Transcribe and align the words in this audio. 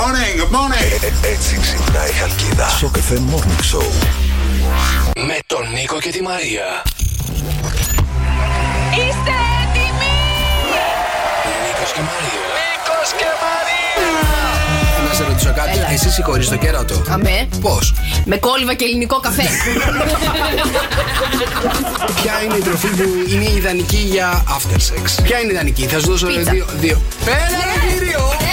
morning, 0.00 0.32
good 0.40 0.52
morning. 0.58 0.92
Έτσι 1.32 1.58
ξυπνάει 1.60 2.08
η 2.08 2.12
Χαλκίδα. 2.12 2.68
Σοκεφέ 2.68 3.22
Morning 3.30 3.60
Show. 3.74 3.86
Με 5.26 5.38
τον 5.46 5.70
Νίκο 5.74 6.00
και 6.00 6.10
τη 6.10 6.22
Μαρία. 6.22 6.82
Είστε 8.90 9.34
έτοιμοι! 9.62 10.16
Νίκος 11.64 11.92
και 11.94 12.00
Μαρία. 12.10 12.44
Νίκος 12.60 13.10
και 13.18 13.28
Μαρία! 13.42 15.08
Να 15.08 15.14
σε 15.14 15.22
ρωτήσω 15.24 15.52
κάτι. 15.56 15.78
Έλα. 15.78 15.90
Εσύ 15.92 16.10
συγχωρείς 16.10 16.48
το 16.48 16.56
κέρατο. 16.56 17.02
Αμέ. 17.08 17.48
Πώς; 17.60 17.94
Με 18.24 18.36
κόλληβα 18.36 18.74
και 18.74 18.84
ελληνικό 18.84 19.20
καφέ. 19.20 19.42
Ποια 22.22 22.42
είναι 22.44 22.56
η 22.56 22.60
τροφή 22.60 22.86
που 22.88 23.02
είναι 23.28 23.50
ιδανική 23.50 23.96
για 23.96 24.44
after 24.48 24.76
sex; 24.76 25.22
Ποια 25.22 25.38
είναι 25.40 25.52
ιδανική; 25.52 25.86
Θα 25.86 25.98
σου 25.98 26.10
δώσω 26.10 26.26
Πίτσα. 26.26 26.50
δύο. 26.50 26.66
δύο. 26.80 27.02
Πέρα 27.24 27.36
ρε 27.74 27.92
κύριο. 27.94 28.43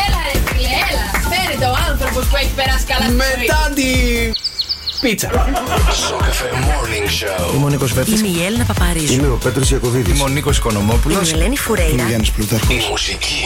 Ο 2.22 2.24
άνθρωπος 2.24 2.28
που 2.30 2.36
έχει 2.36 2.54
περάσει 2.56 2.86
καλά 2.86 3.06
στη 3.06 3.12
ζωή. 3.12 3.40
Μετά 3.42 3.72
την 3.76 4.34
πίτσα. 5.02 5.30
Σοκεφέ 6.08 6.50
Morning 6.70 7.08
Show. 7.20 7.56
Είμαι 7.56 7.66
ο 7.66 7.70
Νίκος 7.70 7.94
Βέρτης. 7.94 8.20
Είμαι 8.20 8.28
η 8.28 8.46
Έλληνα 8.46 8.64
Παπαρίζου. 8.64 9.14
Είμαι 9.14 9.28
ο 9.28 9.36
Πέτρος 9.44 9.72
Ιακωβίδης. 9.72 10.14
Είμαι 10.14 10.24
ο 10.24 10.28
Νίκος 10.28 10.58
Είμαι 10.58 10.66
Οικονομόπουλος. 10.70 11.30
η 11.32 11.34
Ελένη 11.34 11.58
Φουρέιρα. 11.58 11.92
Είμαι 11.92 12.04
ο 12.04 12.08
Γιάννης 12.08 12.32
Πλούταρχος. 12.32 12.70
Η 12.76 12.88
μουσική. 12.90 13.40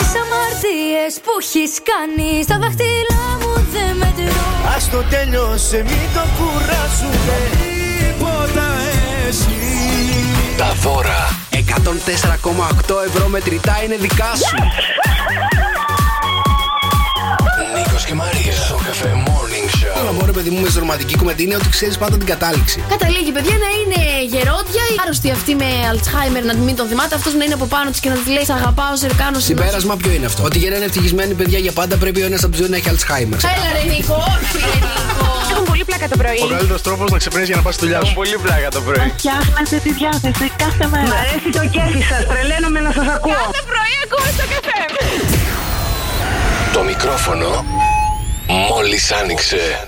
Τις 0.00 0.12
αμαρτίες 0.22 1.12
που 1.24 1.32
έχεις 1.40 1.72
κάνει 1.90 2.42
στα 2.42 2.58
δάχτυλά 2.62 3.22
μου 3.40 3.52
δεν 3.74 3.96
μετρώ. 3.96 4.42
Ας 4.76 4.90
το 4.90 5.02
τέλειωσε, 5.10 5.76
μην 5.76 6.06
το 6.14 6.22
κουράσουμε 6.36 7.38
Τίποτα 7.58 8.66
εσύ 9.28 9.58
Τα 10.56 10.74
δώρα. 10.82 11.39
104,8 11.66 12.94
ευρώ 13.06 13.28
μετρητά 13.28 13.80
είναι 13.84 13.96
δικά 13.96 14.32
σου. 14.34 14.56
Νίκος 17.76 18.04
και 18.04 18.14
Μαρία. 18.14 18.52
Σοκεφέ 18.52 19.12
Morning 19.26 20.00
Όλα 20.00 20.10
Show. 20.10 20.14
μόνο 20.20 20.32
παιδί 20.32 20.50
μου 20.50 20.60
με 20.60 20.68
ρομαντική 20.78 21.16
κουβέντα 21.16 21.42
είναι 21.42 21.54
ότι 21.54 21.68
ξέρεις 21.68 21.98
πάντα 21.98 22.16
την 22.16 22.26
κατάληξη. 22.26 22.84
Καταλήγει, 22.88 23.32
παιδιά, 23.32 23.56
να 23.64 23.68
είναι 23.78 24.22
γερόντια, 24.32 24.82
η 24.94 24.96
άρρωστη 25.02 25.30
αυτή 25.30 25.54
με 25.54 25.64
Αλτσχάιμερ 25.90 26.44
να 26.44 26.54
μην 26.54 26.76
τον 26.76 26.86
θυμάται, 26.88 27.14
αυτός 27.14 27.34
να 27.34 27.44
είναι 27.44 27.54
από 27.54 27.66
πάνω 27.66 27.90
της 27.90 28.00
και 28.00 28.08
να 28.08 28.14
της 28.14 28.26
λέει 28.26 28.44
Σ' 28.44 28.50
αγαπάω, 28.50 28.96
σε 28.96 29.06
κάνω 29.06 29.38
συνόψη. 29.38 29.44
Συμπέρασμα 29.44 29.96
ποιο 29.96 30.10
είναι 30.10 30.26
αυτό; 30.26 30.42
Ότι 30.42 30.58
για 30.58 30.70
να 30.70 30.76
είναι 30.76 30.84
ευτυχισμένοι 30.84 31.34
παιδιά 31.34 31.58
για 31.58 31.72
πάντα 31.72 31.96
πρέπει 31.96 32.22
ο 32.22 32.26
ένας 32.26 32.42
από 32.42 32.50
τους 32.50 32.60
δύο 32.60 32.68
να 32.68 32.76
έχει 32.76 32.88
Alzheimer. 32.92 33.38
Έλα 33.54 33.68
ρε 33.72 33.92
Νίκο, 33.92 34.14
όχι 34.14 34.58
ρε 34.58 34.78
Νίκο. 34.84 35.29
Έχουν 35.50 35.64
πολύ 35.64 35.84
πλάκα 35.84 36.08
το 36.08 36.16
πρωί. 36.16 36.40
Ο 36.44 36.48
καλύτερος 36.48 36.82
τρόπος 36.82 37.10
να 37.10 37.18
ξυπνήσει 37.18 37.46
για 37.46 37.56
να 37.56 37.62
πας 37.62 37.74
στη 37.74 37.84
δουλειά 37.84 38.04
σου. 38.04 38.14
πολύ 38.14 38.38
πλάκα 38.44 38.68
το 38.76 38.80
πρωί. 38.80 39.12
Φτιάχνετε 39.16 39.76
τη 39.84 39.92
διάθεση 39.92 40.46
κάθε 40.62 40.86
μέρα. 40.92 41.06
Μ' 41.12 41.16
αρέσει 41.22 41.48
το 41.58 41.62
κέφι 41.74 42.02
σας, 42.10 42.22
τρελαίνομαι 42.30 42.80
να 42.80 42.92
σας 42.92 43.06
ακούω. 43.16 43.32
Κάθε 43.32 43.62
πρωί 43.70 43.94
ακούω 44.04 44.26
στο 44.36 44.44
καφέ. 44.52 44.80
Το 46.72 46.82
μικρόφωνο 46.82 47.64
μόλις 48.68 49.12
άνοιξε. 49.12 49.86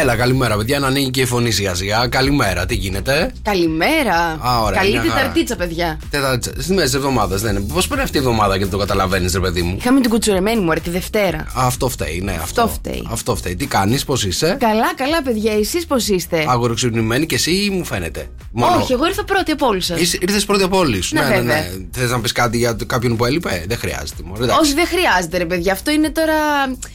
Έλα, 0.00 0.16
καλημέρα, 0.16 0.56
παιδιά. 0.56 0.78
Να 0.78 0.86
ανοίγει 0.86 1.10
και 1.10 1.20
η 1.20 1.24
φωνή 1.24 1.50
σιγά 1.50 1.74
σιγά. 1.74 2.06
Καλημέρα, 2.08 2.66
τι 2.66 2.74
γίνεται; 2.74 3.32
Καλημέρα. 3.42 4.16
Α, 4.40 4.60
ωραία, 4.62 4.78
Καλή 4.80 4.90
μια 4.90 5.00
χαρά. 5.00 5.14
Τεταρτίτσα, 5.14 5.56
παιδιά. 5.56 6.00
Τέταρτη, 6.10 6.62
στη 6.62 6.72
μέση 6.72 6.84
της 6.86 6.94
εβδομάδας 6.94 7.40
δεν 7.40 7.56
είναι. 7.56 7.64
Πώς 7.74 7.88
πήρε 7.88 8.02
αυτή 8.02 8.16
η 8.16 8.20
εβδομάδα 8.20 8.52
και 8.54 8.58
δεν 8.60 8.70
το 8.70 8.78
καταλαβαίνεις, 8.78 9.32
ρε 9.32 9.40
παιδί 9.40 9.62
μου; 9.62 9.76
Είχαμε 9.78 10.00
την 10.00 10.10
κουτσουρεμένη 10.10 10.60
μου, 10.60 10.72
ρε, 10.72 10.80
τη 10.80 10.90
Δευτέρα. 10.90 11.46
Αυτό 11.54 11.88
φταίει, 11.88 12.20
ναι. 12.24 12.32
Αυτό, 12.42 12.62
Αυτό 12.62 12.68
φταίει. 12.74 13.06
Αυτό 13.10 13.36
φταίει. 13.36 13.56
Τι 13.56 13.66
κάνεις, 13.66 14.04
πώς 14.04 14.24
είσαι; 14.24 14.56
Καλά, 14.60 14.94
καλά, 14.96 15.22
παιδιά, 15.22 15.52
εσείς 15.52 15.86
πώς 15.86 16.08
είστε; 16.08 16.44
Αγοροξυπνημένη 16.48 17.26
και 17.26 17.34
εσύ 17.34 17.50
ή 17.50 17.70
μου 17.70 17.84
φαίνεται. 17.84 18.28
Όχι, 18.52 18.92
εγώ 18.92 19.06
ήρθα 19.06 19.24
πρώτη 19.24 19.50
από 19.50 19.66
όλους 19.66 19.84
σας. 19.84 20.12
Ήρθες 20.12 20.44
πρώτη 20.44 20.62
από 20.62 20.78
όλους. 20.78 21.12
Ναι, 21.12 21.20
ναι, 21.20 21.28
ναι, 21.28 21.34
βέβαια. 21.36 21.56
ναι. 21.56 21.68
Θες 21.92 22.10
να 22.10 22.20
πεις 22.20 22.32
κάτι 22.32 22.56
για 22.58 22.76
το- 22.76 22.86
κάποιον 22.86 23.16
που 23.16 23.24
έλειπε; 23.24 23.64
Δεν 23.68 23.78
χρειάζεται. 23.78 24.22
Μωρέ, 24.24 24.44
εντάξει. 24.44 24.60
Όχι, 24.62 24.74
δεν 24.74 24.86
χρειάζεται, 24.86 25.38
ρε 25.38 25.44
παιδιά. 25.44 25.72
Αυτό 25.72 25.90
είναι 25.90 26.10
τώρα. 26.10 26.34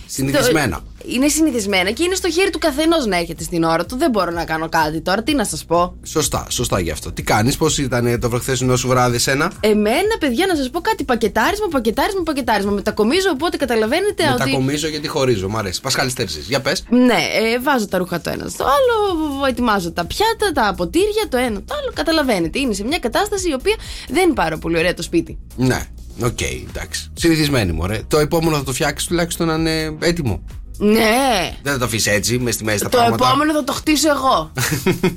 Συνηθισμένα. 0.06 0.76
Το- 0.76 0.84
Είναι 1.08 1.28
συνηθισμένα 1.28 1.92
και 1.92 2.04
είναι 2.04 2.16
στο 2.16 2.32
χέρι 2.32 2.50
του 2.50 2.60
καθενός 2.60 3.06
να 3.06 3.18
έρχεται 3.18 3.44
στην 3.44 3.64
ώρα 3.64 3.86
του. 3.86 3.98
Δεν 3.98 4.10
μπορώ 4.10 4.32
να 4.32 4.46
κάνω 4.46 4.70
κάτι 4.70 5.02
τώρα. 5.02 5.24
Τι 5.24 5.34
να 5.34 5.46
σας 5.46 5.66
πω; 5.66 5.96
Σωστά, 6.04 6.46
σωστά 6.50 6.80
γι' 6.80 6.92
αυτό. 6.92 7.12
Τι 7.12 7.22
κάνεις, 7.22 7.58
πώς 7.58 7.78
ήταν 7.78 8.20
το 8.20 8.30
προχθέσινό 8.30 8.76
σου 8.76 8.88
βράδυ, 8.88 9.18
σένα; 9.18 9.52
Εμένα, 9.60 10.18
παιδιά, 10.20 10.46
να 10.46 10.56
σας 10.56 10.70
πω 10.70 10.80
κάτι. 10.80 11.04
Πακετάρισμα, 11.04 11.68
πακετάρισμα, 11.68 12.24
πακετάρισμα. 12.24 12.72
Μετακομίζω, 12.72 13.30
οπότε 13.34 13.58
καταλαβαίνετε 13.58 14.24
ότι. 14.24 14.44
Μετακομίζω 14.44 14.88
γιατί 14.88 15.08
χωρίζω. 15.08 15.50
Μ' 15.50 15.58
αρέσει. 15.58 15.82
Πασχάλης 15.82 16.14
Τερζής. 16.14 16.48
Για 16.48 16.62
πες. 16.62 16.84
Ναι, 16.90 17.22
ε, 17.54 17.60
βάζω 17.60 17.88
τα 17.88 17.98
ρούχα 17.98 18.22
το 18.22 18.30
ένα 18.30 18.48
στο 18.50 18.64
άλλο, 18.64 19.46
ετοιμάζω 19.46 19.92
τα 19.92 20.06
πιάτα, 20.06 20.52
τα 20.54 20.74
ποτήρια, 20.78 21.28
το 21.30 21.38
ένα 21.38 21.62
το 21.62 21.76
άλλο. 21.82 21.92
Καταλαβαίνετε. 21.94 22.60
Είναι 22.60 22.74
σε 22.74 22.84
μια 22.84 23.00
κατάσταση 23.00 23.50
η 23.50 23.54
οποία 23.54 23.76
δεν 24.10 24.24
είναι 24.24 24.34
πάρα 24.34 24.58
πολύ 24.58 24.78
ωραία 24.78 24.94
το 24.94 25.02
σπίτι. 25.02 25.38
Ναι, 25.56 25.88
οκ, 26.24 26.42
εντάξει. 26.70 27.12
Συνηθισμένη 27.14 27.72
μου, 27.72 27.80
ωραία. 27.82 28.02
Το 28.08 28.20
επόμενο 28.20 28.58
θα 28.58 28.64
το 28.64 28.74
φτιάξεις 28.74 29.08
τουλάχιστον 29.08 29.48
να 29.48 29.54
είναι 29.54 29.98
έτοιμο. 30.00 30.44
Ναι. 30.78 31.56
Δεν 31.64 31.74
θα 31.74 31.80
το 31.80 31.86
αφήσεις 31.86 32.14
έτσι, 32.14 32.38
μες 32.38 32.54
στη 32.54 32.64
μέση 32.64 32.84
τα 32.84 32.90
Το 32.90 32.98
πράγματα. 32.98 33.28
επόμενο 33.28 33.54
θα 33.54 33.64
το 33.64 33.74
χτίσω 33.74 34.10
εγώ. 34.10 34.52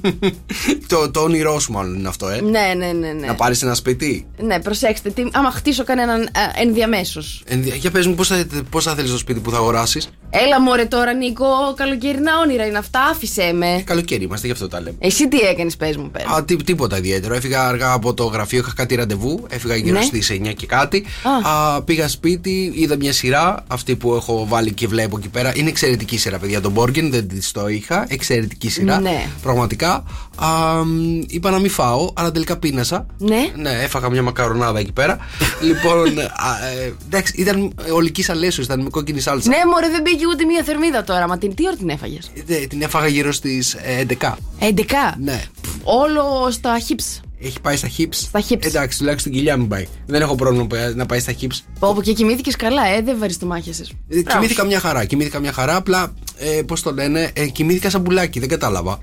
το, 0.89 1.11
το 1.11 1.21
όνειρό 1.21 1.59
σου, 1.61 1.72
μάλλον 1.72 1.94
είναι 1.99 2.09
αυτό, 2.09 2.28
ε. 2.28 2.41
ναι, 2.41 2.72
ναι, 2.77 2.87
ναι, 2.93 3.12
ναι. 3.12 3.27
Να 3.27 3.34
πάρεις 3.34 3.62
ένα 3.62 3.75
σπίτι. 3.75 4.27
Ναι, 4.39 4.61
προσέξτε. 4.61 5.11
Τι, 5.11 5.22
άμα 5.33 5.50
χτίσω 5.50 5.84
κανέναν 5.84 6.21
ε, 6.22 6.28
ενδιαμέσως. 6.62 7.43
Ενδια- 7.47 7.75
Για 7.75 7.91
πες 7.91 8.06
μου, 8.06 8.15
πώς 8.15 8.28
θα, 8.28 8.47
πώς 8.71 8.84
θα 8.84 8.94
θέλεις 8.94 9.11
το 9.11 9.19
σπίτι 9.19 9.41
που 9.41 9.50
θα 9.50 9.56
αγοράσεις; 9.56 10.09
Έλα 10.31 10.61
μωρέ 10.61 10.84
τώρα, 10.84 11.12
Νίκο. 11.15 11.44
Καλοκαιρινά 11.77 12.33
όνειρα 12.43 12.67
είναι 12.67 12.78
αυτά. 12.78 13.00
Άφησε 13.11 13.53
με. 13.55 13.83
Καλοκαίρι 13.87 14.25
είμαστε, 14.25 14.47
γι' 14.47 14.53
αυτό 14.53 14.69
τα 14.69 14.81
λέμε. 14.81 14.97
Εσύ 14.99 15.28
τι 15.28 15.38
έκανες, 15.38 15.77
πες 15.77 15.97
μου, 15.97 16.11
πέρα. 16.11 16.31
Α, 16.34 16.44
τί- 16.44 16.62
τίποτα 16.65 16.97
ιδιαίτερο. 16.99 17.34
Έφυγα 17.34 17.67
αργά 17.69 17.93
από 17.93 18.15
το 18.15 18.25
γραφείο, 18.25 18.59
είχα 18.59 18.73
κάτι 18.77 18.94
ραντεβού. 18.94 19.47
Έφυγα 19.49 19.77
γύρω 19.77 19.99
Ναι. 19.99 20.05
στις 20.05 20.31
9 20.31 20.53
και 20.56 20.67
κάτι. 20.67 21.05
Α. 21.44 21.83
πήγα 21.83 22.09
σπίτι, 22.09 22.73
είδα 22.75 22.97
μια 22.97 23.12
σειρά. 23.12 23.65
Αυτή 23.67 23.97
που 23.97 24.15
έχω 24.15 24.47
βάλει 24.49 24.73
και 24.73 24.87
βλέπω 24.87 25.17
εκεί 25.19 25.28
πέρα. 25.28 25.46
Είναι 25.55 25.69
εξαιρετική 25.69 26.19
σειρά, 26.19 26.39
παιδιά. 26.39 26.61
Τον 26.61 26.73
Μπόργκεν 26.73 27.11
δεν 27.11 27.29
της 27.29 27.51
το 27.51 27.69
είχα. 27.69 28.05
Εξαιρετική 28.09 28.71
σειρά. 28.71 29.01
Ναι. 29.01 29.27
Πραγματικά. 29.43 30.05
Α, 30.37 30.84
μ, 30.84 31.21
είπα 31.27 31.51
να 31.51 31.59
μην 31.59 31.71
φάω, 31.71 32.11
αλλά 32.15 32.31
τελικά 32.33 32.57
πίνασα. 32.57 33.07
Ναι. 33.19 33.53
Ναι, 33.56 33.71
έφαγα 33.71 34.11
μια 34.11 34.23
μακαρονάδα 34.23 34.79
εκεί 34.79 34.93
πέρα. 34.93 35.19
λοιπόν, 35.69 36.19
α, 36.19 36.67
ε, 36.83 36.95
εντάξει, 37.06 37.33
ήταν 37.37 37.73
ολική 37.93 38.31
αλέσου, 38.31 38.62
ήταν 38.62 38.81
με 38.83 38.91
κόκκινη 38.91 39.21
σάλτσα. 39.21 39.49
Ναι, 39.49 39.56
μωρέ, 39.73 39.89
δεν 39.89 40.03
πήγε 40.03 40.27
ούτε 40.27 40.45
μία 40.45 40.62
θερμίδα 40.62 41.05
τώρα. 41.05 41.29
Μα 41.29 41.39
την 41.39 41.55
τι 41.55 41.67
ώρα 41.67 41.77
την 41.77 41.89
έφαγες; 41.89 42.31
Ε, 42.47 42.67
την 42.67 42.83
έφαγα 42.83 43.06
γύρω 43.06 43.33
στις 43.33 43.77
11. 44.09 44.35
11. 44.59 44.73
Ναι. 45.19 45.43
Όλο 45.83 46.51
στα 46.51 46.77
hips. 46.89 47.21
Έχει 47.41 47.61
πάει 47.61 47.77
στα 47.77 47.89
hips. 47.99 48.09
Στα 48.11 48.41
hips. 48.49 48.65
Εντάξει, 48.65 48.99
τουλάχιστον 48.99 49.33
κοιλιά 49.33 49.57
μην 49.57 49.69
πάει. 49.69 49.87
Δεν 50.07 50.21
έχω 50.23 50.35
πρόβλημα 50.35 50.67
που- 50.67 50.77
να 50.95 51.07
πάει 51.07 51.19
στα 51.19 51.33
hips. 51.41 51.61
Όπου 51.79 52.01
και 52.01 52.13
κοιμήθηκες 52.13 52.57
καλά, 52.57 52.87
ε, 52.87 53.03
δεν 53.03 53.19
βαρύς 53.19 53.39
το 53.39 53.47
μάχεσαι. 53.47 53.85
Ε, 54.09 54.23
κοιμήθηκα 54.23 54.65
μια 54.65 54.81
χαρά. 54.81 55.05
Κοιμήθηκα 55.05 55.39
μια 55.39 55.53
χαρά. 55.53 55.77
Απλά, 55.77 56.15
ε, 56.37 56.63
πώς 56.63 56.83
το 56.83 56.93
λένε, 56.93 57.31
ε, 57.33 57.47
κοιμήθηκα 57.47 57.91
σαν 57.91 58.03
πουλάκι. 58.03 58.41
Δεν 58.41 58.49
κατάλαβα. 58.49 58.99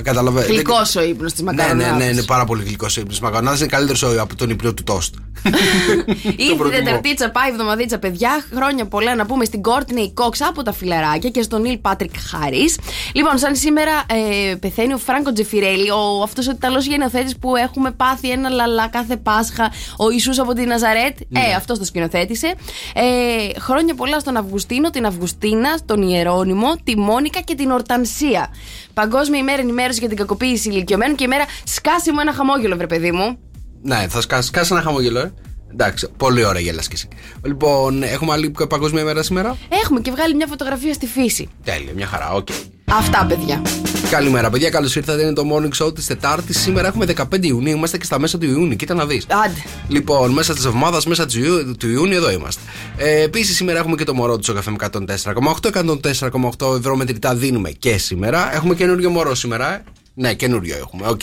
Ε, 0.00 0.02
Κατάλαβα. 0.02 0.40
Γλυκός 0.42 0.92
δεν- 0.92 1.02
ο 1.02 1.06
ύπνος 1.06 1.32
της 1.32 1.42
Ναι, 1.42 1.50
ναι, 1.52 1.56
μακαρονάδας. 1.62 1.98
ναι, 1.98 2.04
είναι 2.04 2.22
πάρα 2.22 2.44
πολύ 2.44 2.62
γλυκός 2.64 2.96
ο 2.96 3.00
ύπνος 3.00 3.20
μακαρονάδας. 3.20 3.58
Είναι 3.58 3.68
καλύτερος 3.68 4.02
από 4.02 4.36
τον 4.36 4.50
ύπνο 4.50 4.74
του 4.74 4.82
τόστ. 4.82 5.14
Ήρθε 6.36 6.52
η 6.52 6.54
προτιμώ. 6.56 6.70
Τεταρτίτσα, 6.84 7.30
πάει 7.30 7.48
η 7.48 7.52
εβδομαδίτσα, 7.52 7.98
παιδιά. 7.98 8.44
Χρόνια 8.54 8.84
πολλά 8.86 9.14
να 9.14 9.26
πούμε 9.26 9.44
στην 9.44 9.60
Courtney 9.64 10.22
Cox 10.24 10.32
από 10.48 10.62
τα 10.62 10.72
φιλαράκια 10.72 11.30
και 11.30 11.42
στον 11.42 11.60
Νίλ 11.60 11.78
Πάτρικ 11.78 12.10
Χάρη. 12.30 12.74
Λοιπόν, 13.12 13.38
σαν 13.38 13.56
σήμερα 13.56 13.90
ε, 14.50 14.54
πεθαίνει 14.54 14.92
ο 14.92 14.98
Φράγκο 14.98 15.32
Τζεφιρέλη, 15.32 15.90
ο, 15.90 16.22
αυτός 16.22 16.48
ο 16.48 16.50
Ιταλός 16.50 16.86
γενοθέτης 16.86 17.36
που 17.38 17.56
έχουμε 17.56 17.90
πάθει 17.90 18.30
ένα 18.30 18.48
λαλά 18.48 18.88
κάθε 18.88 19.16
Πάσχα, 19.16 19.72
ο 19.96 20.10
Ιησούς 20.10 20.38
από 20.38 20.52
τη 20.52 20.64
Ναζαρέτ. 20.64 21.20
Ε, 21.20 21.54
αυτός 21.56 21.78
το 21.78 21.84
σκηνοθέτησε. 21.84 22.54
Ε, 22.94 23.60
χρόνια 23.60 23.94
πολλά 23.94 24.18
στον 24.20 24.36
Αυγουστίνο, 24.36 24.90
την 24.90 25.06
Αυγουστίνα, 25.06 25.78
τον 25.86 26.02
Ιερώνυμο, 26.02 26.74
τη 26.84 26.98
Μόνικα 26.98 27.40
και 27.40 27.54
την 27.54 27.70
Ορτανσία. 27.70 28.48
Παγκόσμια 28.94 29.38
ημέρα 29.38 29.60
ενημέρωση 29.60 29.89
για 29.98 30.08
την 30.08 30.16
κακοποίηση 30.16 30.68
ηλικιωμένων 30.68 31.16
και 31.16 31.24
ημέρα 31.24 31.44
σκάσει 31.64 32.12
μου 32.12 32.20
ένα 32.20 32.32
χαμόγελο, 32.32 32.76
βρε 32.76 32.86
παιδί 32.86 33.12
μου. 33.12 33.38
ναι, 33.82 34.06
θα 34.08 34.20
σκάσει 34.20 34.48
σκάσεις 34.48 34.70
ένα 34.70 34.80
χαμόγελο, 34.82 35.18
ε. 35.18 35.32
Εντάξει, 35.72 36.08
πολύ 36.16 36.44
ωραία 36.44 36.62
γέλα 36.62 36.80
και 36.80 36.88
εσύ. 36.92 37.08
Λοιπόν, 37.44 38.02
έχουμε 38.02 38.32
άλλη 38.32 38.50
παγκόσμια 38.68 39.04
μέρα 39.04 39.22
σήμερα; 39.22 39.56
Έχουμε 39.84 40.00
και 40.00 40.10
βγάλει 40.10 40.34
μια 40.34 40.46
φωτογραφία 40.46 40.92
στη 40.94 41.06
φύση. 41.06 41.48
Τέλεια, 41.64 41.92
μια 41.94 42.06
χαρά, 42.06 42.32
οκ. 42.32 42.48
Αυτά, 42.90 43.26
παιδιά. 43.28 43.62
Καλημέρα, 44.10 44.50
παιδιά. 44.50 44.70
Καλώς 44.70 44.96
ήρθατε. 44.96 45.22
Είναι 45.22 45.32
το 45.32 45.42
morning 45.52 45.84
show 45.84 45.94
της 45.94 46.06
Τετάρτης. 46.06 46.60
Σήμερα 46.60 46.88
έχουμε 46.88 47.04
15 47.06 47.46
Ιουνίου. 47.46 47.76
Είμαστε 47.76 47.98
και 47.98 48.04
στα 48.04 48.18
μέσα 48.18 48.38
του 48.38 48.46
Ιούνιου. 48.46 48.76
Κοίτα 48.76 48.94
να 48.94 49.06
δεις. 49.06 49.26
Άντε. 49.44 49.62
Λοιπόν, 49.88 50.30
μέσα 50.30 50.54
της 50.54 50.64
εβδομάδας, 50.64 51.06
μέσα 51.06 51.26
του, 51.26 51.38
Ιου- 51.38 51.76
του 51.78 51.88
Ιούνιου, 51.88 52.16
εδώ 52.16 52.30
είμαστε. 52.30 52.62
Ε, 52.96 53.22
Επίσης, 53.22 53.56
σήμερα 53.56 53.78
έχουμε 53.78 53.96
και 53.96 54.04
το 54.04 54.14
μωρό 54.14 54.36
του 54.38 54.44
Sok 54.44 54.70
FM 54.70 54.76
104,8. 54.80 55.68
104,8 55.68 56.76
ευρώ 56.76 56.96
μετρητά 56.96 57.34
δίνουμε 57.34 57.70
και 57.70 57.98
σήμερα. 57.98 58.54
Έχουμε 58.54 58.74
καινούριο 58.74 59.10
μωρό 59.10 59.34
σήμερα, 59.34 59.74
ε. 59.74 59.82
Ναι, 60.20 60.34
καινούριο 60.34 60.76
έχουμε. 60.76 61.08
Οκ. 61.08 61.20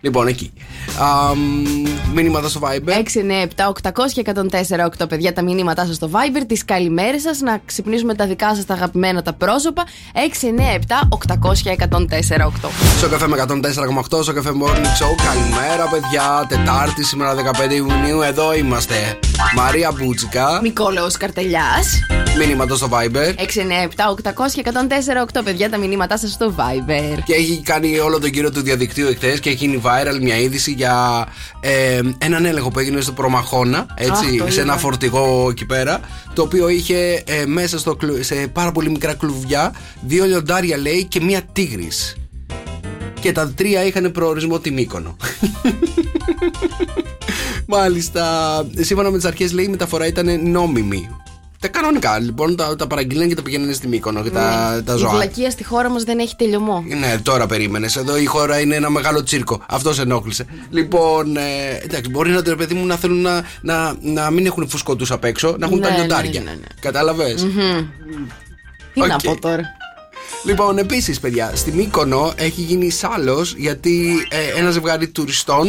Λοιπόν, 0.00 0.26
εκεί. 0.26 0.52
Α, 1.00 1.34
μ, 1.34 2.12
μήνυματα 2.14 2.48
στο 2.48 2.60
Viber. 2.62 2.90
6, 2.90 3.20
9, 3.20 3.42
7, 3.42 3.66
800 3.66 4.12
και 4.12 4.20
104, 4.20 4.84
8 4.84 5.08
παιδιά 5.08 5.32
τα 5.32 5.42
μηνύματά 5.42 5.86
σας 5.86 5.94
στο 5.94 6.10
Viber, 6.12 6.44
τις 6.46 6.64
καλημέρες 6.64 7.22
σας, 7.22 7.40
να 7.40 7.60
ξυπνήσουμε 7.66 8.14
τα 8.14 8.26
δικά 8.26 8.54
σας 8.54 8.64
τα 8.64 8.74
αγαπημένα 8.74 9.22
τα 9.22 9.32
πρόσωπα. 9.32 9.84
6, 10.12 10.46
9, 10.46 10.74
7, 10.74 11.08
800 11.08 11.62
και 11.62 11.70
104, 11.70 12.46
8. 12.46 12.70
Sok 12.98 13.08
FM 13.08 13.36
104,8, 13.36 14.22
Sok 14.22 14.32
FM 14.32 14.50
Morning 14.62 14.90
Show. 15.00 15.14
Καλημέρα, 15.26 15.88
παιδιά. 15.90 16.46
Τετάρτη, 16.48 17.04
σήμερα 17.04 17.34
15 17.34 17.74
Ιουνίου. 17.74 18.22
Εδώ 18.22 18.54
είμαστε. 18.54 19.18
Μαρία 19.56 19.92
Μπούτσικα. 19.92 20.60
Νικόλαος 20.62 21.16
Καρτελιάς. 21.16 21.98
Μήνυμα 22.38 22.66
στο 22.74 22.88
Viber. 22.92 23.34
697-800-1048 23.36 25.42
παιδιά 25.44 25.70
τα 25.70 25.76
μηνύματά 25.76 26.18
σας 26.18 26.30
στο 26.30 26.54
Viber. 26.56 27.18
Και 27.24 27.34
έχει 27.34 27.60
κάνει 27.64 27.98
όλο 27.98 28.20
τον 28.20 28.30
κύριο 28.36 28.50
του 28.52 28.62
διαδικτύου 28.62 29.06
εχθές 29.06 29.40
και 29.40 29.50
έχει 29.50 29.66
γίνει 29.66 29.80
viral 29.84 30.18
μια 30.20 30.38
είδηση 30.38 30.72
για 30.72 31.26
ε, 31.60 32.00
έναν 32.18 32.44
έλεγχο 32.44 32.68
που 32.70 32.78
έγινε 32.78 33.00
στο 33.00 33.12
Προμαχώνα, 33.12 33.86
έτσι, 33.94 34.10
Αχ, 34.40 34.46
το 34.46 34.52
σε 34.52 34.60
ένα 34.60 34.72
είδα. 34.72 34.80
φορτηγό 34.80 35.48
εκεί 35.50 35.64
πέρα, 35.66 36.00
το 36.32 36.42
οποίο 36.42 36.68
είχε 36.68 37.22
ε, 37.26 37.46
μέσα 37.46 37.78
στο, 37.78 37.96
κλου- 37.96 38.24
σε 38.24 38.34
πάρα 38.34 38.72
πολύ 38.72 38.90
μικρά 38.90 39.14
κλουβιά 39.14 39.74
δύο 40.00 40.24
λιοντάρια 40.24 40.76
λέει 40.76 41.04
και 41.04 41.20
μία 41.20 41.42
τίγρης. 41.52 42.16
Και 43.20 43.32
τα 43.32 43.52
τρία 43.54 43.84
είχαν 43.84 44.12
προορισμό 44.12 44.58
την 44.58 44.72
Μύκονο. 44.74 45.16
Μάλιστα. 47.66 48.22
Σύμφωνα 48.80 49.10
με 49.10 49.16
τις 49.16 49.26
αρχές, 49.26 49.52
λέει 49.52 49.64
η 49.64 49.68
μεταφορά 49.68 50.06
ήταν 50.06 50.50
νόμιμη. 50.50 51.08
Τα 51.60 51.68
κανονικά 51.68 52.18
λοιπόν 52.18 52.56
τα, 52.56 52.76
τα 52.76 52.86
παραγγείλαν 52.86 53.28
και 53.28 53.34
τα 53.34 53.42
πηγαίνανε 53.42 53.72
στη 53.72 53.88
Μύκονο 53.88 54.22
και 54.22 54.30
τα, 54.30 54.82
τα 54.86 54.94
Η 54.94 54.98
ζωά. 54.98 55.10
βλακεία 55.10 55.50
στη 55.50 55.64
χώρα 55.64 55.88
μας 55.90 56.02
δεν 56.02 56.18
έχει 56.18 56.36
τελειωμό. 56.36 56.84
Ναι, 56.98 57.18
τώρα 57.22 57.46
περίμενες. 57.46 57.96
Εδώ 57.96 58.16
η 58.16 58.24
χώρα 58.24 58.60
είναι 58.60 58.74
ένα 58.74 58.90
μεγάλο 58.90 59.22
τσίρκο. 59.22 59.62
Αυτός 59.68 59.94
σε 59.96 60.02
ενόχλησε. 60.02 60.44
Λοιπόν, 60.70 61.36
ε, 61.36 61.40
εντάξει, 61.82 62.10
μπορεί 62.10 62.30
να 62.30 62.42
το 62.42 62.56
παιδί 62.56 62.74
μου 62.74 62.86
να 62.86 62.96
θέλουν 62.96 63.20
να, 63.20 63.44
να, 63.60 63.94
να 64.00 64.30
μην 64.30 64.46
έχουν 64.46 64.68
φουσκωτούς 64.68 65.10
απ' 65.10 65.24
έξω, 65.24 65.54
να 65.58 65.66
έχουν 65.66 65.78
Ναι, 65.78 65.84
τα 65.84 65.90
ναι, 65.90 65.96
λιοντάρια. 65.96 66.40
ναι, 66.40 66.50
ναι, 66.50 66.56
ναι. 66.56 66.66
Κατάλαβες; 66.80 67.46
Τι 68.94 69.00
να 69.00 69.14
Οκ. 69.14 69.22
πω 69.22 69.38
τώρα; 69.40 69.62
Λοιπόν, 70.46 70.78
επίσης, 70.78 71.20
παιδιά, 71.20 71.50
στη 71.54 71.72
Μύκονο 71.72 72.32
έχει 72.36 72.60
γίνει 72.60 72.90
σάλος 72.90 73.54
γιατί 73.56 74.26
ε, 74.28 74.60
ένα 74.60 74.70
ζευγάρι 74.70 75.08
τουριστών 75.08 75.68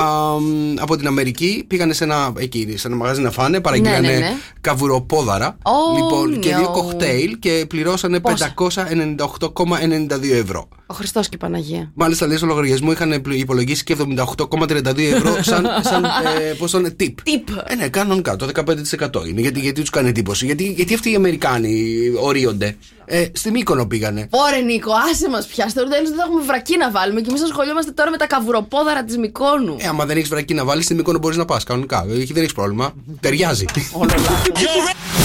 α, 0.00 0.38
μ, 0.40 0.74
από 0.80 0.96
την 0.96 1.06
Αμερική 1.06 1.64
πήγανε 1.66 1.92
σε 1.92 2.04
ένα, 2.04 2.32
εκεί, 2.38 2.74
σε 2.76 2.86
ένα 2.86 2.96
μαγαζί 2.96 3.20
να 3.20 3.30
φάνε, 3.30 3.60
παραγγείλανε 3.60 4.00
Ναι, 4.08 4.12
ναι, 4.12 4.18
ναι. 4.18 4.32
καβουροπόδαρα 4.60 5.56
Oh, 5.62 5.96
λοιπόν, 5.96 6.38
και 6.40 6.52
no. 6.54 6.56
δύο 6.58 6.68
κοκτέιλ 6.70 7.38
και 7.38 7.64
πληρώσανε 7.68 8.20
Πόσα; 8.20 8.54
598,92 8.56 10.30
ευρώ. 10.32 10.68
Ο 10.90 10.92
Χριστός 10.92 11.28
και 11.28 11.34
η 11.34 11.38
Παναγία. 11.38 11.90
Μάλιστα, 11.94 12.26
λέει 12.26 12.36
στο 12.36 12.46
λογαριασμό 12.46 12.92
είχαν 12.92 13.20
πλη- 13.22 13.40
υπολογίσει 13.40 13.84
και 13.84 13.96
78,32 13.98 14.98
ευρώ 14.98 15.42
σαν, 15.42 15.66
σαν 15.90 16.04
ε, 16.04 16.52
πώς 16.58 16.70
το 16.70 16.80
λένε, 16.80 16.96
tip. 17.00 17.04
Tip. 17.04 17.62
Ε, 17.66 17.74
ναι, 17.74 17.88
κανονικά 17.88 18.36
το 18.36 18.48
15% 18.54 19.26
είναι. 19.28 19.40
Γιατί, 19.40 19.60
γιατί 19.60 19.80
τους 19.80 19.90
κάνει 19.90 20.08
εντύπωση. 20.08 20.44
Γιατί, 20.46 20.72
γιατί 20.76 20.94
αυτοί 20.94 21.10
οι 21.10 21.14
Αμερικάνοι 21.14 21.94
ορίονται. 22.20 22.76
Ε, 23.04 23.26
στη 23.32 23.50
Μύκονο 23.50 23.86
πήγανε. 23.86 24.26
Ωρε 24.30 24.60
Νίκο, 24.60 24.90
άσε 25.12 25.28
μας 25.28 25.46
πια. 25.46 25.68
Στο 25.68 25.88
τέλος 25.88 26.08
δεν 26.08 26.18
θα 26.18 26.24
έχουμε 26.26 26.42
βρακή 26.44 26.76
να 26.76 26.90
βάλουμε 26.90 27.20
και 27.20 27.26
εμείς 27.28 27.42
ασχολιόμαστε 27.42 27.90
τώρα 27.90 28.10
με 28.10 28.16
τα 28.16 28.26
καβουροπόδαρα 28.26 29.04
της 29.04 29.16
Μικόνου. 29.18 29.76
Ε, 29.78 29.86
άμα 29.88 30.06
δεν 30.06 30.16
έχεις 30.16 30.28
βρακή 30.28 30.54
να 30.54 30.64
βάλεις, 30.64 30.84
στη 30.84 30.94
Μύκονο 30.94 31.18
μπορείς 31.18 31.36
να 31.36 31.44
πας 31.44 31.64
κανονικά. 31.64 32.06
Ε, 32.10 32.20
Εκεί 32.20 32.32
δεν 32.32 32.42
έχεις 32.42 32.54
πρόβλημα. 32.54 32.92
Ταιριάζει. 33.20 33.64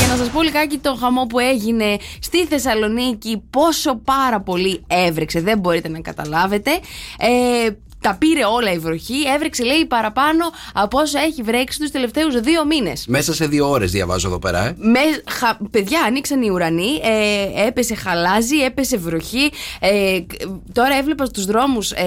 Και 0.05 0.11
να 0.11 0.17
σας 0.17 0.29
πω 0.29 0.41
λιγάκι 0.41 0.77
το 0.77 0.95
χαμό 0.95 1.25
που 1.25 1.39
έγινε 1.39 1.97
στη 2.19 2.45
Θεσσαλονίκη, 2.45 3.43
πόσο 3.49 3.95
πάρα 3.95 4.41
πολύ 4.41 4.83
έβρεξε, 4.87 5.41
δεν 5.41 5.59
μπορείτε 5.59 5.89
να 5.89 5.99
καταλάβετε. 5.99 6.71
Ε, 7.17 7.69
τα 8.05 8.15
πήρε 8.19 8.45
όλα 8.45 8.71
η 8.71 8.77
βροχή, 8.79 9.15
έβρεξε 9.35 9.63
λέει 9.63 9.85
παραπάνω 9.85 10.45
από 10.73 10.99
όσο 10.99 11.19
έχει 11.19 11.41
βρέξει 11.41 11.79
τους 11.79 11.91
τελευταίους 11.91 12.39
δύο 12.39 12.65
μήνες. 12.65 13.05
Μέσα 13.07 13.33
σε 13.33 13.45
δύο 13.47 13.69
ώρες 13.69 13.91
διαβάζω 13.91 14.27
εδώ 14.27 14.39
πέρα, 14.39 14.65
ε. 14.65 14.75
Με, 14.77 14.99
χα- 15.31 15.57
παιδιά, 15.71 16.01
ανοίξαν 16.01 16.41
οι 16.41 16.49
ουρανοί, 16.49 16.99
ε, 17.03 17.67
έπεσε 17.67 17.95
χαλάζι, 17.95 18.57
έπεσε 18.57 18.97
βροχή. 18.97 19.51
Ε, 19.79 20.19
κ- 20.27 20.41
τώρα 20.73 20.95
έβλεπα 20.97 21.25
στους 21.25 21.45
δρόμους 21.45 21.91
ε, 21.91 22.05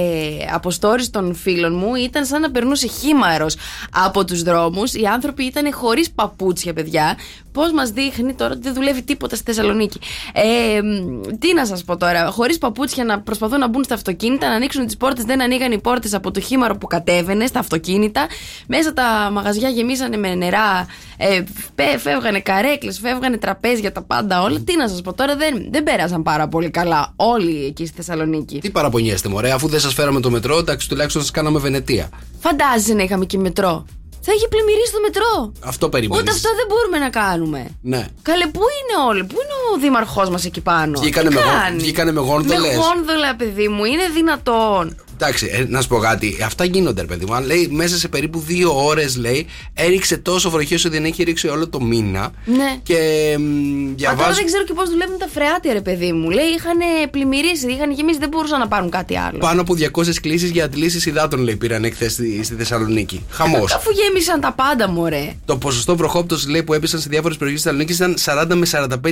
από 0.53 0.71
stories 0.81 1.07
των 1.11 1.35
φίλων 1.35 1.75
μου, 1.77 1.95
ήταν 1.95 2.25
σαν 2.25 2.41
να 2.41 2.51
περνούσε 2.51 2.87
χήμαρος 2.87 3.57
από 3.93 4.25
τους 4.25 4.43
δρόμους. 4.43 4.95
Οι 4.95 5.05
άνθρωποι 5.05 5.45
ήταν 5.45 5.73
χωρίς 5.73 6.11
παπούτσια, 6.11 6.73
παιδιά. 6.73 7.17
Πώς 7.53 7.73
μας 7.73 7.91
δείχνει 7.91 8.35
τώρα 8.35 8.53
ότι 8.53 8.61
δεν 8.63 8.75
δουλεύει 8.75 9.03
τίποτα 9.03 9.37
στη 9.37 9.45
Θεσσαλονίκη. 9.45 9.99
Ε, 10.33 10.81
μ, 10.83 11.21
τι 11.39 11.55
να 11.55 11.67
σας 11.67 11.85
πω 11.85 11.97
τώρα, 11.97 12.27
χωρίς 12.31 12.59
παπούτσια 12.59 13.05
να 13.05 13.21
προσπαθούν 13.21 13.59
να 13.59 13.69
μπουν 13.69 13.85
στα 13.85 13.95
αυτοκίνητα, 13.95 14.49
να 14.49 14.55
ανοίξουν 14.55 14.87
τις 14.87 14.97
πόρτες, 14.97 15.25
δεν 15.25 15.43
ανοίγαν 15.43 15.73
οι 15.73 15.79
πόρτες 15.89 16.15
από 16.15 16.31
το 16.31 16.41
χήμαρο 16.41 16.77
που 16.77 16.87
κατέβαινε 16.87 17.47
στα 17.47 17.59
αυτοκίνητα. 17.59 18.27
Μέσα 18.67 18.93
τα 18.93 19.29
μαγαζιά 19.33 19.69
γεμίσανε 19.69 20.17
με 20.17 20.35
νερά, 20.35 20.87
ε, 21.17 21.43
φε- 21.77 21.99
φεύγανε 22.01 22.41
καρέκλες, 22.41 22.99
φεύγανε 22.99 23.37
τραπέζια, 23.39 23.93
τα 23.93 24.03
πάντα 24.03 24.43
όλα. 24.43 24.61
Τι 24.61 24.77
να 24.77 24.89
σας 24.89 25.01
πω 25.01 25.13
τώρα, 25.13 25.37
δεν, 25.37 25.69
δεν 25.71 25.83
πέρασαν 25.83 26.23
πάρα 26.23 26.49
πολύ 26.49 26.71
καλά 26.71 27.13
όλοι 27.17 27.65
εκεί 27.65 27.87
στη 27.87 27.97
Θεσσαλονίκη. 27.97 28.59
Τι 28.59 28.71
παραπονιέστε, 28.71 29.29
μωρέ, 29.29 29.51
αφού 29.53 29.69
δεν 29.69 29.81
σας 29.81 29.95
φέραμε 29.95 30.21
το 30.21 30.31
μετρό, 30.31 30.59
εντάξει, 30.59 30.89
τουλάχιστον 30.89 31.23
σας 31.23 31.31
κάναμε 31.31 31.59
Βενετία. 31.59 32.09
Φαντάζεσαι 32.41 32.95
να 32.95 33.03
είχαμε 33.03 33.25
και 33.25 33.39
μετρό. 33.39 33.87
Θα 34.21 34.33
είχε 34.37 34.49
πλημμυρίσει 34.49 34.93
το 34.93 35.01
μετρό. 35.07 35.53
Αυτό 35.69 35.89
περιμένεις. 35.89 36.23
Ούτε 36.23 36.31
αυτό 36.31 36.49
δεν 36.49 36.67
μπορούμε 36.69 36.99
να 36.99 37.11
κάνουμε. 37.11 37.61
Ναι. 37.83 38.07
Καλέ, 38.23 38.47
πού 38.47 38.61
είναι 38.79 39.07
όλοι, 39.09 39.25
πού 39.25 39.35
είναι 39.43 39.55
ο 39.75 39.81
δήμαρχός 39.81 40.29
μας 40.31 40.45
εκεί 40.45 40.61
πάνω; 40.61 41.01
Βγήκανε 41.01 41.29
Τι 41.29 41.35
με 41.35 41.41
γο- 41.41 41.47
κάνει; 41.63 41.79
βγήκανε 41.79 42.13
με 42.13 42.21
γόνδολες. 42.21 42.61
Με 42.61 42.75
γόνδολα, 42.75 43.37
παιδί 43.37 43.69
μου, 43.69 43.85
είναι 43.85 44.03
δυνατόν. 44.15 44.97
Εντάξει, 45.21 45.49
ε, 45.53 45.65
να 45.69 45.81
σου 45.83 45.89
πω 45.89 45.99
κάτι. 45.99 46.39
Αυτά 46.45 46.65
γίνονται, 46.65 47.01
ρε 47.01 47.07
παιδί 47.07 47.25
μου. 47.27 47.35
Αν 47.35 47.45
λέει 47.47 47.69
μέσα 47.73 47.97
σε 47.97 48.09
περίπου 48.09 48.41
δύο 48.41 48.85
ώρες, 48.87 49.17
λέει, 49.17 49.47
έριξε 49.75 50.17
τόσο 50.17 50.51
βροχή 50.51 50.75
όσο 50.75 50.89
δεν 50.89 51.05
έχει 51.05 51.23
ρίξει 51.23 51.49
όλο 51.49 51.69
το 51.69 51.81
μήνα. 51.81 52.31
Ναι. 52.45 52.77
Και 52.83 52.97
μ, 53.39 53.43
Μα 53.43 53.85
τώρα 53.85 53.95
διαβάζω. 53.97 54.35
δεν 54.35 54.45
ξέρω 54.47 54.65
και 54.65 54.73
πώς 54.73 54.91
δουλεύουν 54.91 55.19
τα 55.19 55.29
φρεάτια, 55.35 55.73
ρε 55.73 55.81
παιδί 55.81 56.13
μου. 56.13 56.31
Λέει 56.31 56.45
είχαν 56.45 56.79
πλημμυρίσει, 57.11 57.67
είχαν 57.71 57.91
γεμίσει, 57.91 58.19
δεν 58.19 58.29
μπορούσαν 58.29 58.59
να 58.59 58.69
πάρουν 58.69 58.91
κάτι 58.91 59.19
άλλο. 59.19 59.39
Πάνω 59.39 59.61
από 59.61 59.75
200 59.75 60.15
κλήσεις 60.23 60.51
για 60.51 60.65
αντλήσεις 60.65 61.07
υδάτων, 61.07 61.41
λέει, 61.41 61.57
πήραν 61.57 61.85
εχθές 61.85 62.13
στη, 62.13 62.41
στη 62.45 62.55
Θεσσαλονίκη. 62.55 63.25
Χαμός. 63.31 63.73
Αφού 63.75 63.91
γέμισαν 63.91 64.41
τα 64.41 64.53
πάντα, 64.53 64.89
μωρέ. 64.89 65.33
Το 65.45 65.57
ποσοστό 65.57 65.97
βροχόπτωσης 65.97 66.49
λέει 66.49 66.63
που 66.63 66.75
έπεσαν 66.75 67.01
σε 67.01 67.09
διάφορες 67.09 67.37
περιοχές 67.37 67.63
της 67.63 67.73
Θεσσαλονίκης 67.73 67.97
ήταν 68.25 68.47
40 68.53 68.55
με 68.55 68.67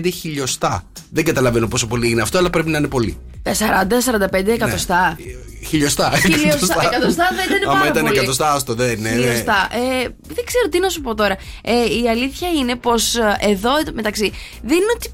45 0.05 0.11
χιλιοστά. 0.21 0.85
Δεν 1.11 1.25
καταλαβαίνω 1.25 1.67
πόσο 1.69 1.87
πολύ 1.87 2.11
είναι 2.11 2.23
αυτό, 2.23 2.39
αλλά 2.39 2.51
πρέπει 2.51 2.71
να 2.71 2.79
είναι 2.79 2.89
πολύ. 2.89 3.17
Τα 3.43 3.53
40-45 3.55 4.47
εκατοστά. 4.47 5.19
Χιλιοστά. 5.69 5.96
Χιλιοστά. 6.21 6.83
Εκατοστά 6.93 7.25
θα 7.37 7.43
ήταν 7.57 7.69
Άμα 7.71 7.79
πάρα 7.79 7.91
ήταν 7.91 8.03
πολύ. 8.05 8.17
εκατοστά, 8.17 8.53
άστο, 8.53 8.75
δεν 8.75 8.91
είναι. 8.99 9.11
ναι. 9.11 9.17
Χιλιοστά. 9.17 9.69
Ε, 9.73 10.09
δεν 10.35 10.45
ξέρω 10.45 10.69
τι 10.71 10.79
να 10.79 10.89
σου 10.89 11.01
πω 11.01 11.15
τώρα. 11.15 11.37
Ε, 11.63 11.73
η 12.03 12.09
αλήθεια 12.11 12.49
είναι 12.49 12.75
πως 12.77 13.17
εδώ 13.41 13.77
εν 13.79 13.85
τω 13.85 13.91
μεταξύ 13.95 14.33
δεν 14.63 14.77
είναι 14.77 14.93
ότι 14.97 15.11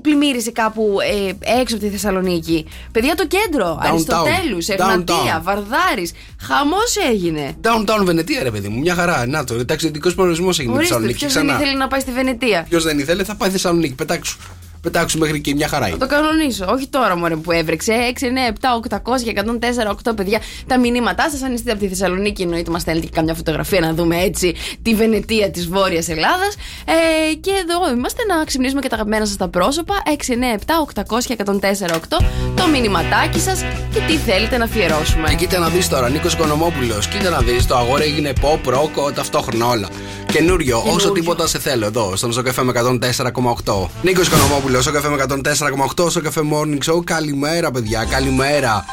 πλημμύρισε 0.00 0.50
κάπου 0.50 0.96
ε, 1.00 1.28
έξω 1.60 1.76
από 1.76 1.84
τη 1.84 1.90
Θεσσαλονίκη. 1.90 2.66
Παιδιά 2.92 3.14
το 3.14 3.26
κέντρο, 3.26 3.78
Downtown. 3.82 3.86
Αριστοτέλους, 3.88 4.68
Εγνατία, 4.68 5.14
Downtown. 5.38 5.42
Βαρδάρης. 5.42 6.12
Χαμός 6.40 6.96
έγινε. 7.10 7.54
Downtown 7.62 8.04
Βενετία, 8.04 8.42
ρε 8.42 8.50
παιδί 8.50 8.68
μου, 8.68 8.78
μια 8.78 8.94
χαρά. 8.94 9.26
Να 9.26 9.44
το, 9.44 9.64
ταξιδιωτικό 9.64 10.14
προορισμός 10.14 10.58
έγινε 10.58 10.72
στη 10.74 10.78
Ορίστε, 10.80 10.94
Θεσσαλονίκη. 10.94 11.18
ποιος 11.18 11.32
δεν 11.32 11.44
Ξανά. 11.46 11.60
ήθελε 11.62 11.78
να 11.78 11.88
πάει 11.88 12.00
στη 12.00 12.10
Βενετία; 12.12 12.66
Ποιος 12.68 12.84
δεν 12.84 12.98
ήθελε, 12.98 13.24
θα 13.24 13.34
πάει 13.34 13.50
Θεσσαλονίκη. 13.50 13.94
Πετάξου. 13.94 14.38
Πετάξου 14.84 15.18
μέχρι 15.18 15.36
εκεί, 15.36 15.54
μια 15.54 15.68
χαρά 15.68 15.82
Θα 15.82 15.88
είναι. 15.88 15.98
το 15.98 16.06
κανονίσω. 16.06 16.64
Όχι 16.68 16.86
τώρα 16.88 17.16
μωρέ 17.16 17.36
που 17.36 17.52
έβρεξε. 17.52 17.92
6, 18.20 18.24
9, 18.24 18.52
7, 18.98 18.98
800 19.16 19.22
και 19.24 19.30
104, 19.30 19.90
8 20.10 20.12
παιδιά. 20.16 20.40
Τα 20.66 20.78
μηνύματά 20.78 21.30
σας, 21.30 21.42
αν 21.42 21.54
είστε 21.54 21.70
από 21.70 21.80
τη 21.80 21.88
Θεσσαλονίκη, 21.88 22.42
εννοείται 22.42 22.70
μας 22.70 22.80
στέλνετε 22.80 23.06
και 23.06 23.12
καμιά 23.14 23.34
φωτογραφία 23.34 23.80
να 23.80 23.92
δούμε 23.94 24.16
έτσι 24.16 24.54
τη 24.82 24.94
Βενετία 24.94 25.50
της 25.50 25.68
Βόρειας 25.68 26.08
Ελλάδας. 26.08 26.54
Ε, 26.84 27.34
και 27.34 27.50
εδώ 27.50 27.94
είμαστε 27.96 28.22
να 28.28 28.44
ξυπνήσουμε 28.44 28.80
και 28.80 28.88
τα 28.88 28.94
αγαπημένα 28.94 29.26
σας 29.26 29.36
τα 29.36 29.48
πρόσωπα. 29.48 29.94
6, 30.06 30.32
9, 30.34 30.52
7, 30.52 30.80
800 30.80 31.24
και 31.24 31.32
104, 31.32 31.94
8. 31.94 32.18
Το 32.56 32.66
μηνυματάκι 32.72 33.40
σας 33.40 33.64
και 33.92 34.00
τι 34.06 34.16
θέλετε 34.16 34.56
να 34.58 34.64
αφιερώσουμε. 34.64 35.28
Και 35.28 35.34
κοίτα 35.34 35.58
να 35.58 35.68
δεις 35.68 35.88
τώρα, 35.88 36.08
Νίκος 36.08 36.32
Οικονομόπουλο. 36.32 36.94
Κοίτα 37.10 37.30
να 37.30 37.38
δεις, 37.38 37.66
το 37.66 37.76
αγόρι 37.76 38.02
έγινε 38.02 38.32
pop, 38.42 38.68
rock, 38.74 39.12
ταυτόχρονα 39.14 39.66
όλα. 39.66 39.88
Καινούριο, 40.32 40.82
όσο 40.94 41.12
τίποτα 41.12 41.46
σε 41.46 41.58
θέλω 41.58 41.86
εδώ, 41.86 42.16
στον 42.16 42.32
Ζωκαφέ 42.32 42.62
με 42.62 42.72
104,8. 42.72 43.90
Νίκος 44.02 44.26
Οικονομόπουλο, 44.26 44.73
στο 44.80 44.92
καφέ 44.92 45.08
με 45.08 45.24
104,8, 45.28 46.10
στο 46.10 46.20
καφέ 46.20 46.40
Morning 46.52 46.78
Show. 46.92 47.04
Καλημέρα, 47.04 47.70
παιδιά, 47.70 48.04
καλημέρα. 48.04 48.84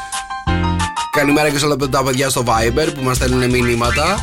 Καλημέρα 1.12 1.50
και 1.50 1.58
σε 1.58 1.64
όλα 1.64 1.76
τα 1.76 2.02
παιδιά 2.02 2.28
στο 2.28 2.44
Viber 2.46 2.88
που 2.94 3.02
μας 3.02 3.16
στέλνουν 3.16 3.50
μηνύματα. 3.50 4.16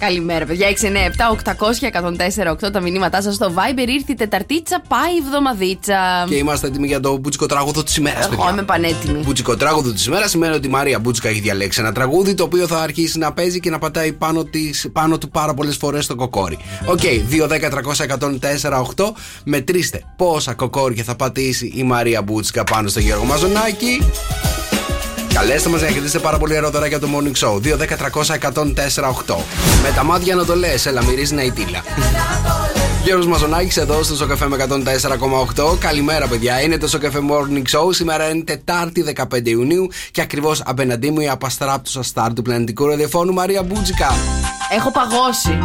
Καλημέρα, 0.00 0.44
παιδιά. 0.46 0.68
6, 0.68 0.84
9, 0.84 0.88
7, 0.88 1.30
800 1.30 1.76
και 1.78 1.86
104, 1.86 2.50
8 2.66 2.72
τα 2.72 2.80
μηνύματά 2.80 3.22
σας 3.22 3.34
στο 3.34 3.52
Viber. 3.54 3.88
Ήρθε 3.88 4.12
η 4.12 4.14
Τεταρτίτσα, 4.14 4.82
πάει 4.88 5.12
η 5.14 5.22
εβδομαδίτσα. 5.26 6.26
Και 6.28 6.34
είμαστε 6.34 6.66
έτοιμοι 6.66 6.86
για 6.86 7.00
το 7.00 7.16
μπουτσικό 7.16 7.46
τραγούδο 7.46 7.82
της 7.82 7.96
ημέρας. 7.96 8.28
Εγώ 8.32 8.48
είμαι 8.50 8.62
πανέτοιμη. 8.62 9.22
Μπουτσικό 9.24 9.56
τραγούδο 9.56 9.92
της 9.92 10.06
ημέρας 10.06 10.30
σημαίνει 10.30 10.54
ότι 10.54 10.66
η 10.66 10.70
Μαρία 10.70 10.98
Μπούτσικα 10.98 11.28
έχει 11.28 11.40
διαλέξει 11.40 11.80
ένα 11.80 11.92
τραγούδι 11.92 12.34
το 12.34 12.42
οποίο 12.42 12.66
θα 12.66 12.80
αρχίσει 12.80 13.18
να 13.18 13.32
παίζει 13.32 13.60
και 13.60 13.70
να 13.70 13.78
πατάει 13.78 14.12
πάνω, 14.12 14.44
της, 14.44 14.88
πάνω 14.92 15.18
του 15.18 15.28
πάρα 15.28 15.54
πολλές 15.54 15.76
φορές 15.76 16.04
στο 16.04 16.14
κοκόρι. 16.14 16.58
Οκ, 16.86 17.00
2, 17.30 17.46
10, 17.46 17.70
300, 17.70 18.04
104, 18.04 18.80
8. 18.96 19.12
Μετρήστε 19.44 20.02
πόσα 20.16 20.54
κοκόρια 20.54 21.04
θα 21.04 21.16
πατήσει 21.16 21.72
η 21.76 21.82
Μαρία 21.82 22.22
Μπούτσικα 22.22 22.64
πάνω 22.64 22.88
στο 22.88 23.00
Γιώργο 23.00 23.24
Μαζονάκη. 23.24 24.00
Καλέστε 25.34 25.68
μας 25.68 25.80
να 25.80 25.90
κερδίσετε 25.90 26.18
πάρα 26.18 26.38
πολύ 26.38 26.54
αεροδρά 26.54 26.86
για 26.86 26.98
το 26.98 27.08
morning 27.16 27.46
show. 27.46 27.54
2, 27.54 27.76
10, 27.76 27.96
300, 27.96 28.34
104, 28.34 29.08
8. 29.08 29.36
Με 29.82 29.92
τα 29.94 30.04
μάτια 30.04 30.34
να 30.34 30.44
το 30.44 30.56
λες, 30.56 30.86
έλα 30.86 31.04
μυρίζεις 31.04 31.30
να 31.30 31.42
η 31.42 31.50
τίλα. 31.50 31.82
Γιώργος 33.04 33.26
Μαζονάκης 33.26 33.76
εδώ 33.76 34.02
στο 34.02 34.14
Σοκαφέ 34.14 34.48
με 34.48 34.66
104,8 35.56 35.76
Καλημέρα 35.78 36.26
παιδιά, 36.26 36.60
είναι 36.60 36.78
το 36.78 36.88
Σοκαφέ 36.88 37.18
Morning 37.30 37.78
Show 37.78 37.88
Σήμερα 37.90 38.30
είναι 38.30 38.42
Τετάρτη 38.42 39.14
15 39.16 39.46
Ιουνίου 39.46 39.88
Και 40.10 40.20
ακριβώς 40.20 40.62
απέναντί 40.64 41.10
μου 41.10 41.20
η 41.20 41.28
απαστράπτουσα 41.28 42.02
στάρ 42.02 42.32
του 42.32 42.42
πλανητικού 42.42 42.86
ραδιοφώνου 42.86 43.32
Μαρία 43.32 43.62
Μπούτζικα 43.62 44.08
Έχω 44.68 44.90
παγώσει. 44.90 45.58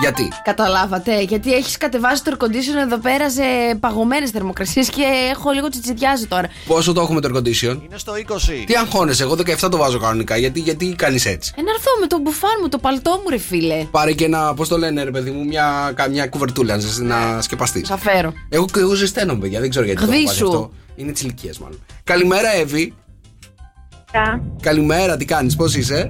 Γιατί; 0.00 0.28
Καταλάβατε. 0.44 1.22
Γιατί 1.22 1.54
έχεις 1.54 1.76
κατεβάσει 1.76 2.24
το 2.24 2.36
air 2.38 2.44
condition 2.44 2.82
εδώ 2.84 2.98
πέρα 2.98 3.30
σε 3.30 3.42
παγωμένες 3.80 4.30
θερμοκρασίες 4.30 4.88
και 4.88 5.02
έχω 5.30 5.50
λίγο 5.50 5.68
τσιτσιδιάζει 5.68 6.26
τώρα. 6.26 6.48
Πόσο 6.66 6.92
το 6.92 7.00
έχουμε 7.00 7.20
το 7.20 7.28
air 7.32 7.36
condition; 7.38 7.78
Είναι 7.84 7.98
στο 7.98 8.12
20. 8.12 8.64
Τι 8.66 8.74
αγχώνεσαι, 8.74 9.22
εγώ 9.22 9.34
17 9.34 9.68
το 9.70 9.76
βάζω 9.76 9.98
κανονικά. 9.98 10.36
Γιατί, 10.36 10.60
γιατί 10.60 10.94
κάνεις 10.98 11.26
έτσι; 11.26 11.52
Ε, 11.56 11.62
να 11.62 11.70
έρθω 11.70 11.90
με 12.00 12.06
το 12.06 12.18
μπουφάν 12.18 12.50
μου, 12.62 12.68
το 12.68 12.78
παλτό 12.78 13.10
μου, 13.10 13.30
ρε 13.30 13.38
φίλε. 13.38 13.84
Πάρε 13.90 14.12
και 14.12 14.24
ένα, 14.24 14.54
πώς 14.54 14.68
το 14.68 14.78
λένε, 14.78 15.02
ρε 15.02 15.10
παιδί 15.10 15.30
μου, 15.30 15.44
μια, 15.44 15.92
καμιά 15.94 16.26
κουβερτούλα 16.26 16.76
να, 16.76 17.16
να 17.34 17.40
σκεπαστείς. 17.42 17.88
Θα 17.88 17.96
φέρω. 17.98 18.32
Εγώ, 18.48 18.66
εγώ 18.76 18.94
ζεσταίνω, 18.94 19.34
παιδιά, 19.36 19.60
δεν 19.60 19.70
ξέρω 19.70 19.84
γιατί. 19.84 20.00
το 20.00 20.06
έχω 20.06 20.16
Γδίσου. 20.20 20.44
πάθει 20.44 20.54
αυτό. 20.54 20.70
Είναι 20.96 21.12
τη 21.12 21.24
ηλικία, 21.24 21.52
μάλλον. 21.60 21.78
Καλημέρα, 22.04 22.54
Εύη. 22.54 22.94
Κα. 24.12 24.40
Καλημέρα, 24.62 25.16
τι 25.16 25.24
κάνεις, 25.24 25.56
πώς 25.56 25.74
είσαι; 25.76 26.08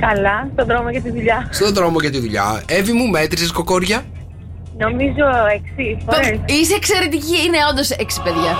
Καλά, 0.00 0.48
στον 0.52 0.66
δρόμο 0.66 0.90
για 0.90 1.02
τη 1.02 1.10
δουλειά. 1.10 1.48
Στον 1.50 1.72
δρόμο 1.74 1.96
για 2.00 2.10
τη 2.10 2.18
δουλειά. 2.20 2.62
Εύη 2.66 2.92
μου, 2.92 3.06
μέτρησες 3.08 3.50
κοκόρια; 3.52 4.02
Νομίζω 4.78 5.24
εξή 5.54 5.98
φορές. 6.06 6.40
Είσαι 6.46 6.74
εξαιρετική. 6.74 7.36
Είναι 7.46 7.56
όντως 7.72 7.90
έξι 7.90 8.22
παιδιά. 8.22 8.56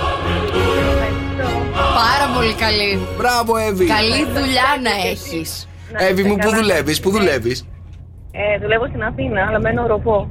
Πάρα 1.73 2.33
πολύ 2.35 2.53
καλή. 2.53 2.99
Μπράβο, 3.17 3.57
Εύη. 3.57 3.85
Καλή 3.85 4.23
δουλειά 4.25 4.69
να 4.83 5.09
έχεις. 5.09 5.67
Εύη 5.97 6.23
μου, 6.23 6.35
πού 6.35 6.49
δουλεύεις, 6.55 6.99
πού 6.99 7.09
δουλεύεις; 7.11 7.65
Ε, 8.31 8.59
δουλεύω 8.61 8.85
στην 8.87 9.03
Αθήνα, 9.03 9.45
αλλά 9.47 9.59
μένω 9.59 9.87
ροπό. 9.87 10.29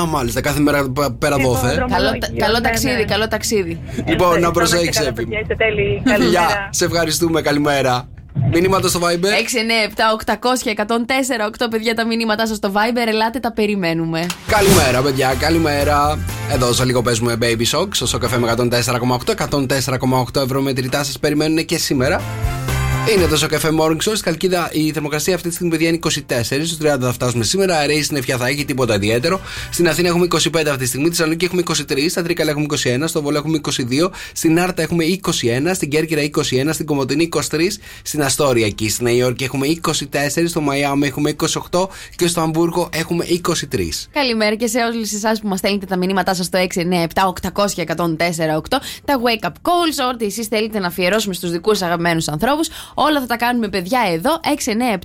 Α, 0.00 0.06
μάλιστα, 0.06 0.40
κάθε 0.40 0.60
μέρα 0.60 0.82
π- 0.82 1.10
πέρα 1.18 1.36
Λοιπόν, 1.36 1.52
δόθε. 1.52 1.74
δρόμο- 1.74 1.94
Καλό, 1.94 2.06
Ομολογία, 2.08 2.44
καλό 2.46 2.54
ναι, 2.58 2.60
ταξίδι, 2.60 2.94
ναι. 2.96 3.04
καλό 3.04 3.28
ταξίδι. 3.28 3.80
Λοιπόν, 3.94 4.16
να 4.16 4.24
Ευχαριστώ, 4.26 4.50
προσέξει, 4.50 4.88
είστε 4.88 4.98
καλά, 4.98 5.08
Εύη 5.16 5.24
μου. 5.24 5.28
παιδιά, 5.28 5.40
Είστε 5.40 5.54
τέλειοι. 5.54 6.02
Γεια, 6.04 6.12
Καλημέρα. 6.16 6.68
σε 6.70 6.84
ευχαριστούμε, 6.84 7.40
καλημέρα. 7.40 8.08
Μήνυματα 8.52 8.88
στο 8.88 9.00
Viber. 9.02 9.24
6, 9.24 9.58
9, 9.58 9.88
7, 9.96 10.34
800 10.34 10.70
104, 10.70 11.46
8 11.64 11.66
παιδιά 11.70 11.94
τα 11.94 12.06
μηνύματά 12.06 12.46
σας 12.46 12.56
στο 12.56 12.72
Viber. 12.74 13.06
Ελάτε, 13.08 13.38
τα 13.40 13.52
περιμένουμε. 13.52 14.26
Καλημέρα, 14.46 15.02
παιδιά, 15.02 15.34
καλημέρα. 15.38 16.18
Εδώ 16.52 16.72
σε 16.72 16.84
λίγο 16.84 17.02
παίζουμε 17.02 17.38
Baby 17.42 17.78
Shock 17.78 17.88
στο 17.90 18.06
Σοκαφέ 18.06 18.38
με 18.38 18.54
104,8. 18.56 19.34
104,8 19.34 20.42
ευρώ 20.42 20.62
μετρητά 20.62 21.04
σας 21.04 21.18
περιμένουν 21.18 21.64
και 21.64 21.78
σήμερα. 21.78 22.22
Είναι 23.14 23.26
το 23.26 23.36
Σοκαφέ 23.36 23.68
Morning 23.80 23.96
Show. 23.96 23.98
Στην 23.98 24.20
Καλκίδα 24.22 24.70
η 24.72 24.92
θερμοκρασία 24.92 25.34
αυτή 25.34 25.48
τη 25.48 25.54
στιγμή, 25.54 25.72
παιδιά, 25.72 25.88
είναι 25.88 25.98
24. 26.02 26.10
Στους 26.42 26.76
30 26.82 26.96
θα 27.00 27.12
φτάσουμε 27.12 27.44
σήμερα. 27.44 27.78
Αραιή 27.78 28.02
στην 28.02 28.16
Εφιά 28.16 28.36
θα 28.36 28.46
έχει 28.46 28.64
τίποτα 28.64 28.94
ιδιαίτερο. 28.94 29.40
Στην 29.70 29.88
Αθήνα 29.88 30.08
έχουμε 30.08 30.26
25 30.30 30.36
αυτή 30.66 30.78
τη 30.78 30.86
στιγμή. 30.86 31.06
Στη 31.06 31.14
Θεσσαλονίκη 31.14 31.44
έχουμε 31.44 31.62
23. 31.66 32.08
Στα 32.08 32.22
Τρίκαλα 32.22 32.50
έχουμε 32.50 32.66
21. 33.02 33.02
Στο 33.04 33.22
Βόλο 33.22 33.36
έχουμε 33.36 33.60
22. 33.62 34.10
Στην 34.32 34.60
Άρτα 34.60 34.82
έχουμε 34.82 35.04
21. 35.04 35.74
Στην 35.74 35.90
Κέρκυρα 35.90 36.22
21. 36.22 36.68
Στην 36.70 36.86
Κομωτινή 36.86 37.28
23. 37.32 37.40
Στην 38.02 38.22
Αστόρια 38.22 38.66
εκεί. 38.66 38.88
Στη 38.88 39.02
Νέα 39.02 39.12
Υόρκη 39.14 39.44
έχουμε 39.44 39.66
24. 39.66 40.48
Στο 40.48 40.60
Μαϊάμι 40.60 41.06
έχουμε 41.06 41.36
28. 41.70 41.88
Και 42.16 42.26
στο 42.26 42.40
Αμβούργο 42.40 42.88
έχουμε 42.92 43.24
23. 43.28 44.08
Καλημέρα 44.12 44.54
και 44.54 44.66
σε 44.66 44.78
όλους 44.78 45.12
εσάς 45.12 45.40
που 45.40 45.48
μας 45.48 45.58
στέλνετε 45.58 45.86
τα 45.86 45.96
μηνύματά 45.96 46.34
σας 46.34 46.46
στο 46.46 46.58
697 46.58 47.26
800 47.26 47.84
1048. 47.84 48.80
Τα 49.04 49.20
wake 49.24 49.46
up 49.46 49.52
calls, 49.62 50.12
ό,τι 50.12 50.24
εσείς 50.24 50.46
θέλετε 50.46 50.78
να 50.78 50.86
αφιερώσουμε 50.86 51.34
στους 51.34 51.50
δικούς 51.50 51.82
αγαπημένους 51.82 52.28
ανθρώπους. 52.28 52.68
Όλα 53.00 53.20
θα 53.20 53.26
τα 53.26 53.36
κάνουμε 53.36 53.68
παιδιά 53.68 54.00
εδώ. 54.12 54.40
697 54.64 54.96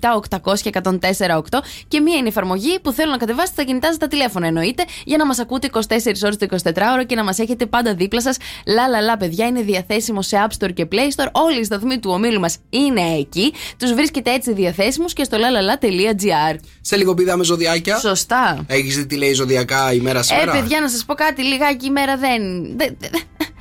800 0.43 0.69
1048. 0.71 1.59
Και 1.88 2.00
μία 2.00 2.15
είναι 2.15 2.25
η 2.25 2.27
εφαρμογή 2.27 2.79
που 2.79 2.91
θέλω 2.91 3.12
να 3.12 3.17
κατεβάσετε 3.17 3.53
στα 3.53 3.63
κινητά 3.63 3.91
σα 3.91 3.97
τα 3.97 4.07
τηλέφωνα 4.07 4.47
εννοείται 4.47 4.83
για 5.05 5.17
να 5.17 5.25
μας 5.25 5.39
ακούτε 5.39 5.69
24 5.73 5.79
ώρες 6.23 6.38
το 6.38 6.47
24ωρο 6.50 7.05
και 7.05 7.15
να 7.15 7.23
μας 7.23 7.39
έχετε 7.39 7.65
πάντα 7.65 7.93
δίπλα 7.93 8.21
σας. 8.21 8.38
Λα 8.65 8.88
λα 8.88 9.01
λα, 9.01 9.17
παιδιά, 9.17 9.45
είναι 9.45 9.62
διαθέσιμο 9.62 10.21
σε 10.21 10.47
App 10.47 10.63
Store 10.63 10.73
και 10.73 10.88
Play 10.91 11.09
Store. 11.15 11.27
Όλοι 11.31 11.59
οι 11.59 11.63
σταθμοί 11.63 12.00
του 12.00 12.09
ομίλου 12.13 12.39
μας 12.39 12.57
είναι 12.69 13.01
εκεί. 13.01 13.53
Τους 13.79 13.93
βρίσκετε 13.93 14.33
έτσι 14.33 14.53
διαθέσιμους 14.53 15.13
και 15.13 15.23
στο 15.23 15.38
lalala.gr. 15.38 16.55
Σε 16.85 16.95
λίγο 16.95 17.13
πήδαμε 17.13 17.43
ζωδιάκια. 17.43 17.97
Σωστά. 17.99 18.63
Έχεις 18.67 18.95
δει 18.95 19.05
τι 19.05 19.15
λέει 19.15 19.33
ζωδιακά 19.33 19.93
ημέρα 19.93 20.19
Ε, 20.19 20.21
σήμερα; 20.21 20.51
παιδιά, 20.51 20.79
να 20.79 20.89
σας 20.89 21.03
πω 21.05 21.13
κάτι, 21.13 21.43
λιγάκι 21.43 21.85
ημέρα 21.85 22.17
δεν. 22.17 22.41
δεν- 22.77 22.95
δεν- 22.99 23.11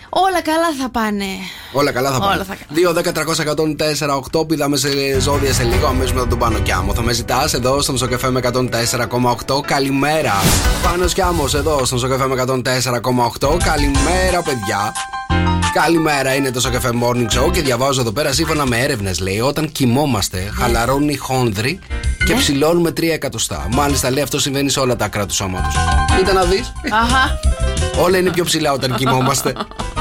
όλα 0.08 0.42
καλά 0.42 0.72
θα 0.80 0.90
πάνε. 0.90 1.24
Όλα 1.72 1.90
καλά 1.92 2.10
θα 2.12 2.18
πάνε. 2.20 2.34
Όλα 2.34 2.44
θα 2.44 2.56
2, 2.68 2.92
10, 2.92 3.12
300, 3.12 3.42
104, 3.42 4.14
8. 4.16 4.44
Πηδάμε 4.46 4.76
σε 4.76 5.20
ζώδια 5.20 5.52
σε 5.52 5.62
λίγο. 5.62 5.86
Αμέσως 5.86 6.12
μετά 6.12 6.28
τον 6.28 6.38
πάνω 6.38 6.58
κι 6.58 6.72
άμμο. 6.72 6.94
Θα 6.94 7.02
με 7.02 7.12
ζητάς 7.12 7.54
εδώ 7.54 7.80
στον 7.80 7.96
Σοκαφέ 7.98 8.30
με 8.30 8.38
104,8. 8.38 9.60
Καλημέρα. 9.66 10.32
Πάνω 10.82 11.04
κι 11.06 11.20
άμμο 11.20 11.44
εδώ 11.54 11.84
στον 11.84 11.98
Σοκαφέ 11.98 12.26
με 12.26 12.34
104,8. 12.34 13.56
Καλημέρα, 13.64 14.42
παιδιά. 14.42 14.92
Καλημέρα, 15.74 16.34
είναι 16.34 16.50
το 16.50 16.60
Σοκαφέ 16.60 16.90
Morning 17.02 17.26
Show 17.46 17.52
και 17.52 17.62
διαβάζω 17.62 18.00
εδώ 18.00 18.12
πέρα 18.12 18.32
σύμφωνα 18.32 18.66
με 18.66 18.78
έρευνες 18.78 19.20
λέει 19.20 19.40
όταν 19.40 19.72
κοιμόμαστε 19.72 20.52
χαλαρώνουν 20.58 21.08
οι 21.08 21.16
χόνδροι 22.22 22.34
και 22.34 22.34
ψηλώνουμε 22.34 22.90
3 22.90 23.02
εκατοστά. 23.02 23.68
Μάλιστα 23.70 24.10
λέει 24.10 24.22
αυτό 24.22 24.38
συμβαίνει 24.38 24.70
σε 24.70 24.80
όλα 24.80 24.96
τα 24.96 25.04
άκρα 25.04 25.26
του 25.26 25.34
σώματο. 25.34 25.68
Κοίτα 26.16 26.32
να 26.32 26.44
δεις. 26.44 26.72
Αχα. 26.90 27.38
Όλα 28.02 28.18
είναι 28.18 28.30
πιο 28.30 28.44
ψηλά 28.44 28.72
όταν 28.72 28.94
κοιμόμαστε. 28.94 29.52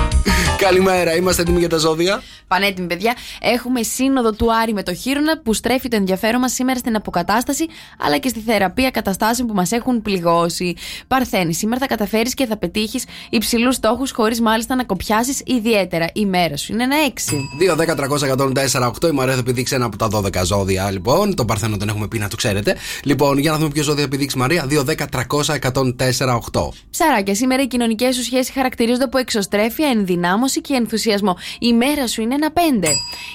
Καλημέρα, 0.57 1.15
είμαστε 1.15 1.41
έτοιμοι 1.41 1.59
για 1.59 1.69
τα 1.69 1.77
ζώδια. 1.77 2.21
Πανέτοιμοι, 2.47 2.87
παιδιά. 2.87 3.15
Έχουμε 3.41 3.83
σύνοδο 3.83 4.31
του 4.31 4.53
Άρη 4.53 4.73
με 4.73 4.83
το 4.83 4.93
Χείρονα 4.93 5.39
που 5.39 5.53
στρέφει 5.53 5.87
το 5.87 5.95
ενδιαφέρον 5.95 6.39
μας 6.39 6.53
σήμερα 6.53 6.79
στην 6.79 6.95
αποκατάσταση 6.95 7.65
αλλά 7.99 8.17
και 8.17 8.29
στη 8.29 8.39
θεραπεία 8.39 8.91
καταστάσεων 8.91 9.47
που 9.47 9.53
μας 9.53 9.71
έχουν 9.71 10.01
πληγώσει. 10.01 10.75
Παρθένη, 11.07 11.53
σήμερα 11.53 11.79
θα 11.79 11.87
καταφέρεις 11.87 12.33
και 12.33 12.45
θα 12.45 12.57
πετύχεις 12.57 13.05
υψηλούς 13.29 13.75
στόχους 13.75 14.11
χωρίς 14.11 14.41
μάλιστα 14.41 14.75
να 14.75 14.83
κοπιάσεις 14.83 15.41
ιδιαίτερα. 15.45 16.07
Η 16.13 16.25
μέρα 16.25 16.57
σου 16.57 16.73
είναι 16.73 16.83
ένα 16.83 16.95
6. 17.05 17.47
2, 17.59 17.75
10, 17.75 17.95
300, 17.95 18.27
104, 18.27 18.87
8. 18.87 19.07
Η 19.07 19.11
Μαρία 19.11 19.33
θα 19.33 19.39
επιδείξει 19.39 19.75
ένα 19.75 19.85
από 19.85 19.97
τα 19.97 20.07
12 20.07 20.43
ζώδια, 20.45 20.91
λοιπόν. 20.91 21.35
Το 21.35 21.45
Παρθένο 21.45 21.77
τον 21.77 21.89
έχουμε 21.89 22.07
πει 22.07 22.19
να 22.19 22.27
το 22.27 22.35
ξέρετε. 22.35 22.75
Λοιπόν, 23.03 23.37
για 23.37 23.51
να 23.51 23.57
δούμε 23.57 23.69
ποιο 23.69 23.83
ζώδιο 23.83 23.99
θα 24.01 24.07
επιδείξει 24.07 24.37
η 24.37 24.39
Μαρία. 24.39 24.65
2, 24.69 24.83
10, 24.83 25.07
300, 25.09 25.53
104, 25.53 26.35
8. 26.51 26.73
Ψαράκια, 26.89 27.35
σήμερα 27.35 27.63
οι 27.63 27.67
κοινωνικές 27.67 28.15
σου 28.15 28.23
σχέσεις 28.23 28.53
χαρακτηρίζονται 28.53 29.03
από 29.03 29.17
εξωστρέφεια, 29.17 29.87
ενδυνάμωση 30.11 30.61
και 30.61 30.73
ενθουσιασμό. 30.73 31.37
Η 31.59 31.73
μέρα 31.73 32.07
σου 32.07 32.21
είναι 32.21 32.35
ένα 32.35 32.53
5. 32.53 32.59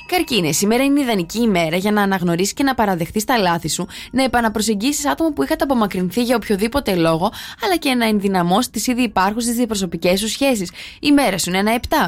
Καρκίνε, 0.06 0.52
σήμερα 0.52 0.85
είναι 0.85 1.00
ιδανική 1.00 1.40
ημέρα 1.40 1.76
για 1.76 1.92
να 1.92 2.02
αναγνωρίσεις 2.02 2.52
και 2.52 2.62
να 2.62 2.75
παραδεχτείς 2.75 3.25
τα 3.25 3.38
λάθη 3.38 3.68
σου, 3.68 3.87
να 4.11 4.23
επαναπροσεγγίσεις 4.23 5.06
άτομα 5.06 5.30
που 5.30 5.42
είχατε 5.42 5.64
απομακρυνθεί 5.64 6.23
για 6.23 6.37
οποιοδήποτε 6.37 6.95
λόγο, 6.95 7.33
αλλά 7.64 7.76
και 7.76 7.95
να 7.95 8.06
ενδυναμώσεις 8.06 8.71
τις 8.71 8.87
ήδη 8.87 9.02
υπάρχουσες 9.02 9.54
διαπροσωπικές 9.54 10.21
σου 10.21 10.28
σχέσεις. 10.28 10.71
Η 11.00 11.12
μέρα 11.12 11.38
σου 11.38 11.49
είναι 11.49 11.59
ένα 11.59 11.73
7. 11.73 12.06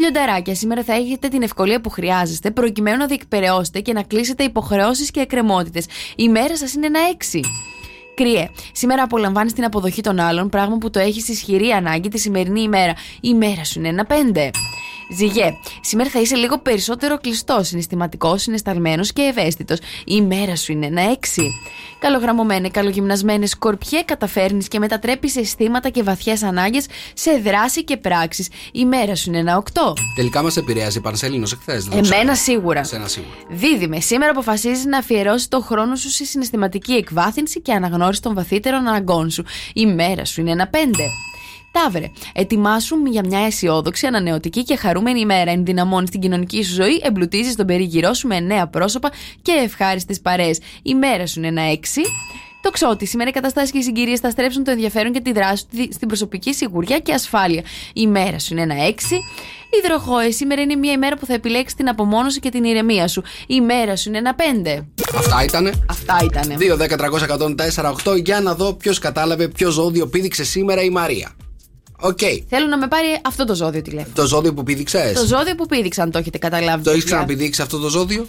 Λιονταράκια, 0.00 0.54
σήμερα 0.54 0.82
θα 0.82 0.92
έχετε 0.94 1.28
την 1.28 1.42
ευκολία 1.42 1.80
που 1.80 1.90
χρειάζεστε 1.90 2.50
προκειμένου 2.50 2.96
να 2.96 3.06
διεκπαιρεώσετε 3.06 3.80
και 3.80 3.92
να 3.92 4.02
κλείσετε 4.02 4.44
υποχρεώσεις 4.44 5.10
και 5.10 5.20
εκκρεμότητες. 5.20 5.86
Η 6.16 6.28
μέρα 6.28 6.56
σας 6.56 6.74
είναι 6.74 6.86
ένα 6.86 7.00
6. 7.32 7.40
Κρυέ. 8.18 8.48
Σήμερα 8.72 9.02
απολαμβάνεις 9.02 9.52
την 9.52 9.64
αποδοχή 9.64 10.00
των 10.00 10.20
άλλων, 10.20 10.48
πράγμα 10.48 10.78
που 10.78 10.90
το 10.90 10.98
έχεις 10.98 11.28
ισχυρή 11.28 11.70
ανάγκη 11.70 12.08
τη 12.08 12.18
σημερινή 12.18 12.60
ημέρα. 12.60 12.92
Η 13.20 13.34
μέρα 13.34 13.64
σου 13.64 13.78
είναι 13.78 13.88
ένα 13.88 14.06
5. 14.08 14.50
Ζυγέ. 15.16 15.56
Σήμερα 15.80 16.10
θα 16.10 16.20
είσαι 16.20 16.36
λίγο 16.36 16.58
περισσότερο 16.58 17.18
κλειστός, 17.18 17.66
συναισθηματικός, 17.66 18.42
συναισθαλμένος 18.42 19.12
και 19.12 19.22
ευαίσθητος. 19.22 19.78
Η 20.04 20.22
μέρα 20.22 20.56
σου 20.56 20.72
είναι 20.72 20.86
ένα 20.86 21.02
6. 21.02 21.42
Καλογραμμωμένες, 21.98 22.70
καλογυμνασμένες 22.70 23.50
σκορπιέ, 23.50 24.02
καταφέρνεις 24.02 24.68
και 24.68 24.78
μετατρέπεις 24.78 25.36
αισθήματα 25.36 25.88
και 25.88 26.02
βαθιές 26.02 26.42
ανάγκες 26.42 26.86
σε 27.14 27.38
δράση 27.38 27.84
και 27.84 27.96
πράξεις. 27.96 28.48
Η 28.72 28.84
μέρα 28.84 29.14
σου 29.14 29.30
είναι 29.30 29.38
ένα 29.38 29.56
8. 29.56 29.92
Τελικά 30.14 30.42
μας 30.42 30.56
επηρέασε 30.56 30.98
η 30.98 31.00
Πανσέλινος 31.00 31.52
εχθές. 31.52 31.88
Εμένα 31.92 32.34
σίγουρα. 32.34 32.84
Σένα 32.84 33.08
σίγουρα. 33.08 33.34
Δίδυμε, 33.48 34.00
σήμερα 34.00 34.30
αποφασίζεις 34.30 34.84
να 34.84 34.98
αφιερώσεις 34.98 35.48
το 35.48 35.60
χρόνο 35.60 35.96
σου 35.96 36.10
σε 36.10 36.24
συναισθηματική 36.24 36.92
εκβάθυνση 36.92 37.60
και 37.60 37.72
αναγνώριση 37.72 38.22
των 38.22 38.34
βαθύτερων 38.34 38.86
αναγκών 38.86 39.30
σου. 39.30 39.44
Η 39.72 39.86
μέρα 39.86 40.24
σου 40.24 40.40
είναι 40.40 40.50
ένα 40.50 40.68
5. 40.68 40.76
Ταύρε, 41.72 42.10
ετοιμάσου 42.34 42.96
για 43.10 43.22
μια 43.26 43.38
αισιόδοξη, 43.38 44.06
ανανεωτική 44.06 44.62
και 44.62 44.76
χαρούμενη 44.76 45.20
ημέρα. 45.20 45.50
Ενδυναμώνει 45.50 46.08
την 46.08 46.20
κοινωνική 46.20 46.62
σου 46.62 46.74
ζωή, 46.74 47.00
εμπλουτίζεις 47.02 47.56
τον 47.56 47.66
περίγυρό 47.66 48.12
σου 48.12 48.26
με 48.26 48.40
νέα 48.40 48.66
πρόσωπα 48.66 49.12
και 49.42 49.52
ευχάριστες 49.52 50.20
παρέες. 50.20 50.58
Η 50.82 50.94
μέρα 50.94 51.26
σου 51.26 51.38
είναι 51.38 51.48
ένα 51.48 51.62
6. 51.62 51.76
Τοξότη, 52.62 53.06
σήμερα 53.06 53.30
οι 53.30 53.32
καταστάσεις 53.32 53.70
και 53.70 53.78
οι 53.78 53.82
συγκυρίες 53.82 54.20
θα 54.20 54.30
στρέψουν 54.30 54.64
το 54.64 54.70
ενδιαφέρον 54.70 55.12
και 55.12 55.20
τη 55.20 55.32
δράση 55.32 55.64
του 55.66 55.88
στην 55.92 56.08
προσωπική 56.08 56.54
σιγουριά 56.54 56.98
και 56.98 57.12
ασφάλεια. 57.12 57.62
Η 57.92 58.06
μέρα 58.06 58.38
σου 58.38 58.52
είναι 58.52 58.62
ένα 58.62 58.74
6. 58.74 58.92
Υδροχόε, 59.82 60.30
σήμερα 60.30 60.62
είναι 60.62 60.74
μια 60.74 60.92
ημέρα 60.92 61.16
που 61.16 61.26
θα 61.26 61.34
επιλέξεις 61.34 61.74
την 61.74 61.88
απομόνωση 61.88 62.40
και 62.40 62.50
την 62.50 62.64
ηρεμία 62.64 63.08
σου. 63.08 63.22
Η 63.46 63.60
μέρα 63.60 63.96
σου 63.96 64.08
είναι 64.08 64.18
ένα 64.18 64.34
5. 64.34 64.86
Αυτά 65.16 65.44
ήτανε. 65.44 65.72
Αυτά 65.88 66.18
ήτανε. 66.24 66.56
2, 66.58 66.76
10, 66.76 66.96
300, 66.96 67.26
104, 67.26 67.94
8. 68.04 68.22
Για 68.22 68.40
να 68.40 68.54
δω 68.54 68.72
ποιος 68.72 68.98
κατάλαβε 68.98 69.48
ποιο 69.48 69.70
ζώδιο 69.70 70.06
πήδηξε 70.06 70.44
σήμερα 70.44 70.82
η 70.82 70.90
Μαρία. 70.90 71.36
Οκ. 72.00 72.18
Θέλω 72.48 72.66
να 72.66 72.78
με 72.78 72.88
πάρει 72.88 73.06
αυτό 73.24 73.44
το 73.44 73.54
ζώδιο 73.54 73.82
τηλέφωνο. 73.82 74.14
Το 74.14 74.26
ζώδιο 74.26 74.54
που 74.54 74.62
πήδηξες; 74.62 75.12
Το 75.12 75.26
ζώδιο 75.26 75.54
που 75.54 75.66
πήδηξα, 75.66 76.02
αν 76.02 76.10
το 76.10 76.18
έχετε 76.18 76.38
καταλάβει. 76.38 76.82
Το 76.82 76.90
έχεις 76.90 77.02
παιδιά. 77.02 77.16
ξαναπηδήξει 77.16 77.62
αυτό 77.62 77.78
το 77.78 77.88
ζώδιο; 77.88 78.26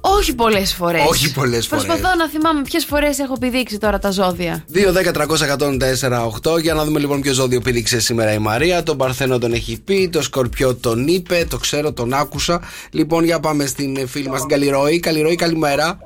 Όχι 0.00 0.34
πολλές 0.34 0.74
φορές. 0.74 1.02
Όχι 1.08 1.32
πολλές 1.32 1.66
φορές. 1.66 1.84
Προσπαθώ 1.84 2.16
να 2.16 2.28
θυμάμαι 2.28 2.62
ποιες 2.62 2.84
φορές 2.84 3.18
έχω 3.18 3.38
πηδήξει 3.38 3.78
τώρα 3.78 3.98
τα 3.98 4.10
ζώδια. 4.10 4.64
2, 4.72 4.92
10, 4.92 5.12
300, 5.12 5.46
104, 5.46 6.24
8. 6.24 6.60
Για 6.60 6.74
να 6.74 6.84
δούμε 6.84 6.98
λοιπόν 6.98 7.20
ποιο 7.20 7.32
ζώδιο 7.32 7.60
πήδηξε 7.60 8.00
σήμερα 8.00 8.32
η 8.32 8.38
Μαρία. 8.38 8.82
Τον 8.82 8.96
Παρθένο 8.96 9.38
τον 9.38 9.52
έχει 9.52 9.80
πει. 9.80 10.08
Το 10.08 10.22
Σκορπιό 10.22 10.74
τον 10.74 11.06
είπε. 11.06 11.46
Το 11.50 11.56
ξέρω, 11.56 11.92
τον 11.92 12.12
άκουσα. 12.12 12.60
Λοιπόν, 12.90 13.24
για 13.24 13.40
πάμε 13.40 13.66
στην 13.66 14.08
φίλη 14.08 14.28
μας 14.28 14.40
την 14.40 14.48
Καλλιρόη. 14.48 15.00
Καλλιρόη, 15.00 15.34
καλημέρα. 15.34 15.98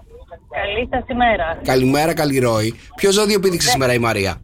Καλή 0.53 0.89
σας 0.91 1.05
ημέρα. 1.09 1.61
Καλημέρα, 1.65 2.15
καλή 2.15 2.39
ροή. 2.39 2.75
Ποιο 2.97 3.11
ζώδιο 3.11 3.41
πήδηξε 3.41 3.69
σήμερα 3.69 3.95
η 3.95 3.99
Μαρία; 3.99 4.41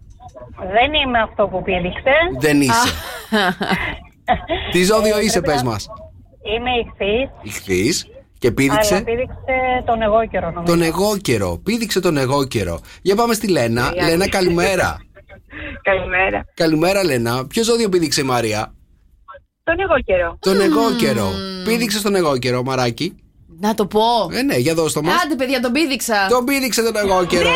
Δεν 0.76 0.92
είμαι 0.92 1.18
αυτό 1.18 1.46
που 1.46 1.62
πήδηξε. 1.62 2.14
Δεν 2.38 2.60
είσαι. 2.60 2.88
Τι 4.72 4.84
ζώδιο 4.84 5.20
είσαι, 5.20 5.40
πες 5.40 5.62
μας. 5.62 5.88
Είμαι 6.42 6.70
ηχθής. 6.70 7.30
Ηχθής 7.42 8.06
και 8.38 8.46
Αλλά 8.46 8.54
πήδηξε 8.54 9.00
πήδηξε 9.04 9.82
τον 9.86 10.02
εγώ 10.02 10.26
καιρό 10.26 10.50
νομίζω. 10.50 10.72
τον 10.72 10.82
εγώ 10.82 11.16
καιρό. 11.16 11.60
Πήδηξε 11.64 12.00
τον 12.00 12.16
εγώ 12.16 12.46
καιρό. 12.46 12.80
Για 13.02 13.14
πάμε 13.14 13.34
στη 13.34 13.48
Λένα. 13.48 13.92
Λένα, 14.04 14.28
καλημέρα. 14.28 14.96
Καλημέρα. 15.88 16.44
Καλημέρα, 16.54 17.04
Λένα. 17.04 17.46
Ποιο 17.46 17.62
ζώδιο 17.62 17.88
πήδηξε 17.88 18.20
η 18.20 18.24
Μαρία; 18.24 18.74
Τον 19.62 19.80
εγώ 19.80 20.00
καιρό. 20.04 20.38
Τον 20.40 20.60
εγώ 20.60 20.92
καιρό. 20.98 21.30
Πήδηξε 21.64 22.02
τον 22.02 22.14
εγώ 22.14 22.38
καιρό, 22.38 22.62
μαράκι. 22.62 23.16
Να 23.60 23.74
το 23.74 23.86
πω. 23.86 24.00
Ε, 24.32 24.42
ναι, 24.42 24.56
για 24.56 24.74
δώσ' 24.74 24.92
το 24.92 25.02
μας. 25.02 25.22
Άντε, 25.24 25.34
παιδιά, 25.34 25.60
τον 25.60 25.72
πήδηξα. 25.72 26.26
Τον 26.28 26.44
πήδηξε 26.44 26.82
τον 26.82 26.96
εγώ 26.96 27.24
καιρό. 27.26 27.50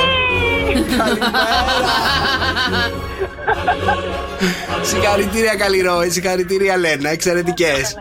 Συγχαρητήρια 4.83 5.55
Καλλιρρόη, 5.55 6.11
συγχαρητήρια 6.11 6.77
Λένα, 6.77 7.11
εξαιρετικές. 7.11 7.95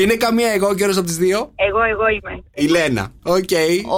Είναι 0.00 0.14
καμία 0.14 0.48
αιγόκερω 0.52 0.92
από 0.92 1.06
τις 1.06 1.16
δύο; 1.16 1.52
Εγώ, 1.56 1.82
εγώ 1.82 2.08
είμαι. 2.08 2.42
Η 2.54 2.66
Λένα. 2.66 3.08
Οκ. 3.22 3.50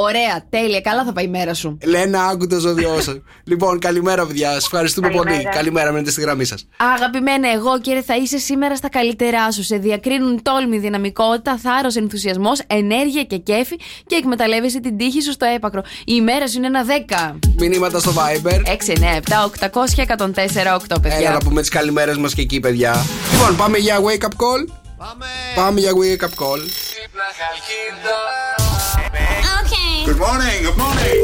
Ωραία, 0.02 0.46
τέλεια. 0.50 0.80
Καλά 0.80 1.04
θα 1.04 1.12
πάει 1.12 1.24
η 1.24 1.28
μέρα 1.28 1.54
σου. 1.54 1.78
Λένα, 1.84 2.24
άκου 2.24 2.46
το 2.46 2.58
ζώδιό 2.58 3.00
σου. 3.00 3.12
λοιπόν, 3.50 3.78
καλημέρα, 3.78 4.26
παιδιά. 4.26 4.50
Σας 4.52 4.64
ευχαριστούμε 4.64 5.08
πολύ. 5.10 5.24
Καλημέρα. 5.24 5.50
Καλημέρα, 5.56 5.92
μένετε 5.92 6.10
στη 6.10 6.20
γραμμή 6.20 6.44
σας. 6.44 6.68
Αγαπημένε 6.76 7.52
αιγόκερε, 7.52 8.02
θα 8.02 8.16
είσαι 8.16 8.38
σήμερα 8.38 8.76
στα 8.76 8.88
καλύτερά 8.88 9.52
σου. 9.52 9.62
Σε 9.62 9.76
διακρίνουν 9.76 10.42
τόλμη, 10.42 10.78
δυναμικότητα, 10.78 11.58
θάρρος, 11.58 11.96
ενθουσιασμός, 11.96 12.60
ενέργεια 12.66 13.22
και 13.24 13.36
κέφι 13.36 13.76
και 14.06 14.14
εκμεταλλεύεσαι 14.16 14.80
την 14.80 14.96
τύχη 14.96 15.22
σου 15.22 15.32
στο 15.32 15.46
έπακρο. 15.54 15.80
Η 16.00 16.12
ημέρα 16.16 16.48
σου 16.48 16.56
είναι 16.56 16.66
ένα 16.66 16.84
10. 16.84 17.38
Μηνύματα 17.58 17.98
στο 17.98 18.12
Viber. 18.12 18.60
6, 18.66 18.92
9, 18.92 19.16
7, 19.16 19.44
800 19.44 20.02
104, 20.02 20.74
8, 20.74 20.82
Έλα 20.88 21.00
παιδιά. 21.00 21.30
να 21.30 21.38
πούμε 21.38 21.60
τις 21.60 21.70
καλημέρες 21.70 22.16
μας 22.16 22.34
και 22.34 22.40
εκεί, 22.40 22.60
παιδιά. 22.60 22.94
Λοιπόν, 23.32 23.56
πάμε 23.56 23.78
για 23.78 23.96
wake 24.00 24.24
up 24.24 24.28
call. 24.28 24.83
Πάμε. 25.04 25.26
Πάμε 25.54 25.80
για 25.80 25.90
wake 25.92 26.22
up 26.24 26.34
call. 26.44 26.60
Good 30.08 30.20
morning, 30.24 30.60
good 30.66 30.78
morning. 30.82 31.18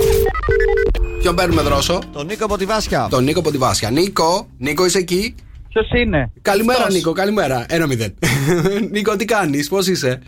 Ποιον 1.20 1.34
παίρνουμε 1.34 1.62
δρόσο; 1.62 1.98
Τον 2.12 2.26
Νίκο 2.26 2.44
από 2.44 2.56
τη 2.56 2.64
Βάσια. 2.64 3.06
Τον 3.10 3.24
Νίκο 3.24 3.38
από 3.38 3.50
τη 3.50 3.58
Βάσια. 3.58 3.90
Νίκο, 3.90 4.48
Νίκο 4.58 4.84
είσαι 4.84 4.98
εκεί; 4.98 5.34
Ποιος 5.68 5.90
είναι, 5.90 6.32
Καλημέρα, 6.42 6.78
Αυτός. 6.78 6.94
Νίκο, 6.94 7.12
καλημέρα. 7.12 7.66
Ένα 7.68 7.86
μηδέν. 7.86 8.14
Νίκο, 8.92 9.16
τι 9.16 9.24
κάνεις, 9.24 9.68
πώς 9.68 9.86
είσαι; 9.86 10.22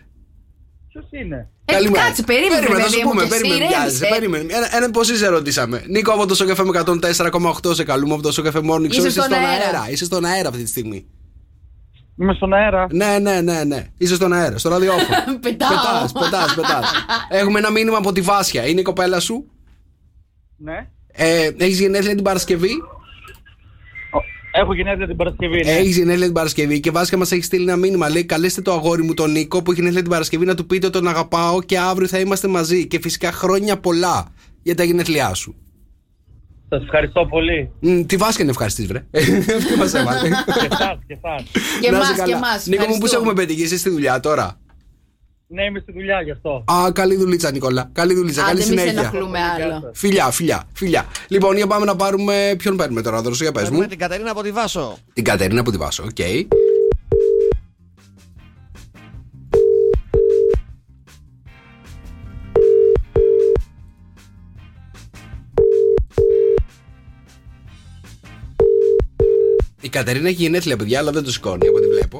Ποιος 0.92 1.04
είναι; 1.10 1.48
Ε, 1.64 1.72
κάτσε, 1.92 2.22
περίμενε, 2.22 2.54
Περίμενε, 2.60 2.82
θα 2.82 2.88
παιδί 2.88 2.98
σου 2.98 3.00
μου, 3.04 3.10
πούμε. 3.10 3.22
και 3.22 3.28
Περίμενε, 3.28 3.64
εσύ, 3.64 3.74
βιάζεσαι, 3.74 4.04
ρέμισε. 4.04 4.20
περίμενε. 4.20 4.52
Ένα, 4.54 4.76
ένα 4.76 4.90
πώς 4.90 5.08
είσαι, 5.10 5.26
ρωτήσαμε. 5.28 5.84
Νίκο 5.88 6.12
από 6.12 6.26
το 6.26 6.34
Σοκαφέ 6.34 6.64
με 6.64 6.82
104,8 6.86 7.74
σε 7.74 7.84
καλούμε 7.84 8.14
από 8.14 8.22
το 8.22 8.32
Σοκαφέ 8.32 8.60
Morning 8.64 8.84
Show. 8.86 8.92
Είσαι 8.96 9.10
στον 9.10 9.32
αέρα. 9.32 9.86
Είσαι 9.90 10.04
στον 10.04 10.24
αέρα 10.24 10.48
αυτή 10.48 10.62
τη 10.62 10.68
στιγμή. 10.68 11.06
Είμαι 12.20 12.34
στον 12.34 12.52
αέρα. 12.52 12.86
Ναι, 12.90 13.18
ναι, 13.18 13.40
ναι, 13.40 13.64
ναι. 13.64 13.86
Είσαι 13.98 14.14
στον 14.14 14.32
αέρα, 14.32 14.58
στο 14.58 14.68
ραδιόφωνο. 14.68 15.04
Πετάω. 15.40 15.68
Πετάς, 15.68 16.12
πετάς, 16.12 16.54
πετάς. 16.54 16.90
Έχουμε 17.28 17.58
ένα 17.58 17.70
μήνυμα 17.70 17.96
από 17.96 18.12
τη 18.12 18.20
Βάσια. 18.20 18.66
Είναι 18.66 18.80
η 18.80 18.82
κοπέλα 18.82 19.20
σου; 19.20 19.44
Ναι. 20.56 20.88
Ε, 21.12 21.50
Έχεις 21.58 21.80
γενέθλια 21.80 22.14
την 22.14 22.24
Παρασκευή; 22.24 22.70
Ο- 24.10 24.60
Έχω 24.60 24.74
γενέθλια 24.74 25.06
την 25.06 25.16
Παρασκευή. 25.16 25.64
Ναι. 25.64 25.70
Έχεις 25.70 25.96
γενέθλια 25.96 26.24
την 26.24 26.34
Παρασκευή 26.34 26.80
και 26.80 26.90
Βάσια 26.90 27.18
μας 27.18 27.32
έχει 27.32 27.42
στείλει 27.42 27.62
ένα 27.62 27.76
μήνυμα. 27.76 28.08
Λέει: 28.08 28.24
Καλέστε 28.24 28.62
το 28.62 28.72
αγόρι 28.72 29.02
μου 29.02 29.14
τον 29.14 29.30
Νίκο 29.30 29.62
που 29.62 29.70
έχει 29.70 29.78
γενέθλια 29.80 30.02
την 30.02 30.10
Παρασκευή 30.10 30.44
να 30.44 30.54
του 30.54 30.66
πείτε 30.66 30.86
ότι 30.86 30.98
τον 30.98 31.08
αγαπάω 31.08 31.62
και 31.62 31.78
αύριο 31.78 32.08
θα 32.08 32.18
είμαστε 32.18 32.48
μαζί. 32.48 32.86
Και 32.86 32.98
φυσικά 33.00 33.32
χρόνια 33.32 33.78
πολλά 33.78 34.26
για 34.62 34.74
τα 34.74 34.84
γενέθλιά 34.84 35.34
σου. 35.34 35.54
Σας 36.72 36.82
ευχαριστώ 36.82 37.26
πολύ. 37.26 37.70
Μ, 37.80 38.00
τη 38.00 38.16
Βάσια 38.16 38.44
να 38.44 38.50
ευχαριστείς, 38.50 38.86
βρε. 38.86 39.04
Αυτή 39.58 39.76
μας 39.78 39.94
έβαλε. 39.94 40.28
και 40.28 40.68
εσάς, 40.70 40.98
και 41.06 41.18
εσάς. 41.22 41.42
Και 41.80 41.90
Να 41.90 41.96
εμάς, 41.96 42.08
είσαι 42.10 42.22
και 42.24 42.30
καλά. 42.32 42.36
εμάς. 42.36 42.66
Νίκο 42.66 42.86
μου, 42.86 42.98
πού 42.98 43.06
σε 43.06 43.16
έχουμε 43.16 43.32
πετύχει, 43.32 43.62
είσαι 43.62 43.76
στη 43.78 43.90
δουλειά 43.90 44.20
τώρα; 44.20 44.58
Ναι, 45.46 45.64
είμαι 45.64 45.78
στη 45.78 45.92
δουλειά 45.92 46.20
γι' 46.22 46.30
αυτό. 46.30 46.64
Α, 46.72 46.92
καλή 46.92 47.16
δουλίτσα, 47.16 47.50
Νικόλα. 47.50 47.88
Καλή 47.92 48.14
δουλίτσα, 48.14 48.42
καλή 48.42 48.62
Άντε, 48.62 48.70
μη 48.70 48.76
σε 48.78 48.82
συνέχεια. 48.84 49.00
ενοχλούμε 49.00 49.38
άλλο. 49.38 49.90
Φιλιά, 49.94 50.30
φιλιά, 50.30 50.62
φιλιά. 50.72 51.06
Λοιπόν, 51.28 51.56
για 51.56 51.66
πάμε 51.66 51.84
να 51.84 51.96
πάρουμε. 51.96 52.54
Ποιον 52.58 52.76
παίρνουμε 52.76 53.02
τώρα, 53.02 53.22
δρόσο, 53.22 53.42
για 53.42 53.52
πες 53.52 53.62
μου. 53.62 53.68
Παίρνουμε 53.68 53.88
την 53.88 53.98
Κατερίνα 53.98 54.30
από 54.30 54.42
τη 54.42 54.50
Βάσω. 54.50 54.96
Την 55.12 55.24
Κατερίνα 55.24 55.62
από 55.62 55.70
τη 55.70 55.76
βάσω, 55.76 56.02
οκ. 56.02 56.18
Η 56.18 56.46
Κατερίνα 69.92 70.28
έχει 70.28 70.42
γενέθλια, 70.42 70.76
παιδιά, 70.76 70.98
αλλά 70.98 71.10
δεν 71.10 71.24
το 71.24 71.32
σηκώνει 71.32 71.66
από 71.66 71.76
ό,τι 71.76 71.86
βλέπω. 71.86 72.18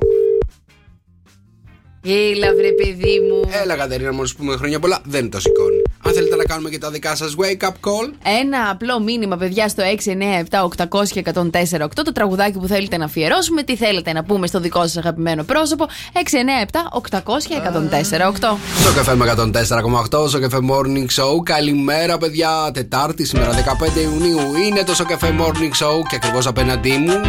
Έλα, 2.06 2.54
βρε 2.54 2.72
παιδί 2.72 3.20
μου. 3.28 3.50
Έλα, 3.62 3.76
Κατερίνα, 3.76 4.12
μόλις 4.12 4.34
πούμε 4.34 4.56
χρόνια 4.56 4.78
πολλά, 4.78 5.00
δεν 5.04 5.30
το 5.30 5.40
σηκώνει. 5.40 5.82
Αν 6.04 6.12
θέλετε 6.12 6.36
να 6.36 6.44
κάνουμε 6.44 6.70
και 6.70 6.78
τα 6.78 6.90
δικά 6.90 7.16
σας 7.16 7.34
wake 7.38 7.62
up 7.66 7.68
call, 7.68 8.10
Ένα 8.40 8.68
απλό 8.70 9.00
μήνυμα, 9.00 9.36
παιδιά, 9.36 9.68
στο 9.68 9.82
697-800-1048. 9.82 12.02
Το 12.04 12.12
τραγουδάκι 12.12 12.58
που 12.58 12.66
θέλετε 12.66 12.96
να 12.96 13.04
αφιερώσουμε. 13.04 13.62
Τι 13.62 13.76
θέλετε 13.76 14.12
να 14.12 14.24
πούμε 14.24 14.46
στο 14.46 14.60
δικό 14.60 14.80
σας 14.80 14.96
αγαπημένο 14.96 15.44
πρόσωπο. 15.44 15.86
697-800-1048. 16.12 18.58
Στο 18.80 18.92
καφέ 18.94 19.14
με 19.14 19.34
104,8 19.36 20.28
στο 20.28 20.40
καφέ 20.40 20.58
Morning 20.70 21.06
Show. 21.22 21.42
Καλημέρα, 21.42 22.18
παιδιά. 22.18 22.70
Τετάρτη 22.74 23.24
σήμερα, 23.24 23.52
15 23.52 24.00
Ιουνίου. 24.00 24.40
Είναι 24.66 24.84
το 24.84 25.04
καφέ 25.04 25.34
Morning 25.40 25.72
Show 25.84 26.02
και 26.08 26.16
ακριβώς 26.16 26.46
απέναντί 26.46 26.90
μου 26.90 27.20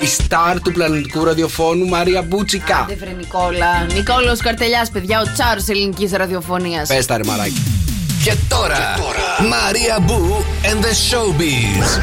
η 0.00 0.06
star 0.18 0.56
του 0.64 0.72
πλανητικού 0.72 1.24
ραδιοφώνου 1.24 1.88
Μαρία 1.88 2.22
Μπούτσικα. 2.22 2.76
Άντε, 2.76 2.94
βρε 2.94 3.10
Νικόλα. 3.10 3.86
Νικόλο 4.20 4.38
Καρτελιάς, 4.42 4.90
παιδιά, 4.90 5.20
ο 5.20 5.32
τσάρο 5.32 5.60
ελληνικής 5.66 6.12
ραδιοφωνίας. 6.12 6.88
Πες 6.88 7.06
τα 7.06 7.16
ρε 7.16 7.24
μαράκι. 7.24 7.62
Και 8.24 8.34
τώρα, 8.48 8.76
Μαρία 9.48 9.98
Μπού 10.00 10.44
and 10.62 10.84
the 10.84 10.92
Showbiz. 11.10 12.00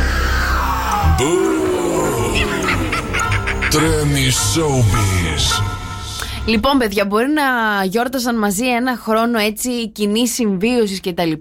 Τρέμει 3.70 4.32
Showbiz. 4.56 5.77
Λοιπόν, 6.48 6.78
παιδιά, 6.78 7.06
μπορεί 7.06 7.28
να 7.28 7.44
γιόρτασαν 7.84 8.38
μαζί 8.38 8.66
ένα 8.66 8.98
χρόνο 9.02 9.40
έτσι 9.40 9.88
κοινή 9.90 10.28
συμβίωσης 10.28 11.00
κτλ. 11.02 11.32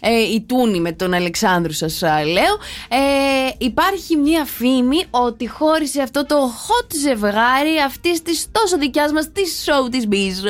Ε, 0.00 0.20
η 0.34 0.44
Τούνη 0.48 0.80
με 0.80 0.92
τον 0.92 1.14
Αλεξάνδρου, 1.14 1.72
σας 1.72 2.02
λέω. 2.02 2.54
Ε, 2.88 3.50
υπάρχει 3.58 4.16
μια 4.16 4.44
φήμη 4.44 5.04
ότι 5.10 5.48
χώρισε 5.48 6.02
αυτό 6.02 6.26
το 6.26 6.36
hot 6.36 6.94
ζευγάρι 7.02 7.76
αυτής 7.86 8.22
της 8.22 8.46
τόσο 8.52 8.78
δικιάς 8.78 9.12
μας 9.12 9.32
της 9.32 9.64
show 9.66 9.90
της 9.90 10.08
Biz. 10.10 10.46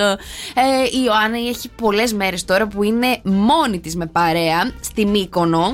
Ε, 0.55 0.85
η 0.85 1.03
Ιωάννα 1.05 1.39
έχει 1.49 1.69
πολλές 1.69 2.13
μέρες 2.13 2.45
τώρα 2.45 2.67
που 2.67 2.83
είναι 2.83 3.21
μόνη 3.23 3.81
της 3.81 3.97
με 3.97 4.07
παρέα 4.07 4.73
στη 4.81 5.07
Μύκονο. 5.07 5.65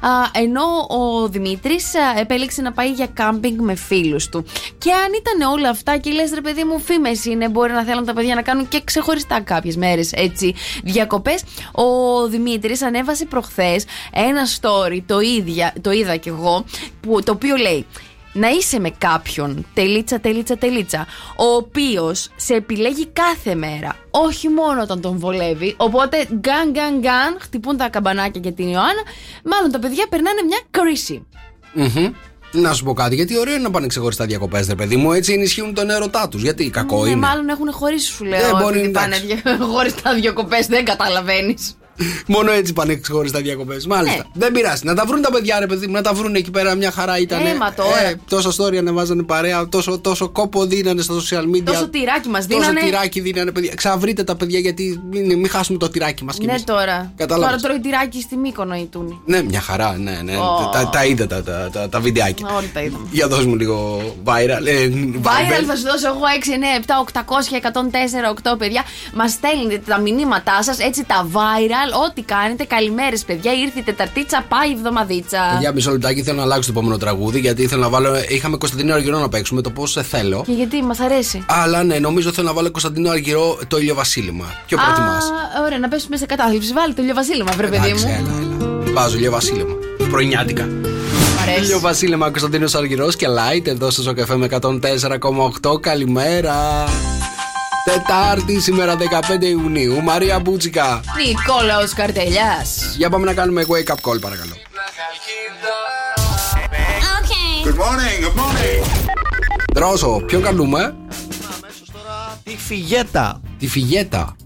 Α, 0.00 0.10
ενώ 0.32 0.62
ο 0.88 1.28
Δημήτρης 1.28 1.92
επέλεξε 2.20 2.62
να 2.62 2.72
πάει 2.72 2.90
για 2.90 3.06
κάμπινγκ 3.06 3.60
με 3.60 3.74
φίλους 3.74 4.28
του. 4.28 4.44
Και 4.78 4.92
αν 4.92 5.10
ήταν 5.18 5.50
όλα 5.50 5.68
αυτά 5.68 5.96
και 5.96 6.10
λες, 6.10 6.30
ρε 6.34 6.40
παιδί 6.40 6.64
μου, 6.64 6.80
φήμες 6.80 7.24
είναι, 7.24 7.48
μπορεί 7.48 7.72
να 7.74 7.84
θέλουν 7.84 8.04
τα 8.04 8.12
παιδιά 8.12 8.34
να 8.34 8.42
κάνουν 8.42 8.68
και 8.68 8.80
ξεχωριστά 8.84 9.40
κάποιες 9.40 9.76
μέρες 9.76 10.12
έτσι 10.12 10.54
διακοπές. 10.84 11.42
Ο 11.72 11.84
Δημήτρης 12.28 12.82
ανέβασε 12.82 13.24
προχθές 13.24 13.84
ένα 14.12 14.42
story, 14.60 15.02
το, 15.06 15.20
ίδια, 15.20 15.72
το 15.80 15.90
είδα 15.90 16.16
κι 16.16 16.28
εγώ, 16.28 16.64
που, 17.00 17.22
το 17.22 17.32
οποίο 17.32 17.56
λέει. 17.56 17.86
Να 18.36 18.48
είσαι 18.48 18.78
με 18.78 18.90
κάποιον, 18.90 19.66
τελίτσα, 19.74 20.20
τελίτσα, 20.20 20.56
τελίτσα, 20.56 21.06
ο 21.36 21.44
οποίος 21.44 22.30
σε 22.36 22.54
επιλέγει 22.54 23.06
κάθε 23.06 23.54
μέρα, 23.54 23.96
όχι 24.10 24.48
μόνο 24.48 24.82
όταν 24.82 25.00
τον 25.00 25.18
βολεύει. 25.18 25.74
Οπότε, 25.76 26.26
γκαν, 26.32 26.70
γκαν, 26.70 26.98
γκαν, 26.98 27.36
χτυπούν 27.40 27.76
τα 27.76 27.88
καμπανάκια 27.88 28.40
για 28.44 28.52
την 28.52 28.68
Ιωάννα. 28.68 29.02
Μάλλον 29.44 29.70
τα 29.70 29.78
παιδιά 29.78 30.06
περνάνε 30.08 30.42
μια 30.42 30.60
κρίση. 30.70 31.26
Μμμ. 31.72 32.12
Να 32.56 32.72
σου 32.72 32.84
πω 32.84 32.92
κάτι, 32.92 33.14
γιατί 33.14 33.38
ωραίο 33.38 33.54
είναι 33.54 33.62
να 33.62 33.70
πάνε 33.70 33.86
ξεχωριστά 33.86 34.26
διακοπές, 34.26 34.66
ρε 34.66 34.74
παιδί 34.74 34.96
μου. 34.96 35.12
Έτσι 35.12 35.32
ενισχύουν 35.32 35.74
τον 35.74 35.90
έρωτά 35.90 36.28
τους. 36.28 36.42
Γιατί 36.42 36.70
κακό 36.70 37.02
Ναι, 37.04 37.10
είναι. 37.10 37.20
Μάλλον 37.20 37.48
έχουν 37.48 37.72
χωρίσει, 37.72 38.06
σου 38.06 38.24
λέω. 38.24 38.46
Ε, 38.46 38.62
μπορεί, 38.62 38.78
επειδή 38.78 38.92
πάνε 38.92 39.16
εντάξει. 39.16 39.42
χωριστά 39.72 40.14
διακοπές, 40.14 40.66
δεν 40.66 40.84
καταλαβαίνεις. 40.84 41.76
Μόνο 42.26 42.50
έτσι 42.50 42.72
πάνε 42.72 42.94
ξεχωριστά 42.94 43.40
διακοπές. 43.40 43.86
Μάλιστα. 43.86 44.16
Ναι. 44.16 44.24
Δεν 44.32 44.52
πειράζει. 44.52 44.82
Να 44.84 44.94
τα 44.94 45.04
βρουν 45.06 45.22
τα 45.22 45.30
παιδιά, 45.30 45.58
ρε 45.58 45.66
παιδί 45.66 45.86
μου, 45.86 45.92
να 45.92 46.02
τα 46.02 46.12
βρουν 46.12 46.34
εκεί 46.34 46.50
πέρα. 46.50 46.74
Μια 46.74 46.90
χαρά 46.90 47.18
ήταν. 47.18 47.46
Ε, 47.46 47.54
μα 47.54 47.72
τώρα. 47.72 47.90
τόσα 48.28 48.50
story 48.50 48.76
ανεβάζανε 48.76 49.22
παρέα, 49.22 49.68
τόσο, 49.68 49.98
τόσο 49.98 50.28
κόπο 50.28 50.64
δίνανε 50.66 51.02
στα 51.02 51.14
social 51.14 51.56
media. 51.56 51.62
Τόσο 51.64 51.88
τυράκι 51.88 52.28
μας 52.28 52.46
Τόσο 52.46 52.60
δίνανε. 52.60 52.80
τυράκι 52.80 53.20
δίνανε, 53.20 53.52
παιδιά. 53.52 53.72
Ξαβρείτε 53.74 54.24
τα 54.24 54.36
παιδιά 54.36 54.58
γιατί 54.58 55.00
μην, 55.10 55.26
μην 55.26 55.48
χάσουμε 55.48 55.78
το 55.78 55.88
τυράκι 55.90 56.24
μας. 56.24 56.38
Ναι, 56.38 56.54
τώρα. 56.64 57.12
Κατάλαβες. 57.16 57.62
Τώρα 57.62 57.62
τρώει 57.62 57.80
τυράκι 57.80 58.20
στη 58.20 58.36
Μύκονο 58.36 58.74
η 58.74 58.88
Τούνη. 58.90 59.20
Ναι, 59.24 59.42
μια 59.42 59.60
χαρά, 59.60 59.96
ναι, 59.98 60.20
ναι. 60.24 60.36
Ω. 60.36 60.70
Τα, 60.72 60.88
τα 60.88 61.04
είδα 61.04 61.26
τα, 61.26 61.42
τα, 61.42 61.70
τα, 61.72 61.88
τα 61.88 62.00
βιντεάκια. 62.00 62.46
Όλοι 62.56 62.70
τα 62.74 62.82
είδαμε. 62.82 63.06
Για 63.10 63.28
δώσ' 63.28 63.44
μου 63.46 63.56
λίγο 63.56 64.02
viral. 64.24 64.66
Ε, 64.66 64.88
Viral 65.22 65.64
θα 65.66 65.76
σου 65.76 65.82
δώσω 65.82 66.06
εγώ 66.06 66.20
6, 67.14 67.18
9, 67.18 67.20
7, 67.20 67.20
800, 67.20 68.42
104, 68.42 68.52
8 68.52 68.58
παιδιά. 68.58 68.82
Μας 69.14 69.30
στέλνετε 69.30 69.82
τα 69.86 69.98
μηνύματά 69.98 70.62
σας, 70.62 70.78
έτσι 70.78 71.04
τα 71.06 71.26
viral 71.32 71.83
Μαρσιάλ. 71.84 72.08
Ό,τι 72.08 72.22
κάνετε. 72.22 72.64
Καλημέρες, 72.64 73.24
παιδιά. 73.24 73.52
Ήρθε 73.52 73.78
η 73.78 73.82
Τεταρτίτσα, 73.82 74.44
πάει 74.48 74.68
η 74.68 74.72
εβδομαδίτσα. 74.72 75.56
Για 75.60 75.72
μισό 75.72 75.90
λεπτάκι 75.90 76.22
θέλω 76.22 76.36
να 76.36 76.42
αλλάξω 76.42 76.72
το 76.72 76.78
επόμενο 76.78 76.98
τραγούδι 76.98 77.40
γιατί 77.40 77.62
ήθελα 77.62 77.80
να 77.82 77.88
βάλω. 77.88 78.14
Είχαμε 78.28 78.56
Κωνσταντίνο 78.56 78.94
Αργυρό 78.94 79.18
να 79.18 79.28
παίξουμε 79.28 79.60
το 79.62 79.70
πώς 79.70 79.98
θέλω. 80.10 80.42
Και 80.46 80.52
γιατί 80.52 80.82
μας 80.82 81.00
αρέσει. 81.00 81.44
Αλλά 81.48 81.82
ναι, 81.82 81.98
νομίζω 81.98 82.32
θέλω 82.32 82.46
να 82.46 82.52
βάλω 82.52 82.70
Κωνσταντίνο 82.70 83.10
Αργυρό 83.10 83.58
το 83.68 83.78
ηλιοβασίλεμα. 83.78 84.44
Ποιο 84.66 84.76
προτιμάς; 84.76 85.24
Α, 85.24 85.62
ωραία, 85.64 85.78
να 85.78 85.88
πέσουμε 85.88 86.16
σε 86.16 86.26
κατάθλιψη. 86.26 86.72
Βάλει 86.72 86.94
το 86.94 87.02
ηλιοβασίλεμα, 87.02 87.52
βρε 87.56 87.66
παιδί 87.66 87.86
Εντάξει, 87.86 88.06
μου. 88.06 88.12
έλα, 88.18 88.38
έλα. 88.38 88.92
Βάζω 88.92 89.16
ηλιοβασίλεμα. 89.16 89.74
Πρωινιάτικα. 90.10 90.64
Μ' 90.64 91.42
αρέσει. 91.42 91.60
Ηλιοβασίλεμα 91.60 92.30
Κωνσταντίνος 92.30 92.74
Αργυρός 92.74 93.16
και 93.16 93.26
Light 93.26 93.66
εδώ 93.66 93.90
στο 93.90 94.02
Σοκαφέ 94.02 94.36
με 94.36 94.46
104,8. 94.50 95.80
Καλημέρα. 95.80 96.84
Τετάρτη 97.84 98.60
σήμερα 98.60 98.96
15 99.40 99.42
Ιουνίου. 99.44 100.02
Μαρία 100.02 100.38
Μπούτσικα. 100.38 101.00
Νικόλαος 101.26 101.92
Καρτελιά. 101.92 102.64
Για 102.96 103.10
πάμε 103.10 103.24
να 103.24 103.34
κάνουμε 103.34 103.64
wake 103.68 103.92
up 103.92 104.10
call 104.10 104.20
παρακαλώ. 104.20 104.52
Good 107.64 107.78
morning, 107.78 108.24
good 108.24 108.38
morning. 108.40 109.08
Δρόσο, 109.74 110.22
ποιον 110.26 110.42
καλούμε; 110.42 110.78
Αμέσως 111.56 111.90
τώρα 111.92 112.40
τη 112.44 112.56
φιγέτα. 112.56 113.40
Τη 113.58 113.66
Φιγέτα. 113.68 114.36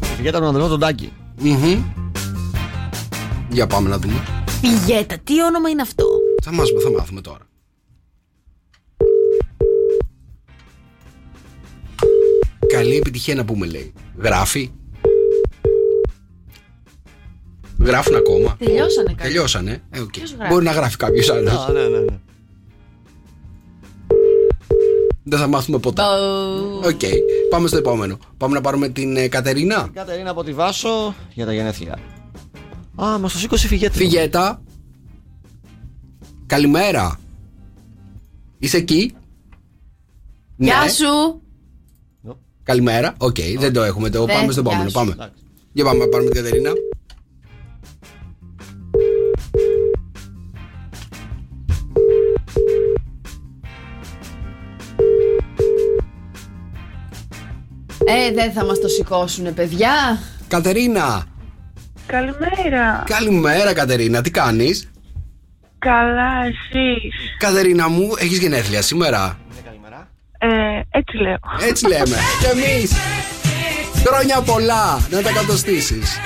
Τη 0.00 0.06
φιγέτα 0.16 0.38
του 0.40 0.46
Ανδρεό 0.46 0.68
τον 0.68 0.80
Τάκη. 0.80 1.12
Μμμ. 1.38 1.82
Για 3.48 3.66
πάμε 3.66 3.88
να 3.88 3.98
δούμε. 3.98 4.22
Πηγέτα, 4.60 5.16
τι 5.24 5.42
όνομα 5.42 5.68
είναι 5.68 5.82
αυτό; 5.82 6.04
Θα, 6.42 6.52
μας, 6.52 6.68
θα 6.84 6.90
μάθουμε 6.98 7.20
τώρα. 7.20 7.49
Καλή 12.80 12.96
επιτυχία 12.96 13.34
να 13.34 13.44
πούμε 13.44 13.66
λέει. 13.66 13.92
Γράφει. 14.18 14.70
Γράφουν 17.78 18.14
ακόμα. 18.16 18.56
Τελειώσανε 18.58 19.08
κάτι. 19.08 19.22
Τελειώσανε. 19.22 19.82
Ε, 19.90 20.00
οκ. 20.00 20.10
Ποιος 20.10 20.32
γράφει; 20.32 20.52
Μπορεί 20.52 20.64
να 20.64 20.72
γράφει 20.72 20.96
κάποιος 20.96 21.30
άλλος. 21.30 21.52
Α, 21.52 21.72
ναι, 21.72 21.88
ναι, 21.88 21.98
ναι. 21.98 22.18
Δεν 25.22 25.38
θα 25.38 25.46
μάθουμε 25.46 25.78
ποτέ. 25.78 26.02
Μπο. 26.02 26.88
Οκ. 26.88 27.00
Πάμε 27.50 27.68
στο 27.68 27.76
επόμενο. 27.76 28.18
Πάμε 28.36 28.54
να 28.54 28.60
πάρουμε 28.60 28.88
την 28.88 29.16
ε, 29.16 29.28
Κατερίνα. 29.28 29.88
Κατερίνα 29.92 30.30
από 30.30 30.44
τη 30.44 30.52
Βάσω 30.52 31.14
για 31.34 31.46
τα 31.46 31.52
γενέθλια. 31.52 31.98
Α, 33.02 33.18
μα 33.18 33.28
το 33.28 33.38
σήκωσε 33.38 33.66
η 33.66 33.68
φιγέτα. 33.68 33.94
Φιγέτα. 33.94 34.62
Καλημέρα. 36.46 37.20
Είσαι 38.58 38.76
εκεί; 38.76 39.14
Γεια 40.56 40.82
Ναι. 40.84 40.90
σου. 40.90 41.39
Καλημέρα. 42.70 43.14
Οκ, 43.18 43.36
δεν 43.58 43.72
το 43.72 43.82
έχουμε. 43.82 44.10
Το 44.10 44.24
Δεν, 44.24 44.34
πάμε 44.34 44.52
στο 44.52 44.60
γεια 44.60 44.70
επόμενο. 44.70 44.88
σου. 44.88 44.94
Πάμε. 44.94 45.12
Εντάξει. 45.12 45.32
Για 45.72 45.84
πάμε 45.84 45.98
να 45.98 46.08
πάρουμε 46.08 46.30
την 46.30 46.42
Κατερίνα. 46.42 46.70
Ε, 58.04 58.32
δεν 58.32 58.52
θα 58.52 58.64
μας 58.64 58.80
το 58.80 58.88
σηκώσουνε, 58.88 59.50
παιδιά. 59.52 60.18
Κατερίνα. 60.48 61.24
Καλημέρα. 62.06 63.02
Καλημέρα, 63.06 63.72
Κατερίνα. 63.72 64.20
Τι 64.20 64.30
κάνεις; 64.30 64.90
Καλά, 65.78 66.30
εσείς. 66.44 67.14
Κατερίνα 67.38 67.88
μου, 67.88 68.10
έχεις 68.18 68.38
γενέθλια 68.38 68.82
σήμερα; 68.82 69.38
Ε, 70.90 70.98
έτσι 70.98 71.16
λέω. 71.16 71.38
Έτσι 71.68 71.86
λέμε. 71.88 72.16
και 72.40 72.46
εμείς. 72.46 72.92
Χρόνια 74.06 74.40
πολλά. 74.40 75.06
Να 75.10 75.22
τα 75.22 75.32
κατοστήσεις. 75.32 76.18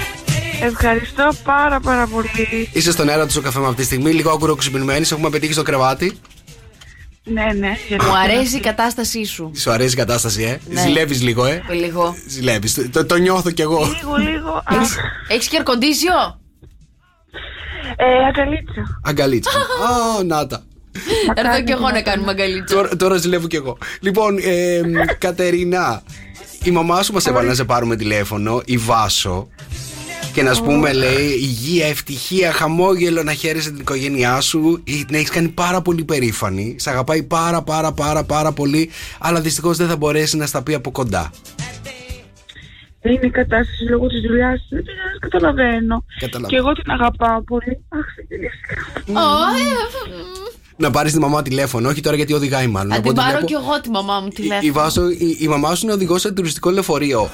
Ευχαριστώ 0.62 1.30
πάρα 1.44 1.80
πάρα 1.80 2.06
πολύ. 2.06 2.68
Είσαι 2.72 2.92
στον 2.92 3.08
αέρα 3.08 3.24
του 3.24 3.30
στο 3.30 3.40
καφέ 3.40 3.58
με 3.58 3.64
αυτή 3.66 3.76
τη 3.76 3.84
στιγμή. 3.84 4.12
Λίγο 4.12 4.30
αγκουροξυπνημένη. 4.30 5.06
Έχουμε 5.12 5.30
πετύχει 5.30 5.52
στο 5.52 5.62
κρεβάτι. 5.62 6.18
Ναι, 7.24 7.44
ναι. 7.58 7.76
Μου 8.02 8.16
αρέσει 8.24 8.56
η 8.56 8.60
κατάστασή 8.60 9.24
σου. 9.24 9.50
Σου 9.56 9.70
αρέσει 9.70 9.94
η 9.94 9.96
κατάσταση, 9.96 10.42
ε; 10.42 10.58
Ναι. 10.68 10.80
Ζηλεύεις 10.80 11.22
λίγο, 11.22 11.44
ε; 11.44 11.62
Λίγο. 11.70 12.14
Ζηλεύεις. 12.28 12.74
Το, 12.74 12.88
το, 12.90 13.04
το 13.06 13.16
νιώθω 13.16 13.50
κι 13.50 13.62
εγώ. 13.62 13.84
Λίγο, 13.84 14.16
λίγο. 14.16 14.50
Α, 14.50 14.76
Έχεις 15.28 15.48
και 15.48 15.56
ερκοντήσιο. 15.56 16.40
ε, 17.96 18.04
αγκαλίτσα. 18.28 19.00
Αγκαλίτσα. 19.04 19.58
Α, 20.18 20.24
να 20.24 20.46
τα. 20.46 20.62
Έρθω 21.34 21.62
κι 21.62 21.72
εγώ 21.72 21.90
να 21.90 22.02
κάνουμε 22.02 22.30
αγκαλίτσα. 22.30 22.74
Τώρα, 22.74 22.96
τώρα 22.96 23.16
ζηλεύω 23.16 23.46
κι 23.46 23.56
εγώ. 23.56 23.78
Λοιπόν, 24.00 24.38
ε, 24.38 24.80
Κατερίνα, 25.18 26.02
η 26.62 26.70
μαμά 26.70 27.02
σου 27.02 27.12
μας 27.12 27.26
έβαλε 27.26 27.48
να 27.48 27.54
σε 27.54 27.64
πάρουμε 27.64 27.96
τηλέφωνο, 27.96 28.62
η 28.64 28.76
Βάσο. 28.76 29.48
Και 30.32 30.42
να 30.42 30.54
σου 30.54 30.62
πούμε, 30.62 30.92
λέει, 30.92 31.26
υγεία, 31.26 31.86
ευτυχία, 31.86 32.52
χαμόγελο 32.52 33.22
να 33.22 33.32
χαίρεσαι 33.32 33.70
την 33.70 33.80
οικογένειά 33.80 34.40
σου. 34.40 34.80
Ή 34.84 35.04
Την 35.04 35.14
έχεις 35.14 35.30
κάνει 35.30 35.48
πάρα 35.48 35.82
πολύ 35.82 36.04
περήφανη. 36.04 36.76
Σε 36.78 36.90
αγαπάει 36.90 37.22
πάρα 37.22 37.62
πάρα 37.62 37.92
πάρα 37.92 38.24
πάρα 38.24 38.52
πολύ. 38.52 38.90
Αλλά 39.18 39.40
δυστυχώς 39.40 39.76
δεν 39.76 39.88
θα 39.88 39.96
μπορέσει 39.96 40.36
να 40.36 40.46
στα 40.46 40.62
πει 40.62 40.74
από 40.74 40.90
κοντά. 40.90 41.30
Είναι 43.02 43.26
η 43.26 43.30
κατάσταση 43.30 43.84
λόγω 43.90 44.06
της 44.06 44.20
δουλειάς. 44.20 44.66
Δεν 44.70 44.84
την 44.84 44.94
καταλαβαίνω. 45.20 46.04
Καταλαβαίνω. 46.18 46.46
Και 46.46 46.56
εγώ 46.56 46.72
την 46.72 46.90
αγαπάω 46.90 47.42
πολύ. 47.42 47.84
Αχ, 47.88 48.06
δεν 48.28 49.16
Ω, 49.16 49.20
Να 50.76 50.90
πάρεις 50.90 51.12
τη 51.12 51.18
μαμά 51.18 51.42
τηλέφωνο, 51.42 51.88
όχι 51.88 52.00
τώρα 52.00 52.16
γιατί 52.16 52.32
οδηγάει 52.32 52.66
μάλλον. 52.66 52.90
Θα 52.92 52.96
Από 52.98 53.08
την 53.08 53.18
ό,τι 53.18 53.20
πάρω 53.26 53.30
βλέπω, 53.30 53.46
κι 53.46 53.52
εγώ 53.66 53.80
τη 53.80 53.90
μαμά 53.90 54.20
μου 54.20 54.26
η, 54.26 54.30
η, 54.32 54.40
τηλέφωνο. 54.42 54.72
Βάσο, 54.72 55.10
η, 55.10 55.36
η 55.40 55.48
μαμά 55.48 55.74
σου 55.74 55.84
είναι 55.84 55.94
οδηγός 55.94 56.20
σε 56.20 56.32
τουριστικό 56.32 56.70
λεωφορείο. 56.70 57.30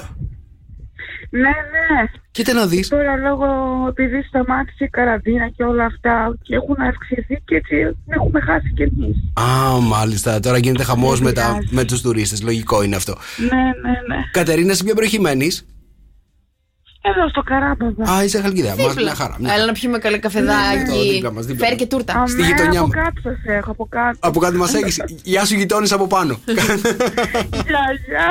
Ναι, 1.33 1.39
ναι. 1.39 2.09
Κοίτα 2.31 2.53
να 2.53 2.65
δεις. 2.67 2.87
Τώρα 2.87 3.15
λόγω 3.15 3.45
επειδή 3.89 4.23
σταμάτησε 4.27 4.83
η 4.83 4.87
καραντίνα 4.89 5.49
και 5.49 5.63
όλα 5.63 5.85
αυτά 5.85 6.37
και 6.41 6.55
έχουν 6.55 6.75
αυξηθεί 6.81 7.41
και 7.45 7.55
έτσι 7.55 7.75
έχουμε 8.07 8.39
χάσει 8.41 8.73
κι 8.75 8.81
εμείς. 8.83 9.15
Α, 9.33 9.79
μάλιστα. 9.79 10.39
Τώρα 10.39 10.57
γίνεται 10.57 10.83
χαμός 10.83 11.17
Δεν 11.19 11.27
με, 11.27 11.33
τα- 11.33 11.47
πειράζει. 11.47 11.67
με 11.71 11.83
τους 11.83 12.01
τουρίστες. 12.01 12.41
Λογικό 12.41 12.83
είναι 12.83 12.95
αυτό. 12.95 13.15
Ναι, 13.37 13.47
ναι, 13.47 14.15
ναι. 14.15 14.23
Κατερίνα, 14.31 14.73
σε 14.73 14.83
ποια 14.83 14.93
περιοχή 14.93 15.19
μένει. 15.19 15.51
Εδώ 17.03 17.29
στο 17.29 17.41
Καράπαβα. 17.41 18.11
Α, 18.13 18.23
είσαι 18.23 18.41
Χαλκιδέα. 18.41 18.75
Μα 18.75 18.87
Δίπλα. 18.87 19.03
μια 19.03 19.15
χαρά. 19.15 19.35
μια 19.39 19.47
Έλα 19.49 19.53
χαρά. 19.59 19.65
να 19.65 19.71
πιούμε 19.71 19.97
καλά 19.97 20.15
Εδώ, 20.15 20.27
καφεδάκι. 20.27 21.11
δίπλα 21.13 21.31
μας, 21.31 21.45
δίπλα 21.45 21.65
Φέρ 21.65 21.73
μας. 21.73 21.79
και 21.81 21.87
τούρτα. 21.87 22.13
Α, 22.21 22.27
στη 22.27 22.41
ναι, 22.41 22.47
γειτονιά 22.47 22.79
από 22.79 22.87
μου. 22.87 22.93
κάτω 22.93 23.21
σας 23.23 23.37
έχω, 23.57 23.71
από 23.71 23.85
κάτω. 23.89 24.17
Από 24.19 24.39
κάτι 24.39 24.55
μας 24.57 24.73
έχεις. 24.73 25.03
Γεια 25.23 25.45
σου, 25.45 25.55
γειτόνι 25.55 25.87
από 25.91 26.07
πάνω. 26.07 26.39
Γεια, 27.67 27.83
γεια. 28.07 28.27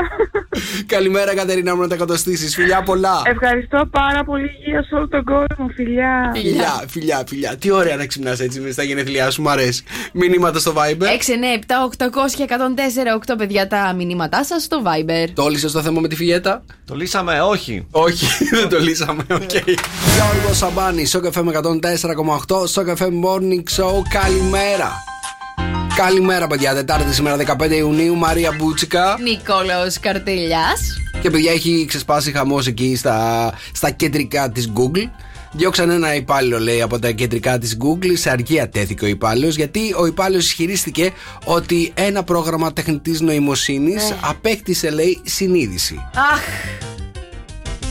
Καλημέρα, 0.86 1.34
Κατερίνα 1.34 1.74
μου, 1.74 1.80
να 1.80 1.88
τα 1.88 1.96
κατοστήσει. 1.96 2.48
Φιλιά 2.48 2.82
πολλά. 2.82 3.22
Ευχαριστώ 3.24 3.86
πάρα 3.90 4.24
πολύ 4.24 4.50
για 4.66 4.82
σε 4.82 4.94
όλο 4.94 5.08
τον 5.08 5.24
κόσμο, 5.24 5.68
φιλιά. 5.74 6.32
Φιλιά, 6.34 6.84
φιλιά, 6.88 7.24
φιλιά. 7.28 7.56
Τι 7.56 7.70
ωραία 7.70 7.96
να 7.96 8.06
ξυπνάς 8.06 8.40
έτσι 8.40 8.60
μες 8.60 8.72
στα 8.72 8.82
γενέθλιά 8.82 9.30
σου, 9.30 9.42
μου 9.42 9.50
αρέσει. 9.50 9.82
Μηνύματα 10.12 10.58
στο 10.58 10.72
Viber. 10.76 11.02
6, 11.02 11.32
9, 11.32 11.58
7, 11.58 11.84
800 11.84 12.34
και 12.36 12.42
104, 12.48 13.32
8 13.32 13.34
παιδιά 13.38 13.66
τα 13.66 13.92
μηνύματά 13.96 14.44
σας 14.44 14.62
στο 14.62 14.82
Viber. 14.84 15.28
Το 15.34 15.42
έλυσες 15.42 15.70
το 15.70 15.82
θέμα 15.82 16.00
με 16.00 16.08
τη 16.08 16.16
φιγέτα. 16.16 16.62
Το 16.84 16.94
λύσαμε, 16.94 17.40
όχι. 17.40 17.86
Όχι, 17.90 18.26
δεν 18.60 18.68
το 18.78 18.78
λύσαμε. 18.78 19.24
Οκ. 19.32 19.50
Γιώργος 19.52 20.56
Σαμπάνης, 20.56 21.04
Σοκ 21.04 21.20
FM 21.20 21.60
104,8. 22.48 22.66
Σοκ 22.66 22.84
FM 22.84 23.08
Morning 23.24 23.82
Show. 23.82 23.92
Καλημέρα. 24.10 24.92
Καλημέρα, 25.96 26.46
παιδιά. 26.46 26.74
Τετάρτη 26.74 27.14
σήμερα 27.14 27.36
15 27.58 27.70
Ιουνίου. 27.70 28.16
Μαρία 28.16 28.52
Μπούτσικα. 28.58 29.16
Νικόλαος 29.22 30.00
Καρτελιά. 30.00 30.64
Και 31.20 31.30
παιδιά 31.30 31.52
έχει 31.52 31.84
ξεσπάσει 31.88 32.32
χαμός 32.32 32.66
εκεί 32.66 32.96
στα, 32.96 33.50
στα 33.72 33.90
κεντρικά 33.90 34.50
της 34.50 34.72
Google. 34.76 35.08
Διώξαν 35.52 35.90
ένα 35.90 36.14
υπάλληλο, 36.14 36.58
λέει, 36.58 36.82
από 36.82 36.98
τα 36.98 37.10
κεντρικά 37.10 37.58
της 37.58 37.76
Google. 37.80 38.12
Σε 38.12 38.30
αργία 38.30 38.68
τέθηκε 38.68 39.04
ο 39.04 39.08
υπάλληλος, 39.08 39.56
γιατί 39.56 39.94
ο 39.98 40.06
υπάλληλος 40.06 40.44
ισχυρίστηκε 40.44 41.12
ότι 41.44 41.92
ένα 41.94 42.22
πρόγραμμα 42.22 42.72
τεχνητής 42.72 43.20
νοημοσύνης 43.20 44.14
απέκτησε, 44.20 44.90
λέει, 44.90 45.20
συνείδηση. 45.24 46.08
Αχ. 46.32 46.40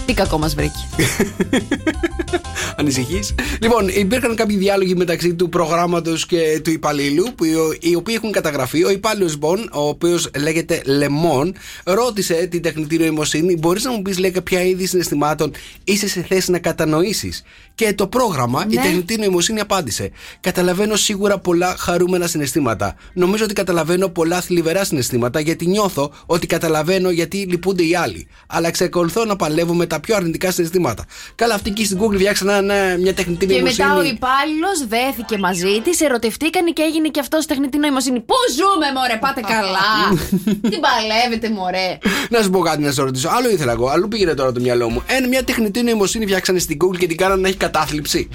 Τι 0.09 0.15
κακό 0.15 0.37
μας 0.37 0.55
βρήκε. 0.55 0.79
Ανησυχείς; 2.77 3.35
Λοιπόν, 3.61 3.87
υπήρχαν 3.87 4.35
κάποιοι 4.35 4.57
διάλογοι 4.57 4.95
μεταξύ 4.95 5.33
του 5.33 5.49
προγράμματος 5.49 6.25
και 6.25 6.61
του 6.63 6.71
υπαλλήλου, 6.71 7.33
που 7.35 7.43
οι 7.79 7.95
οποίοι 7.95 8.15
έχουν 8.17 8.31
καταγραφεί. 8.31 8.83
Ο 8.83 8.89
υπάλληλος, 8.89 9.31
λοιπόν, 9.31 9.69
ο 9.73 9.87
οποίος 9.87 10.29
λέγεται 10.37 10.81
Λεμόν, 10.85 11.55
ρώτησε 11.83 12.33
την 12.33 12.61
τεχνητή 12.61 12.97
νοημοσύνη: 12.97 13.55
Μπορείς 13.55 13.83
να 13.83 13.91
μου 13.91 14.01
πεις, 14.01 14.17
λέει, 14.17 14.35
ποια 14.43 14.61
είδη 14.61 14.85
συναισθημάτων; 14.85 15.51
Είσαι 15.83 16.07
σε 16.07 16.21
θέση 16.21 16.51
να 16.51 16.59
κατανοήσεις. 16.59 17.43
Και 17.79 17.93
το 17.93 18.07
πρόγραμμα, 18.07 18.65
η 18.69 18.75
Ναι. 18.75 18.81
τεχνητή 18.81 19.17
νοημοσύνη 19.17 19.59
απάντησε: 19.59 20.11
Καταλαβαίνω 20.39 20.95
σίγουρα 20.95 21.37
πολλά 21.39 21.75
χαρούμενα 21.79 22.27
συναισθήματα. 22.27 22.95
Νομίζω 23.13 23.43
ότι 23.43 23.53
καταλαβαίνω 23.53 24.09
πολλά 24.09 24.41
θλιβερά 24.41 24.83
συναισθήματα, 24.83 25.39
γιατί 25.39 25.65
νιώθω 25.67 26.11
ότι 26.25 26.47
καταλαβαίνω 26.47 27.09
γιατί 27.09 27.37
λυπούνται 27.37 27.83
οι 27.83 27.95
άλλοι. 27.95 28.27
Αλλά 28.47 28.67
εξακολουθώ 28.67 29.25
να 29.25 29.35
παλεύω 29.35 29.73
με 29.73 29.85
τα 29.85 29.95
τα 29.95 29.99
πιο 29.99 30.15
αρνητικά 30.15 30.51
συναισθήματα. 30.51 31.05
Καλά, 31.35 31.53
αυτοί 31.53 31.69
εκεί 31.69 31.85
στην 31.85 31.97
Google 32.01 32.15
φτιάξαν 32.15 32.49
ένα- 32.49 32.97
μια 32.97 33.13
τεχνητή 33.13 33.45
Και 33.45 33.53
νοημοσύνη. 33.53 33.87
μετά 33.87 33.99
ο 33.99 34.03
υπάλληλος 34.03 34.87
δέθηκε 34.87 35.37
μαζί 35.37 35.81
της, 35.83 36.01
ερωτευτήκαν 36.01 36.73
και 36.73 36.81
έγινε 36.81 37.07
και 37.07 37.19
αυτός 37.19 37.45
τεχνητή 37.45 37.77
νοημοσύνη. 37.77 38.19
Πού 38.19 38.33
ζούμε, 38.57 38.85
μωρέ, 38.95 39.17
πάτε 39.19 39.41
καλά. 39.41 39.89
Τι 40.71 40.77
παλεύετε, 40.85 41.49
μωρέ. 41.49 41.97
Να 42.29 42.41
σου 42.41 42.49
πω 42.49 42.59
κάτι 42.59 42.81
να 42.81 42.91
σε 42.91 43.01
ρωτήσω. 43.01 43.29
Άλλο 43.31 43.49
ήθελα 43.49 43.71
εγώ, 43.71 43.87
αλλού 43.87 44.07
πήγαινε 44.07 44.33
τώρα 44.33 44.51
το 44.51 44.59
μυαλό 44.59 44.89
μου. 44.89 45.03
Ένα, 45.07 45.27
μια 45.27 45.43
τεχνητή 45.43 45.81
νοημοσύνη 45.83 46.25
φτιάξανε 46.25 46.59
στην 46.59 46.77
Google 46.83 46.97
και 46.97 47.07
την 47.07 47.17
κάνανε 47.17 47.41
να 47.41 47.47
έχει 47.47 47.57
κατάθλιψη. 47.69 48.29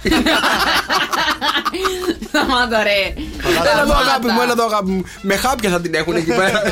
Σταμάτα, 2.29 2.83
ρε. 2.83 3.15
Έλα 3.61 3.83
εδώ 3.83 3.95
αγάπη 3.95 4.27
μου, 4.27 4.41
έλα 4.43 4.53
εδώ 4.53 4.65
αγάπη 4.65 4.91
μου. 4.91 5.05
Με 5.23 5.37
χάπια 5.37 5.71
θα 5.71 5.81
την 5.81 5.95
έχουν 5.95 6.15
εκεί 6.15 6.35
πέρα. 6.35 6.63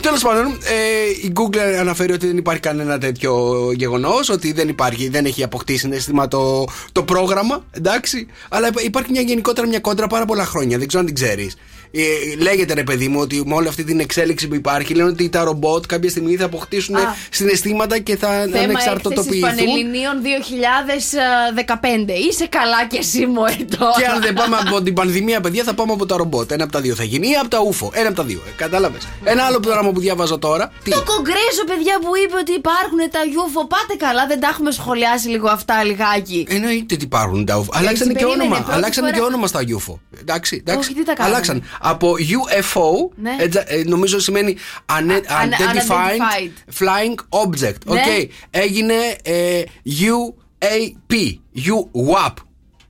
Τέλος 0.00 0.22
πάντων, 0.22 0.46
ε, 0.46 1.26
η 1.26 1.32
Google 1.36 1.76
αναφέρει 1.80 2.12
ότι 2.12 2.26
δεν 2.26 2.36
υπάρχει 2.36 2.60
κανένα 2.60 2.98
τέτοιο 2.98 3.56
γεγονός, 3.74 4.28
ότι 4.28 4.52
δεν 4.52 4.68
υπάρχει, 4.68 5.08
δεν 5.08 5.24
έχει 5.24 5.42
αποκτήσει 5.42 5.78
συναίσθημα 5.78 6.28
το, 6.28 6.64
το 6.92 7.02
πρόγραμμα, 7.02 7.64
εντάξει. 7.70 8.26
Αλλά 8.48 8.68
υπά- 8.68 8.84
υπάρχει 8.84 9.10
μια 9.10 9.20
γενικότερα 9.20 9.66
μια 9.66 9.80
κόντρα 9.80 10.06
πάρα 10.06 10.24
πολλά 10.24 10.44
χρόνια, 10.44 10.78
δεν 10.78 10.86
ξέρω 10.86 11.00
αν 11.00 11.06
την 11.06 11.14
ξέρεις. 11.14 11.56
Ε, 11.98 12.42
λέγεται 12.42 12.74
ρε 12.74 12.82
παιδί 12.82 13.08
μου 13.08 13.20
ότι 13.20 13.42
με 13.46 13.54
όλη 13.54 13.68
αυτή 13.68 13.84
την 13.84 14.00
εξέλιξη 14.00 14.48
που 14.48 14.54
υπάρχει, 14.54 14.94
λένε 14.94 15.08
ότι 15.08 15.28
τα 15.28 15.44
ρομπότ 15.44 15.86
κάποια 15.86 16.10
στιγμή 16.10 16.36
θα 16.36 16.44
αποκτήσουν 16.44 16.96
Α. 16.96 17.14
συναισθήματα 17.30 17.98
και 17.98 18.16
θα 18.16 18.28
Θέμα 18.28 18.42
έκθεσης 18.42 18.64
ανεξαρτητοποιηθούν. 18.64 19.40
Πανελληνίων 19.40 20.14
2015. 20.22 22.12
Είσαι 22.30 22.46
καλά 22.46 22.86
κι 22.86 22.96
εσύ, 22.96 23.26
μωρέ 23.26 23.54
τώρα. 23.78 23.92
Και 23.96 24.06
αν 24.06 24.20
δεν 24.20 24.34
πάμε 24.34 24.56
από 24.66 24.82
την 24.82 24.94
πανδημία, 24.94 25.40
παιδιά, 25.40 25.64
θα 25.64 25.74
πάμε 25.74 25.92
από 25.92 26.06
τα 26.06 26.16
ρομπότ. 26.16 26.50
Ένα 26.52 26.64
από 26.64 26.72
τα 26.72 26.80
δύο 26.80 26.94
θα 26.94 27.04
γίνει 27.04 27.28
ή 27.28 27.34
από 27.34 27.48
τα 27.48 27.58
UFO. 27.70 27.88
Ένα 27.92 28.06
από 28.08 28.16
τα 28.16 28.22
δύο. 28.24 28.40
Ε, 28.46 28.50
Κατάλαβες. 28.56 29.08
Ένα 29.24 29.42
άλλο 29.44 29.60
πράγμα 29.60 29.90
που 29.90 30.00
διάβαζα 30.00 30.38
τώρα. 30.38 30.72
Τι. 30.84 30.90
Το 30.90 31.02
κογκρέσο, 31.02 31.64
παιδιά, 31.66 31.98
που 32.00 32.10
είπε 32.24 32.36
ότι 32.40 32.52
υπάρχουν 32.52 32.98
τα 33.10 33.20
UFO. 33.38 33.68
Πάτε 33.68 33.94
καλά, 34.06 34.26
δεν 34.26 34.40
τα 34.40 34.48
έχουμε 34.48 34.70
σχολιάσει 34.70 35.28
λίγο 35.28 35.48
αυτά 35.48 35.84
λιγάκι. 35.84 36.46
Εννοείται 36.48 36.94
ότι 36.94 37.04
υπάρχουν 37.04 37.44
τα 37.44 37.60
UFO. 37.60 37.68
Αλλάξανε 37.72 38.12
και 38.12 38.18
περίμενε, 38.18 38.42
όνομα. 38.42 38.56
πρώτη 38.60 38.72
Αλλάξανε 38.76 39.06
φορά- 39.06 39.18
και 39.20 39.26
όνομα 39.26 39.46
στα 39.46 39.60
UFO. 39.60 39.94
Εντάξει, 40.20 40.56
εντάξει. 40.66 40.80
Όχι, 40.90 40.98
τι 40.98 41.04
τα 41.04 41.12
κάνανε. 41.14 41.34
Αλλάξαν. 41.34 41.62
Από 41.88 42.14
UFO, 42.18 43.12
Ναι. 43.14 43.36
ετζα- 43.38 43.72
ε, 43.72 43.82
νομίζω 43.86 44.18
σημαίνει 44.18 44.56
un- 45.00 45.12
un- 45.12 45.14
Unidentified 45.14 46.16
unidentified. 46.16 46.50
Flying 46.78 47.14
Object. 47.44 47.84
Ναι. 47.86 48.00
Οκ. 48.00 48.28
Έγινε 48.50 48.94
ε, 49.22 49.62
UAP. 49.84 51.40
UAP. 51.54 52.34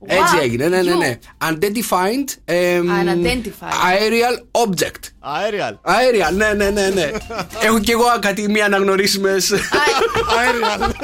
Έτσι 0.05 0.33
WAP. 0.37 0.41
έγινε, 0.41 0.67
ναι, 0.67 0.81
ναι, 0.81 0.93
U. 0.93 0.97
ναι. 0.97 1.17
Unidentified, 1.49 2.35
εμ, 2.45 2.87
Unidentified. 2.87 3.71
Aerial 3.71 4.61
Object. 4.67 5.11
Aerial. 5.19 5.77
Αέρια, 5.81 6.31
ναι, 6.31 6.53
ναι, 6.53 6.69
ναι, 6.69 6.87
ναι. 6.87 7.11
Έχω 7.65 7.79
κι 7.79 7.91
εγώ 7.91 8.03
κάτι 8.19 8.49
μη 8.49 8.65
αναγνωρίσιμες. 8.65 9.51
Αέρια. 10.37 10.77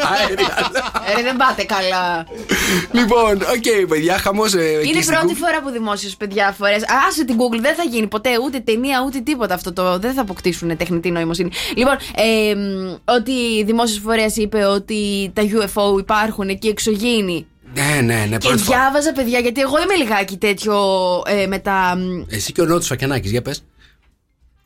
Ε, 1.18 1.22
δεν 1.24 1.36
πάτε 1.38 1.64
καλά. 1.64 2.28
Λοιπόν, 2.92 3.34
οκ, 3.36 3.88
παιδιά, 3.90 4.18
χαμός. 4.18 4.54
Είναι 4.54 5.00
η 5.00 5.06
πρώτη 5.06 5.36
φορά 5.36 5.62
που 5.62 5.70
δημόσιος 5.70 6.12
παιδιά 6.18 6.56
φορέας. 6.58 6.84
Άσε 7.08 7.26
την 7.26 7.36
Google, 7.38 7.60
δεν 7.62 7.76
θα 7.76 7.84
γίνει 7.84 8.08
ποτέ 8.08 8.30
ούτε 8.44 8.60
ταινία 8.60 9.04
ούτε 9.06 9.20
τίποτα 9.20 9.54
αυτό 9.54 9.74
το. 9.74 10.00
Δεν 10.00 10.14
θα 10.14 10.22
αποκτήσουν 10.22 10.78
τεχνητή 10.78 11.12
νοημοσύνη. 11.12 11.50
Λοιπόν, 11.76 11.98
ε, 12.16 12.56
μ, 12.56 12.96
ότι 13.06 13.64
δημόσιος 13.64 14.02
φορέας 14.02 14.32
είπε 14.36 14.66
ότι 14.66 15.32
τα 15.34 15.42
UFO 15.46 16.00
υπάρχουν 16.00 16.58
και 16.60 16.70
εξωγήινοι. 16.70 17.48
Ναι, 17.74 18.02
ναι, 18.02 18.26
ναι, 18.30 18.38
Και 18.38 18.48
πρώτη 18.48 18.64
φορά. 18.64 18.78
διάβαζα, 18.80 19.12
παιδιά, 19.14 19.40
γιατί 19.40 19.62
εγώ 19.62 19.82
είμαι 19.82 19.96
λιγάκι 19.96 20.38
τέτοιο 20.38 20.76
ε, 21.28 21.48
με 21.48 21.60
τα. 21.60 21.96
μ, 21.98 22.24
Εσύ 22.30 22.52
και 22.52 22.62
ο 22.62 22.66
Νότης 22.66 22.86
Σφακιανάκης, 22.86 23.30
για 23.30 23.42
πες. 23.42 23.64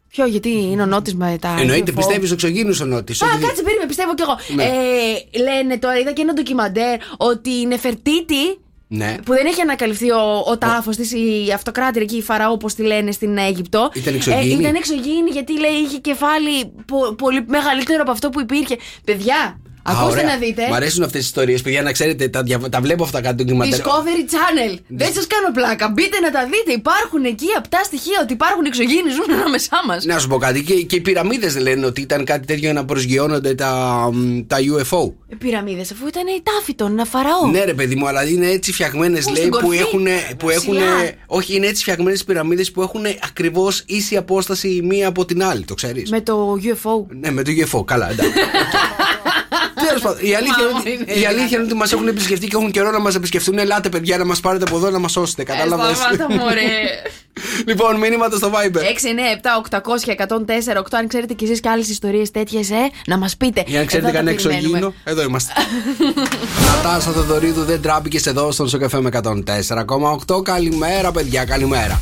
Ποιο, 0.09 0.25
γιατί 0.25 0.49
είναι 0.49 0.81
ο 0.81 0.85
Νότης 0.85 1.15
με 1.15 1.37
τα. 1.41 1.55
Εννοείται, 1.59 1.91
UFO. 1.91 1.95
πιστεύει 1.95 2.25
στους 2.25 2.33
εξωγήινους 2.33 2.75
ο 2.81 2.85
Νότης. 2.85 3.11
Α, 3.13 3.27
κάτσε, 3.41 3.61
περίμενε, 3.63 3.87
πιστεύω 3.87 4.13
κι 4.13 4.21
εγώ. 4.21 4.37
Ναι. 4.55 4.63
Ε, 4.63 5.39
λένε 5.41 5.77
τώρα, 5.77 5.99
είδα 5.99 6.11
και 6.11 6.21
ένα 6.21 6.33
ντοκιμαντέρ 6.33 6.99
ότι 7.17 7.49
η 7.49 7.65
Νεφερτίτη 7.65 8.57
Ναι. 8.87 9.15
που 9.25 9.33
δεν 9.33 9.45
έχει 9.45 9.61
ανακαλυφθεί 9.61 10.11
ο, 10.11 10.43
ο 10.47 10.57
τάφος 10.57 10.95
της, 10.95 11.11
η 11.11 11.51
αυτοκράτηρα 11.53 12.03
εκεί, 12.03 12.15
η 12.17 12.21
Φαραώ, 12.21 12.51
όπως 12.51 12.73
τη 12.73 12.81
λένε 12.83 13.11
στην 13.11 13.37
Αίγυπτο. 13.37 13.89
Ήταν 13.93 14.13
εξωγήινη; 14.15 14.61
ήταν 14.61 14.75
εξωγήινη 14.75 15.29
γιατί 15.31 15.59
λέει 15.59 15.71
είχε 15.85 15.97
κεφάλι 15.97 16.65
πο- 16.85 17.13
πολύ 17.13 17.43
μεγαλύτερο 17.47 18.01
από 18.01 18.11
αυτό 18.11 18.29
που 18.29 18.39
υπήρχε. 18.39 18.77
Παιδιά, 19.03 19.59
ακούστε 19.87 20.23
να 20.23 20.35
δείτε. 20.37 20.67
Μ' 20.69 20.73
αρέσουν 20.73 21.03
αυτές 21.03 21.19
τις 21.19 21.27
ιστορίες, 21.29 21.61
παιδιά, 21.61 21.81
να 21.81 21.91
ξέρετε, 21.91 22.27
τα, 22.27 22.43
δια- 22.43 22.69
τα 22.69 22.81
βλέπω 22.81 23.03
αυτά 23.03 23.21
κάτι 23.21 23.35
ντοκιμαντέρ. 23.35 23.79
Discovery 23.79 24.23
Channel. 24.33 24.79
Δεν 24.87 25.13
σας 25.13 25.27
κάνω 25.27 25.51
πλάκα. 25.53 25.89
Μπείτε 25.89 26.19
να 26.19 26.31
τα 26.31 26.43
δείτε. 26.43 26.71
Υπάρχουν 26.77 27.23
εκεί 27.25 27.45
απτά 27.57 27.81
στοιχεία 27.83 28.19
ότι 28.21 28.33
υπάρχουν 28.33 28.65
εξωγήινοι 28.65 29.09
ζουν 29.09 29.33
ανάμεσά 29.39 29.79
μας. 29.87 30.05
Να 30.05 30.19
σου 30.19 30.27
πω 30.27 30.37
κάτι, 30.37 30.63
και, 30.63 30.73
και 30.73 30.95
οι 30.95 31.01
πυραμίδες 31.01 31.57
λένε 31.57 31.85
ότι 31.85 32.01
ήταν 32.01 32.25
κάτι 32.25 32.45
τέτοιο 32.47 32.63
για 32.63 32.73
να 32.73 32.85
προσγειώνονται 32.85 33.55
τα, 33.55 33.69
μ, 34.13 34.39
τα 34.47 34.57
UFO. 34.57 35.11
Πυραμίδες, 35.37 35.91
αφού 35.91 36.07
ήταν 36.07 36.27
η 36.27 36.41
τάφη 36.43 36.73
των 36.75 37.05
Φαραώ. 37.05 37.47
Ναι, 37.51 37.63
ρε 37.63 37.73
παιδί 37.73 37.95
μου, 37.95 38.07
αλλά 38.07 38.23
είναι 38.27 38.47
έτσι 38.49 38.73
φτιαγμένες, 38.73 39.23
Πού, 39.23 39.31
λέει, 39.31 39.39
στην 39.39 39.49
που 39.51 39.59
κορφή; 39.61 39.77
έχουν. 39.77 40.07
Που 40.37 40.49
έχουν 40.49 40.75
Ψηλά. 40.75 41.11
όχι, 41.27 41.55
είναι 41.55 41.67
έτσι 41.67 41.81
φτιαγμένες 41.81 42.23
πυραμίδες 42.23 42.71
που 42.71 42.81
έχουν 42.81 43.01
ακριβώς 43.23 43.83
ίση 43.85 44.17
απόσταση 44.17 44.67
η 44.67 44.81
μία 44.81 45.07
από 45.07 45.25
την 45.25 45.43
άλλη, 45.43 45.63
το 45.65 45.73
ξέρεις; 45.73 46.09
Με 46.09 46.21
το 46.21 46.57
UFO. 46.63 47.05
Ναι, 47.19 47.31
με 47.31 47.43
το 47.43 47.51
UFO, 47.71 47.85
καλά, 47.85 48.09
εντάξει. 48.11 48.31
Τέλος 49.99 50.15
πάντων, 50.15 50.29
η 50.29 50.35
αλήθεια, 50.35 50.55
είναι 50.69 50.79
ότι- 50.79 50.91
είναι 51.13 51.19
η 51.21 51.25
αλήθεια 51.25 51.57
είναι 51.57 51.65
ότι 51.65 51.75
μας 51.75 51.91
έχουν 51.91 52.07
επισκεφτεί 52.07 52.47
και 52.47 52.55
έχουν 52.55 52.71
καιρό 52.71 52.91
να 52.91 52.99
μας 52.99 53.15
επισκεφτούν. 53.15 53.57
Ελάτε, 53.57 53.89
παιδιά, 53.89 54.17
να 54.17 54.25
μας 54.25 54.39
πάρετε 54.39 54.63
από 54.67 54.77
εδώ 54.77 54.89
να 54.89 54.99
μας 54.99 55.11
σώσετε. 55.11 55.43
Κατάλαβες; 55.43 55.91
Ε, 55.91 55.95
σταμάτα, 55.95 56.27
μωρέ. 56.35 56.61
λοιπόν, 57.67 57.95
μήνυματα 57.97 58.37
στο 58.37 58.51
Viber. 58.53 58.81
697-800-1048. 58.81 60.97
Αν 60.97 61.07
ξέρετε 61.07 61.33
κι 61.33 61.43
εσείς 61.43 61.59
και 61.59 61.69
άλλες 61.69 61.89
ιστορίες 61.89 62.31
τέτοιες, 62.31 62.69
ε, 62.69 62.89
να 63.07 63.17
μας 63.17 63.37
πείτε. 63.37 63.63
Για 63.67 63.79
να 63.79 63.85
ξέρετε 63.85 64.07
Εδώ 64.09 64.17
τα 64.17 64.23
κανένα 64.23 64.37
περιμένουμε. 64.41 64.77
εξωγήινο, 64.77 64.93
εδώ 65.03 65.21
είμαστε. 65.21 65.53
Νατάσα 66.83 67.11
Θοδωρίδου 67.11 67.63
δεν 67.63 67.81
τράπηκες 67.81 68.25
εδώ 68.25 68.51
στον 68.51 68.69
Σοκαφέ 68.69 69.01
με 69.01 69.09
104,8. 69.09 70.41
Καλημέρα, 70.43 71.11
παιδιά, 71.11 71.45
καλημέρα. 71.45 72.01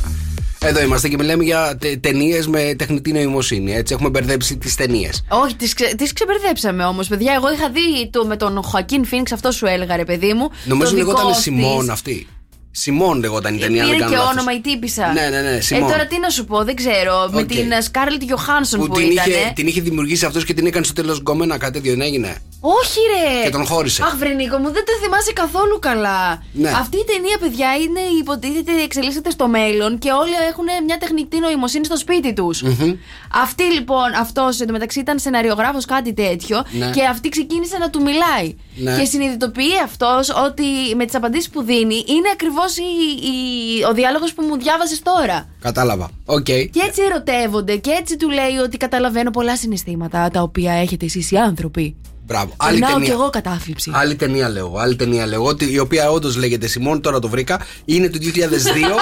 Εδώ 0.58 0.82
είμαστε 0.82 1.08
και 1.08 1.16
μιλάμε 1.16 1.44
για 1.44 1.78
ταινίες 2.00 2.46
με 2.46 2.74
τεχνητή 2.78 3.12
νοημοσύνη. 3.12 3.74
Έτσι, 3.74 3.94
έχουμε 3.94 4.08
μπερδέψει 4.08 4.56
τις 4.56 4.74
ταινίες. 4.74 5.24
Όχι, 5.28 5.56
τις, 5.56 5.74
ξε, 5.74 5.94
τις 5.96 6.12
ξεμπερδέψαμε 6.12 6.84
όμως, 6.84 7.08
παιδιά. 7.08 7.34
Εγώ 7.34 7.52
είχα 7.52 7.70
δει 7.70 8.10
το, 8.10 8.26
με 8.26 8.36
τον 8.36 8.62
Χωακίν 8.62 9.04
Φίνιξ, 9.04 9.32
αυτό 9.32 9.50
σου 9.50 9.66
έλεγα, 9.66 9.96
ρε 9.96 10.04
παιδί 10.04 10.32
μου. 10.32 10.50
Νομίζω 10.64 10.90
το 10.90 10.96
λεγόταν 10.96 11.26
δικό 11.26 11.38
Σιμών 11.40 11.80
της. 11.80 11.88
αυτή. 11.88 12.26
Σιμόν 12.78 13.18
λεγόταν 13.20 13.54
η 13.54 13.58
ταινία. 13.58 13.82
αν 13.82 13.88
Πήρε 13.90 13.98
δεν 13.98 14.08
και 14.08 14.14
κάνω 14.14 14.26
λάθος. 14.26 14.42
όνομα 14.42 14.56
η 14.58 14.60
τύπισσα. 14.60 15.12
Ναι, 15.12 15.28
ναι, 15.30 15.40
ναι, 15.40 15.56
Ε, 15.56 15.60
Σιμόν. 15.60 15.90
τώρα 15.90 16.06
τι 16.06 16.18
να 16.18 16.28
σου 16.30 16.44
πω, 16.44 16.64
δεν 16.64 16.74
ξέρω. 16.76 17.28
Με 17.32 17.40
Οκ. 17.40 17.46
την 17.46 17.72
Σκάρλετ 17.82 18.22
Γιοχάνσον 18.22 18.80
που, 18.80 18.86
Που 18.86 18.94
την 18.94 19.10
ήταν. 19.10 19.30
είχε, 19.30 19.52
την 19.54 19.66
είχε 19.66 19.80
δημιουργήσει 19.80 20.24
αυτός 20.24 20.44
και 20.44 20.54
την 20.54 20.66
έκανε 20.66 20.84
στο 20.84 20.94
τέλος 20.94 21.18
γκόμενα, 21.18 21.58
κάτι 21.58 21.72
τέτοιο 21.72 21.90
δεν 21.90 22.00
έγινε. 22.00 22.36
Όχι, 22.60 22.98
ρε! 23.14 23.42
Και 23.44 23.50
τον 23.50 23.66
χώρισε. 23.66 24.02
Αχ, 24.02 24.16
βρε 24.16 24.28
Νίκο 24.28 24.56
μου, 24.58 24.70
δεν 24.72 24.84
το 24.84 24.92
θυμάσαι 25.02 25.32
καθόλου 25.32 25.78
καλά. 25.78 26.42
Ναι. 26.52 26.68
Αυτή 26.68 26.96
η 26.96 27.04
ταινία, 27.12 27.36
παιδιά, 27.40 27.68
είναι 27.84 28.00
υποτίθεται 28.20 28.72
εξελίσσεται 28.84 29.30
στο 29.30 29.48
μέλλον 29.48 29.98
και 29.98 30.10
όλοι 30.10 30.32
έχουν 30.50 30.64
μια 30.86 30.98
τεχνητή 30.98 31.38
νοημοσύνη 31.38 31.84
στο 31.84 31.96
σπίτι 31.96 32.32
τους. 32.32 32.62
Αυτή 33.42 33.62
λοιπόν, 33.62 34.14
αυτός 34.20 34.60
εντωμεταξύ 34.60 35.00
ήταν 35.00 35.18
σεναριογράφος 35.18 35.84
κάτι 35.84 36.12
τέτοιο 36.14 36.64
Ναι. 36.78 36.90
και 36.90 37.04
αυτή 37.04 37.28
ξεκίνησε 37.28 37.76
να 37.78 37.90
του 37.90 38.02
μιλάει. 38.02 38.54
Ναι. 38.76 38.98
Και 38.98 39.04
συνειδητοποιεί 39.04 39.74
αυτός 39.84 40.28
ότι 40.46 40.64
με 40.96 41.04
τις 41.04 41.14
απαντήσεις 41.14 41.50
που 41.50 41.62
δίνει 41.62 42.04
είναι 42.06 42.28
ακριβώς 42.32 42.65
ο 43.90 43.92
διάλογος 43.94 44.32
που 44.34 44.42
μου 44.42 44.56
διάβασες 44.58 45.02
τώρα; 45.02 45.48
Κατάλαβα. 45.60 46.10
Οκ. 46.24 46.44
Και 46.44 46.70
έτσι 46.86 47.02
ερωτεύονται 47.10 47.76
και 47.76 47.90
έτσι 47.90 48.16
του 48.16 48.30
λέει 48.30 48.56
ότι 48.64 48.76
καταλαβαίνω 48.76 49.30
πολλά 49.30 49.56
συναισθήματα 49.56 50.30
τα 50.32 50.40
οποία 50.42 50.72
έχετε 50.72 51.04
εσείς 51.04 51.30
οι 51.30 51.36
άνθρωποι. 51.36 51.96
Μπράβο. 52.26 52.52
Άλλη 52.56 52.78
Περνάω 52.78 52.98
κι 52.98 53.00
ταινία. 53.06 53.20
εγώ 53.20 53.30
κατάθλιψη. 53.30 53.90
Άλλη 53.94 54.14
ταινία 54.16 54.48
λέω. 54.48 54.74
Άλλη 54.76 54.96
ταινία 54.96 55.26
λέω. 55.26 55.44
ότι- 55.44 55.72
Η 55.72 55.78
οποία 55.78 56.10
όντως 56.10 56.36
λέγεται 56.36 56.66
Σιμόν, 56.66 57.00
τώρα 57.00 57.18
το 57.18 57.28
βρήκα. 57.28 57.60
Είναι 57.84 58.08
του 58.08 58.18
2002. 58.24 58.96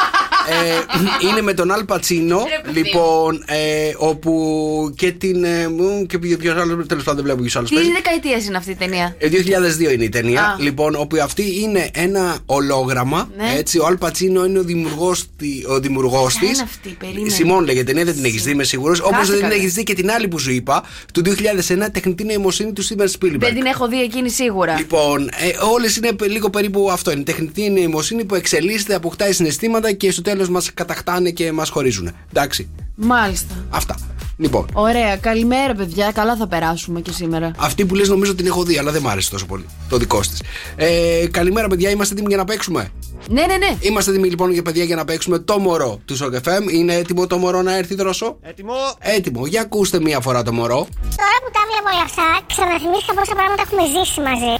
Ε, 0.49 1.29
είναι 1.29 1.43
με 1.43 1.55
τον 1.55 1.71
Αλ 1.71 1.85
Πατσίνο. 1.85 2.37
Ρε 2.39 2.61
παιδί 2.65 2.79
μου. 2.81 2.85
Λοιπόν, 2.85 3.45
ε, 3.47 3.95
όπου 3.97 4.93
και 4.97 5.13
την. 5.13 5.45
Ε, 5.45 5.69
μου, 5.69 6.07
και 6.07 6.19
ποιο 6.19 6.53
άλλος. 6.61 6.87
Τέλος 6.87 7.05
πάντων 7.05 7.15
δεν 7.15 7.25
βλέπω 7.25 7.41
ποιος 7.41 7.57
άλλος 7.57 7.69
Τι 7.69 7.75
παίζει. 7.75 7.91
δεκαετία 7.93 8.37
είναι 8.47 8.57
αυτή 8.57 8.71
η 8.71 8.75
ταινία; 8.75 9.15
Ε, 9.19 9.29
2002 9.29 9.93
είναι 9.93 10.05
η 10.05 10.09
ταινία. 10.09 10.43
Α. 10.43 10.57
Λοιπόν, 10.59 10.95
όπου 10.95 11.17
αυτή 11.23 11.61
είναι 11.63 11.91
ένα 11.93 12.39
ολόγραμμα. 12.47 13.31
Ναι. 13.37 13.55
Έτσι, 13.59 13.79
ο 13.79 13.87
Αλ 13.87 13.97
Πατσίνο 13.97 14.45
είναι 14.45 14.59
ο 14.59 14.63
δημιουργός 14.65 15.25
ο 15.69 15.81
δημιουργός 15.81 16.35
Ποια 16.39 16.49
της. 16.49 16.57
είναι 16.59 16.67
αυτή, 16.69 16.97
περίμενε. 16.99 17.29
Σιμών 17.29 17.65
λέγεται, 17.65 17.93
ναι, 17.93 18.05
δεν 18.05 18.15
την 18.15 18.25
έχεις 18.25 18.43
δει, 18.43 18.51
είμαι 18.51 18.65
σίγουρος. 18.65 19.01
Όπως 19.01 19.11
Κάτσε 19.13 19.31
δεν 19.31 19.41
την 19.41 19.49
καλά. 19.49 19.61
έχεις 19.61 19.75
δει 19.75 19.83
και 19.83 19.95
την 19.95 20.11
άλλη 20.11 20.29
που 20.29 20.39
σου 20.39 20.51
είπα, 20.53 20.83
του 21.13 21.23
2001, 21.23 21.91
τεχνητή 21.93 22.25
νοημοσύνη 22.25 22.73
του 22.73 22.85
Steven 22.87 23.03
Spielberg. 23.03 23.37
Δεν 23.39 23.55
την 23.55 23.65
έχω 23.65 23.89
δει 23.89 24.03
εκείνη 24.03 24.31
σίγουρα. 24.31 24.75
Λοιπόν, 24.79 25.29
ε, 25.29 25.65
όλες 25.73 25.97
είναι 25.97 26.13
πε- 26.13 26.29
λίγο 26.31 26.51
περίπου 26.51 26.91
αυτό. 26.91 27.11
Είναι 27.11 27.23
τεχνητή 27.23 27.71
νοημοσύνη 27.71 28.25
που 28.25 28.35
εξελίσσεται, 28.35 28.95
αποκτάει 28.95 29.33
συναισθήματα 29.33 29.93
και 29.93 30.11
στο 30.11 30.23
τέλος 30.23 30.34
μας 30.49 30.75
κατακτάνε 30.75 31.31
και 31.31 31.53
μας 31.53 31.69
χωρίζουν. 31.71 32.11
Εντάξει. 32.33 32.69
Μάλιστα. 32.95 33.55
Αυτά. 33.71 33.97
Λοιπόν, 34.37 34.67
Ωραία, 34.73 35.17
καλημέρα 35.17 35.75
παιδιά. 35.75 36.13
Καλά 36.13 36.37
θα 36.37 36.47
περάσουμε 36.47 37.01
και 37.01 37.13
σήμερα. 37.13 37.51
αυτή 37.59 37.87
που 37.87 37.95
λες 37.95 38.09
νομίζω 38.09 38.35
την 38.35 38.47
έχω 38.47 38.63
δει, 38.63 38.79
αλλά 38.79 38.91
δεν 38.93 39.03
μ' 39.03 39.09
άρεσε 39.09 39.31
τόσο 39.31 39.47
πολύ. 39.47 39.65
Το 39.89 39.97
δικό 39.97 40.21
της. 40.21 40.43
Ε, 40.77 41.27
καλημέρα, 41.31 41.69
παιδιά, 41.69 41.91
είμαστε 41.91 42.13
έτοιμοι 42.15 42.29
για 42.29 42.37
να 42.37 42.45
παίξουμε; 42.45 42.91
Ναι, 43.29 43.47
ναι, 43.47 43.57
ναι. 43.57 43.77
Είμαστε 43.81 44.11
έτοιμοι 44.11 44.29
λοιπόν 44.29 44.51
για 44.53 44.63
παιδιά 44.63 44.85
για 44.85 44.97
να 44.97 45.05
παίξουμε 45.05 45.39
το 45.39 45.59
μωρό 45.59 46.01
του 46.05 46.17
Σοκ 46.17 46.35
FM. 46.45 46.73
Είναι 46.73 46.95
έτοιμο 46.95 47.27
το 47.27 47.39
μωρό 47.39 47.63
να 47.63 47.77
έρθει 47.77 47.95
δρόσο; 47.95 48.39
Έτοιμο. 48.41 48.73
Έτοιμο. 48.99 49.47
Για 49.47 49.61
ακούστε 49.61 50.01
μία 50.01 50.21
φορά 50.21 50.43
το 50.43 50.53
μωρό. 50.53 50.87
Τώρα 51.01 51.37
που 51.45 51.51
τα 51.53 51.61
βλέπω 51.69 51.89
όλα 51.97 52.05
αυτά, 52.05 52.23
ξαναθυμήθηκα 52.47 53.15
πόσα 53.15 53.35
πράγματα 53.35 53.63
έχουμε 53.63 53.83
ζήσει 53.87 54.21
μαζί. 54.21 54.57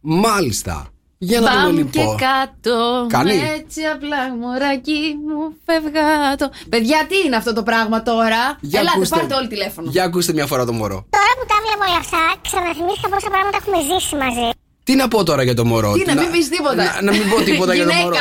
Μάλιστα. 0.00 0.88
Για 1.18 1.40
να 1.40 1.50
δούμε 1.50 1.62
Μπαμ 1.64 1.76
λοιπόν. 1.76 1.90
και 1.92 2.24
κάτω. 2.24 3.06
Κάνει. 3.08 3.32
Έτσι 3.58 3.80
απλά, 3.94 4.20
μωράκι 4.40 5.00
μου, 5.26 5.56
φευγάτο. 5.66 6.50
Παιδιά, 6.68 7.06
τι 7.08 7.16
είναι 7.26 7.36
αυτό 7.36 7.52
το 7.52 7.62
πράγμα 7.62 8.02
τώρα; 8.02 8.42
Για 8.60 8.80
Ελάτε, 8.80 8.96
ακούστε. 8.96 9.16
πάρτε 9.18 9.34
όλη 9.34 9.48
τηλέφωνο. 9.48 9.90
Για 9.90 10.04
ακούστε 10.04 10.32
μια 10.32 10.46
φορά 10.46 10.64
το 10.64 10.72
μωρό. 10.72 10.98
Τώρα 11.16 11.32
που 11.38 11.44
τα 11.50 11.56
βλέπω 11.64 11.84
όλα 11.90 11.98
αυτά, 12.04 12.22
ξαναθυμήθηκα 12.46 13.08
πόσα 13.08 13.28
πράγματα 13.34 13.56
έχουμε 13.60 13.78
ζήσει 13.88 14.14
μαζί. 14.16 14.48
Τι 14.84 14.94
να 14.94 15.08
πω 15.08 15.24
τώρα 15.24 15.42
για 15.42 15.54
το 15.54 15.64
μωρό; 15.64 15.92
Τι, 15.92 16.04
να 16.04 16.14
μην 16.20 16.30
πεις 16.30 16.48
τίποτα. 16.48 16.74
Να, 16.74 17.02
να 17.02 17.12
μην 17.12 17.28
πω 17.30 17.42
τίποτα 17.42 17.74
για 17.74 17.84
το 17.84 17.90
Γυναίκα. 17.90 18.04
μωρό. 18.04 18.16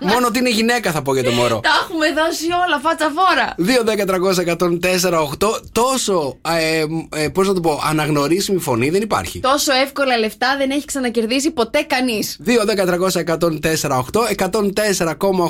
Μόνο 0.00 0.26
ότι 0.26 0.38
είναι 0.38 0.48
γυναίκα 0.50 0.90
θα 0.92 1.02
πω 1.02 1.14
για 1.14 1.22
το 1.24 1.30
μωρό. 1.30 1.60
Τα 1.60 1.70
έχουμε 1.82 2.06
δώσει 2.12 2.44
όλα, 2.64 2.78
φάτσα 2.82 3.12
φόρα. 3.16 3.54
2-10-300-104-8 5.40 5.60
Τόσο, 5.72 6.36
ε, 6.48 6.84
ε, 7.22 7.28
πώς 7.28 7.48
να 7.48 7.54
το 7.54 7.60
πω, 7.60 7.80
αναγνωρίσιμη 7.88 8.60
φωνή 8.60 8.90
δεν 8.90 9.02
υπάρχει. 9.02 9.40
Τόσο 9.40 9.72
εύκολα 9.72 10.18
λεφτά 10.18 10.54
δεν 10.58 10.70
έχει 10.70 10.84
ξανακερδίσει 10.84 11.50
ποτέ 11.50 11.82
κανείς. 11.82 12.36
2-10-300-104-8 12.46 14.28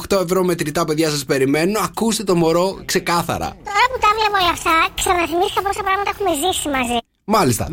104,8 0.08 0.22
ευρώ 0.22 0.44
μετρητά 0.44 0.84
παιδιά 0.84 1.10
σας 1.10 1.24
περιμένουν 1.24 1.76
Ακούστε 1.84 2.24
το 2.24 2.34
μωρό 2.34 2.78
ξεκάθαρα 2.84 3.46
Τώρα 3.64 3.84
που 3.92 3.98
τα 4.00 4.08
βλέπω 4.16 4.36
όλα 4.42 4.50
αυτά, 4.52 4.70
ξαναθυμήθηκα 4.94 5.62
πόσα 5.62 5.82
πράγματα 5.82 6.10
έχουμε 6.14 6.30
ζήσει 6.42 6.68
μαζί. 6.68 6.98
Μάλιστα. 7.32 7.68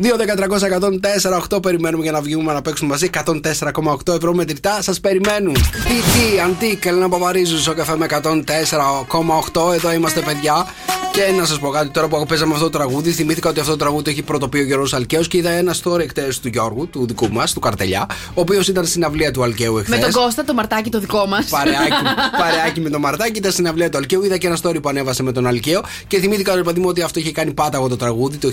2-10-300-104-8 1.56 1.62
περιμένουμε 1.62 2.02
για 2.02 2.12
να 2.12 2.20
βγούμε 2.20 2.52
να 2.52 2.62
παίξουμε 2.62 2.90
μαζί. 2.90 3.10
104,8 3.24 4.14
ευρώ 4.14 4.34
μετρητά 4.34 4.82
σας 4.82 5.00
περιμένουν. 5.00 5.54
Τι, 5.54 5.60
τι, 5.60 6.40
αντί, 6.40 6.76
Καλίνα 6.76 7.08
Παπαρίζου 7.08 7.58
στο 7.58 7.74
καφέ 7.74 7.96
με 7.96 8.06
104,8. 8.10 9.74
Εδώ 9.74 9.92
είμαστε, 9.92 10.20
παιδιά. 10.20 10.66
Και 11.12 11.32
να 11.38 11.44
σας 11.44 11.58
πω 11.58 11.68
κάτι 11.68 11.88
τώρα 11.88 12.08
που 12.08 12.26
παίζαμε 12.28 12.52
αυτό 12.52 12.64
το 12.64 12.78
τραγούδι. 12.78 13.10
Θυμήθηκα 13.10 13.48
ότι 13.48 13.60
αυτό 13.60 13.72
το 13.72 13.78
τραγούδι 13.78 14.02
το 14.02 14.10
έχει 14.10 14.22
πρωτοποιεί 14.22 14.60
ο 14.64 14.66
Γιώργος 14.66 14.92
Αλκαίος 14.94 15.28
και 15.28 15.36
είδα 15.36 15.50
ένα 15.50 15.74
story 15.82 16.06
χτε 16.08 16.28
του 16.42 16.48
Γιώργου, 16.48 16.88
του 16.88 17.06
δικού 17.06 17.28
μας, 17.32 17.52
του 17.52 17.60
Καρτελιά, 17.60 18.06
ο 18.34 18.40
οποίος 18.40 18.68
ήταν 18.68 18.86
στην 18.86 19.04
αυλαία 19.04 19.30
του 19.30 19.42
Αλκαίου 19.42 19.78
εχθές. 19.78 19.98
Με 19.98 20.02
τον 20.02 20.12
Κώστα, 20.12 20.44
το 20.44 20.54
Μαρτάκη 20.54 20.90
το 20.90 21.00
δικό 21.00 21.26
μας. 21.26 21.46
Παρεάκι, 21.46 22.02
παρεάκι 22.40 22.80
με 22.80 22.90
το 22.90 22.98
Μαρτάκη, 22.98 23.38
ήταν 23.38 23.52
στην 23.52 23.68
αυλαία 23.68 23.88
του 23.88 23.96
Αλκαίου. 23.96 24.24
Είδα 24.24 24.36
και 24.36 24.46
ένα 24.46 24.58
story 24.62 24.82
που 24.82 24.88
ανέβασε 24.88 25.22
με 25.22 25.32
τον 25.32 25.46
Αλκαίο 25.46 25.82
και 26.06 26.18
θυμήθηκα 26.18 26.54
ρε 26.54 26.62
παιδί 26.62 26.80
μου 26.80 26.88
ότι 26.88 27.02
αυτό 27.02 27.18
είχε 27.18 27.32
κάνει 27.32 27.52
πάταγο 27.52 27.88
το 27.88 27.96
τραγούδι 27.96 28.36
το 28.36 28.50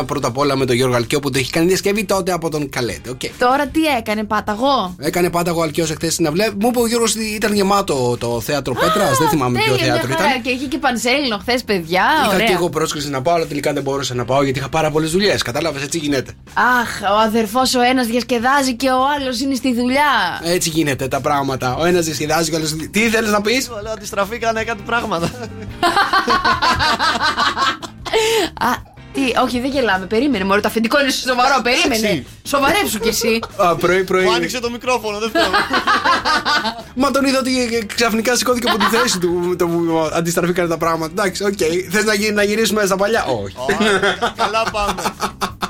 1991. 0.00 0.04
Πρώτα 0.16 0.30
απ' 0.30 0.38
όλα 0.38 0.56
με 0.56 0.64
τον 0.64 0.76
Γιώργο 0.76 0.94
Αλκαίο 0.94 1.20
που 1.20 1.30
το 1.30 1.38
είχε 1.38 1.50
κάνει 1.50 1.66
διασκευή 1.66 2.04
τότε 2.04 2.32
από 2.32 2.50
τον 2.50 2.68
Χαλέντ. 2.68 3.10
Οκ. 3.10 3.20
Τώρα 3.38 3.66
τι 3.66 3.84
έκανε, 3.84 4.24
πάταγο; 4.24 4.94
Έκανε 4.98 5.30
πάταγο 5.30 5.60
ο 5.60 5.62
Αλκαίος 5.62 5.90
εχθές 5.90 6.12
στην 6.12 6.26
αυλαία. 6.26 6.50
Μου 6.60 6.68
είπε 6.68 6.80
ο 6.80 6.86
Γιώργος 6.86 7.14
ότι 7.14 7.24
ήταν 7.24 7.54
γεμάτο 7.54 8.16
το 8.20 8.40
θέατρο 8.40 8.74
Πέτρας. 8.74 9.18
Δεν 9.18 9.28
θυμάμαι 9.28 9.58
ποιο 9.58 9.72
Τέλεια, 9.72 9.84
θέατρο 9.86 10.06
μια 10.06 10.16
ήταν. 10.16 10.28
χαρά. 10.28 10.40
Και 10.40 10.50
είχε 10.50 10.66
και 10.66 10.78
πανσέληνο 10.78 11.38
χθες, 11.38 11.64
παιδιά. 11.64 12.04
Είχα 12.24 12.34
Ωραία. 12.34 12.46
και 12.46 12.52
εγώ 12.52 12.68
πρόσκληση 12.68 13.08
να 13.10 13.22
πάω, 13.22 13.34
αλλά 13.34 13.46
τελικά 13.46 13.72
δεν 13.72 13.82
μπορούσα 13.82 14.14
να 14.14 14.24
πάω 14.24 14.42
γιατί 14.42 14.58
είχα 14.58 14.68
πάρα 14.68 14.90
πολλές 14.90 15.10
δουλειές. 15.10 15.42
Κατάλαβες, 15.42 15.82
έτσι 15.82 15.98
γίνεται. 15.98 16.32
Αχ, 16.80 17.10
ο 17.16 17.18
αδερφός 17.26 17.74
ο 17.74 17.80
ένας 17.80 18.06
διασκεδάζει 18.06 18.74
και 18.74 18.88
ο 18.88 19.00
άλλος 19.18 19.40
είναι 19.40 19.54
στη 19.54 19.74
δουλειά. 19.74 20.40
Έτσι 20.42 20.68
γίνονται 20.68 21.08
τα 21.08 21.20
πράγματα. 21.20 21.76
Ο 21.76 21.84
ένας 21.84 22.04
διασκεδάζει 22.04 22.50
και 22.50 22.56
ο 22.56 22.58
άλλο. 22.58 22.88
Τι 22.90 23.00
ήθελε 23.00 23.30
να 23.30 23.40
πεις; 23.40 23.70
Λέω, 23.82 23.92
αντιστραφήκανε 23.92 24.64
κάτι 24.64 24.82
πράγματα. 24.86 25.30
Α, 29.16 29.24
τι, 29.24 29.40
όχι, 29.42 29.60
δεν 29.60 29.70
γελάμε. 29.70 30.06
Περίμενε, 30.06 30.44
Μωρέ, 30.44 30.60
το 30.60 30.68
αφεντικό 30.68 31.00
είναι 31.00 31.10
σοβαρό. 31.10 31.62
Περίμενε. 31.62 31.94
Εντάξει. 32.08 32.26
Σοβαρέψου 32.48 32.98
κι 32.98 33.08
εσύ. 33.08 33.40
Α, 33.56 33.76
πρωί, 33.76 34.04
πρωί. 34.04 34.24
Μου 34.24 34.32
άνοιξε 34.32 34.60
το 34.60 34.70
μικρόφωνο, 34.70 35.18
δεν 35.18 35.30
θέλω. 35.30 35.54
Μα 37.00 37.10
τον 37.10 37.24
είδα 37.24 37.38
ότι 37.38 37.86
ξαφνικά 37.94 38.36
σηκώθηκε 38.36 38.68
από 38.68 38.78
τη 38.78 38.84
θέση 38.84 39.18
του 39.18 39.56
το 39.58 39.66
που 39.66 40.10
αντιστραφήκαν 40.12 40.68
τα 40.68 40.76
πράγματα. 40.78 41.12
Εντάξει, 41.22 41.44
οκ. 41.44 41.58
Θες 41.90 42.04
να, 42.04 42.14
γι- 42.14 42.30
να 42.32 42.42
γυρίσουμε 42.42 42.84
στα 42.86 42.96
παλιά; 42.96 43.24
Όχι. 43.24 43.56
Ωραία, 43.56 44.00
Καλά 44.36 44.62
πάμε. 44.72 45.02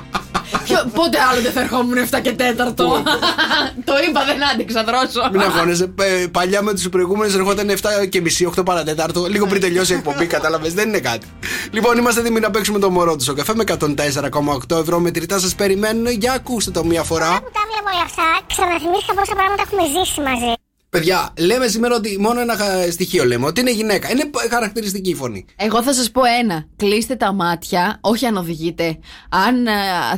Ποιο- 0.93 1.01
Πότε 1.03 1.17
άλλο 1.31 1.41
δεν 1.41 1.51
θα 1.51 1.61
ερχόμουν 1.61 1.97
7 1.97 2.19
και 2.21 2.35
4. 2.37 2.73
το 3.89 3.93
είπα, 4.09 4.23
δεν 4.25 4.47
άντεξα, 4.53 4.83
δρόσο. 4.83 5.29
Μην 5.31 5.41
αγχώνεσαι. 5.41 5.93
Ε, 6.01 6.25
Παλιά 6.31 6.61
με 6.61 6.73
τους 6.73 6.89
προηγούμενους 6.89 7.35
ερχόταν 7.35 7.69
7 7.69 8.07
και 8.09 8.21
μισή, 8.21 8.49
8 8.59 8.65
παρατέταρτο. 8.65 9.25
Λίγο 9.25 9.45
πριν 9.47 9.61
τελειώσει 9.61 9.93
η 9.93 9.95
εκπομπή, 9.95 10.25
κατάλαβες. 10.35 10.73
Δεν 10.73 10.87
είναι 10.87 10.99
κάτι. 10.99 11.27
Λοιπόν, 11.71 11.97
είμαστε 11.97 12.21
έτοιμοι 12.21 12.39
να 12.39 12.51
παίξουμε 12.51 12.79
το 12.79 12.89
μωρό 12.89 13.15
του 13.15 13.23
στο 13.23 13.33
καφέ 13.33 13.53
με 13.55 13.63
104,8 13.67 14.77
ευρώ 14.79 14.99
μετρητά. 14.99 15.39
Σας 15.39 15.55
περιμένουν. 15.55 16.07
Για 16.07 16.33
ακούστε 16.33 16.71
το 16.71 16.83
μία 16.85 17.03
φορά. 17.03 17.25
Τώρα 17.27 17.39
που 17.41 17.51
τα 17.53 17.61
βλέπω 17.69 17.89
όλα 17.93 18.03
αυτά, 18.05 18.23
ξαναθυμήθηκα 18.47 19.13
πόσα 19.13 19.33
πράγματα 19.33 19.61
έχουμε 19.65 19.81
ζήσει 19.93 20.21
μαζί. 20.21 20.53
Παιδιά, 20.89 21.33
λέμε 21.39 21.67
σήμερα 21.67 21.95
ότι 21.95 22.17
μόνο 22.19 22.39
ένα 22.39 22.55
χα- 22.55 22.91
στοιχείο 22.91 23.25
λέμε. 23.25 23.45
Ότι 23.45 23.61
είναι 23.61 23.71
γυναίκα. 23.71 24.11
Είναι 24.11 24.25
π- 24.25 24.49
χαρακτηριστική 24.53 25.09
η 25.09 25.13
φωνή. 25.15 25.45
Εγώ 25.55 25.83
θα 25.83 25.93
σας 25.93 26.11
πω 26.11 26.21
ένα. 26.41 26.65
Κλείστε 26.75 27.15
τα 27.15 27.33
μάτια, 27.33 27.97
όχι 28.01 28.25
αν 28.25 28.37
οδηγείτε. 28.37 28.97
Αν 29.29 29.67
ε, 29.67 29.71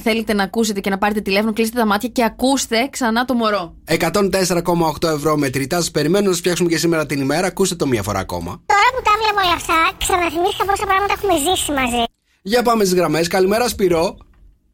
θέλετε 0.04 0.34
να 0.34 0.44
ακούσετε 0.44 0.80
και 0.80 0.90
να 0.90 0.98
πάρετε 0.98 1.22
τηλέφωνο, 1.22 1.54
κλείστε 1.54 1.80
τα 1.80 1.86
μάτια 1.86 2.10
και 2.10 2.24
ακούστε 2.24 2.88
ξανά 2.92 3.26
το 3.26 3.34
μωρό. 3.34 3.76
104,8 3.88 5.10
ευρώ 5.16 5.38
μετρητά. 5.38 5.82
Σα 5.82 5.92
περιμένουν 5.92 6.26
να 6.26 6.32
σας 6.32 6.40
φτιάξουμε 6.40 6.70
και 6.70 6.78
σήμερα 6.78 7.06
την 7.06 7.22
ημέρα. 7.22 7.48
Ακούστε 7.48 7.76
το 7.76 7.88
μία 7.88 8.04
φορά 8.04 8.20
ακόμα. 8.20 8.62
Τώρα 8.66 8.90
που 8.96 9.02
τα 9.04 9.12
βλέπω 9.22 9.48
όλα 9.48 9.56
αυτά, 9.56 9.76
ξαναθυμήθηκα 9.98 10.66
πόσα 10.66 10.86
πράγματα 10.86 11.14
έχουμε 11.18 11.34
ζήσει 11.38 11.72
μαζί. 11.72 12.04
Για 12.42 12.62
πάμε 12.62 12.84
στις 12.84 12.96
γραμμές. 12.98 13.28
Καλημέρα, 13.28 13.68
Σπυρό. 13.68 14.18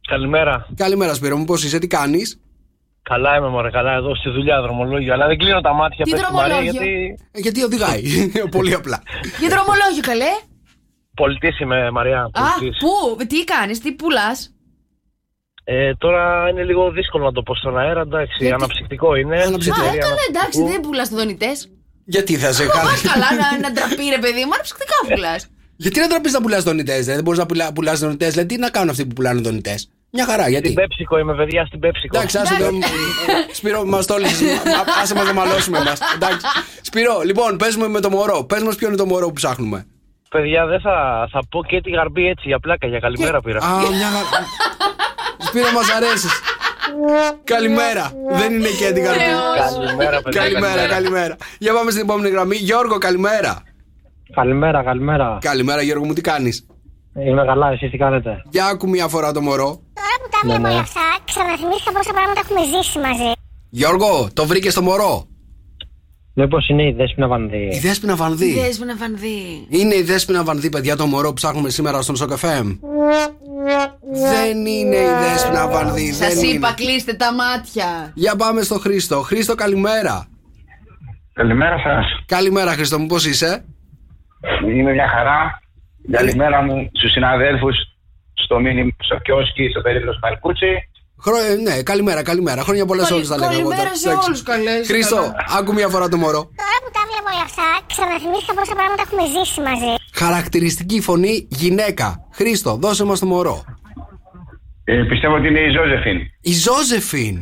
Καλημέρα. 0.08 0.68
Καλημέρα, 0.76 1.14
Σπύρο 1.14 1.38
μου, 1.38 1.46
πώς 1.46 1.64
είσαι, 1.64 1.80
τι 1.80 1.88
κάνεις; 1.88 2.40
Καλά 3.10 3.36
είμαι, 3.38 3.48
μωρέ, 3.48 3.70
καλά 3.70 3.94
εδώ 3.94 4.16
στη 4.16 4.30
δουλειά, 4.30 4.62
δρομολόγιο. 4.62 5.14
Αλλά 5.14 5.28
δεν 5.28 5.38
κλείνω 5.38 5.62
τα 5.62 5.74
μάτια 5.74 6.04
Τι 6.06 6.12
πες 6.12 6.20
στη 6.20 6.34
Μαρία, 6.34 6.56
δρομολόγιο; 6.56 6.82
γιατί 6.82 7.16
Γιατί 7.34 7.64
οδηγάει. 7.64 8.02
Πολύ 8.58 8.74
απλά. 8.74 9.04
Για 9.40 9.50
δρομολόγιο, 9.50 10.02
καλέ. 10.02 10.32
πολιτής 11.16 11.60
είμαι, 11.60 11.92
Μαρία. 11.92 12.20
Α, 12.22 12.30
Πολιτής. 12.60 12.78
πού, 12.80 13.26
τι 13.26 13.44
κάνεις, 13.44 13.80
τι 13.80 13.92
πουλάς; 13.92 14.54
Ε, 15.64 15.94
τώρα 15.96 16.50
είναι 16.50 16.64
λίγο 16.64 16.92
δύσκολο 16.92 17.26
να 17.26 17.32
το 17.32 17.42
πω 17.44 17.56
στον 17.56 17.78
αέρα, 17.80 18.02
εντάξει. 18.02 18.36
Γιατί; 18.40 18.54
Αναψυκτικό 18.54 19.16
είναι. 19.16 19.42
Αναψυκτικό. 19.42 19.86
Α, 19.86 19.88
Εταιρεία 19.88 20.02
καλά, 20.02 20.16
εντάξει, 20.30 20.40
αναψυκτικού. 20.40 20.72
δεν 20.72 20.80
πουλάς 20.82 21.10
δονητές. 21.10 21.70
Γιατί 22.06 22.34
θα 22.38 22.52
σε 22.54 22.66
Μα 22.66 22.72
κάνω. 22.72 22.90
καλά 23.14 23.30
να, 23.42 23.60
να 23.60 23.72
ντραπεί 23.74 24.04
ρε 24.16 24.20
παιδί 24.20 24.44
μου, 24.46 24.54
αναψυκτικά 24.54 24.96
πουλάς. 25.10 25.48
Γιατί 25.78 26.00
να 26.00 26.08
τραπεί 26.08 26.32
να 26.32 26.42
πουλάς 26.42 26.64
δονητές, 26.64 27.06
δεν 27.06 27.24
μπορείς 27.24 27.40
να 27.40 27.46
πουλά, 27.46 27.74
πουλάς 27.74 28.00
δονητές. 28.00 28.30
Δηλαδή, 28.32 28.48
τι 28.48 28.58
να 28.60 28.70
κάνουν 28.70 28.90
αυτοί 28.90 29.06
που 29.06 29.14
πουλάνε 29.14 29.42
δονητές. 29.42 29.90
Μια 30.18 30.26
χαρά, 30.26 30.50
γιατί; 30.50 30.68
Στην 30.68 30.80
Πέψικο 30.82 31.18
είμαι, 31.18 31.36
παιδιά, 31.36 31.66
στην 31.66 31.80
Πέψικο. 31.80 32.18
Εντάξει, 32.18 32.38
άσε 32.38 32.56
το. 32.56 32.66
Σπύρο, 33.52 33.86
μας 33.86 34.06
το 34.06 34.18
λύσει. 34.18 34.46
Άσε 35.02 35.16
μας 35.16 35.26
να 35.26 35.34
μαλώσουμε 35.34 35.78
μα. 35.78 35.94
Εντάξει. 36.16 36.46
Σπύρο, 36.82 37.22
λοιπόν, 37.24 37.58
πες 37.58 37.76
μου 37.76 37.90
με 37.90 38.00
το 38.00 38.10
μωρό. 38.10 38.44
Πες 38.44 38.64
μας 38.64 38.76
ποιο 38.76 38.88
είναι 38.88 38.98
το 38.98 39.06
μωρό 39.06 39.28
που 39.28 39.34
ψάχνουμε. 39.34 39.86
Παιδιά, 40.30 40.66
δεν 40.66 40.80
θα, 40.80 41.28
θα 41.32 41.40
πω 41.50 41.64
και 41.64 41.82
τη 41.82 41.90
γαρμπή 41.90 42.28
έτσι 42.28 42.48
για 42.48 42.60
πλάκα, 42.60 42.88
για 42.88 43.00
καλημέρα 43.00 43.42
πήρα. 43.42 43.60
Α, 43.60 43.80
μια 43.80 44.10
χαρά. 44.16 44.46
Σπύρο, 45.38 45.72
μας 45.72 45.90
αρέσεις. 45.96 46.42
Καλημέρα. 47.44 48.12
Δεν 48.32 48.54
είναι 48.54 48.68
και 48.80 48.92
την 48.92 49.04
καρδί. 49.04 49.20
Καλημέρα, 49.58 50.22
παιδιά. 50.22 50.42
Καλημέρα, 50.42 50.88
καλημέρα. 50.88 51.36
Για 51.60 51.74
πάμε 51.74 51.92
στην 51.92 52.04
επόμενη 52.04 52.30
γραμμή. 52.30 52.56
Γιώργο, 52.56 52.98
καλημέρα. 52.98 53.64
Καλημέρα, 54.34 54.84
καλημέρα. 54.84 55.38
Καλημέρα, 55.42 55.82
Γιώργο 55.82 56.06
μου, 56.06 56.14
τι 56.14 56.22
κάνεις; 56.22 56.66
Είμαι 57.28 57.46
καλά, 57.46 57.70
εσείς 57.72 57.92
τι 57.92 57.98
κάνετε; 57.98 58.42
Για 58.50 58.66
άκου 58.66 58.90
μια 58.90 59.08
φορά 59.08 59.32
το 59.32 59.42
μωρό. 59.42 59.80
Τώρα 60.32 60.44
που 60.44 60.48
τα 60.50 60.58
βλέπω 60.58 60.74
όλα 60.74 60.80
αυτά, 60.80 61.06
ξαναθυμήθηκα 61.26 61.92
πόσα 61.92 62.12
πράγματα 62.12 62.40
έχουμε 62.44 62.62
ζήσει 62.72 63.00
μαζί. 63.00 63.32
Γιώργο, 63.70 64.28
το 64.34 64.46
βρήκες 64.46 64.74
το 64.74 64.82
μωρό; 64.82 65.28
Μήπω 66.34 66.58
είναι 66.68 66.84
η 66.88 66.92
Δέσποινα 66.92 67.28
Βανδύ. 67.28 67.70
Η 67.74 67.80
Δέσποινα 67.80 68.16
Βανδύ. 68.16 68.54
Δες 68.54 68.80
μου 68.80 68.86
να 68.86 68.96
βανδύ. 68.98 69.66
Είναι 69.70 69.96
η 69.96 70.02
Δέσποινα 70.02 70.44
Βανδύ, 70.44 70.70
παιδιά, 70.70 70.96
το 70.96 71.06
μωρό 71.06 71.28
που 71.28 71.34
ψάχνουμε 71.34 71.70
σήμερα 71.70 72.02
στον 72.02 72.16
Σοκαφέ. 72.16 72.62
Δεν 74.12 74.66
είναι 74.66 74.96
η 74.96 75.14
Δέσποινα 75.22 75.68
Βανδύ. 75.68 76.12
Σας 76.14 76.34
δεν 76.34 76.44
είπα, 76.44 76.68
είναι. 76.68 76.76
κλείστε 76.76 77.14
τα 77.14 77.34
μάτια. 77.34 78.12
Για 78.14 78.36
πάμε 78.36 78.62
στο 78.62 78.80
Χρήστο. 78.80 79.22
Χρήστο, 79.22 79.56
καλημέρα. 79.56 80.28
Καλημέρα 81.34 81.78
σας. 81.78 82.06
Καλημέρα, 82.26 82.72
Χρήστο 82.72 83.00
μου, 83.00 83.06
πώς 83.06 83.26
είσαι; 83.26 83.66
Είμαι 84.68 84.94
μια 84.94 85.08
χαρά. 85.08 85.60
Καλημέρα 86.12 86.62
μου 86.62 86.90
στους 86.94 87.12
συναδέλφους 87.12 87.76
στο 88.44 88.60
μήνυμα 88.60 88.90
στο 89.00 89.18
Κιόσκι, 89.20 89.68
στο 89.70 89.82
περίπτωση 89.82 90.18
του 90.20 90.26
Καλκούτσι. 90.28 90.72
Χρο... 91.24 91.36
ε, 91.38 91.56
Ναι, 91.56 91.84
καλημέρα, 91.84 92.24
καλημέρα. 92.24 92.62
Χρόνια 92.62 92.86
πολλά 92.86 93.04
σε 93.04 93.10
Καλη- 93.14 93.18
όλους 93.18 93.30
τα 93.30 93.38
λέμε. 93.38 93.60
εγώ 93.60 93.70
καλημέρα 93.70 93.84
τώρα. 93.90 93.96
σε 93.96 94.10
Εντάξει. 94.10 94.28
όλους, 94.28 94.44
καλές, 94.44 94.86
σε 94.86 94.92
Χρήστο, 94.94 95.16
καλά. 95.16 95.36
άκου 95.58 95.74
μια 95.74 95.88
φορά 95.88 96.08
το 96.10 96.18
μωρό. 96.18 96.42
Τώρα 96.62 96.78
που 96.84 96.90
τα 96.98 97.02
βλέπω 97.10 97.28
όλα 97.34 97.44
αυτά, 97.50 97.68
ξαναθυμήθηκα 97.92 98.54
πόσα 98.54 98.74
πράγματα 98.80 99.02
έχουμε 99.06 99.24
ζήσει 99.36 99.60
μαζί. 99.70 99.92
Χαρακτηριστική 100.14 101.02
φωνή 101.02 101.48
γυναίκα. 101.50 102.08
Χρήστο, 102.34 102.72
δώσε 102.82 103.04
μας 103.06 103.20
το 103.20 103.26
μωρό. 103.26 103.64
Ε, 104.84 105.04
πιστεύω 105.10 105.36
ότι 105.36 105.48
είναι 105.48 105.60
η 105.60 105.70
Ζώζεφιν. 105.78 106.18
Η 106.42 106.54
Ζώζεφιν. 106.54 107.36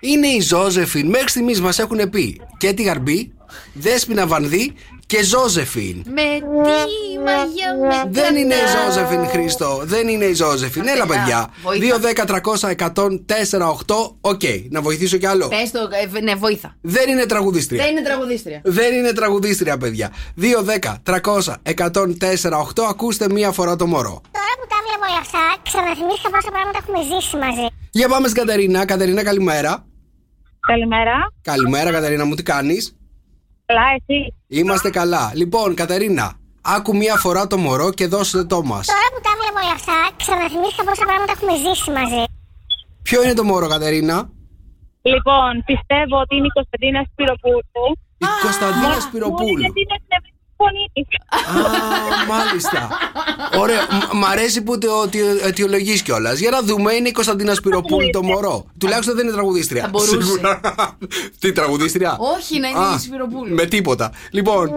Είναι 0.00 0.26
η 0.26 0.40
Ζώζεφιν. 0.40 1.06
Μέχρι 1.08 1.28
στιγμής 1.28 1.60
μας 1.60 1.78
έχουν 1.78 2.10
πει 2.10 2.40
και 2.58 2.72
τη 2.72 2.82
Γαρμπή, 2.82 3.32
Δέσποινα 3.72 4.26
Βανδή 4.26 4.74
και 5.06 5.22
Ζώζεφιν. 5.24 6.02
Με 6.06 6.22
τι 6.22 7.18
μαγιά 7.24 7.76
με 7.80 7.88
Δεν 8.10 8.36
είναι 8.36 8.54
η 8.54 8.58
κρατά. 8.58 8.90
Ζώζεφιν 8.90 9.26
Χρήστο. 9.28 9.80
Δεν 9.84 10.08
είναι 10.08 10.24
η 10.24 10.34
Ζώζεφιν. 10.34 10.88
Έλα, 10.88 11.06
παιδιά. 11.06 11.50
βοήθα. 11.62 11.98
2-10-300-104-8. 13.86 14.16
Οκ, 14.20 14.40
να 14.70 14.80
βοηθήσω 14.80 15.16
κι 15.16 15.26
άλλο. 15.26 15.48
Πες 15.48 15.70
το, 15.70 15.88
ε, 16.16 16.20
ναι, 16.20 16.34
βοήθα. 16.34 16.76
Δεν 16.80 17.08
είναι 17.08 17.26
τραγουδίστρια. 17.26 17.82
Δεν 17.84 17.90
είναι 17.90 18.02
τραγουδίστρια. 18.02 18.60
Δεν 18.64 18.94
είναι 18.94 19.12
τραγουδίστρια, 19.12 19.76
παιδιά. 19.78 20.12
2-10-300-104-8. 20.36 22.82
Ακούστε 22.88 23.28
μία 23.30 23.50
φορά 23.52 23.76
το 23.76 23.86
μωρό. 23.86 24.20
Τώρα 24.30 24.54
που 24.60 24.66
τα 24.68 24.76
βλέπω 24.84 25.04
όλα 25.10 25.18
αυτά, 25.20 25.38
ξαναθυμήθηκα 25.62 26.30
πόσα 26.30 26.50
πράγματα 26.50 26.78
έχουμε 26.82 26.98
ζήσει 27.02 27.36
μαζί. 27.36 27.66
Για 27.90 28.08
πάμε 28.08 28.28
στην 28.28 28.40
Κατερίνα. 28.40 28.84
Κατερίνα, 28.84 29.22
καλημέρα. 29.24 29.86
Καλημέρα. 30.60 31.32
Καλημέρα, 31.42 31.90
Κατερίνα 31.92 32.24
μου, 32.24 32.34
τι 32.34 32.42
κάνεις; 32.42 32.97
Καλά, 33.70 33.86
εσύ. 33.98 34.18
Είμαστε 34.60 34.90
καλά. 34.90 35.24
Λοιπόν, 35.34 35.68
Κατερίνα, 35.74 36.26
άκου 36.76 36.96
μία 36.96 37.16
φορά 37.24 37.46
το 37.46 37.56
μωρό 37.64 37.88
και 37.98 38.06
δώστε 38.06 38.44
το 38.52 38.58
μας. 38.70 38.86
Τώρα 38.86 39.08
που 39.14 39.20
τα 39.26 39.32
βλέπω 39.40 39.58
όλα 39.64 39.74
αυτά, 39.80 39.98
ξαναθυμήθηκα 40.22 40.82
πόσα 40.88 41.04
πράγματα 41.08 41.32
έχουμε 41.36 41.54
ζήσει 41.64 41.90
μαζί. 41.98 42.22
Ποιο 43.06 43.18
είναι 43.24 43.36
το 43.40 43.44
μωρό, 43.50 43.66
Κατερίνα; 43.74 44.16
Λοιπόν, 45.12 45.50
πιστεύω 45.70 46.16
ότι 46.24 46.32
είναι 46.36 46.48
η 46.52 46.54
Κωνσταντίνα 46.58 47.00
Σπυροπούλου. 47.10 47.90
Η 48.26 48.26
Κωνσταντίνα 48.46 48.88
Μόνο 48.88 49.00
Σπυροπούλου. 49.06 49.62
γιατί 49.64 49.80
είναι 49.84 49.96
στην 50.02 50.12
ευρύτερη 50.18 50.37
φωνή 50.58 50.90
της. 50.92 51.06
Α, 51.28 51.36
μάλιστα. 52.28 52.88
Ωραία. 53.58 53.86
Μ- 53.90 54.12
Μ' 54.18 54.24
αρέσει 54.24 54.62
που 54.62 54.78
το 54.78 55.08
αιτιολογείς 55.44 56.02
κιόλας. 56.02 56.38
Για 56.38 56.50
να 56.50 56.62
δούμε, 56.62 56.92
είναι 56.94 57.08
η 57.08 57.12
Κωνσταντίνα 57.12 57.54
Σπυροπούλου 57.54 58.10
το 58.10 58.22
μωρό. 58.22 58.64
Τουλάχιστον 58.78 59.14
δεν 59.14 59.24
είναι 59.24 59.32
τραγουδίστρια. 59.34 59.82
Θα 59.82 59.88
μπορούσε. 59.88 60.20
Σίγουρα. 60.22 60.60
Τι 61.38 61.52
τραγουδίστρια; 61.52 62.16
Όχι, 62.36 62.58
να 62.60 62.68
είναι 62.68 62.78
Α, 62.78 62.94
η 62.96 62.98
Σφυροπούλου. 62.98 63.54
Με 63.54 63.64
τίποτα. 63.64 64.12
Λοιπόν, 64.30 64.70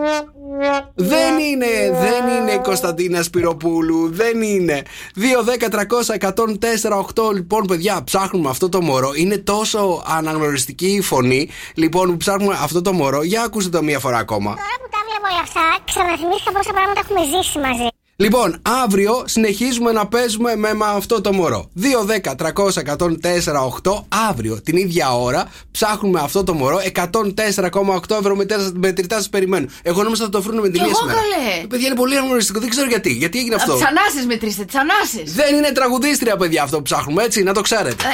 δεν 0.96 1.40
είναι, 1.40 1.68
δεν 2.00 2.28
είναι 2.42 2.52
η 2.52 2.60
Κωνσταντίνα 2.60 3.24
Σπυροπούλου. 3.24 4.10
Δεν 4.14 4.42
είναι. 4.42 4.82
2-10-300-104-8. 5.16 7.32
Λοιπόν, 7.34 7.66
παιδιά, 7.66 8.04
ψάχνουμε 8.04 8.50
αυτό 8.50 8.70
το 8.70 8.82
μωρό. 8.82 9.12
Είναι 9.16 9.38
τόσο 9.38 10.04
αναγνωριστική 10.08 10.88
η 10.88 11.02
φωνή. 11.02 11.50
Λοιπόν, 11.74 12.10
που 12.12 12.18
ψάχνουμε 12.18 12.58
αυτό 12.62 12.82
το 12.82 12.94
μωρό. 12.94 13.24
Για 13.24 13.44
ακούστε 13.44 13.70
το 13.70 13.84
μία 13.84 14.00
φορά 14.00 14.18
ακόμα. 14.18 14.50
Τώρα 14.50 14.62
που 14.82 14.88
τα 14.92 14.98
βλέπω 15.08 15.28
όλα 15.34 15.42
αυτά, 15.44 15.62
ξαναθυμήθηκα 15.86 16.52
πόσα 16.52 16.72
πράγματα 16.78 17.00
έχουμε 17.04 17.20
ζήσει 17.32 17.60
μαζί. 17.60 17.88
Λοιπόν, 18.16 18.62
αύριο 18.84 19.24
συνεχίζουμε 19.26 19.92
να 19.92 20.08
παίζουμε 20.08 20.56
με, 20.56 20.74
με 20.74 20.86
αυτό 20.96 21.22
το 21.22 21.34
μωρό. 21.34 21.70
2-10-300-104-8. 21.82 24.04
Αύριο 24.30 24.62
την 24.62 24.78
ίδια 24.78 25.16
ώρα 25.16 25.50
ψάχνουμε 25.72 26.20
αυτό 26.20 26.44
το 26.44 26.54
μωρό. 26.54 26.80
104,8 26.96 28.18
ευρώ 28.20 28.36
μετρητά 28.74 29.22
σα 29.22 29.30
περιμένουν. 29.30 29.70
Εγώ 29.82 30.04
νόμιζα 30.04 30.24
θα 30.24 30.30
το 30.30 30.42
βρουν 30.42 30.56
με 30.60 30.70
την 30.70 30.74
Κι 30.74 30.80
μία 30.80 30.90
εγώ, 30.90 30.98
σήμερα. 31.00 31.20
καλέ. 31.20 31.62
Ε, 31.62 31.66
Παιδιά 31.68 31.88
είναι 31.88 31.96
πολύ 31.96 32.18
αγνωριστικό. 32.18 32.60
Δεν 32.60 32.70
ξέρω 32.70 32.88
γιατί. 32.88 33.12
Γιατί 33.12 33.40
έγινε 33.40 33.56
αυτό. 33.56 33.76
Τσανάσε 33.76 34.26
μετρήστε, 34.28 34.66
τσανάσε. 34.66 35.24
Δεν 35.26 35.56
είναι 35.56 35.72
τραγουδίστρια, 35.72 36.38
παιδιά, 36.38 36.64
αυτό 36.64 36.78
που 36.78 36.84
ψάχνουμε, 36.84 37.24
έτσι, 37.24 37.44
να 37.44 37.54
το 37.54 37.62
ξέρετε. 37.62 38.04
Ε. 38.04 38.08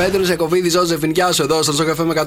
Πέτρος 0.00 0.26
Ζεκοβίδη, 0.26 0.68
Ζώζεφιν, 0.68 1.10
γεια 1.10 1.32
σου 1.32 1.42
εδώ 1.42 1.62
στο 1.62 1.72
Σοκαφέ 1.72 2.04
με 2.04 2.14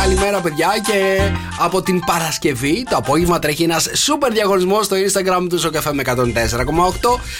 Καλημέρα, 0.00 0.40
παιδιά. 0.40 0.68
Και 0.86 1.18
από 1.60 1.82
την 1.82 2.00
Παρασκευή 2.00 2.84
το 2.90 2.96
απόγευμα 2.96 3.38
τρέχει 3.38 3.62
ένας 3.62 3.90
σούπερ 3.94 4.32
διαγωνισμός 4.32 4.84
στο 4.84 4.96
Instagram 4.96 5.46
του 5.48 5.58
Σοκαφέ 5.58 5.92
με 5.92 6.02
104,8 6.06 6.14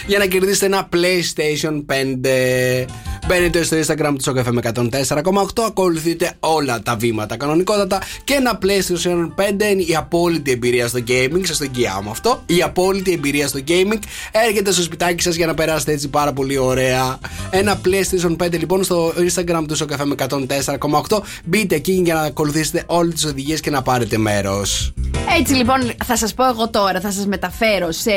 για 0.06 0.18
να 0.18 0.26
κερδίσετε 0.26 0.66
ένα 0.66 0.88
PlayStation 0.92 1.84
5. 1.86 2.86
Μπαίνετε 3.26 3.62
στο 3.62 3.76
Instagram 3.76 4.12
του 4.14 4.22
Σοκαφέ 4.22 4.52
με 4.52 4.60
104,8. 4.74 5.62
Ακολουθείτε 5.66 6.32
όλα 6.40 6.82
τα 6.82 6.96
βήματα 6.96 7.36
κανονικότατα. 7.36 8.02
Και 8.24 8.34
ένα 8.34 8.58
PlayStation 8.62 9.32
5 9.36 9.70
είναι 9.70 9.82
η 9.82 9.96
απόλυτη 9.96 10.50
εμπειρία 10.50 10.88
στο 10.88 10.98
gaming. 11.08 11.40
Σας 11.42 11.58
το 11.58 11.64
εγγυάμαι 11.64 12.10
αυτό. 12.10 12.42
Η 12.46 12.62
απόλυτη 12.62 13.12
εμπειρία 13.12 13.48
στο 13.48 13.58
gaming 13.68 13.98
έρχεται 14.30 14.72
στο 14.72 14.82
σπιτάκι 14.82 15.22
σας 15.22 15.34
για 15.34 15.46
να 15.46 15.54
περάσετε 15.54 15.92
έτσι 15.92 16.08
πάρα 16.08 16.32
πολύ 16.32 16.58
ωραία. 16.58 17.18
Ένα 17.50 17.80
PlayStation 17.84 18.36
5 18.44 18.58
λοιπόν 18.58 18.84
στο 18.84 19.12
Instagram 19.30 19.64
του 19.68 19.76
Σοκαφέ 19.76 20.04
με 20.04 20.14
104,8. 20.18 21.20
Μπείτε 21.44 21.74
εκεί 21.74 21.92
για 22.04 22.14
να 22.14 22.20
ακολουθήσετε 22.20 22.82
όλες 22.86 23.14
τις 23.14 23.24
οδηγίες 23.24 23.60
και 23.60 23.70
να 23.70 23.82
πάρετε 23.82 24.18
μέρος. 24.18 24.92
Έτσι 25.38 25.54
λοιπόν 25.54 25.92
θα 26.04 26.16
σας 26.16 26.34
πω 26.34 26.44
εγώ 26.44 26.68
τώρα, 26.70 27.00
θα 27.00 27.10
σας 27.10 27.26
μεταφέρω 27.26 27.92
σε 27.92 28.10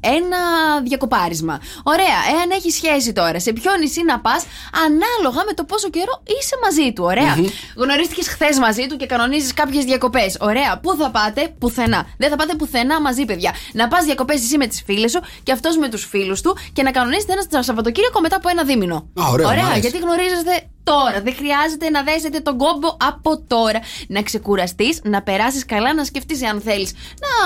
ένα 0.00 0.38
διακοπάρισμα. 0.84 1.60
Ωραία, 1.82 2.18
εάν 2.34 2.50
έχεις 2.50 2.74
σχέση 2.74 3.12
τώρα, 3.12 3.40
σε 3.40 3.52
ποιο 3.52 3.70
νησί 3.80 4.02
να 4.04 4.20
πας, 4.20 4.44
ανάλογα 4.84 5.44
με 5.46 5.52
το 5.54 5.64
πόσο 5.64 5.90
καιρό 5.90 6.22
είσαι 6.24 6.56
μαζί 6.64 6.92
του, 6.92 7.04
ωραία. 7.04 7.36
Μμμ. 7.36 7.46
Γνωρίστηκες 7.76 8.28
χθες 8.28 8.58
μαζί 8.58 8.86
του 8.86 8.96
και 8.96 9.06
κανονίζεις 9.06 9.54
κάποιες 9.54 9.84
διακοπές. 9.84 10.36
Ωραία, 10.40 10.78
πού 10.82 10.96
θα 10.96 11.10
πάτε, 11.10 11.54
πουθενά. 11.58 12.06
Δεν 12.18 12.30
θα 12.30 12.36
πάτε 12.36 12.54
πουθενά 12.54 13.00
μαζί, 13.00 13.24
παιδιά. 13.24 13.54
Να 13.72 13.88
πας 13.88 14.04
διακοπές 14.04 14.40
εσύ 14.42 14.56
με 14.56 14.66
τις 14.66 14.82
φίλες 14.86 15.10
σου 15.10 15.20
και 15.42 15.52
αυτός 15.52 15.76
με 15.76 15.88
τους 15.88 16.04
φίλους 16.04 16.40
του 16.40 16.56
και 16.72 16.82
να 16.82 16.90
κανονίσετε 16.90 17.32
ένα 17.32 17.62
Σαββατοκύριακο 17.62 18.20
μετά 18.20 18.36
από 18.36 18.48
ένα 18.48 18.64
δίμηνο. 18.64 18.96
Α, 19.20 19.28
ωραία, 19.32 19.46
μ' 19.46 19.50
αρέσει. 19.50 19.78
γιατί 19.80 19.98
γνωρίζεστε 20.42 20.68
τώρα. 20.84 21.20
Δεν 21.22 21.34
χρειάζεται 21.34 21.90
να 21.90 22.02
δέσετε 22.02 22.40
τον 22.40 22.56
κόμπο 22.58 22.88
από 23.08 23.42
τώρα. 23.46 23.80
Να 24.08 24.22
ξεκουραστείς, 24.22 25.00
να 25.02 25.22
περάσεις 25.22 25.64
καλά, 25.64 25.94
να 25.94 26.04
σκεφτείς 26.04 26.42
αν 26.44 26.60
θέλεις 26.60 26.92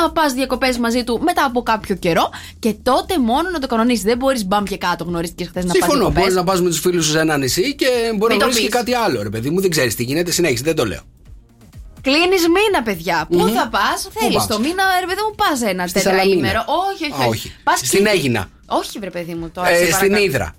να 0.02 0.10
πας 0.10 0.32
διακοπές 0.32 0.78
μαζί 0.78 1.04
του 1.04 1.20
μετά 1.22 1.44
από 1.44 1.62
κάποιο 1.62 1.94
καιρό 1.94 2.30
και 2.58 2.74
τότε 2.82 3.18
μόνο 3.18 3.50
να 3.50 3.58
το 3.58 3.66
κανονίσεις. 3.66 4.04
Δεν 4.04 4.16
μπορείς 4.18 4.44
μπαμ 4.46 4.64
και 4.64 4.76
κάτω, 4.76 5.04
γνωρίστηκε 5.04 5.44
χθες 5.44 5.64
να 5.64 5.68
πας 5.72 5.76
Συμφωνώ. 5.78 5.98
διακοπές. 5.98 6.20
Μπορείς 6.22 6.34
να 6.34 6.44
πας 6.44 6.60
με 6.60 6.68
τους 6.68 6.80
φίλους 6.80 7.04
σου 7.04 7.10
σε 7.10 7.20
ένα 7.20 7.36
νησί 7.36 7.74
και 7.74 7.86
μπορεί 8.16 8.32
Μην 8.32 8.40
να 8.40 8.46
το 8.46 8.52
βρει 8.52 8.60
και 8.62 8.66
πεις. 8.68 8.76
κάτι 8.76 8.94
άλλο, 8.94 9.22
ρε 9.22 9.30
παιδί 9.30 9.50
μου. 9.50 9.60
Δεν 9.60 9.70
ξέρεις 9.70 9.94
τι 9.94 10.02
γίνεται. 10.02 10.30
Συνέχισε, 10.30 10.62
δεν 10.64 10.76
το 10.76 10.84
λέω. 10.86 11.00
Κλείνεις 12.00 12.42
μήνα, 12.48 12.82
παιδιά. 12.84 13.26
Πού 13.30 13.38
Μμμ. 13.38 13.52
θα 13.54 13.68
πας, 13.68 14.08
θέλεις 14.18 14.34
πας; 14.36 14.46
το 14.46 14.58
μήνα, 14.58 14.84
ρε 15.00 15.06
παιδί 15.06 15.20
μου, 15.28 15.34
πας 15.34 15.62
ένα 15.62 15.86
Στη 15.86 16.00
Σαλαμίνα. 16.00 16.24
τετραήμερο. 16.34 16.64
Όχι, 16.90 17.04
όχι. 17.12 17.22
Α, 17.22 17.26
όχι. 17.26 17.28
όχι. 17.28 17.52
Πας 17.64 17.78
Στην 17.78 17.90
Κρήτη. 18.04 18.10
Αίγινα. 18.16 18.48
Όχι, 18.66 18.98
βρε 18.98 19.10
παιδί 19.10 19.34
μου 19.34 19.50
τώρα. 19.50 19.68
Ε, 19.68 19.76
σε 19.76 19.84
στην 19.84 19.92
παρακαλώ. 19.92 20.24
Ήδρα. 20.24 20.54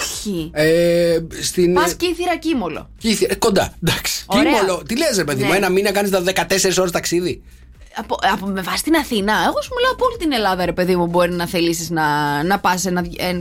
Όχι. 0.00 0.50
Ε, 0.52 1.18
στην. 1.42 1.74
Πας 1.74 1.94
κύθυρα 1.94 2.36
κύμολο. 2.36 2.90
Κήθη- 2.98 3.30
ε, 3.30 3.34
κοντά, 3.34 3.74
εντάξει. 3.84 4.24
Ωραία. 4.26 4.42
Κίμολο. 4.52 4.82
Τι 4.88 4.96
λες, 4.98 5.16
ρε 5.16 5.24
παιδί 5.24 5.42
μου, 5.42 5.50
Ναι. 5.50 5.56
ένα 5.56 5.68
μήνα 5.68 5.92
κάνεις 5.92 6.10
τα 6.10 6.20
14 6.20 6.78
ώρες 6.78 6.90
ταξίδι. 6.92 7.42
Από, 7.96 8.16
από, 8.32 8.46
με 8.46 8.60
βάση 8.60 8.82
την 8.82 8.94
Αθήνα. 8.94 9.32
Εγώ 9.32 9.62
σου 9.62 9.70
μιλάω 9.76 9.92
από 9.92 10.04
όλη 10.04 10.16
την 10.16 10.32
Ελλάδα, 10.32 10.64
ρε 10.64 10.72
παιδί 10.72 10.96
μου, 10.96 11.06
μπορεί 11.06 11.32
να 11.32 11.46
θελήσεις 11.46 11.90
να, 11.90 12.42
να 12.42 12.58
πας 12.58 12.84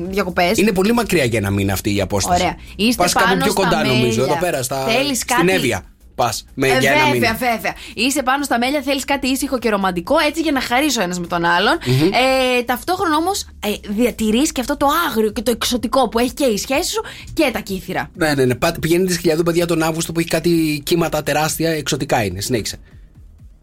διακοπές. 0.09 0.57
Είναι 0.57 0.71
πολύ 0.71 0.93
μακριά 0.93 1.23
για 1.23 1.39
ένα 1.39 1.49
μήνα 1.49 1.73
αυτή 1.73 1.95
η 1.95 2.01
απόσταση. 2.01 2.41
Ωραία. 2.41 2.55
Είστε 2.75 3.03
Πας 3.03 3.13
κάπου 3.13 3.25
πάνω 3.27 3.43
πιο 3.43 3.51
στα 3.51 3.63
κοντά, 3.63 3.83
νομίζω. 3.85 3.99
μέλια. 4.21 4.23
Εδώ 4.23 4.37
πέρα, 4.39 4.63
στα... 4.63 4.85
Θέλεις 4.87 5.17
στην 5.17 5.35
κάτι- 5.35 5.51
Εύβοια. 5.51 5.83
Πας 6.15 6.45
με 6.53 6.67
Ε, 6.67 6.79
για 6.79 6.91
ένα 6.91 6.99
βέβαια, 6.99 7.13
μήνα. 7.13 7.33
βέβαια. 7.33 7.73
Είσαι 7.93 8.23
πάνω 8.23 8.43
στα 8.43 8.57
μέλια, 8.57 8.81
θέλεις 8.81 9.05
κάτι 9.05 9.27
ήσυχο 9.27 9.59
και 9.59 9.69
ρομαντικό, 9.69 10.15
έτσι 10.27 10.41
για 10.41 10.51
να 10.51 10.61
χαρίσει 10.61 10.99
ο 10.99 11.01
ένας 11.01 11.19
με 11.19 11.27
τον 11.27 11.45
άλλον. 11.45 11.77
Μμμ. 11.85 12.09
Ε, 12.59 12.63
ταυτόχρονα 12.63 13.15
όμως 13.17 13.47
ε, 13.59 13.69
διατηρείς 13.89 14.51
και 14.51 14.61
αυτό 14.61 14.77
το 14.77 14.87
άγριο 15.09 15.31
και 15.31 15.41
το 15.41 15.51
εξωτικό 15.51 16.09
που 16.09 16.19
έχει 16.19 16.33
και 16.33 16.45
η 16.45 16.57
σχέση 16.57 16.89
σου 16.91 17.01
και 17.33 17.49
τα 17.53 17.59
κύθυρα. 17.59 18.09
Ναι, 18.15 18.33
ναι, 18.33 18.45
ναι. 18.45 18.55
Πάτε- 18.55 18.79
Πηγαίνετε 18.79 19.11
στη 19.11 19.21
Χιλιαδού, 19.21 19.43
παιδιά, 19.43 19.65
τον 19.65 19.83
Αύγουστο 19.83 20.11
που 20.11 20.19
έχει 20.19 20.29
κάτι 20.29 20.81
κύματα 20.85 21.23
τεράστια, 21.23 21.69
εξωτικά 21.71 22.23
είναι. 22.23 22.41
Συνέχισε. 22.41 22.77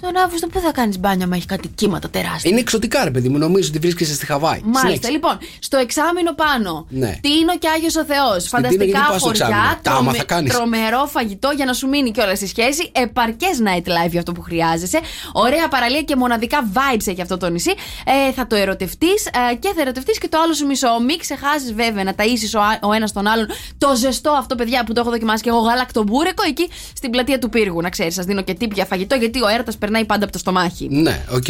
Τον 0.01 0.17
Αύγουστο 0.17 0.47
πού 0.47 0.61
θα 0.61 0.73
κάνεις 0.73 0.99
μπάνια, 0.99 1.27
μα 1.27 1.37
έχει 1.37 1.47
κάτι 1.47 1.69
κύματα 1.69 2.11
τεράστια. 2.11 2.51
Είναι 2.51 2.61
εξωτικά, 2.61 3.05
ρε 3.05 3.11
παιδί 3.11 3.29
μου. 3.29 3.39
Νομίζω 3.39 3.69
ότι 3.69 3.79
βρίσκεσαι 3.79 4.15
στη 4.15 4.27
Χαβάη. 4.27 4.61
Μάλιστα. 4.63 4.81
Συνέχισε. 4.81 5.11
Λοιπόν, 5.11 5.39
στο 5.59 5.77
εξάμεινο 5.77 6.35
πάνω. 6.35 6.87
Ναι. 6.89 7.19
Τίνο 7.21 7.59
και 7.59 7.69
Άγιος 7.69 7.97
ο 7.97 8.05
Θεός; 8.05 8.45
Τίνο 8.45 8.49
Φανταστικά 8.49 8.85
γιατί 8.85 9.01
πας 9.11 9.21
στο 9.21 9.31
εξάμηνο; 9.31 9.61
χωριά. 9.61 9.79
Τα 9.83 9.93
άμα 9.93 10.13
θα 10.13 10.25
κάνεις. 10.25 10.53
Τρομερό 10.55 11.07
φαγητό 11.07 11.51
για 11.57 11.65
να 11.65 11.73
σου 11.73 11.89
μείνει 11.89 12.11
κιόλας 12.11 12.37
στη 12.37 12.47
σχέση. 12.47 12.91
Επαρκές 12.93 13.59
night 13.67 13.87
life 13.89 14.11
για 14.11 14.19
αυτό 14.19 14.33
που 14.33 14.43
χρειάζεσαι. 14.43 15.01
Ωραία 15.33 15.69
παραλία 15.69 16.03
και 16.03 16.17
μοναδικά 16.17 16.71
vibes 16.75 17.07
έχει 17.07 17.23
αυτό 17.23 17.37
το 17.37 17.51
νησί. 17.51 17.75
Ε, 18.05 18.33
θα 18.33 18.47
το 18.47 18.57
ερωτευτείς 18.57 19.29
και 19.59 19.73
θα 19.75 19.81
ερωτευτείς 19.81 20.19
και 20.19 20.29
το 20.29 20.39
άλλο 20.45 20.53
σου 20.53 20.67
μισό. 20.67 21.01
Μην 21.07 21.19
ξεχάσεις 21.19 21.73
βέβαια 21.73 22.05
να 22.05 22.15
ταΐσεις 22.17 22.53
ο, 22.57 22.61
α- 22.61 22.79
ο 22.83 22.93
ένας 22.93 23.13
τον 23.13 23.27
άλλον 23.27 23.47
το 23.79 23.95
ζεστό 23.97 24.31
αυτό, 24.31 24.55
παιδιά, 24.55 24.85
που 24.85 24.93
το 24.93 25.01
έχω 25.01 25.11
δοκιμάσει 25.11 25.43
και 25.43 25.49
εγώ 25.49 25.59
γαλακτομπούρεκο 25.59 26.43
εκεί 26.47 26.69
στην 26.97 27.11
πλατεία 27.11 27.39
του 27.39 27.49
Πύργου. 27.49 27.81
Να 27.81 27.89
ξέρεις, 27.89 28.15
σας 28.15 28.25
δίνω 28.25 28.43
και 28.43 28.55
tip 28.55 28.73
για 28.73 28.85
φαγητό 28.85 29.15
γιατί 29.15 29.43
ο 29.43 29.49
έρωτας 29.49 29.77
περνάει 29.91 30.05
πάντα 30.05 30.25
από 30.25 30.33
το 30.33 30.39
στομάχι. 30.39 30.89
Ναι, 30.91 31.25
οκ. 31.33 31.45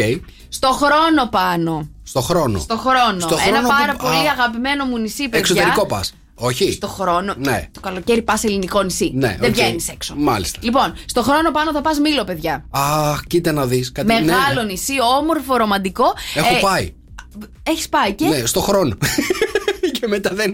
Στο 0.49 0.69
χρόνο 0.69 1.29
πάνω. 1.31 1.89
Στο 2.03 2.21
χρόνο. 2.21 2.59
Στο 2.59 2.77
χρόνο. 2.77 3.21
Στο 3.21 3.37
Ένα 3.47 3.57
χρόνο 3.59 3.69
πάρα 3.69 3.93
που- 3.93 4.05
πολύ 4.05 4.29
α, 4.29 4.33
αγαπημένο 4.33 4.85
μου 4.85 4.99
νησί, 4.99 5.23
παιδιά. 5.23 5.39
Εξωτερικό 5.39 5.87
πας. 5.87 6.15
Όχι. 6.35 6.73
Στο 6.73 6.87
χρόνο. 6.89 7.35
Ναι. 7.39 7.69
Το 7.73 7.81
καλοκαίρι 7.81 8.23
πας 8.23 8.45
ελληνικό 8.45 8.83
νησί. 8.83 9.13
Ναι, 9.15 9.37
Δεν 9.41 9.49
οκ. 9.51 9.55
βγαίνεις 9.57 9.89
έξω. 9.89 10.15
Μάλιστα. 10.17 10.59
Λοιπόν, 10.63 10.95
στο 11.05 11.23
χρόνο 11.23 11.51
πάνω 11.51 11.73
θα 11.73 11.81
πας 11.81 11.99
Μήλο, 11.99 12.25
παιδιά. 12.25 12.65
Αχ, 12.71 13.21
κοίτα 13.27 13.53
να 13.53 13.67
δεις. 13.67 13.93
Μεγάλο 14.05 14.63
νησί, 14.67 14.93
όμορφο, 15.19 15.57
ρομαντικό. 15.57 16.05
Έχω 16.35 16.57
Ε, 16.57 16.61
πάει. 16.61 16.95
Έχεις 17.63 17.89
πάει 17.89 18.13
και; 18.13 18.27
Ναι, 18.27 18.47
στο 18.47 18.61
χρόνο. 18.61 18.97
και 20.01 20.07
μετά 20.07 20.31
δεν, 20.35 20.53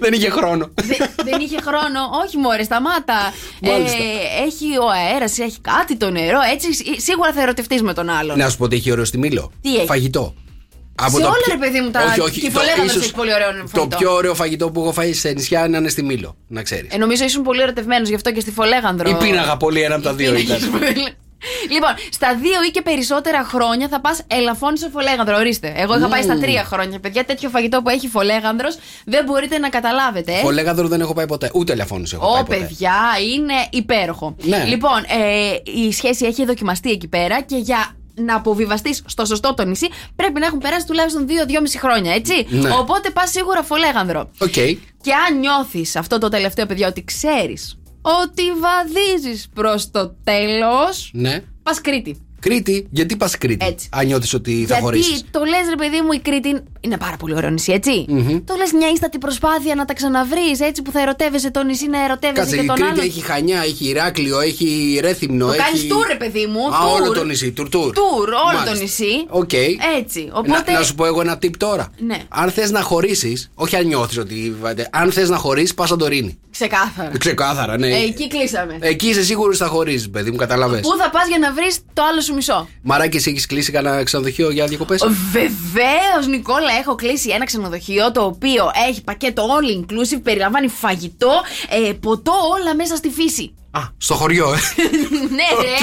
δεν 0.00 0.12
είχε 0.12 0.30
χρόνο. 0.30 0.70
Δε- 0.82 1.06
δεν 1.24 1.40
είχε 1.40 1.60
χρόνο. 1.60 2.00
Όχι, 2.24 2.36
μωρέ, 2.36 2.62
σταμάτα. 2.62 3.32
Μάλιστα. 3.62 3.96
Ε, 3.98 4.44
έχει 4.46 4.76
ο 4.78 4.88
αέρας, 4.90 5.38
έχει 5.38 5.60
κάτι 5.60 5.96
το 5.96 6.10
νερό. 6.10 6.38
Έτσι, 6.54 6.74
σί- 6.74 7.00
σίγουρα 7.00 7.32
θα 7.32 7.42
ερωτευτείς 7.42 7.82
με 7.82 7.94
τον 7.94 8.08
άλλον. 8.08 8.38
Να 8.38 8.48
σου 8.48 8.56
πω 8.56 8.64
ότι 8.64 8.76
έχει 8.76 8.90
ωραίο 8.92 9.04
στη 9.04 9.18
Μήλο. 9.18 9.52
Τι 9.60 9.76
έχει; 9.76 9.86
Φαγητό. 9.86 10.34
Σε 11.06 11.10
το 11.10 11.26
όλα, 11.26 11.30
πιο- 11.44 11.52
ρε 11.54 11.58
παιδί 11.58 11.80
μου, 11.80 11.90
τα- 11.90 12.04
Όχι, 12.04 12.20
όχι, 12.20 12.40
και 12.40 12.46
η 12.46 12.50
το- 12.50 12.58
Φολέγανδρος 12.58 12.90
ίσως 12.90 13.02
έχει 13.02 13.14
πολύ 13.14 13.34
ωραίο 13.34 13.48
Το 13.50 13.66
φαγητό. 13.66 13.96
πιο 13.96 14.12
ωραίο 14.12 14.34
φαγητό 14.34 14.70
που 14.70 14.80
έχω 14.80 14.92
φάει 14.92 15.12
σε 15.12 15.30
νησιά 15.30 15.66
είναι, 15.66 15.76
είναι 15.76 15.88
στη 15.88 16.02
Μήλο, 16.02 16.36
να 16.48 16.62
ξέρεις. 16.62 16.94
Ε, 16.94 16.96
νομίζω 16.96 17.24
ήσουν 17.24 17.42
πολύ 17.42 17.62
ερωτευμένος, 17.62 18.08
γι' 18.08 18.14
αυτό 18.14 18.32
και 18.32 18.40
στη 18.40 18.50
Φολέγανδρο. 18.50 19.08
Ή 19.10 19.14
πίναγα 19.14 19.56
πολύ, 19.56 19.80
ένα 19.82 19.94
από 19.94 20.04
τα 20.04 20.14
δύο 20.14 20.34
ήταν. 20.34 20.58
Λοιπόν, 21.70 21.90
στα 22.10 22.34
δύο 22.34 22.62
ή 22.68 22.70
και 22.70 22.82
περισσότερα 22.82 23.44
χρόνια 23.44 23.88
θα 23.88 24.00
πας 24.00 24.22
Ελαφόνησος, 24.26 24.90
Φολέγανδρος. 24.90 25.38
Ορίστε. 25.38 25.72
Εγώ 25.76 25.98
είχα 25.98 26.08
πάει 26.08 26.22
στα 26.22 26.34
Μμμ. 26.34 26.40
τρία 26.40 26.64
χρόνια. 26.64 26.98
Παιδιά, 27.00 27.24
τέτοιο 27.24 27.48
φαγητό 27.48 27.82
που 27.82 27.88
έχει 27.88 28.08
Φολέγανδρος 28.08 28.76
δεν 29.04 29.24
μπορείτε 29.24 29.58
να 29.58 29.68
καταλάβετε. 29.68 30.32
ε. 30.32 30.46
Φολέγανδρο 30.46 30.88
δεν 30.88 31.00
έχω 31.00 31.12
πάει 31.14 31.26
ποτέ. 31.26 31.50
Ούτε 31.54 31.72
Ελαφόνησο 31.72 32.08
έχω 32.12 32.26
πάει 32.32 32.40
Ω, 32.40 32.44
ποτέ. 32.44 32.56
παιδιά, 32.56 32.94
είναι 33.34 33.54
υπέροχο. 33.70 34.36
Ναι. 34.42 34.64
Λοιπόν, 34.66 34.98
ε, 34.98 35.54
η 35.86 35.92
σχέση 35.92 36.26
έχει 36.26 36.44
δοκιμαστεί 36.44 36.90
εκεί 36.90 37.08
πέρα 37.08 37.40
και 37.40 37.56
για 37.56 37.94
να 38.16 38.34
αποβιβαστείς 38.36 39.02
στο 39.06 39.24
σωστό 39.24 39.54
το 39.54 39.64
νησί 39.64 39.88
πρέπει 40.16 40.40
να 40.40 40.46
έχουν 40.46 40.58
περάσει 40.58 40.86
τουλάχιστον 40.86 41.26
2-2,5 41.28 41.78
χρόνια, 41.78 42.12
έτσι. 42.14 42.46
Ναι. 42.48 42.70
Οπότε 42.70 43.10
πας 43.10 43.30
σίγουρα 43.30 43.62
Φολέγανδρο. 43.62 44.30
Οκ. 44.38 44.52
Και 45.02 45.12
αν 45.28 45.38
νιώθεις 45.38 45.96
αυτό 45.96 46.18
το 46.18 46.28
τελευταίο, 46.28 46.66
παιδιά, 46.66 46.88
ότι 46.88 47.04
ξέρεις 47.04 47.78
ότι 48.06 48.42
βαδίζεις 48.52 49.48
προς 49.54 49.90
το 49.90 50.14
τέλος, 50.24 51.10
Ναι. 51.12 51.42
πας 51.62 51.80
Κρήτη. 51.80 52.23
Κρήτη, 52.44 52.86
γιατί 52.90 53.16
πας 53.16 53.38
Κρήτη. 53.38 53.66
Έτσι. 53.66 53.88
Αν 53.92 54.06
νιώθεις 54.06 54.34
ότι 54.34 54.52
θα 54.52 54.56
Γιατί 54.64 54.82
χωρίσεις. 54.82 55.22
το 55.30 55.40
λες, 55.40 55.64
ρε 55.68 55.76
παιδί 55.76 56.00
μου, 56.00 56.12
η 56.12 56.18
Κρήτη 56.18 56.60
είναι 56.80 56.96
πάρα 56.96 57.16
πολύ 57.16 57.34
ωραίο 57.34 57.50
νησί, 57.50 57.72
έτσι; 57.72 58.04
Το 58.46 58.54
λες 58.58 58.72
μια 58.72 58.88
ύστατη 58.94 59.18
προσπάθεια 59.18 59.74
να 59.74 59.84
τα 59.84 59.94
ξαναβρεις, 59.94 60.60
έτσι 60.60 60.82
που 60.82 60.90
θα 60.90 61.00
ερωτεύεσαι 61.00 61.50
το 61.50 61.62
νησί, 61.62 61.86
να 61.88 62.04
ερωτεύεσαι 62.04 62.40
Κάτσε, 62.40 62.56
και 62.56 62.62
η 62.62 62.66
τον 62.66 62.76
Κρήτη 62.76 62.90
άλλον. 62.90 63.04
έχει 63.04 63.20
Χανιά, 63.20 63.60
έχει 63.60 63.84
Ηράκλειο, 63.88 64.40
έχει 64.40 64.98
Ρέθυμνο. 65.02 65.46
Το 65.46 65.52
έχει... 65.52 65.62
κάνεις 65.62 65.86
τουρ, 65.86 66.06
ρε 66.06 66.16
παιδί 66.16 66.46
μου. 66.46 66.60
Α, 66.66 66.70
τουρ. 66.70 67.00
όλο 67.00 67.12
το 67.12 67.24
νησί, 67.24 67.52
τουρ, 67.52 67.68
τουρ. 67.68 67.92
Τουρ, 67.94 68.28
όλο 68.28 68.38
Μάλιστα. 68.46 68.72
το 68.72 68.80
νησί. 68.80 69.26
Οκ. 69.28 69.52
Έτσι. 69.98 70.28
Οπότε. 70.32 70.72
Να, 70.72 70.78
να 70.78 70.84
σου 70.84 70.94
πω 70.94 71.04
εγώ 71.06 71.20
ένα 71.20 71.34
tip 71.42 71.56
τώρα. 71.56 71.88
Ναι. 71.98 72.16
Αν 72.28 72.50
θες 72.50 72.70
να 72.70 72.80
χωρίσεις, 72.80 73.50
όχι 73.54 73.76
αν 73.76 73.86
νιώθεις 73.86 74.18
ότι. 74.18 74.56
Αν 74.90 75.12
θες 75.12 75.28
να 75.28 75.36
χωρίσεις, 75.36 75.74
πας 75.74 75.88
Σαντορίνη. 75.88 76.38
Ξεκάθαρα. 76.50 77.10
Ξεκάθαρα, 77.18 77.78
ναι. 77.78 77.88
Ε, 77.88 78.02
εκεί 78.02 78.28
κλείσαμε. 78.28 78.76
Εκεί 78.80 79.06
είσαι 79.06 79.24
σίγουρος 79.24 79.60
ότι 79.60 79.64
θα 79.64 79.76
χωρίσεις, 79.76 80.10
παιδί 80.10 80.30
μου, 80.30 80.36
καταλαβες. 80.36 80.80
Πού 80.80 80.96
θα 80.98 81.10
πας 81.10 81.28
για 81.28 81.38
να 81.38 81.52
βρεις 81.52 81.78
το 81.92 82.02
άλλο 82.10 82.20
σου 82.20 82.33
μισό. 82.34 82.68
Μαράκι, 82.82 83.16
εσύ 83.16 83.30
έχεις 83.30 83.46
κλείσει 83.46 83.72
κανένα 83.72 84.02
ξενοδοχείο 84.02 84.50
για 84.50 84.66
διακοπές; 84.66 85.04
Βεβαίως, 85.32 86.26
Νικόλα, 86.28 86.72
έχω 86.80 86.94
κλείσει 86.94 87.30
ένα 87.30 87.44
ξενοδοχείο 87.44 88.12
το 88.12 88.24
οποίο 88.24 88.70
έχει 88.88 89.02
πακέτο 89.02 89.46
all 89.46 89.80
inclusive, 89.80 90.20
περιλαμβάνει 90.22 90.68
φαγητό, 90.68 91.32
ε, 91.88 91.92
ποτό, 91.92 92.32
όλα 92.58 92.74
μέσα 92.74 92.96
στη 92.96 93.08
φύση. 93.10 93.54
Α, 93.70 93.80
στο 93.96 94.14
χωριό, 94.14 94.52
ε. 94.52 94.56
ναι, 95.36 95.62
ρε. 95.62 95.76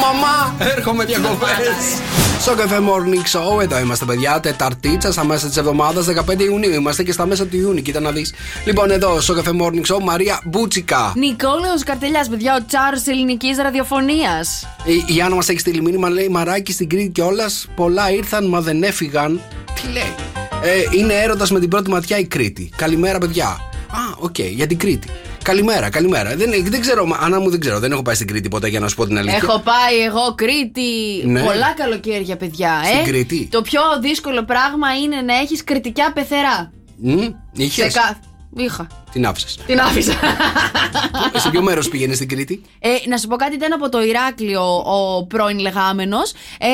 Μαμά, 0.00 0.54
έρχομαι 0.58 1.04
διακοπές. 1.04 2.29
Σοκ 2.40 2.54
FM 2.54 2.78
Morning 2.78 3.38
Show, 3.38 3.62
εδώ 3.62 3.78
είμαστε 3.78 4.04
παιδιά. 4.04 4.40
Τεταρτίτσα, 4.40 5.12
στα 5.12 5.24
μέσα 5.24 5.46
της 5.46 5.56
εβδομάδας, 5.56 6.06
15 6.06 6.40
Ιουνίου. 6.40 6.72
Είμαστε 6.72 7.02
και 7.02 7.12
στα 7.12 7.26
μέσα 7.26 7.46
του 7.46 7.56
Ιούνιου, 7.56 7.82
κοίτα 7.82 8.00
να 8.00 8.10
δεις. 8.10 8.34
Λοιπόν, 8.64 8.90
εδώ 8.90 9.20
στο 9.20 9.34
Σοκ 9.34 9.44
FM 9.44 9.50
Morning 9.60 9.94
Show, 9.94 9.98
Μαρία 10.02 10.40
Μπούτσικα. 10.44 11.12
Νικόλαος 11.16 11.82
Καρτελιάς, 11.84 12.28
παιδιά, 12.28 12.56
ο 12.60 12.64
τσάρος 12.66 13.06
ελληνικής 13.06 13.56
ραδιοφωνίας. 13.56 14.66
Η, 14.84 15.14
η 15.14 15.20
Άννα 15.20 15.34
μας 15.34 15.48
έχει 15.48 15.58
στείλει 15.58 15.82
μήνυμα, 15.82 16.08
λέει 16.08 16.28
Μαράκι 16.28 16.72
στην 16.72 16.88
Κρήτη 16.88 17.08
κιόλας. 17.08 17.68
Πολλοί 17.74 18.10
ήρθαν, 18.10 18.48
μα 18.48 18.60
δεν 18.60 18.82
έφυγαν. 18.82 19.40
Τι 19.74 19.92
λέει; 19.92 20.14
Ε, 20.62 20.98
είναι 20.98 21.12
έρωτας 21.14 21.50
με 21.50 21.60
την 21.60 21.68
πρώτη 21.68 21.90
ματιά 21.90 22.18
η 22.18 22.24
Κρήτη. 22.24 22.70
Καλημέρα, 22.76 23.18
παιδιά. 23.18 23.46
Α, 23.46 24.14
οκ, 24.18 24.38
για 24.38 24.66
την 24.66 24.78
Κρήτη. 24.78 25.08
Καλημέρα, 25.42 25.90
καλημέρα. 25.90 26.36
Δεν, 26.36 26.50
δεν 26.64 26.80
ξέρω, 26.80 27.06
μα- 27.06 27.16
Άννα 27.20 27.40
μου 27.40 27.50
δεν 27.50 27.60
ξέρω, 27.60 27.78
δεν 27.78 27.92
έχω 27.92 28.02
πάει 28.02 28.14
στην 28.14 28.26
Κρήτη 28.26 28.48
ποτέ 28.48 28.68
για 28.68 28.80
να 28.80 28.88
σου 28.88 28.96
πω 28.96 29.06
την 29.06 29.18
αλήθεια. 29.18 29.40
Έχω 29.42 29.58
πάει 29.58 29.98
εγώ 30.06 30.34
Κρήτη. 30.34 31.22
Ναι. 31.24 31.42
Πολλά 31.42 31.72
καλοκαίρια, 31.76 32.36
παιδιά. 32.36 32.80
Στην 32.84 32.98
ε. 32.98 33.02
Κρήτη. 33.02 33.48
Το 33.50 33.62
πιο 33.62 33.80
δύσκολο 34.00 34.44
πράγμα 34.44 34.88
είναι 35.04 35.20
να 35.20 35.34
έχεις 35.38 35.64
κρητικιά 35.64 36.12
πεθερά. 36.12 36.72
Μμ, 36.96 37.18
είχες. 37.52 37.86
Ξεκά- 37.86 38.18
Είχα. 38.56 38.86
Την 39.12 39.26
άφησες. 39.26 39.58
Την 39.66 39.80
άφησα. 39.80 40.12
Σε 41.42 41.50
ποιο 41.50 41.62
μέρος 41.62 41.88
πήγαινες 41.88 42.16
στην 42.16 42.28
Κρήτη; 42.28 42.62
Ε, 42.78 42.88
να 43.08 43.16
σου 43.16 43.28
πω 43.28 43.36
κάτι, 43.36 43.54
ήταν 43.54 43.72
από 43.72 43.88
το 43.88 44.02
Ηράκλειο 44.02 44.62
ο 44.76 45.26
πρώην 45.26 45.58
λεγάμενος. 45.58 46.18
Ε, 46.58 46.68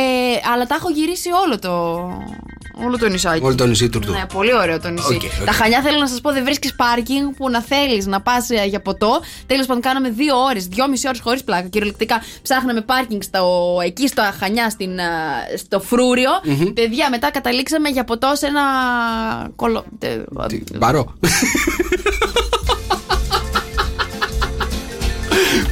αλλά 0.53 0.67
τα 0.67 0.75
έχω 0.75 0.91
γυρίσει 0.91 1.29
όλο 1.47 1.59
το. 1.59 1.71
Όλο 2.85 2.99
το 2.99 3.09
νησάκι. 3.09 3.45
Όλο 3.45 3.55
το 3.55 3.67
νησί 3.67 3.89
του 3.89 4.01
Ναι, 4.07 4.25
πολύ 4.33 4.55
ωραίο 4.55 4.81
το 4.81 4.89
νησί. 4.89 5.15
OK, 5.15 5.23
OK. 5.41 5.45
Τα 5.47 5.53
Χανιά 5.53 5.83
θέλω 5.83 5.99
να 5.99 6.07
σας 6.09 6.21
πω, 6.21 6.33
δεν 6.33 6.45
βρίσκεις 6.45 6.75
πάρκινγκ 6.75 7.33
που 7.37 7.51
να 7.51 7.63
θέλεις 7.63 8.07
να 8.07 8.21
πας 8.21 8.47
για 8.69 8.81
ποτό. 8.81 9.21
Τέλος 9.47 9.67
πάντων, 9.67 9.83
κάναμε 9.83 10.09
δύο 10.11 10.37
ώρες, 10.37 10.67
δυόμιση 10.67 11.07
ώρες 11.07 11.21
χωρίς 11.21 11.45
πλάκα. 11.45 11.69
Κυριολεκτικά 11.69 12.23
ψάχναμε 12.43 12.81
πάρκινγκ 12.81 13.23
στο, 13.23 13.77
εκεί 13.85 14.09
στα 14.09 14.35
Χανιά, 14.41 14.71
στην, 14.71 15.01
α, 15.01 15.05
στο 15.57 15.81
φρούριο. 15.81 16.31
Μμμ. 16.45 16.73
Παιδιά, 16.73 17.11
μετά 17.11 17.31
καταλήξαμε 17.31 17.89
για 17.89 18.05
ποτό 18.05 18.33
σε 18.35 18.47
ένα. 18.47 18.63
Κολο... 19.57 19.85
τε- 19.99 20.25
Μπαρό. 20.77 21.15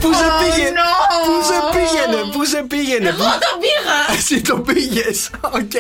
Πού 0.01 0.13
σε 0.13 0.25
Oh, 0.25 0.45
πήγαινε, 0.45 0.71
no. 0.71 1.27
πού 1.27 1.45
σε 1.45 1.59
πήγαινε, 1.79 2.23
πού 2.33 2.45
σε 2.45 2.65
πήγαινε; 2.69 3.09
Εγώ 3.09 3.19
το 3.25 3.59
πήγα! 3.61 4.17
Εσύ 4.19 4.41
το 4.41 4.57
πήγες. 4.59 5.31
Οκ. 5.41 5.73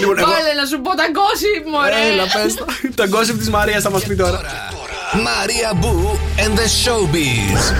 Λοιπόν, 0.00 0.18
εγώ. 0.18 0.30
Βάλε 0.30 0.52
να 0.60 0.66
σου 0.66 0.80
πω 0.80 0.90
τα 0.94 1.04
gossip, 1.18 1.70
μωρέ! 1.70 2.12
Έλα, 2.12 2.24
πες 2.32 2.54
το. 2.54 2.64
Το 2.94 3.18
gossip 3.18 3.38
της 3.38 3.50
Μαρίας 3.50 3.82
θα 3.82 3.90
μας 3.90 4.02
πει 4.06 4.14
τώρα. 4.14 4.40
Μαρία 5.12 5.72
Μπού 5.74 6.18
and 6.36 6.58
the 6.58 6.66
Showbiz. 6.84 7.74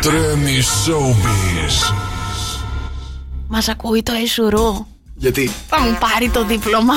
Τρέμει 0.00 0.62
showbiz. 0.86 1.94
Μας 3.48 3.68
ακούει 3.68 4.02
το 4.02 4.12
Εσουρού. 4.22 4.86
Γιατί; 5.16 5.50
Θα 5.68 5.80
μου 5.80 5.98
πάρει 6.00 6.30
το 6.30 6.44
δίπλωμα. 6.44 6.94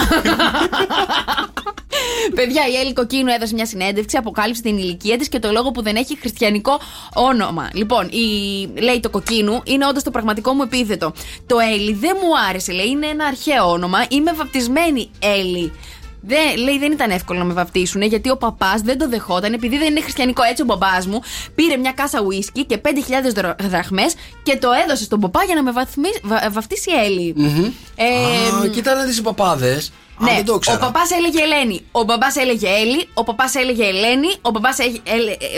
Παιδιά, 2.35 2.67
η 2.67 2.75
Έλλη 2.75 2.93
Κοκκίνου 2.93 3.31
έδωσε 3.31 3.53
μια 3.53 3.65
συνέντευξη, 3.65 4.17
αποκάλυψε 4.17 4.61
την 4.61 4.77
ηλικία 4.77 5.17
της 5.17 5.29
και 5.29 5.39
το 5.39 5.51
λόγο 5.51 5.71
που 5.71 5.81
δεν 5.81 5.95
έχει 5.95 6.17
χριστιανικό 6.19 6.79
όνομα. 7.13 7.69
Λοιπόν, 7.73 8.07
η, 8.07 8.67
λέει 8.81 8.99
το 8.99 9.09
Κοκκίνου 9.09 9.61
είναι 9.63 9.87
όντως 9.87 10.03
το 10.03 10.11
πραγματικό 10.11 10.53
μου 10.53 10.61
επίθετο. 10.61 11.13
Το 11.45 11.57
Έλλη 11.59 11.93
δεν 11.93 12.17
μου 12.21 12.47
άρεσε, 12.49 12.71
λέει, 12.71 12.87
είναι 12.87 13.07
ένα 13.07 13.25
αρχαίο 13.25 13.69
όνομα. 13.71 14.05
Είμαι 14.09 14.33
βαπτισμένη 14.33 15.09
Έλλη. 15.19 15.71
Δεν, 16.21 16.57
λέει 16.57 16.79
δεν 16.79 16.91
ήταν 16.91 17.09
εύκολο 17.09 17.39
να 17.39 17.45
με 17.45 17.53
βαφτίσουν 17.53 18.01
γιατί 18.01 18.29
ο 18.29 18.37
παπάς 18.37 18.81
δεν 18.81 18.97
το 18.97 19.09
δεχόταν 19.09 19.53
επειδή 19.53 19.77
δεν 19.77 19.87
είναι 19.87 20.01
χριστιανικό 20.01 20.43
έτσι 20.43 20.61
ο 20.61 20.65
μπαμπάς 20.65 21.07
μου. 21.07 21.19
Πήρε 21.55 21.77
μια 21.77 21.91
κάσα 21.91 22.21
ουίσκι 22.21 22.65
και 22.65 22.81
5.000 22.85 22.89
δρο- 23.33 23.55
δραχμές 23.61 24.13
και 24.43 24.57
το 24.57 24.69
έδωσε 24.83 25.03
στον 25.03 25.19
παπά 25.19 25.43
για 25.43 25.55
να 25.55 25.63
με 25.63 25.71
βαθμί- 25.71 26.19
βα- 26.23 26.49
βαφτίσει 26.51 26.89
η 26.91 26.93
Έλλη. 27.05 27.35
Ε, 27.95 28.05
Α, 28.65 28.67
κοίτα 28.67 28.95
να 28.95 29.03
δεις 29.03 29.17
οι 29.17 29.21
παπάδες. 29.21 29.91
Α, 30.21 30.23
ναι, 30.23 30.31
δεν 30.33 30.45
το 30.45 30.53
ο 30.53 30.55
ήξερα. 30.55 30.77
παπάς 30.77 31.11
έλεγε 31.11 31.41
Ελένη. 31.41 31.81
Ο 31.91 32.03
μπαμπάς 32.03 32.35
έλεγε 32.35 32.67
Έλλη. 32.67 33.07
Ο 33.13 33.23
παπάς 33.23 33.55
έλεγε 33.55 33.85
Ελένη. 33.85 34.27
Ο 34.41 34.49
μπαμπάς 34.49 34.77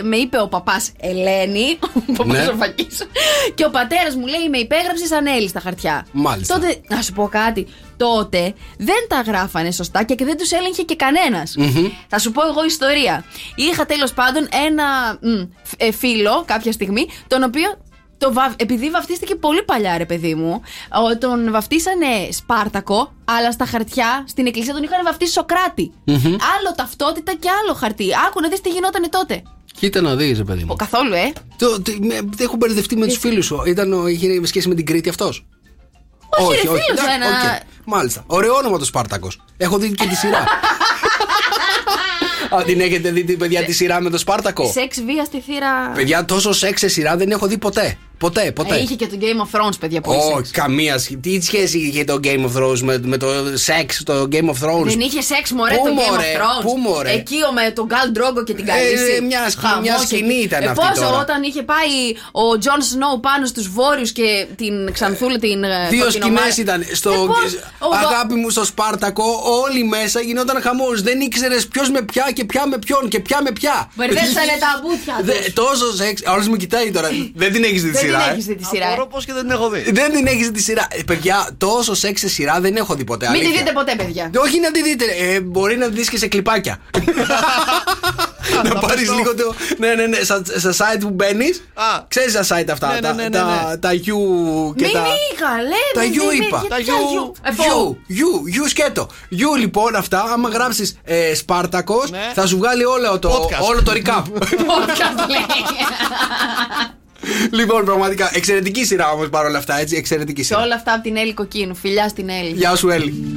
με 0.03 0.15
είπε 0.17 0.39
ο 0.41 0.47
παπάς 0.47 0.91
Ελένη. 0.99 1.77
Ο 2.09 2.13
παπάς 2.17 2.37
Ναι. 2.37 2.47
ο 2.47 2.55
Φακής. 2.55 3.07
Και 3.55 3.65
ο 3.65 3.69
πατέρας 3.69 4.15
μου 4.15 4.25
λέει 4.25 4.49
με 4.49 4.57
υπέγραψε 4.57 5.05
σαν 5.05 5.25
Έλλη 5.25 5.47
στα 5.47 5.59
χαρτιά. 5.59 6.05
Μάλιστα. 6.11 6.53
Τότε, 6.53 6.81
να 6.87 7.01
σου 7.01 7.13
πω 7.13 7.27
κάτι. 7.31 7.67
Τότε 8.05 8.53
δεν 8.77 9.01
τα 9.07 9.21
γράφανε 9.21 9.71
σωστά 9.71 10.03
και 10.03 10.15
δεν 10.25 10.37
τους 10.37 10.51
έλεγχε 10.51 10.83
και 10.83 10.95
κανένας. 10.95 11.55
Θα 12.07 12.19
σου 12.19 12.31
πω 12.31 12.41
εγώ 12.47 12.65
ιστορία. 12.65 13.23
Είχα 13.55 13.85
τέλος 13.85 14.13
πάντων 14.13 14.47
ένα 14.67 15.17
μ, 15.21 15.43
φ- 15.63 15.73
ε, 15.83 15.91
φίλο 15.91 16.43
κάποια 16.47 16.71
στιγμή, 16.71 17.07
τον 17.27 17.43
οποίο 17.43 17.69
το 18.17 18.33
βα... 18.33 18.53
επειδή 18.57 18.89
βαφτίστηκε 18.89 19.35
πολύ 19.35 19.63
παλιά, 19.63 19.97
ρε 19.97 20.05
παιδί 20.05 20.35
μου, 20.35 20.61
ο- 21.09 21.17
τον 21.17 21.51
βαφτίσανε 21.51 22.07
Σπάρτακο, 22.31 23.11
αλλά 23.25 23.51
στα 23.51 23.65
χαρτιά 23.65 24.23
στην 24.27 24.45
εκκλησία 24.47 24.73
τον 24.73 24.83
είχαν 24.83 24.99
βαφτίσει 25.03 25.31
Σοκράτη. 25.31 25.91
Άλλο 26.25 26.73
ταυτότητα 26.75 27.33
και 27.39 27.49
άλλο 27.63 27.73
χαρτί. 27.73 28.05
Άκου 28.27 28.39
να 28.41 28.47
δεις 28.49 28.61
τι 28.61 28.69
γινότανε 28.69 29.09
τότε. 29.09 29.41
Κοίτα 29.79 30.01
να 30.01 30.15
δεις, 30.15 30.37
ρε 30.37 30.43
παιδί 30.43 30.63
μου. 30.63 30.75
Καθόλου, 30.75 31.13
ε. 31.13 31.31
Το, 31.57 31.81
τι- 31.81 31.99
με- 32.05 32.29
έχω 32.39 32.55
μπερδευτεί 32.55 32.95
με 32.97 33.05
τους 33.07 33.17
φίλους 33.17 33.45
σου. 33.45 33.61
Ήταν, 33.65 33.93
ο- 33.93 34.07
είχε 34.07 34.45
σχέση 34.45 34.67
με 34.67 34.75
την 34.75 34.85
Κρήτη 34.85 35.09
αυτός. 35.09 35.45
Όχι, 36.39 36.55
ρε, 36.55 36.59
φίλος 36.61 36.81
Εντάξει, 36.89 37.13
ένα. 37.15 37.27
οκ. 37.27 37.61
Μάλιστα. 37.85 38.23
Ωραίο 38.27 38.53
όνομα 38.53 38.77
το 38.77 38.85
Σπάρτακος. 38.85 39.41
Έχω 39.57 39.77
δει 39.77 39.91
και 39.91 40.07
τη 40.07 40.15
σειρά. 40.15 40.43
Α, 42.55 42.63
την 42.63 42.81
έχετε 42.81 43.11
δει, 43.11 43.23
παιδιά, 43.23 43.63
τη 43.65 43.71
σειρά 43.71 44.01
με 44.01 44.09
το 44.09 44.17
Σπάρτακο. 44.17 44.71
Σεξ 44.71 45.01
βία 45.01 45.25
στη 45.25 45.41
θύρα. 45.41 45.91
Παιδιά, 45.95 46.25
τόσο 46.25 46.53
σεξ 46.53 46.79
σε 46.79 46.87
σειρά 46.87 47.15
δεν 47.15 47.31
έχω 47.31 47.47
δει 47.47 47.57
ποτέ. 47.57 47.97
Ποτέ, 48.21 48.51
ποτέ. 48.51 48.75
Ε, 48.75 48.81
είχε 48.81 48.95
και 48.95 49.07
το 49.07 49.17
Game 49.21 49.41
of 49.45 49.49
Thrones, 49.59 49.73
παιδιά, 49.79 50.01
πολύ 50.01 50.17
Όχι, 50.17 50.35
σεξ. 50.35 50.51
καμία 50.51 50.97
σχέση. 50.97 51.17
Τι 51.17 51.41
σχέση 51.41 51.77
είχε 51.77 52.03
το 52.03 52.19
Game 52.23 52.45
of 52.49 52.53
Thrones 52.61 52.79
με, 52.79 52.99
με 53.03 53.17
το 53.17 53.27
σεξ, 53.53 54.03
το 54.03 54.27
Game 54.31 54.49
of 54.53 54.57
Thrones; 54.65 54.83
Δεν 54.85 54.99
είχε 54.99 55.21
σεξ, 55.21 55.51
μωρέ, 55.51 55.75
Πού, 55.75 55.83
το 55.83 55.91
Game 55.91 56.09
μωρέ, 56.09 56.23
of 56.35 56.39
Thrones; 56.41 56.61
Πού 56.65 56.77
μωρέ; 56.77 57.11
Εκεί 57.11 57.35
ο, 57.49 57.53
με 57.53 57.71
τον 57.71 57.85
Καλ 57.85 58.09
Ντρόγκο 58.11 58.43
και 58.43 58.53
την 58.53 58.65
Καλίσι. 58.65 59.11
Ε, 59.17 59.21
μια 59.21 59.49
σκηνή- 59.49 59.81
μια 59.81 59.97
σκηνή 59.97 60.33
ήταν 60.49 60.63
αυτή 60.67 60.75
πόσο 60.87 61.01
τώρα. 61.07 61.19
όταν 61.19 61.43
είχε 61.43 61.63
πάει 61.63 61.93
ο 62.31 62.57
Τζον 62.57 62.81
Σνόου 62.81 63.19
πάνω 63.19 63.45
στους 63.45 63.67
βόρειους 63.69 64.11
και 64.11 64.45
την 64.55 64.73
Ξανθούλα 64.93 65.37
την. 65.39 65.63
ε, 65.63 65.87
Δύο 65.89 66.03
κοκκινομάλα. 66.03 66.39
σκηνές 66.51 66.57
ήταν. 66.57 66.79
Στο, 66.99 67.11
Ε, 67.11 67.15
πώς, 67.15 67.53
ο- 67.79 67.95
αγάπη 68.05 68.33
μου 68.33 68.49
στο 68.49 68.63
Σπάρτακο, 68.65 69.25
όλοι 69.63 69.83
μέσα 69.83 70.19
γινόταν 70.21 70.61
χαμός. 70.61 71.01
Δεν 71.01 71.19
ήξερες 71.19 71.67
ποιος 71.67 71.89
με 71.89 72.01
ποια 72.01 72.25
και 72.33 72.43
ποια 72.45 72.67
με 72.67 72.77
ποιον 72.85 73.07
και 73.07 73.19
ποια 73.19 73.41
με 73.41 73.51
ποια. 73.51 73.91
Μπερδέψανε 73.95 74.55
τα 74.65 74.71
μπούτια 74.81 75.19
Δε- 75.23 75.33
τους. 75.43 75.53
Τόσο 75.53 75.95
σεξ. 75.95 76.21
Όλος 76.33 76.47
μου 76.47 76.55
κοιτάει 76.55 76.91
τώρα. 76.91 77.09
Δεν 77.41 77.51
την 77.53 77.63
έχεις 77.63 77.83
δει 77.83 77.91
τη 78.11 78.17
Δεν 78.17 78.23
σειρά. 78.23 78.23
την 78.23 78.29
ε. 78.29 78.33
έχεις 78.33 78.45
δει 78.45 78.55
τη 78.55 78.63
σειρά. 78.65 78.87
Απορώ 78.87 79.07
πώς 79.07 79.25
και 79.25 79.33
δεν 79.33 79.41
την 79.41 79.51
έχω 79.51 79.69
δει. 79.69 79.91
Δεν 79.91 80.11
την 80.11 80.27
έχεις 80.27 80.45
δει 80.47 80.51
τη 80.53 80.61
σειρά. 80.61 80.87
Ε, 80.89 81.01
παιδιά, 81.03 81.49
τόσο 81.57 81.93
σεξ 81.95 82.19
σε 82.19 82.29
σειρά 82.29 82.59
δεν 82.59 82.75
έχω 82.75 82.93
δει 82.95 83.03
ποτέ. 83.03 83.29
Μην 83.29 83.39
τη 83.39 83.45
αλήθεια. 83.45 83.59
δείτε 83.63 83.73
ποτέ, 83.73 83.93
παιδιά. 83.95 84.31
Όχι 84.37 84.59
να 84.59 84.71
τη 84.71 84.81
δείτε. 84.83 85.05
Ε, 85.19 85.39
μπορεί 85.41 85.77
να 85.77 85.85
τη 85.89 85.93
δεις 85.93 86.09
και 86.09 86.17
σε 86.17 86.27
κλιπάκια. 86.27 86.77
να 88.63 88.75
πάρεις 88.79 89.11
λίγο 89.11 89.35
το. 89.35 89.53
Ναι, 89.77 89.93
ναι, 89.93 90.05
ναι. 90.05 90.17
Στα, 90.23 90.41
στα 90.57 90.71
site 90.71 90.99
που 90.99 91.09
μπαίνεις. 91.09 91.63
Ξέρεις 92.07 92.33
τα 92.33 92.43
site 92.43 92.69
αυτά. 92.71 92.87
Ναι, 92.87 92.93
ναι, 92.93 92.99
τα, 93.01 93.13
ναι, 93.13 93.23
ναι, 93.23 93.29
τα, 93.29 93.67
ναι. 93.69 93.77
τα 93.77 93.89
U 93.89 93.95
και 94.75 94.85
Μην 94.85 94.93
τα. 94.93 95.03
είχα, 95.33 95.51
λέμε. 95.61 95.91
Τα 95.93 96.01
δεν 96.01 96.11
U 96.11 96.33
είναι- 96.33 96.45
είπα. 96.45 96.63
γιατί 96.67 96.69
Τα 96.69 96.75
ποια 96.75 96.93
U. 96.93 96.97
U? 96.97 97.49
Ε, 97.49 97.51
πω. 97.55 97.97
U, 98.09 98.63
U, 98.63 98.65
U 98.65 98.69
σκέτο. 98.69 99.07
U 99.31 99.57
λοιπόν 99.59 99.95
αυτά, 99.95 100.21
άμα 100.33 100.49
γράψεις 100.49 100.97
ε, 101.03 101.35
Σπάρτακος, 101.35 102.09
θα 102.33 102.47
σου 102.47 102.57
βγάλει 102.57 102.83
όλο 102.85 103.19
το, 103.19 103.29
Podcast. 103.31 103.67
όλο 103.69 103.83
το 103.83 103.91
recap. 103.95 104.23
Podcast 104.71 105.29
λέει. 105.29 105.45
λοιπόν, 107.51 107.85
πραγματικά 107.85 108.31
εξαιρετική 108.33 108.85
σειρά 108.85 109.11
όμως 109.11 109.29
παρόλα 109.29 109.57
αυτά, 109.57 109.79
έτσι. 109.79 109.95
Εξαιρετική 109.95 110.41
Σε 110.41 110.47
σειρά. 110.47 110.61
όλα 110.65 110.75
αυτά 110.75 110.93
από 110.93 111.03
την 111.03 111.15
Έλλη 111.17 111.33
Κοκκίνου. 111.33 111.75
Φιλιά 111.75 112.07
στην 112.07 112.29
Έλλη. 112.29 112.51
Γεια 112.51 112.75
σου, 112.75 112.89
Έλλη. 112.89 113.33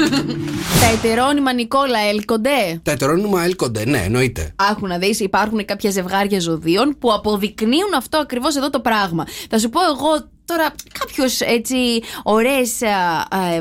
Τα 0.80 0.86
ετερόνυμα 0.94 1.52
Νικόλα 1.52 1.98
έλκονται. 1.98 2.80
Τα 2.82 2.90
ετερόνυμα 2.90 3.44
έλκονται, 3.44 3.84
ναι, 3.84 3.98
εννοείται. 3.98 4.52
Άκου 4.56 4.86
να 4.86 4.98
δεις, 4.98 5.20
υπάρχουν 5.20 5.64
κάποια 5.64 5.90
ζευγάρια 5.90 6.40
ζωδίων 6.40 6.96
που 6.98 7.12
αποδεικνύουν 7.12 7.94
αυτό 7.96 8.18
ακριβώς 8.18 8.56
εδώ 8.56 8.70
το 8.70 8.80
πράγμα. 8.80 9.26
Θα 9.50 9.58
σου 9.58 9.68
πω 9.68 9.80
εγώ 9.80 10.28
τώρα 10.44 10.70
κάποιους 10.98 11.40
έτσι 11.40 11.76
ωραίες 12.22 12.70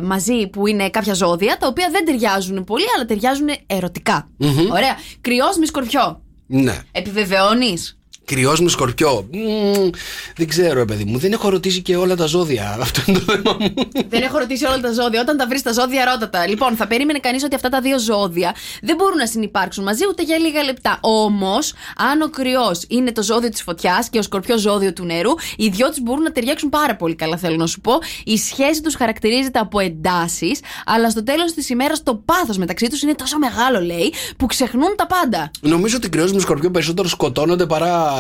μαζί 0.04 0.48
που 0.48 0.68
είναι 0.68 0.90
κάποια 0.90 1.14
ζώδια 1.14 1.58
τα 1.60 1.68
οποία 1.68 1.90
δεν 1.92 2.06
ταιριάζουν 2.06 2.64
πολύ, 2.64 2.86
αλλά 2.96 3.06
ταιριάζουν 3.06 3.48
ερωτικά. 3.68 4.30
Μμμ. 4.38 4.58
Ωραία. 4.72 4.98
Κρυός 5.22 5.58
με 5.58 5.66
σκορπιό. 5.66 6.22
Ναι. 6.48 6.78
Επιβεβαιώνεις; 6.92 8.00
Κρυός 8.26 8.62
με 8.62 8.70
σκορπιό. 8.70 9.28
Μμμ, 9.32 9.90
δεν 10.36 10.48
ξέρω, 10.48 10.74
ρε 10.74 10.86
παιδί 10.86 11.04
μου. 11.04 11.18
Δεν 11.18 11.32
έχω 11.32 11.50
ρωτήσει 11.50 11.82
και 11.82 11.96
όλα 11.96 12.16
τα 12.16 12.26
ζώδια. 12.26 12.78
Αυτό 12.82 13.02
είναι 13.06 13.20
το 13.20 13.34
θέμα 13.34 13.58
μου. 13.60 13.74
Δεν 14.10 14.22
έχω 14.22 14.38
ρωτήσει 14.38 14.66
όλα 14.66 14.80
τα 14.80 14.92
ζώδια. 14.92 15.22
Όταν 15.22 15.38
τα 15.38 15.48
βρεις 15.48 15.62
τα 15.62 15.72
ζώδια, 15.72 16.06
ρώτα 16.06 16.30
τα. 16.30 16.48
Λοιπόν, 16.48 16.76
θα 16.76 16.88
περίμενε 16.88 17.20
κανείς 17.20 17.44
ότι 17.44 17.56
αυτά 17.56 17.70
τα 17.70 17.82
δύο 17.82 18.00
ζώδια 18.00 18.56
δεν 18.82 18.96
μπορούν 18.96 19.18
να 19.18 19.26
συνεπάρξουν 19.26 19.84
μαζί 19.84 20.04
ούτε 20.10 20.24
για 20.24 20.38
λίγα 20.38 20.64
λεπτά. 20.64 20.98
Όμως, 21.02 21.74
αν 21.98 22.22
ο 22.22 22.30
κρυός 22.30 22.86
είναι 22.88 23.12
το 23.12 23.24
ζώδιο 23.24 23.50
της 23.50 23.62
φωτιάς 23.62 24.10
και 24.10 24.18
ο 24.18 24.22
σκορπιός 24.22 24.62
ζώδιο 24.62 24.94
του 24.94 25.06
νερού, 25.06 25.32
οι 25.58 25.68
δυο 25.68 25.90
τους 25.90 26.02
μπορούν 26.02 26.24
να 26.24 26.32
ταιριάξουν 26.32 26.70
πάρα 26.70 26.96
πολύ 26.96 27.16
καλά, 27.16 27.38
θέλω 27.38 27.56
να 27.56 27.68
σου 27.68 27.82
πω. 27.82 27.92
Η 28.24 28.38
σχέση 28.38 28.82
τους 28.82 28.96
χαρακτηρίζεται 28.96 29.60
από 29.60 29.80
εντάσεις, 29.80 30.60
αλλά 30.86 31.10
στο 31.10 31.24
τέλος 31.24 31.54
της 31.54 31.70
ημέρας 31.70 32.04
το 32.04 32.16
πάθος 32.16 32.58
μεταξύ 32.58 32.88
τους 32.88 33.02
είναι 33.02 33.14
τόσο 33.14 33.38
μεγάλο, 33.38 33.82
λέει, 33.82 34.14
που 34.38 34.46
ξεχνούν 34.46 34.96
τα 34.96 35.08
πάντα. 35.08 35.52
Νομίζω 35.60 35.98
ότι 35.98 36.10
κρυός 36.10 36.34
με 36.34 36.40
σκορπιό 36.40 36.72
περισσότερο 36.72 37.08
σκοτώνονται 37.08 37.66
παρά 37.66 38.13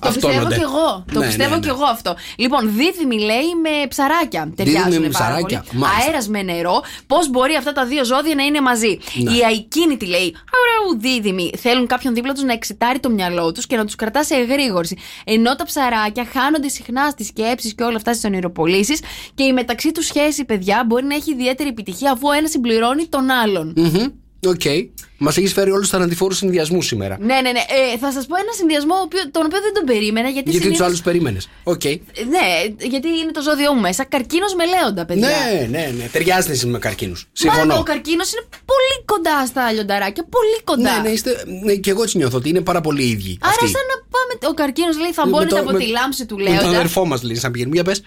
Το 0.00 0.08
πιστεύω 0.08 0.26
αυτόνονται. 0.32 0.54
κι 0.56 0.60
εγώ. 0.62 1.04
Το 1.12 1.18
Ναι, 1.18 1.26
πιστεύω 1.26 1.48
ναι, 1.50 1.54
ναι. 1.56 1.60
κι 1.62 1.68
εγώ 1.68 1.84
αυτό. 1.84 2.16
Λοιπόν, 2.36 2.60
δίδυμη 2.76 3.18
λέει 3.18 3.48
με 3.62 3.86
ψαράκια. 3.88 4.52
Ταιριάζουν 4.56 4.90
με 5.02 5.08
πάρα 5.08 5.08
ψαράκια, 5.10 5.64
πολύ. 5.68 5.80
μάλιστα. 5.82 6.04
Αέρας 6.06 6.28
με 6.28 6.42
νερό. 6.42 6.82
Πώς 7.06 7.30
μπορεί 7.30 7.54
αυτά 7.54 7.72
τα 7.72 7.84
δύο 7.86 8.04
ζώδια 8.04 8.34
να 8.34 8.42
είναι 8.42 8.60
μαζί. 8.60 8.98
Ναι. 9.14 9.30
Η 9.32 9.38
αικίνητη 9.52 10.06
λέει. 10.06 10.36
Αραου, 10.56 11.00
δίδυμη. 11.00 11.50
Θέλουν 11.58 11.86
κάποιον 11.86 12.14
δίπλα 12.14 12.32
τους 12.32 12.42
να 12.42 12.52
εξητάρει 12.52 12.98
το 12.98 13.10
μυαλό 13.10 13.52
τους 13.52 13.66
και 13.66 13.76
να 13.76 13.84
τους 13.84 13.94
κρατά 13.94 14.24
σε 14.24 14.34
εγρήγορση. 14.34 14.96
Ενώ 15.24 15.56
τα 15.56 15.64
ψαράκια 15.64 16.26
χάνονται 16.32 16.68
συχνά 16.68 17.10
στις 17.10 17.26
σκέψεις 17.26 17.74
και 17.74 17.82
όλα 17.82 17.96
αυτά 17.96 18.12
στις 18.12 18.24
ονειροπολίσεις 18.24 19.00
και 19.34 19.42
η 19.42 19.52
μεταξύ 19.52 19.92
τους 19.92 20.06
σχέση, 20.06 20.44
παιδιά, 20.44 20.84
μπορεί 20.86 21.04
να 21.04 21.14
έχει 21.14 21.30
ιδιαίτερη 21.32 21.68
επιτυχία 21.68 22.12
αφού 22.12 22.28
ο 22.28 22.32
ένας 22.32 22.50
συμπληρώνει 22.50 23.06
τον 23.06 23.30
άλλον. 23.30 23.72
Μμμ, 23.76 24.06
Οκ. 24.46 24.60
Μας 25.18 25.36
έχεις 25.36 25.52
φέρει 25.52 25.70
όλους 25.70 25.88
τους 25.88 25.90
θανατηφόρους 25.98 26.34
συνδυασμούς 26.34 26.86
σήμερα. 26.86 27.16
Ναι, 27.20 27.34
ναι, 27.44 27.50
ναι. 27.56 27.62
Ε, 27.92 27.98
θα 27.98 28.12
σας 28.12 28.26
πω 28.26 28.34
ένα 28.36 28.52
συνδυασμό 28.58 28.94
ο 28.94 29.00
οποίο- 29.08 29.30
τον 29.30 29.42
οποίο 29.48 29.60
δεν 29.60 29.72
τον 29.74 29.84
περίμενα 29.84 30.28
γιατί, 30.28 30.50
Γιατί 30.50 30.52
τους 30.56 30.62
συνήθως- 30.66 30.86
άλλους 30.86 31.00
περίμενες. 31.02 31.48
Οκ. 31.64 31.84
Ναι, 32.34 32.46
γιατί 32.92 33.08
είναι 33.08 33.32
το 33.32 33.42
ζώδιό 33.42 33.72
μου 33.74 33.80
μέσα. 33.80 34.04
Καρκίνος 34.04 34.54
με 34.54 34.64
λέοντα, 34.66 35.04
παιδιά. 35.04 35.28
Ναι, 35.28 35.66
ναι, 35.70 35.92
ναι. 35.98 36.04
Ταιριάζετε 36.12 36.52
εσείς 36.52 36.66
με 36.66 36.78
καρκίνους. 36.78 37.20
Μάλλον 37.44 37.54
Συμφωνώ. 37.60 37.80
ο 37.80 37.82
καρκίνος 37.82 38.32
είναι 38.32 38.44
πολύ 38.72 38.94
κοντά 39.04 39.46
στα 39.46 39.72
λιονταράκια. 39.72 40.24
Πολύ 40.36 40.58
κοντά. 40.64 40.92
Ναι, 41.00 41.08
ναι, 41.08 41.08
είστε. 41.14 41.30
Ναι, 41.64 41.74
και 41.74 41.90
εγώ 41.90 42.02
έτσι 42.02 42.16
νιώθω 42.16 42.36
ότι 42.36 42.48
είναι 42.48 42.60
πάρα 42.60 42.80
πολύ 42.80 43.02
ίδιοι. 43.14 43.38
Άρα, 43.40 43.52
αυτοί. 43.52 43.66
σαν 43.68 43.82
να 43.92 43.96
πάμε. 44.14 44.32
Ο 44.52 44.54
καρκίνος 44.54 44.98
λέει 44.98 45.12
θα 45.12 45.24
Με 45.24 45.30
μπώνεται 45.30 45.54
το- 45.54 45.60
από 45.60 45.70
με- 45.72 45.78
τη 45.78 45.86
λάμψη 45.86 46.26
του 46.26 46.36
Με 46.36 46.44
τον 46.44 46.52
λέοντα. 46.52 46.68
αδερφό 46.68 47.04
μας 47.06 47.22
λέει, 47.22 47.36
σαν 47.36 47.50
πηγαίνουμε. 47.50 47.74
Για 47.74 47.84
πες. 47.84 48.02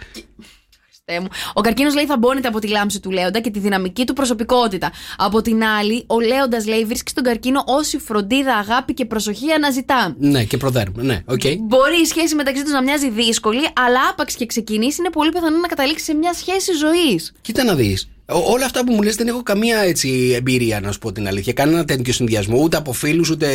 Χριστέ 1.09 1.19
μου. 1.21 1.27
Ο 1.53 1.61
καρκίνος 1.61 1.93
λέει 1.95 2.05
θαμπώνεται 2.05 2.47
από 2.47 2.59
τη 2.59 2.67
λάμψη 2.67 2.99
του 2.99 3.11
λέοντα 3.11 3.39
και 3.39 3.49
τη 3.49 3.59
δυναμική 3.59 4.05
του 4.05 4.13
προσωπικότητα. 4.13 4.91
Από 5.17 5.41
την 5.41 5.63
άλλη, 5.63 6.03
ο 6.07 6.19
λέοντας 6.19 6.67
λέει 6.67 6.85
βρίσκει 6.85 7.11
στον 7.11 7.23
καρκίνο 7.23 7.63
όση 7.65 7.97
φροντίδα, 7.97 8.55
αγάπη 8.55 8.93
και 8.93 9.05
προσοχή 9.05 9.51
αναζητά. 9.51 10.15
Ναι, 10.17 10.43
και 10.43 10.57
προδέρουμε. 10.57 11.03
Ναι, 11.03 11.21
οκ. 11.25 11.41
Μπορεί 11.59 12.01
η 12.01 12.05
σχέση 12.05 12.35
μεταξύ 12.35 12.63
τους 12.63 12.71
να 12.71 12.83
μοιάζει 12.83 13.09
δύσκολη, 13.09 13.67
αλλά 13.85 13.99
άπαξ 14.11 14.35
και 14.35 14.45
ξεκινήσει, 14.45 14.95
είναι 14.99 15.09
πολύ 15.09 15.31
πιθανό 15.31 15.57
να 15.57 15.67
καταλήξει 15.67 16.05
σε 16.05 16.13
μια 16.13 16.33
σχέση 16.33 16.71
ζωής. 16.73 17.33
Κοίτα 17.41 17.63
να 17.63 17.75
δεις. 17.75 18.09
Όλα 18.31 18.65
αυτά 18.65 18.83
που 18.83 18.93
μου 18.93 19.01
λες 19.01 19.15
δεν 19.15 19.27
έχω 19.27 19.43
καμία 19.43 19.79
έτσι 19.79 20.33
εμπειρία 20.35 20.79
να 20.79 20.91
σου 20.91 20.99
πω 20.99 21.11
την 21.11 21.27
αλήθεια. 21.27 21.53
Κανένα 21.53 21.85
τέτοιο 21.85 22.13
συνδυασμό 22.13 22.59
ούτε 22.61 22.77
από 22.77 22.93
φίλους 22.93 23.29
ούτε 23.29 23.47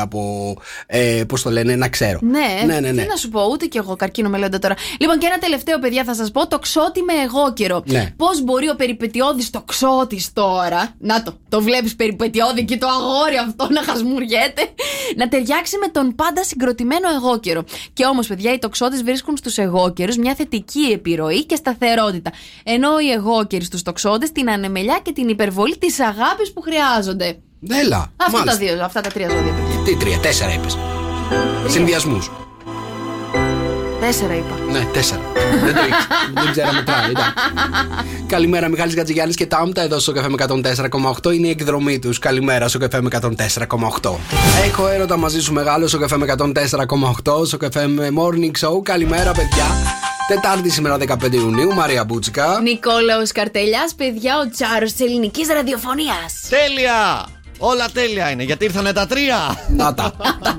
από. 0.00 0.56
Ε, 0.86 1.22
Πώς 1.28 1.42
το 1.42 1.50
λένε, 1.50 1.76
να 1.76 1.88
ξέρω. 1.88 2.18
Ναι, 2.22 2.38
ναι, 2.66 2.80
ναι. 2.80 2.92
ναι. 2.92 3.02
τι 3.02 3.08
να 3.08 3.16
σου 3.16 3.28
πω, 3.28 3.48
ούτε 3.50 3.66
κι 3.66 3.76
εγώ 3.76 3.96
καρκίνο 3.96 4.28
με 4.28 4.38
λέοντα 4.38 4.58
τώρα. 4.58 4.74
Λοιπόν, 5.00 5.18
και 5.18 5.26
ένα 5.26 5.38
τελευταίο, 5.38 5.78
παιδιά, 5.78 6.04
θα 6.04 6.14
σας 6.14 6.30
πω 6.30 6.46
το 6.46 6.58
ξότι 6.58 7.02
με 7.02 7.12
εγώ 7.24 7.52
καιρό. 7.52 7.82
Ναι. 7.86 8.12
Πώς 8.16 8.42
μπορεί 8.42 8.68
ο 8.68 8.74
περιπετειώδης 8.74 9.50
το 9.50 9.62
ξότης 9.66 10.32
τώρα. 10.32 10.94
Να 10.98 11.22
το, 11.22 11.38
το 11.48 11.62
βλέπεις 11.62 11.96
περιπετειώδη 11.96 12.64
και 12.64 12.76
το 12.76 12.86
αγόρι 12.86 13.36
αυτό 13.36 13.68
να 13.70 13.82
χασμουριέται. 13.82 14.62
Να 15.16 15.28
ταιριάξει 15.28 15.78
με 15.78 15.88
τον 15.88 16.14
πάντα 16.14 16.44
συγκροτημένο 16.44 17.08
εγώ 17.16 17.40
καιρο. 17.40 17.64
Και 17.92 18.04
όμως, 18.04 18.26
παιδιά, 18.26 18.52
οι 18.52 18.58
τοξότες 18.58 19.02
βρίσκουν 19.02 19.36
στους 19.36 19.58
εγώ 19.58 19.92
καιρούς 19.92 20.16
μια 20.16 20.34
θετική 20.34 20.90
επιρροή 20.92 21.44
και 21.44 21.54
σταθερότητα. 21.56 22.32
Ενώ 22.64 22.98
οι 22.98 23.10
εγώ 23.10 23.46
καιροι 23.46 23.64
στους 23.64 23.82
τοξότες 23.82 24.19
την 24.28 24.50
ανεμελιά 24.50 25.00
και 25.02 25.12
την 25.12 25.28
υπερβολή 25.28 25.78
της 25.78 26.00
αγάπης 26.00 26.52
που 26.52 26.60
χρειάζονται. 26.60 27.38
Έλα. 27.68 28.12
Αυτά 28.16 28.24
τα 28.24 28.38
μάλιστα. 28.38 28.56
δύο, 28.56 28.84
αυτά 28.84 29.00
τα 29.00 29.08
τρία 29.08 29.28
ζώδια, 29.28 29.52
παιδιά. 29.52 29.82
Τι 29.84 29.96
τρία, 29.96 30.18
τέσσερα 30.18 30.52
είπες. 30.52 30.78
Συνδυασμούς. 31.66 32.30
Τέσσερα 34.10 34.34
είπα. 34.34 34.58
Ναι, 34.70 34.86
τέσσερα. 34.92 35.20
δεν 35.64 35.74
το 35.74 35.80
ήξερα. 35.80 36.06
δεν 36.34 36.50
ξέρω 36.50 36.66
να 36.66 36.72
μετράει. 36.72 37.08
εντάξει. 37.08 37.32
Καλημέρα, 38.26 38.68
Μιχάλης 38.68 38.94
Γκατζηγιάννης 38.94 39.36
και 39.36 39.46
Τάμπτα 39.46 39.82
εδώ 39.82 39.98
στο 39.98 40.12
καφέ 40.12 40.28
με 40.28 40.34
104,8. 40.38 41.34
Είναι 41.34 41.46
η 41.46 41.50
εκδρομή 41.50 41.98
τους. 41.98 42.18
Καλημέρα 42.18 42.68
στο 42.68 42.78
καφέ 42.78 43.00
με 43.00 43.08
104,8. 43.08 44.10
Έχω 44.64 44.88
έρωτα 44.88 45.16
μαζί 45.16 45.40
σου 45.40 45.52
μεγάλο 45.52 45.86
στο 45.88 45.98
καφέ 45.98 46.16
με 46.16 46.34
104,8. 46.38 47.46
Στο 47.46 47.56
καφέ 47.56 47.86
με 47.86 48.08
Morning 48.16 48.66
Show. 48.66 48.82
Καλημέρα, 48.82 49.32
παιδιά. 49.32 49.64
Τετάρτη 50.28 50.70
σήμερα 50.70 50.96
15 50.96 51.32
Ιουνίου, 51.32 51.74
Μαρία 51.74 52.04
Μπούτσικα. 52.04 52.60
Νικόλαος 52.62 53.32
Καρτελιά, 53.32 53.90
παιδιά, 53.96 54.38
ο 54.38 54.50
τσάρος 54.50 54.92
της 54.92 55.00
ελληνικής 55.06 55.48
ραδιοφωνίας. 55.48 56.48
Τέλεια! 56.48 57.26
Όλα 57.62 57.88
τέλεια 57.92 58.30
είναι, 58.30 58.42
γιατί 58.42 58.64
ήρθανε 58.64 58.92
τα 58.92 59.06
τρία. 59.06 59.36
Να 59.68 59.94
τα. 59.94 60.12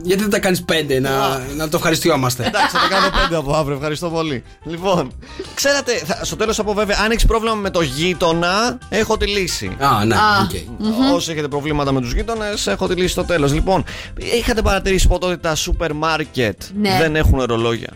Γιατί 0.04 0.22
δεν 0.22 0.30
τα 0.32 0.40
κάνεις 0.40 0.64
πέντε, 0.64 1.00
να, 1.00 1.10
να 1.56 1.70
το 1.70 1.78
ευχαριστιόμαστε. 1.78 2.46
Εντάξει, 2.46 2.76
θα 2.76 2.80
τα 2.82 2.88
κάνω 2.88 3.10
πέντε 3.22 3.36
από 3.36 3.54
αύριο. 3.56 3.76
Ευχαριστώ 3.76 4.10
πολύ. 4.10 4.44
Λοιπόν, 4.64 5.12
ξέρατε, 5.54 5.92
θα, 6.06 6.20
στο 6.26 6.36
τέλος 6.36 6.56
θα 6.56 6.64
πω 6.64 6.74
βέβαια, 6.74 6.98
αν 7.04 7.12
έχεις 7.12 7.26
πρόβλημα 7.26 7.56
με 7.56 7.70
το 7.70 7.82
γείτονα, 7.82 8.78
έχω 8.90 9.18
τη 9.18 9.26
λύση. 9.28 9.76
Α, 9.80 10.06
ναι, 10.06 10.16
Α. 10.16 10.20
οκ. 10.44 10.84
Όσοι 11.14 11.32
έχετε 11.32 11.48
προβλήματα 11.48 11.92
με 11.92 12.02
τους 12.02 12.14
γείτονες, 12.14 12.68
έχω 12.68 12.88
τη 12.88 12.96
λύση 12.96 13.12
στο 13.12 13.24
τέλος. 13.24 13.54
Λοιπόν, 13.54 13.84
είχατε 14.18 14.62
παρατηρήσει 14.62 15.08
ποτέ 15.08 15.26
ότι 15.26 15.38
τα 15.38 15.56
σούπερ 15.56 15.94
μάρκετ 15.94 16.62
Ναι. 16.80 16.98
δεν 17.02 17.16
έχουν 17.16 17.44
ρολόγια; 17.44 17.90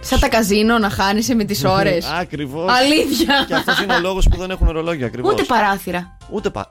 Σαν 0.00 0.18
τα 0.20 0.28
καζίνο 0.28 0.78
να 0.78 0.90
χάνεσαι 0.90 1.34
με 1.34 1.44
τις 1.44 1.64
ώρες. 1.64 2.06
Ακριβώς. 2.20 2.72
Αλήθεια. 2.72 3.44
Και 3.48 3.54
αυτός 3.54 3.80
είναι 3.80 3.94
ο 3.94 4.00
λόγος 4.00 4.28
που 4.30 4.36
δεν 4.36 4.50
έχουν 4.50 4.70
ρολόγια 4.70 5.06
ακριβώς. 5.06 5.32
Ούτε 5.32 5.42
παράθυρα. 5.42 6.16
Ούτε 6.30 6.50
πα. 6.50 6.70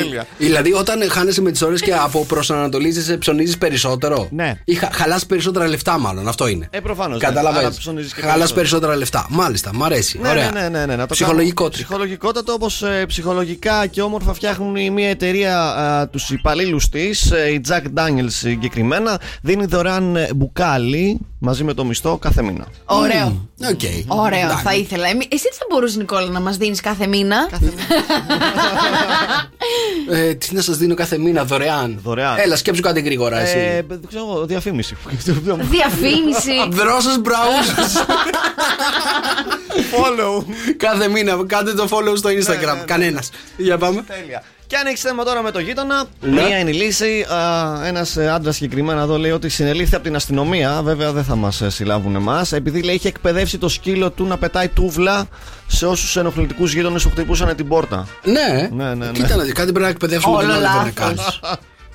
Τέλεια. 0.00 0.26
Δηλαδή, 0.38 0.72
όταν 0.72 1.10
χάνεσαι 1.10 1.40
με 1.40 1.50
τις 1.50 1.62
ώρες 1.62 1.80
και 1.80 1.92
αποπροσανατολίζεσαι, 1.94 3.16
ψωνίζεις 3.16 3.58
περισσότερο. 3.58 4.28
Ναι. 4.30 4.54
Ή 4.64 4.74
χα, 4.74 4.88
χαλάς 4.92 5.26
περισσότερα 5.26 5.68
λεφτά, 5.68 5.98
μάλλον. 5.98 6.28
Αυτό 6.28 6.46
είναι. 6.46 6.68
Ε, 6.70 6.80
προφανώς. 6.80 7.20
Καταλαβαίνεις. 7.20 7.66
Άρα 7.66 7.76
ψωνίζεις 7.78 8.14
και 8.14 8.20
Χαλάς 8.20 8.34
περισσότερο. 8.36 8.56
περισσότερα 8.60 8.96
λεφτά. 8.96 9.26
Μάλιστα, 9.30 9.70
μ' 9.74 9.84
αρέσει. 9.84 10.18
Ναι, 10.18 10.28
Ωραία. 10.28 10.50
ναι, 10.50 10.60
ναι, 10.60 10.68
ναι, 10.68 10.86
ναι, 10.86 10.96
να 10.96 11.06
το 11.06 11.14
Ψυχολογικό 11.14 11.56
κάνω. 11.62 11.68
τρικ. 11.70 11.84
Ψυχολογικότατο 11.84 12.52
όπως 12.52 12.82
ψυχολογικά 13.06 13.86
και 13.86 14.02
όμορφα 14.02 14.34
φτιάχνουν 14.34 14.76
η 14.76 14.90
μία 14.90 15.08
εταιρεία 15.08 16.08
τους 16.12 16.30
υπαλλήλους 16.30 16.88
της, 16.88 17.22
η 17.30 17.60
Jack 17.68 17.82
Daniels 18.00 18.26
συγκεκριμένα, 18.26 19.20
δίνει 19.42 19.64
δωρεάν 19.66 20.16
ε, 20.16 20.28
μπουκάλι 20.36 21.20
μαζί 21.38 21.64
με 21.64 21.74
το 21.74 21.84
μισθό 21.84 22.18
κάθε 22.18 22.42
μήνα. 22.42 22.66
Ωραίο. 22.84 23.48
Οκ. 23.70 23.80
Ωραίο, 24.06 24.38
Εντάξει. 24.44 24.62
θα 24.64 24.74
ήθελα. 24.74 25.08
Εμεί- 25.08 25.28
Εσύ 25.32 25.48
τι 25.48 25.56
θα 25.56 25.64
μπορούσες, 25.70 25.96
Νικόλα, 25.96 26.26
να 26.28 26.40
μας 26.40 26.56
δίνεις 26.56 26.80
κάθε 26.80 27.06
μήνα. 27.06 27.36
Ε, 30.10 30.34
τι 30.34 30.54
να 30.54 30.60
σας 30.60 30.76
δίνω 30.76 30.94
κάθε 30.94 31.18
μήνα 31.18 31.44
δωρεάν. 31.44 31.98
Δωρεάν. 32.02 32.38
Έλα, 32.38 32.56
σκέψου 32.56 32.82
κάτι 32.82 33.00
γρήγορα, 33.00 33.38
εσύ. 33.40 33.58
Ε, 33.58 33.82
δεν 33.88 34.00
ξέρω 34.08 34.24
εγώ, 34.24 34.46
διαφήμιση. 34.46 34.96
Διαφήμιση. 35.76 36.68
Δρόσο 36.68 37.10
μπραούζο. 37.20 38.04
Follow. 39.92 40.44
κάθε 40.76 41.08
μήνα. 41.08 41.38
Κάντε 41.46 41.72
το 41.72 41.88
follow 41.90 42.16
στο 42.16 42.30
Instagram. 42.30 42.64
ναι, 42.66 42.72
ναι. 42.72 42.84
Κανένας. 42.86 43.30
Για 43.56 43.78
πάμε. 43.78 44.02
Τέλεια. 44.02 44.42
Και 44.66 44.76
αν 44.76 44.86
έχει 44.86 44.96
θέμα 44.96 45.24
τώρα 45.24 45.42
με 45.42 45.50
το 45.50 45.58
γείτονα, 45.58 46.04
Ναι. 46.20 46.30
μία 46.42 46.58
είναι 46.58 46.70
η 46.70 46.72
λύση. 46.72 47.26
Ένας 47.84 48.16
άντρας 48.16 48.54
συγκεκριμένα 48.54 49.00
εδώ 49.02 49.18
λέει 49.18 49.30
ότι 49.30 49.48
συνελήφθη 49.48 49.94
από 49.94 50.04
την 50.04 50.14
αστυνομία. 50.16 50.82
Βέβαια 50.82 51.12
δεν 51.12 51.24
θα 51.24 51.36
μας 51.36 51.62
συλλάβουν 51.66 52.14
εμάς. 52.14 52.52
Επειδή 52.52 52.82
λέει 52.82 52.94
είχε 52.94 53.08
εκπαιδεύσει 53.08 53.58
το 53.58 53.68
σκύλο 53.68 54.10
του 54.10 54.26
να 54.26 54.36
πετάει 54.38 54.68
τούβλα 54.68 55.26
σε 55.66 55.86
όσους 55.86 56.16
ενοχλητικούς 56.16 56.74
γείτονες 56.74 57.02
που 57.02 57.10
χτυπούσαν 57.10 57.56
την 57.56 57.68
πόρτα. 57.68 58.06
Ναι, 58.24 58.68
ναι, 58.72 58.94
ναι. 58.94 59.10
Κοίτα 59.12 59.36
να 59.36 59.42
δεις, 59.42 59.52
κάτι 59.52 59.66
πρέπει 59.72 59.84
να 59.84 59.88
εκπαιδεύσουμε 59.88 60.36
Όλο 60.36 60.46
τον 60.46 60.54
Όλιβερ 60.56 60.92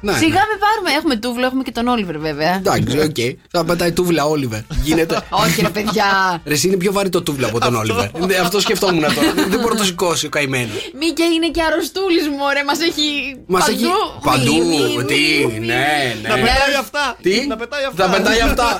να 0.02 0.12
λάθος. 0.12 0.22
κάνεις. 0.22 0.22
Ναι, 0.22 0.28
Σιγά 0.28 0.42
με 0.52 0.56
πάρουμε. 0.66 0.90
Έχουμε 1.00 1.16
τούβλο, 1.16 1.46
έχουμε 1.46 1.64
και 1.64 1.72
τον 1.72 1.88
Όλιβερ 1.88 2.18
βέβαια. 2.20 2.54
Εντάξει, 2.56 3.00
οκ. 3.00 3.20
Θα 3.52 3.66
πετάει 3.66 3.92
τούβλα 3.92 4.26
Όλιβερ. 4.26 4.60
Γίνεται. 4.84 5.22
Όχι, 5.46 5.62
ρε 5.62 5.70
παιδιά. 5.70 6.42
Ρε, 6.46 6.54
εσύ 6.54 6.68
είναι 6.68 6.78
πιο 6.78 6.92
βαρύ 6.92 7.10
το 7.10 7.22
τούβλα 7.22 7.48
από 7.48 7.60
τον 7.60 7.76
Όλιβερ. 7.76 8.04
Ε, 8.06 8.38
Αυτό 8.42 8.60
σκεφτόμουν 8.60 9.02
τώρα. 9.02 9.32
Δεν 9.54 9.60
μπορεί 9.60 9.74
να 9.74 9.80
το 9.80 9.84
σηκώσει 9.84 10.26
ο 10.26 10.30
καημένος. 10.30 10.92
Μη 11.00 11.08
και 11.18 11.24
είναι 11.36 11.48
και 11.56 11.62
αρρωστούλης 11.62 12.28
μου, 12.28 12.38
ρε. 12.54 12.64
Μας 12.64 12.80
έχει. 12.80 13.08
Μας 13.48 13.66
παντού. 13.66 13.76
έχει. 13.78 13.86
Μη, 13.86 14.22
Παντού. 14.30 14.56
μη, 14.68 14.96
μη, 14.98 15.04
Τι, 15.04 15.22
μη. 15.52 15.66
ναι, 15.66 16.16
Να 16.24 16.36
ναι. 16.36 16.42
πετάει 16.42 16.74
αυτά. 16.80 17.18
Τι; 17.22 17.46
Να 17.48 17.56
πετάει 17.56 17.84
αυτά. 17.90 18.06
Θα 18.06 18.12
πετάει 18.16 18.40
αυτά 18.40 18.78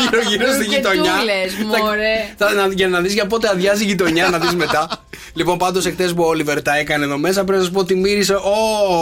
γύρω-γύρω 0.00 0.52
στη 0.52 0.66
Και 0.66 0.74
γειτονιά. 0.76 1.12
τούλες, 1.18 1.52
Θα- 1.72 1.78
μωρέ. 1.84 2.16
θα- 2.38 2.52
να- 2.52 2.72
Για 2.72 2.88
να 2.88 3.00
δεις 3.00 3.12
για 3.14 3.26
πότε 3.26 3.48
αδειάζει 3.48 3.82
η 3.82 3.86
γειτονιά, 3.86 4.28
να 4.28 4.38
δεις 4.38 4.54
μετά. 4.54 4.88
Λοιπόν, 5.38 5.58
πάντως 5.58 5.86
εχθές 5.86 6.14
που 6.14 6.22
ο 6.22 6.26
Όλιβερ 6.26 6.62
τα 6.62 6.76
έκανε 6.76 7.04
εδώ 7.04 7.18
μέσα, 7.18 7.44
πρέπει 7.44 7.58
να 7.58 7.64
σας 7.64 7.72
πω 7.72 7.80
ότι 7.80 7.94
μύρισε 7.94 8.38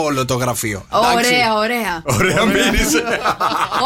όλο 0.05 0.25
το 0.25 0.35
γραφείο. 0.35 0.85
Εντάξει. 0.95 1.33
Ωραία, 1.33 1.53
ωραία. 1.55 2.01
Ωραία, 2.19 2.45
μύρισε. 2.45 3.03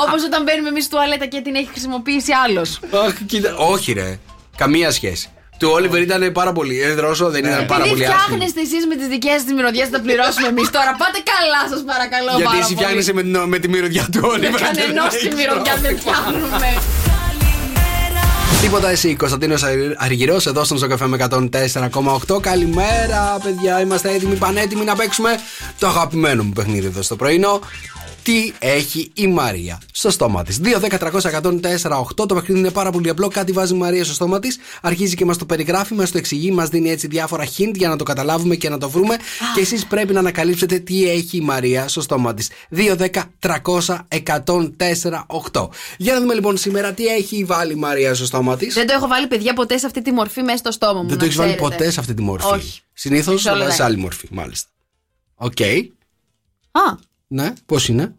Όπως 0.06 0.24
όταν 0.26 0.44
μπαίνουμε 0.44 0.70
εμείς 0.70 0.88
τουαλέτα 0.88 1.26
και 1.26 1.42
την 1.42 1.56
έχει 1.56 1.68
χρησιμοποιήσει 1.72 2.32
άλλος. 2.46 2.80
Αχ, 3.06 3.14
κοίτα. 3.26 3.56
Όχι, 3.56 3.92
ρε. 3.94 4.20
Καμία 4.58 4.92
σχέση. 4.92 5.30
Του 5.60 5.70
Όλιβερ 5.74 6.02
ήταν 6.02 6.32
πάρα 6.32 6.52
πολύ. 6.52 6.82
Ε, 6.82 6.94
δρόσο 6.94 7.30
δεν 7.30 7.44
ήταν 7.46 7.66
πάρα 7.66 7.84
Επειδή 7.84 7.90
πολύ 7.96 8.06
άσχημο. 8.06 8.24
φτιάχνεστε 8.24 8.62
εσείς 8.62 8.86
με 8.86 8.96
τις 8.96 9.08
δικές 9.08 9.42
σας 9.42 9.52
μυρωδιέ, 9.56 9.84
θα 9.84 9.90
τα 9.92 10.00
πληρώσουμε 10.02 10.48
εμείς 10.48 10.70
τώρα. 10.70 10.92
Πάτε 11.02 11.20
καλά, 11.34 11.62
σας 11.72 11.82
παρακαλώ. 11.92 12.30
Γιατί 12.30 12.44
πάρα 12.44 12.58
εσύ 12.58 12.74
πολύ. 12.74 12.78
φτιάχνεσαι 12.78 13.14
με, 13.14 13.22
την- 13.22 13.44
με 13.54 13.58
τη 13.60 13.68
μυρωδιά 13.74 14.06
του 14.12 14.20
Με 14.22 14.28
Όλιβερ. 14.28 14.62
κανενό 14.62 15.06
τη 15.22 15.28
μυρωδιά 15.40 15.76
δεν 15.86 15.94
φτιάχνουμε. 16.00 16.70
Τίποτα 18.62 18.90
εσύ, 18.90 19.16
Κωνσταντίνος 19.16 19.64
Αργυρός, 19.98 20.46
εδώ 20.46 20.64
στον 20.64 20.78
Ζωκαφέ 20.78 21.08
με 21.08 21.28
104,8. 21.30 22.40
Καλημέρα, 22.42 23.38
παιδιά. 23.44 23.82
Είμαστε 23.82 24.10
έτοιμοι, 24.14 24.36
πανέτοιμοι 24.36 24.86
να 24.86 24.96
παίξουμε 24.96 25.30
το 25.80 25.88
αγαπημένο 25.88 26.44
μου 26.44 26.52
παιχνίδι 26.52 26.86
εδώ 26.86 27.02
στο 27.02 27.16
πρωινό. 27.16 27.60
Τι 28.24 28.54
έχει 28.60 29.12
η 29.14 29.28
Μαρία 29.28 29.82
στο 29.94 30.10
στόμα 30.10 30.44
της; 30.44 30.60
2-10-300-104-8. 30.64 32.02
Το 32.16 32.26
παιχνίδι 32.26 32.60
είναι 32.60 32.72
πάρα 32.72 32.92
πολύ 32.92 33.10
απλό. 33.10 33.28
Κάτι 33.28 33.52
βάζει 33.52 33.74
η 33.74 33.78
Μαρία 33.78 34.04
στο 34.04 34.14
στόμα 34.14 34.40
της. 34.40 34.58
Αρχίζει 34.82 35.16
και 35.16 35.26
μας 35.26 35.38
το 35.38 35.46
περιγράφει, 35.46 35.94
μας 35.94 36.12
το 36.12 36.18
εξηγεί, 36.18 36.52
μας 36.52 36.70
δίνει 36.70 36.90
έτσι 36.90 37.08
διάφορα 37.08 37.46
hint 37.58 37.72
για 37.76 37.90
να 37.90 37.96
το 37.96 38.04
καταλάβουμε 38.04 38.56
και 38.56 38.70
να 38.70 38.78
το 38.78 38.90
βρούμε. 38.90 39.16
Και 39.56 39.62
εσείς 39.62 39.86
πρέπει 39.86 40.14
να 40.14 40.20
ανακαλύψετε 40.20 40.80
τι 40.80 41.10
έχει 41.10 41.38
η 41.38 41.42
Μαρία 41.42 41.88
στο 41.88 42.02
στόμα 42.02 42.34
της. 42.34 42.50
2-10-300-104-8. 42.76 45.70
Για 45.98 46.14
να 46.14 46.20
δούμε 46.20 46.34
λοιπόν 46.34 46.58
σήμερα 46.58 46.94
τι 46.94 47.06
έχει 47.08 47.44
βάλει 47.44 47.72
η 47.72 47.76
Μαρία 47.76 48.14
στο 48.16 48.26
στόμα 48.26 48.58
της. 48.58 48.74
Δεν 48.74 48.88
το 48.88 48.94
έχω 48.94 49.08
βάλει, 49.08 49.28
παιδιά, 49.28 49.54
ποτέ 49.54 49.78
σε 49.78 49.86
αυτή 49.86 50.02
τη 50.02 50.12
μορφή 50.12 50.42
μέσα 50.42 50.58
στο 50.58 50.72
στόμα 50.72 50.94
μου. 51.02 51.08
Δεν 51.08 51.12
να 51.12 51.18
το 51.18 51.26
έχεις 51.26 51.38
βάλει 51.38 51.54
ξέρετε. 51.56 51.76
ποτέ 51.76 51.92
σε 51.92 52.00
αυτή 52.00 52.14
τη 52.14 52.22
μορφή. 52.22 52.54
Όχι. 52.54 52.82
Συνήθως 52.94 53.42
Σε 53.42 53.48
το 53.48 53.54
όλα 53.54 53.60
βάζεις 53.64 53.76
σε 53.76 53.82
τα- 53.82 53.88
άλλη 53.88 53.98
μορφή, 53.98 54.28
μάλιστα. 54.32 54.70
Οκ. 55.36 55.60
Α, 56.72 57.10
Ναι, 57.34 57.54
πώς 57.66 57.88
είναι; 57.88 58.16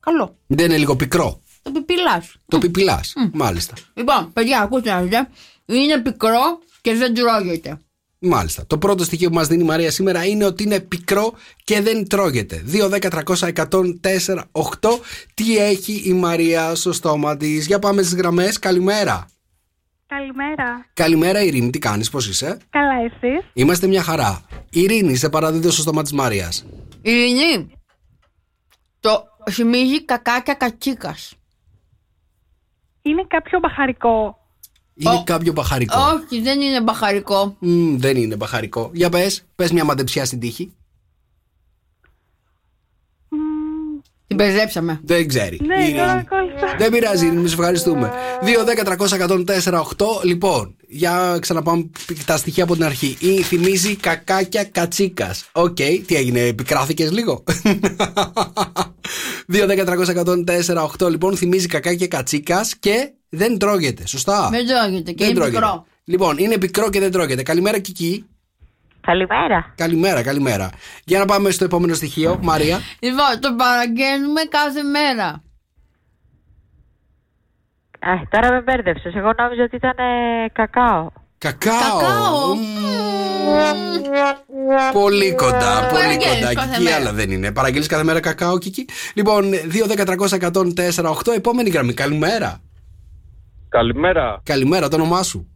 καλό. 0.00 0.36
Δεν 0.46 0.64
είναι 0.66 0.76
λίγο 0.76 0.96
πικρό. 0.96 1.40
Το 1.62 1.70
πιπιλάς. 1.70 2.36
Το 2.48 2.58
πιπιλάς. 2.58 3.14
Μάλιστα. 3.32 3.74
Λοιπόν, 3.94 4.32
παιδιά, 4.32 4.60
ακούστε 4.60 4.90
να 4.90 5.02
δείτε. 5.02 5.28
Είναι 5.66 6.00
πικρό 6.00 6.58
και 6.80 6.94
δεν 6.94 7.14
τρώγεται. 7.14 7.80
Μάλιστα. 8.18 8.66
Το 8.66 8.78
πρώτο 8.78 9.04
στοιχείο 9.04 9.28
που 9.28 9.34
μας 9.34 9.46
δίνει 9.46 9.62
η 9.62 9.66
Μαρία 9.66 9.90
σήμερα 9.90 10.24
είναι 10.26 10.44
ότι 10.44 10.62
είναι 10.62 10.80
πικρό 10.80 11.32
και 11.64 11.80
δεν 11.80 12.08
τρώγεται. 12.08 12.64
2-10-300-104-8. 12.72 14.42
Τι 15.34 15.56
έχει 15.56 16.02
η 16.04 16.12
Μαρία 16.12 16.74
στο 16.74 16.92
στόμα 16.92 17.36
της; 17.36 17.66
Για 17.66 17.78
πάμε 17.78 18.02
στις 18.02 18.14
γραμμές. 18.14 18.58
Καλημέρα. 18.58 19.26
Καλημέρα. 20.06 20.86
Καλημέρα, 20.94 21.42
Ειρήνη. 21.42 21.70
Τι 21.70 21.78
κάνεις, 21.78 22.10
πώς 22.10 22.28
είσαι; 22.28 22.58
Καλά, 22.70 22.94
εσείς; 23.04 23.50
Είμαστε 23.52 23.86
μια 23.86 24.02
χαρά. 24.02 24.44
Ειρήνη, 24.72 25.16
σε 25.16 25.28
παραδίδω 25.28 25.70
στο 25.70 25.82
στόμα 25.82 26.02
της 26.02 26.12
Μαρία. 26.12 26.52
Ειρηνή, 27.02 27.70
το 29.00 29.24
θυμίζει 29.50 30.04
κακάκια 30.04 30.54
κατσίκας. 30.54 31.34
Είναι 33.02 33.24
κάποιο 33.28 33.58
μπαχαρικό. 33.58 34.36
Είναι 34.94 35.22
κάποιο 35.26 35.52
μπαχαρικό. 35.52 35.98
Όχι, 36.00 36.40
δεν 36.40 36.60
είναι 36.60 36.80
μπαχαρικό. 36.80 37.56
Μμ, 37.58 37.96
δεν 37.96 38.16
είναι 38.16 38.36
μπαχαρικό. 38.36 38.90
Για 38.92 39.08
πες, 39.08 39.44
πες 39.54 39.72
μια 39.72 39.84
μαντεψιά 39.84 40.24
στην 40.24 40.40
τύχη. 40.40 40.72
Την 44.36 44.46
μπερδέψαμε. 44.46 45.00
Δεν 45.04 45.28
ξέρει. 45.28 45.60
Ναι, 45.66 45.82
Ειρήνη. 45.82 45.98
τώρα 45.98 46.24
κόλλησα. 46.28 46.76
Δεν 46.78 46.90
πειράζει, 46.90 47.26
Ειρήνη, 47.26 47.48
σε 47.48 47.54
ευχαριστούμε. 47.54 48.10
2-10-300-104-8. 48.42 49.80
Λοιπόν, 50.24 50.76
για 50.88 51.36
ξαναπάμε 51.40 51.90
τα 52.26 52.36
στοιχεία 52.36 52.64
από 52.64 52.74
την 52.74 52.84
αρχή. 52.84 53.16
Ή 53.20 53.42
θυμίζει 53.42 53.96
κακάκια 53.96 54.64
κατσίκας. 54.64 55.48
Οκ, 55.52 55.74
τι 56.06 56.16
έγινε, 56.16 56.40
πικράθηκε 56.40 57.08
λίγο; 57.10 57.44
2-10-300-104-8. 61.00 61.10
Λοιπόν, 61.10 61.36
θυμίζει 61.36 61.66
κακάκια 61.66 62.06
κατσίκας 62.06 62.76
και 62.76 63.12
δεν 63.28 63.58
τρώγεται. 63.58 64.06
Σωστά; 64.06 64.48
Δεν 64.50 64.66
τρώγεται 64.66 65.10
και 65.12 65.24
Δεν 65.24 65.28
είναι 65.28 65.38
τρώγεται. 65.40 65.58
πικρό. 65.60 65.86
Λοιπόν, 66.04 66.38
είναι 66.38 66.58
πικρό 66.58 66.90
και 66.90 67.00
δεν 67.00 67.10
τρώγεται. 67.10 67.42
Καλημέρα, 67.42 67.78
Κική. 67.78 68.24
Καλημέρα. 69.06 69.72
Καλημέρα, 69.76 70.22
καλημέρα. 70.22 70.70
Για 71.04 71.18
να 71.18 71.24
πάμε 71.24 71.50
στο 71.50 71.64
επόμενο 71.64 71.94
στοιχείο, 71.94 72.38
Μαρία. 72.42 72.78
Λοιπόν, 73.00 73.40
το 73.40 73.54
παραγγέλνουμε 73.54 74.40
κάθε 74.48 74.82
μέρα. 74.82 75.26
Α, 77.98 78.12
τώρα 78.30 78.50
με 78.52 78.60
μπέρδεψες. 78.62 79.14
Εγώ 79.14 79.30
νόμιζα 79.38 79.62
ότι 79.62 79.76
ήταν 79.76 79.94
ε, 79.98 80.48
κακάο. 80.52 81.08
Κακάο. 81.38 81.72
Κακάο. 82.00 82.54
Πολύ 84.92 85.34
κοντά, 85.34 85.86
πολύ 85.90 86.02
Παραγγέλνεις 86.02 86.38
κοντά. 86.38 86.54
κάθε 86.54 86.68
Κική, 86.72 86.82
μέρα. 86.82 86.96
αλλά 86.96 87.12
δεν 87.12 87.30
είναι. 87.30 87.52
Παραγγέλνει 87.52 87.86
κάθε 87.86 88.04
μέρα 88.04 88.20
κακάο, 88.20 88.58
Κική; 88.58 88.88
Λοιπόν, 89.14 89.44
2-10-300-104-8. 89.52 91.32
Επόμενη 91.36 91.70
γραμμή. 91.70 91.94
Καλημέρα. 91.94 92.60
Καλημέρα, 93.68 94.40
Καλημέρα, 94.44 94.88
το 94.88 94.96
όνομά 94.96 95.22
σου. 95.22 95.51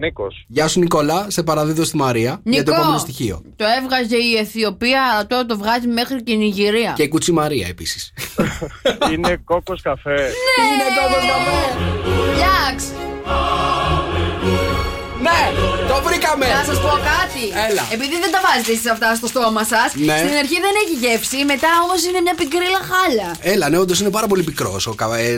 Νίκος. 0.00 0.44
Γεια 0.48 0.68
σου, 0.68 0.78
Νικόλα. 0.80 1.26
Σε 1.30 1.42
παραδίδω 1.42 1.84
στη 1.84 1.96
Μαρία 1.96 2.40
για 2.42 2.64
το 2.64 2.70
Νικό, 2.70 2.80
επόμενο 2.82 2.98
στοιχείο. 2.98 3.42
το 3.56 3.64
έβγαζε 3.82 4.16
η 4.16 4.36
Αιθιοπία, 4.36 5.02
αλλά 5.12 5.26
τώρα 5.26 5.46
το 5.46 5.58
βγάζει 5.58 5.86
μέχρι 5.86 6.22
και 6.22 6.32
η 6.32 6.36
Νιγηρία. 6.36 6.92
Και 6.96 7.02
η 7.02 7.08
Κουτσή 7.08 7.32
Μαρία 7.32 7.66
επίσης. 7.66 8.12
Είναι 9.12 9.36
κόκο 9.44 9.74
καφέ. 9.82 10.14
Είναι 10.14 10.84
κόκκος 10.98 11.26
καφέ. 11.26 11.78
Γιάξ! 12.36 12.92
Ναι, 15.26 15.40
το 15.90 15.96
βρήκαμε. 16.06 16.46
Να 16.58 16.64
σας 16.70 16.78
πω 16.84 16.92
κάτι. 17.12 17.42
Έλα. 17.68 17.82
Επειδή 17.96 18.14
δεν 18.24 18.30
τα 18.34 18.40
βάζετε 18.46 18.72
εσείς 18.76 18.88
αυτά 18.94 19.08
στο 19.20 19.26
στόμα 19.32 19.62
σας, 19.72 19.88
Ναι. 20.08 20.16
στην 20.22 20.34
αρχή 20.42 20.58
δεν 20.66 20.74
έχει 20.82 20.94
γεύση, 21.04 21.38
μετά 21.52 21.70
όμως 21.84 22.00
είναι 22.08 22.20
μια 22.26 22.34
πικρή 22.40 22.66
λαχάλα. 22.76 23.28
Έλα, 23.52 23.66
ναι, 23.70 23.78
όντως 23.84 23.98
είναι 24.00 24.12
πάρα 24.18 24.26
πολύ 24.30 24.42
πικρός 24.48 24.82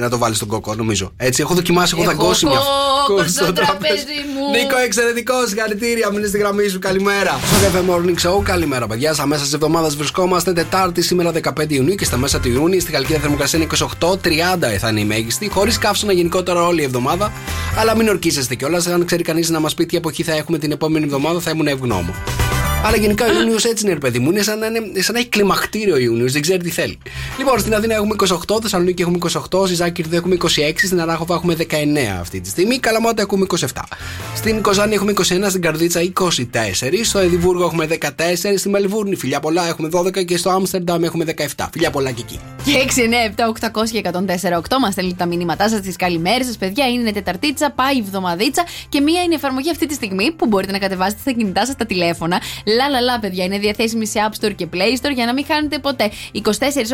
να 0.01 0.09
το 0.12 0.18
βάλεις 0.22 0.37
στον 0.37 0.49
κόκο, 0.49 0.70
νομίζω. 0.82 1.07
Έτσι, 1.16 1.39
έχω 1.45 1.55
δοκιμάσει, 1.55 1.91
έχω 1.95 2.03
Έχω 2.03 2.12
δαγκώσει 2.12 2.47
μια 2.47 2.61
κόκο 3.07 3.22
στο 3.37 3.53
τραπέζι 3.53 4.18
μου. 4.35 4.45
Νίκο, 4.57 4.76
εξαιρετικός, 4.87 5.49
συγχαρητήρια. 5.49 6.11
Μείνε 6.12 6.26
στη 6.26 6.39
γραμμή 6.39 6.68
σου, 6.68 6.78
καλημέρα. 6.78 7.39
Στο 7.49 7.57
Cafe 7.64 7.80
Morning 7.91 8.18
Show, 8.24 8.43
καλημέρα, 8.43 8.87
παιδιά. 8.87 9.12
Στα 9.14 9.26
μέσα 9.26 9.43
της 9.43 9.53
εβδομάδας 9.53 9.97
βρισκόμαστε 9.97 10.53
Τετάρτη, 10.53 11.03
σήμερα 11.03 11.30
15 11.32 11.74
Ιουνίου 11.74 11.95
και 11.95 12.05
στα 12.05 12.16
μέσα 12.16 12.41
του 12.41 12.49
Ιούνιου. 12.49 12.80
Στη 12.80 12.93
Γαλλική 12.93 13.12
θερμοκρασία 13.12 13.59
είναι 13.59 13.68
28-30 14.01 14.78
θα 14.78 14.89
είναι 14.89 15.01
η 15.01 15.05
μέγιστη. 15.05 15.49
Χωρίς 15.49 15.78
καύσωνα 15.78 16.12
γενικότερα 16.12 16.66
όλη 16.66 16.80
η 16.80 16.85
εβδομάδα. 16.85 17.32
Αλλά 17.78 17.97
μην 17.97 18.09
ορκίζεστε 18.09 18.55
κιόλας. 18.55 18.87
Αν 18.87 19.05
ξέρει 19.05 19.22
κανείς 19.22 19.51
να 19.51 19.61
μας 19.61 19.73
πει 19.74 19.86
τι 19.86 19.96
εποχή 19.96 20.22
θα 20.22 20.32
έχουμε 20.32 20.58
την 20.58 20.70
επόμενη 20.70 21.04
εβδομάδα, 21.04 21.40
θα 21.40 21.50
ήμουν 21.50 21.66
ευγνώμων. 21.66 22.34
Αλλά 22.87 22.97
γενικά 22.97 23.26
ο 23.26 23.32
Ιούνιος 23.32 23.64
έτσι 23.64 23.85
είναι, 23.85 23.93
ρε 23.93 23.99
παιδί 23.99 24.18
μου. 24.18 24.30
Είναι 24.30 24.43
σαν 24.43 24.59
να, 24.59 24.66
είναι, 24.66 24.80
σαν 25.01 25.14
να 25.14 25.18
έχει 25.20 25.28
κλιμακτήριο 25.28 25.95
ο 25.95 25.99
Ιούνιος, 25.99 26.32
δεν 26.32 26.43
ξέρει 26.43 26.62
τι 26.62 26.70
θέλει. 26.70 26.99
Λοιπόν, 27.39 27.59
στην 27.59 27.74
Αθήνα 27.74 27.95
έχουμε 27.95 28.14
28, 28.49 28.59
Θεσσαλονίκη 28.62 29.03
έχουμε 29.03 29.18
28, 29.51 29.66
στη 29.66 29.74
Ζάκη 29.74 30.05
έχουμε 30.11 30.37
26, 30.43 30.47
στην 30.76 31.01
Αράχοβα 31.01 31.35
έχουμε 31.35 31.57
19 31.59 31.64
αυτή 32.20 32.41
τη 32.41 32.49
στιγμή, 32.49 32.78
Καλαμάτα 32.78 33.22
έχουμε 33.22 33.47
27. 33.59 33.66
Στην 34.35 34.62
Κοζάνη 34.62 34.95
έχουμε 34.95 35.12
21, 35.16 35.22
στην 35.49 35.61
Καρδίτσα 35.61 36.01
24, 36.20 36.30
στο 37.05 37.18
Εδιμβούργο 37.18 37.64
έχουμε 37.64 37.89
14, 38.01 38.09
στη 38.57 38.68
Μελβούρνη 38.68 39.16
φιλιά 39.16 39.41
πολλά 39.41 39.68
έχουμε 39.68 39.89
12 39.93 40.24
και 40.24 40.37
στο 40.37 40.51
Άμστερνταμ 40.51 41.05
έχουμε 41.05 41.24
17. 41.57 41.66
Φιλιά 41.72 41.91
πολλά 41.91 42.11
και 42.11 42.22
εκεί. 42.22 42.41
Και 42.64 42.72
6, 42.95 42.99
9, 42.99 43.70
7, 43.70 43.80
800 43.82 43.89
και 43.91 44.01
104, 44.05 44.57
8 44.57 44.78
μα 44.80 44.91
στέλνετε 44.91 45.16
τα 45.18 45.26
μηνύματά 45.26 45.68
σας, 45.68 45.80
τις 45.80 45.97
καλημέρες 45.97 46.47
σας, 46.47 46.57
παιδιά. 46.57 46.87
Είναι 46.87 47.12
Τεταρτίτσα, 47.12 47.70
πάει 47.70 47.97
η 47.97 47.99
εβδομαδίτσα 47.99 48.64
και 48.89 49.01
μία 49.01 49.22
είναι 49.22 49.32
η 49.32 49.37
εφαρμογή 49.37 49.70
αυτή 49.70 49.87
τη 49.87 49.95
στιγμή 49.95 50.32
που 50.32 50.47
μπορείτε 50.47 50.72
να 50.72 50.78
κατεβάσετε 50.78 51.20
στα 51.20 51.32
κινητά 51.32 51.66
σας 51.66 51.76
τα 51.76 51.87
τηλέφωνα. 51.87 52.41
Λα 52.74 52.88
λα 52.88 53.00
λα, 53.00 53.18
παιδιά. 53.18 53.44
Είναι 53.44 53.58
διαθέσιμη 53.58 54.06
σε 54.06 54.18
App 54.28 54.44
Store 54.44 54.54
και 54.54 54.66
Play 54.72 55.06
Store 55.06 55.12
για 55.14 55.26
να 55.26 55.32
μην 55.32 55.44
χάνετε 55.46 55.78
ποτέ. 55.78 56.10
24 56.32 56.40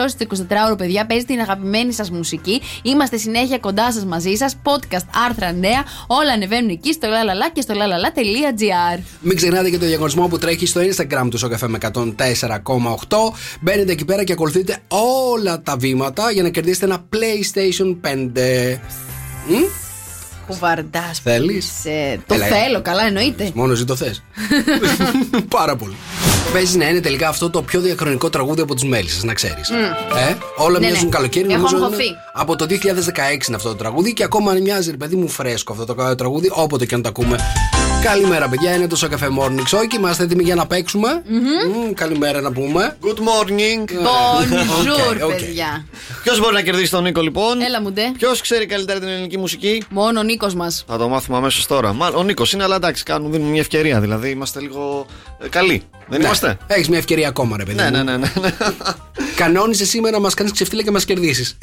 ώρες 0.01 0.17
το 0.17 0.27
24ωρο, 0.49 0.79
παιδιά, 0.79 1.07
παίζει 1.07 1.25
την 1.25 1.41
αγαπημένη 1.41 1.93
σας 1.93 2.11
μουσική. 2.11 2.63
Είμαστε 2.83 3.17
συνέχεια 3.17 3.59
κοντά 3.59 3.93
σας 3.93 4.05
μαζί 4.05 4.35
σας. 4.35 4.57
Podcast, 4.63 5.07
άρθρα 5.27 5.53
νέα. 5.53 5.85
Όλα 6.07 6.33
ανεβαίνουν 6.33 6.71
εκεί 6.71 6.93
στο 6.93 7.09
λαλαλα 7.09 7.51
και 7.51 7.61
στο 7.61 7.75
lalala.gr. 7.75 9.01
Μην 9.21 9.37
ξεχνάτε 9.37 9.71
και 9.71 9.79
το 9.79 9.87
διαγωνισμό 9.87 10.29
που 10.29 10.39
τρέχει 10.39 10.67
στο 10.67 10.81
Instagram 10.81 11.29
του 11.31 11.39
Σοκαφέ 11.39 11.69
με 11.69 11.79
104,8. 11.81 13.33
Μπαίνετε 13.61 13.93
εκεί 13.93 14.05
πέρα 14.05 14.25
και 14.25 14.33
ακολουθείτε 14.33 14.79
όλα 14.89 15.63
τα 15.63 15.77
βήματα 15.77 16.31
για 16.31 16.43
να 16.43 16.49
κερδίσετε 16.49 16.85
ένα 16.85 17.09
PlayStation 17.13 17.97
5. 18.03 18.79
Μμ; 19.49 19.90
Κουβαρντά. 20.51 21.11
Θέλεις; 21.23 21.67
Το 22.27 22.35
Έλα, 22.35 22.47
θέλω, 22.47 22.81
καλά 22.83 23.03
εννοείται. 23.07 23.51
Μόνο 23.55 23.73
εσύ 23.73 23.85
το 23.85 23.97
θες. 23.97 24.23
Πάρα 25.57 25.77
πολύ. 25.77 25.95
Παίζει 26.53 26.77
να 26.79 26.89
είναι 26.89 27.01
τελικά 27.01 27.29
αυτό 27.29 27.51
το 27.51 27.63
πιο 27.63 27.81
διαχρονικό 27.81 28.31
τραγούδι 28.31 28.61
από 28.61 28.75
τους 28.75 28.85
Μέλισσες, 28.85 29.23
να 29.25 29.35
ξέρεις. 29.35 29.71
Μμ. 29.71 30.17
Ε, 30.17 30.37
όλα 30.57 30.79
Ναι, 30.79 30.87
μοιάζουν 30.87 31.05
ναι. 31.05 31.11
καλοκαίρι. 31.11 31.45
Έχω 31.53 31.57
νομίζω 31.57 31.77
αγχωθεί. 31.77 32.05
είναι 32.07 32.17
από 32.33 32.57
το 32.57 32.67
2016 32.71 33.47
είναι 33.47 33.57
αυτό 33.57 33.69
το 33.69 33.75
τραγούδι 33.75 34.13
και 34.13 34.25
ακόμα 34.25 34.53
μοιάζει, 34.53 34.91
ρε 34.91 34.97
παιδί 34.97 35.17
μου, 35.17 35.29
φρέσκο 35.29 35.73
αυτό 35.73 35.85
το 35.95 36.15
τραγούδι, 36.15 36.49
όποτε 36.53 36.87
και 36.87 36.95
αν 36.95 37.03
το 37.03 37.09
ακούμε. 37.09 37.37
Καλημέρα, 38.03 38.49
παιδιά. 38.49 38.75
Είναι 38.75 38.87
το 38.87 38.97
Sok 38.97 39.16
FM 39.16 39.29
Morning 39.39 39.77
Show 39.77 39.87
και 39.89 39.97
είμαστε 39.97 40.23
έτοιμοι 40.23 40.43
για 40.43 40.55
να 40.55 40.67
παίξουμε; 40.67 41.23
Μμμ, 41.29 41.93
καλημέρα 41.95 42.41
να 42.41 42.53
πούμε. 42.53 42.97
Good 43.03 43.19
morning. 43.19 43.91
Bonjour, 43.91 45.17
OK, 45.23 45.31
OK. 45.31 45.35
παιδιά. 45.37 45.87
Ποιος 46.23 46.41
μπορεί 46.41 46.55
να 46.55 46.61
κερδίσει 46.63 46.91
τον 46.91 47.03
Νίκο 47.03 47.21
λοιπόν; 47.21 47.61
Έλα 47.61 47.81
μου 47.81 47.93
ντε. 47.93 48.03
Ποιος 48.19 48.41
ξέρει 48.41 48.67
καλύτερα 48.67 48.99
την 48.99 49.09
ελληνική 49.09 49.39
μουσική; 49.39 49.83
Μόνο 49.91 50.21
ο 50.21 50.23
Νίκος 50.23 50.55
μας. 50.55 50.85
Θα 50.89 50.99
το 50.99 51.09
μάθουμε 51.09 51.37
αμέσως 51.37 51.67
τώρα. 51.67 51.93
Μα, 51.93 52.07
ο 52.09 52.23
Νίκος 52.23 52.53
είναι, 52.53 52.63
αλλά 52.63 52.75
εντάξει, 52.77 53.03
κάνουμε, 53.03 53.31
δίνουμε 53.31 53.51
μια 53.51 53.61
ευκαιρία. 53.61 54.01
Δηλαδή 54.01 54.31
είμαστε 54.31 54.61
λίγο 54.61 55.07
ε, 55.45 55.49
καλοί. 55.49 55.83
Δεν 56.09 56.21
είμαστε; 56.21 56.57
Έχεις 56.67 56.89
μια 56.89 56.99
ευκαιρία 56.99 57.29
ακόμα, 57.29 57.57
ρε 57.57 57.65
παιδί. 57.65 57.77
Ναι, 57.77 57.85
μου. 57.85 57.91
ναι, 57.91 58.03
ναι. 58.03 58.17
ναι, 58.17 58.33
ναι. 58.41 58.51
Κανόνισε 59.37 59.85
σήμερα 59.85 60.17
να 60.17 60.23
μας 60.23 60.35
κάνεις 60.35 60.53
ξεφτύλα 60.53 60.83
και 60.83 60.91
μας 60.91 61.05
κερδίσεις. 61.05 61.59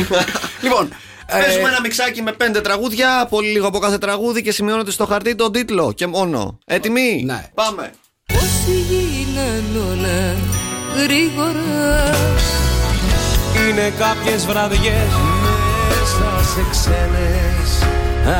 λοιπόν. 0.62 0.88
Ε, 1.26 1.40
Παίζουμε 1.42 1.68
ένα 1.68 1.80
μιξάκι 1.80 2.22
με 2.22 2.32
πέντε 2.32 2.60
τραγούδια, 2.60 3.26
πολύ 3.30 3.48
λίγο 3.48 3.66
από 3.66 3.78
κάθε 3.78 3.98
τραγούδι 3.98 4.42
και 4.42 4.52
σημειώνεται 4.52 4.90
στο 4.90 5.06
χαρτί 5.06 5.34
τον 5.34 5.52
τίτλο 5.52 5.92
και 5.92 6.06
μόνο. 6.06 6.58
Έτοιμοι; 6.66 7.22
Ναι. 7.24 7.44
Πάμε. 7.54 7.92
Πώς 8.26 8.74
γίναν 8.88 9.64
όλα 9.90 10.34
γρήγορα 10.96 12.14
Είναι 13.68 13.92
κάποιες 13.98 14.46
βραδιές 14.46 15.10
μέσα 15.88 16.44
σε 16.54 16.64
ξένες 16.70 17.88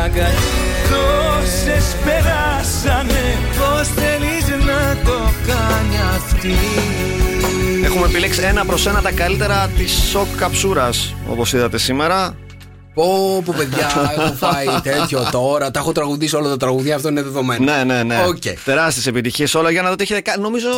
αγκαλιές 0.04 0.64
Τόσες 0.90 1.96
περάσανε 2.04 3.38
πως 3.58 3.88
θέλεις 3.88 4.64
να 4.64 4.96
το 5.04 5.18
κάνει 5.46 5.96
αυτή; 6.14 6.54
Έχουμε 7.84 8.06
επιλέξει 8.06 8.42
ένα 8.42 8.64
προς 8.64 8.86
ένα 8.86 9.02
τα 9.02 9.10
καλύτερα 9.12 9.68
της 9.76 9.92
ΣΟΚ 10.10 10.26
καψούρας 10.36 11.14
όπως 11.30 11.52
είδατε 11.52 11.78
σήμερα. 11.78 12.36
Πω, 12.96 13.42
πω, 13.44 13.54
παιδιά, 13.56 14.14
έχω 14.16 14.32
φάει 14.32 14.66
τέτοιο 14.82 15.28
τώρα. 15.30 15.70
Τα 15.70 15.78
έχω 15.78 15.92
τραγουδήσει 15.92 16.36
όλα 16.36 16.48
τα 16.48 16.56
τραγούδια, 16.56 16.94
αυτό 16.96 17.08
είναι 17.08 17.22
δεδομένο. 17.22 17.64
Ναι, 17.64 17.84
ναι, 17.84 18.02
ναι. 18.02 18.24
Οκ. 18.26 18.42
Τεράστιες 18.64 19.06
επιτυχίες 19.06 19.54
όλα 19.54 19.70
για 19.70 19.82
να 19.82 19.90
δείτε 19.90 20.02
έχετε 20.02 20.20
κάνει. 20.20 20.42
Νομίζω 20.42 20.68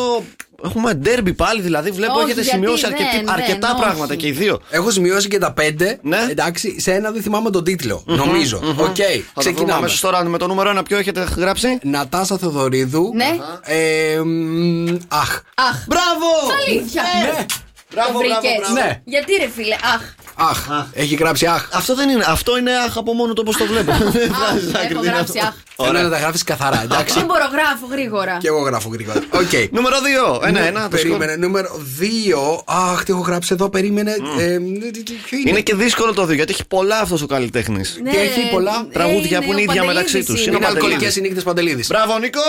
έχουμε 0.64 0.94
ντέρμπι 0.94 1.32
πάλι, 1.32 1.60
δηλαδή 1.60 1.90
βλέπω 1.90 2.12
Όχι, 2.12 2.22
έχετε 2.24 2.40
γιατί 2.40 2.56
σημειώσει 2.56 2.82
δεν, 2.82 2.92
αρκετή- 2.92 3.24
δεν, 3.24 3.30
αρκετά 3.34 3.70
όχι. 3.72 3.80
πράγματα 3.82 4.14
και 4.14 4.26
οι 4.26 4.30
δύο. 4.30 4.60
Έχω 4.70 4.90
σημειώσει 4.90 5.28
και 5.28 5.38
τα 5.38 5.52
πέντε. 5.52 5.98
Ναι. 6.02 6.26
Εντάξει, 6.30 6.80
σε 6.80 6.92
ένα 6.92 7.10
δεν 7.10 7.22
θυμάμαι 7.22 7.50
τον 7.50 7.64
τίτλο. 7.64 8.02
Νομίζω. 8.06 8.56
Οκ, 8.56 8.64
Θα 8.66 8.74
το 8.74 8.86
βρούμε 8.86 9.22
ξεκινάμε. 9.34 9.72
αμέσως 9.72 10.00
τώρα 10.00 10.24
με 10.24 10.38
το 10.38 10.46
νούμερο 10.46 10.70
ένα 10.70 10.82
ποιο 10.82 10.96
έχετε 10.98 11.26
γράψει; 11.36 11.78
Νατάσα 11.82 12.38
Θεοδωρίδου. 12.38 13.10
Ναι. 13.14 13.36
Ε, 13.62 14.20
μ, 14.24 14.96
αχ. 15.08 15.40
Αχ. 15.54 15.84
Μπράβο! 15.86 16.26
Αλήθεια. 16.66 17.02
Ναι. 17.22 17.46
Μπράβο, 17.94 18.12
Το 18.12 18.18
μπράβο, 18.26 18.40
βρήκες. 18.40 18.58
μπράβο. 18.58 18.74
Ναι. 18.74 19.00
Γιατί 19.04 19.32
ρε 19.40 19.48
φίλε, 19.54 19.74
αχ. 19.74 20.02
Αχ. 20.40 20.68
Έχει 20.92 21.14
γράψει 21.14 21.46
αχ. 21.46 21.68
Αυτό 21.72 21.94
δεν 21.94 22.08
είναι. 22.08 22.24
Αυτό 22.26 22.58
είναι 22.58 22.72
αχ 22.76 22.96
από 22.96 23.12
μόνο 23.14 23.32
του 23.32 23.40
όπως 23.40 23.58
το 23.58 23.66
βλέπω. 23.66 23.92
Δεν 23.92 24.32
βγάζεις 24.34 24.74
έχω 24.74 24.78
άκρη, 24.84 24.94
τι 24.94 24.94
είναι 25.06 25.06
γράψει 25.06 25.38
αυτό. 25.38 25.48
αχ. 25.48 25.54
Θέλω 25.82 25.90
Ωραία. 25.90 26.02
να 26.02 26.10
τα 26.10 26.18
γράφεις 26.18 26.42
καθαρά, 26.42 26.82
εντάξει. 26.82 27.14
Δεν 27.14 27.24
μπορώ, 27.26 27.44
γράφω 27.52 27.86
γρήγορα. 27.90 28.36
Και 28.40 28.48
εγώ 28.48 28.58
γράφω 28.60 28.88
γρήγορα. 28.88 29.18
Οκ. 29.30 29.52
Νούμερο 29.76 29.96
2. 30.40 30.46
Ένα, 30.46 30.60
ένα. 30.60 30.88
το 30.88 30.96
σκορ. 30.96 31.10
Περίμενε. 31.18 31.36
Νούμερο 31.46 31.80
2. 32.00 32.62
Αχ, 32.64 33.02
τι 33.04 33.12
έχω 33.12 33.20
γράψει 33.20 33.52
εδώ. 33.52 33.68
Περίμενε. 33.68 34.16
Ε, 34.38 34.58
τι- 34.58 35.02
τι- 35.02 35.12
Ποιο 35.12 35.38
είναι; 35.38 35.50
Είναι 35.50 35.60
και 35.60 35.74
δύσκολο 35.74 36.12
το 36.14 36.22
2 36.22 36.34
γιατί 36.34 36.52
έχει 36.52 36.66
πολλά 36.66 36.98
αυτός 37.00 37.22
ο 37.22 37.26
καλλιτέχνης. 37.26 37.98
Ναι, 38.02 38.10
Και 38.10 38.16
έχει 38.16 38.50
πολλά 38.50 38.86
ε, 38.88 38.92
τραγούδια 38.92 39.38
που 39.42 39.44
είναι 39.52 39.54
ο 39.60 39.62
ίδια 39.62 39.84
μεταξύ 39.84 40.18
Παντελίδης 40.18 40.26
τους. 40.26 40.40
είναι. 40.46 40.48
Είναι 40.48 40.56
Είναι 40.56 40.64
ο 40.64 40.68
αλκοολικές 40.68 40.92
Παντελίδης. 40.92 41.12
συνύχτε 41.14 41.40
Παντελίδης. 41.40 41.86
Μπράβο, 41.88 42.18
Νικό! 42.18 42.40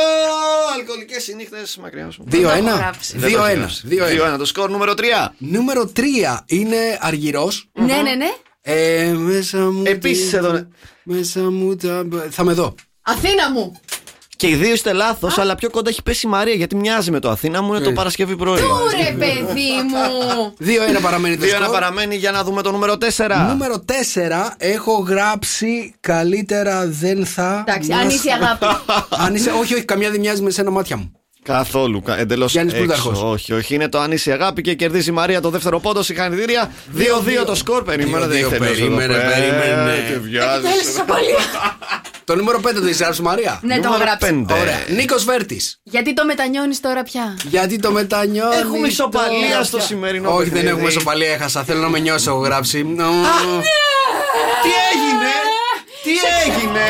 Αλκοολικές 0.80 1.23
συνύχτε 1.23 1.57
μακριά 1.82 2.11
σου. 2.11 2.23
2-1. 2.32 2.32
το 2.41 2.67
έχω 2.67 2.75
γράψει. 2.77 3.15
2-1. 3.19 3.84
2-1. 4.34 4.38
Το 4.38 4.45
σκορ 4.45 4.69
νούμερο 4.69 4.93
3. 4.93 5.01
Νούμερο 5.38 5.91
3 5.95 6.43
είναι 6.45 6.77
Αργυρός. 7.01 7.69
Ναι, 7.73 7.86
ναι, 7.95 8.13
ναι. 8.15 8.32
Ε, 8.61 9.11
μέσα 9.13 9.57
μου. 9.57 9.84
Επίσης 9.86 10.30
τα- 10.32 10.38
εδώ, 10.38 10.51
ναι. 10.51 10.67
Μέσα 11.03 11.39
μου 11.39 11.75
τα. 11.75 12.05
Θα 12.30 12.43
με 12.43 12.53
δω. 12.53 12.75
Αθήνα 13.10 13.51
μου. 13.51 13.80
Και 14.36 14.47
οι 14.47 14.55
δύο 14.55 14.74
είστε 14.74 14.93
λάθος, 14.93 15.38
αλλά 15.38 15.55
πιο 15.55 15.70
κοντά 15.70 15.89
έχει 15.89 16.03
πέσει 16.03 16.28
η 16.28 16.30
Μαρία 16.30 16.53
γιατί 16.53 16.76
μοιάζει 16.76 17.12
με 17.12 17.20
το 17.20 17.30
Αθήνα 17.30 17.62
μου 17.62 17.74
είναι 17.74 17.84
το 17.84 17.91
Παρασκευή 17.91 18.36
πρωί. 18.36 18.60
Τούρε, 18.60 19.12
παιδί 19.18 19.70
μου. 19.89 20.53
2-1 20.97 21.01
παραμένει 21.01 21.38
το 21.38 21.45
2-1 21.45 21.49
σκορ. 21.49 21.72
παραμένει 21.72 22.16
για 22.16 22.32
να 22.32 22.43
δούμε 22.43 22.62
το 22.62 22.72
νούμερο 22.72 22.93
4. 22.93 23.47
Νούμερο 23.49 23.86
4 23.88 23.91
έχω 24.57 24.91
γράψει 25.07 25.95
καλύτερα 25.99 26.86
δεν 26.88 27.26
θα. 27.26 27.64
Εντάξει, 27.68 27.89
μας- 27.89 27.99
αν 28.01 28.10
είσαι 28.10 28.30
αγάπη. 28.32 28.66
Αν 29.26 29.36
είσαι, 29.36 29.49
όχι, 29.60 29.74
όχι, 29.74 29.84
καμιά 29.86 30.10
δεν 30.10 30.20
μοιάζει 30.20 30.41
με 30.41 30.49
σένα 30.51 30.70
μάτια 30.72 30.97
μου. 30.97 31.12
Καθόλου. 31.43 32.03
Εντελώς 32.18 32.51
Γιάννης 32.51 32.74
Πλούταρχος. 32.74 33.22
Όχι, 33.24 33.53
όχι. 33.53 33.74
Είναι 33.76 33.89
το 33.89 33.99
αν 33.99 34.12
είσαι 34.12 34.32
αγάπη 34.32 34.62
και 34.62 34.74
κερδίζει 34.74 35.10
η 35.10 35.14
Μαρία 35.14 35.41
το 35.41 35.49
δεύτερο 35.49 35.80
πόντο. 35.80 36.03
Συγχαρητήρια. 36.03 36.72
2-2 36.97 37.45
το 37.45 37.55
σκορ. 37.55 37.84
Περίμενε, 37.84 38.26
δεν 38.28 38.38
έχει 38.38 38.45
2-2, 38.45 38.49
τελειώσει 38.49 38.82
εδώ 38.84 38.89
περίμενε, 38.89 39.14
πέρα. 39.14 39.30
περίμενε. 39.30 40.22
Και 42.34 42.36
βιάζεσαι. 42.36 42.36
Θέλεις 42.36 42.36
σοπαλία. 42.36 42.36
Το 42.36 42.36
νούμερο 42.36 42.59
5 42.59 42.82
το 42.82 42.88
είσαι 42.88 43.03
γράψει 43.03 43.21
Μαρία. 43.21 43.59
Ναι, 43.61 43.73
το 43.73 43.80
έχω 43.80 43.91
Νούμερο 43.91 44.03
γράψει. 44.09 44.27
πέντε. 44.27 44.53
Ωραία. 44.53 44.80
Νίκος 44.89 45.23
Βέρτης. 45.23 45.80
Γιατί 45.84 46.13
το 46.13 46.25
μετανιώνεις 46.25 46.80
τώρα 46.80 47.03
πια; 47.03 47.38
Γιατί 47.43 47.80
το 47.80 47.91
μετανιώνεις. 47.91 48.59
Έχουμε 48.59 48.88
ισοπαλία 48.88 49.49
τώρα 49.51 49.63
στο 49.63 49.77
πια. 49.77 49.86
σημερινό 49.86 50.30
Όχι, 50.30 50.39
δεν 50.43 50.49
παιχνίδι. 50.51 50.67
έχουμε 50.73 50.88
ισοπαλία. 50.89 51.32
Έχασα. 51.34 51.63
Θέλω 51.63 51.80
να 51.80 51.89
με 51.89 51.99
νιώσεις. 51.99 52.27
Έχω 52.27 52.38
γράψει. 52.38 52.84
Νο. 52.84 53.09
Τι 54.63 54.69
έγινε! 54.91 55.32
Τι 56.03 56.11
έγινε! 56.45 56.86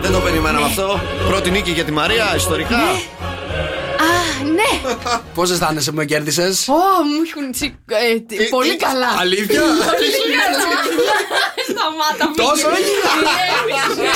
Δεν 0.00 0.12
το 0.12 0.18
περιμέναμε 0.20 0.66
αυτό. 0.66 1.00
Πρώτη 1.28 1.50
νίκη 1.50 1.70
για 1.70 1.84
τη 1.84 1.92
Μαρία, 1.92 2.32
ιστορικά. 2.36 2.76
Α, 2.76 4.44
ναι. 4.44 4.90
Πώς 5.34 5.50
αισθάνεσαι 5.50 5.90
που 5.90 5.96
με 5.96 6.04
κέρδισες; 6.04 6.68
Ω, 6.68 6.72
μου 6.72 7.22
έχουν 7.30 7.52
τσι... 7.52 7.78
ε, 7.86 8.20
τι- 8.20 8.48
Πολύ 8.48 8.76
καλά. 8.76 9.06
Αλήθεια; 9.20 9.60
Πολύ 9.60 10.36
καλά. 10.44 10.68
Σταμάτα, 11.86 12.26
μην 12.26 12.36
Τόσο 12.36 12.68
γυρίζεις. 12.68 14.10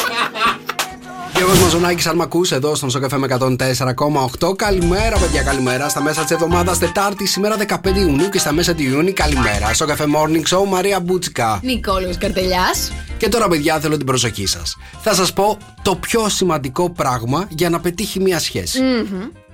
Γιώργος 1.36 1.58
Μαζονάκης 1.58 2.06
αν 2.06 2.16
μ' 2.16 2.22
ακούς 2.22 2.52
εδώ 2.52 2.74
στον 2.74 2.90
Σοκαφέ 2.90 3.16
με 3.16 3.26
104,8 3.26 4.56
Καλημέρα 4.56 5.18
παιδιά 5.18 5.42
καλημέρα. 5.42 5.88
Στα 5.88 6.02
μέσα 6.02 6.22
της 6.22 6.30
εβδομάδας 6.30 6.78
Τετάρτη 6.78 7.26
σήμερα 7.26 7.56
15 7.56 7.96
Ιουνίου 7.96 8.28
Και 8.28 8.38
στα 8.38 8.52
μέσα 8.52 8.74
του 8.74 8.82
Ιούνιου 8.82 9.12
καλημέρα. 9.14 9.74
Σοκαφέ 9.74 10.04
Morning 10.16 10.56
Show 10.56 10.64
Μαρία 10.68 11.00
Μπούτσικα. 11.00 11.60
Νικόλαος 11.62 12.18
Καρτελιάς. 12.18 12.92
Και 13.16 13.28
τώρα 13.28 13.48
παιδιά 13.48 13.80
θέλω 13.80 13.96
την 13.96 14.06
προσοχή 14.06 14.46
σας. 14.46 14.76
Θα 15.00 15.14
σας 15.14 15.32
πω 15.32 15.58
το 15.82 15.96
πιο 15.96 16.28
σημαντικό 16.28 16.90
πράγμα 16.90 17.46
Για 17.48 17.70
να 17.70 17.80
πετύχει 17.80 18.20
μια 18.20 18.38
σχέση. 18.38 18.80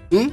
Μμ; 0.08 0.26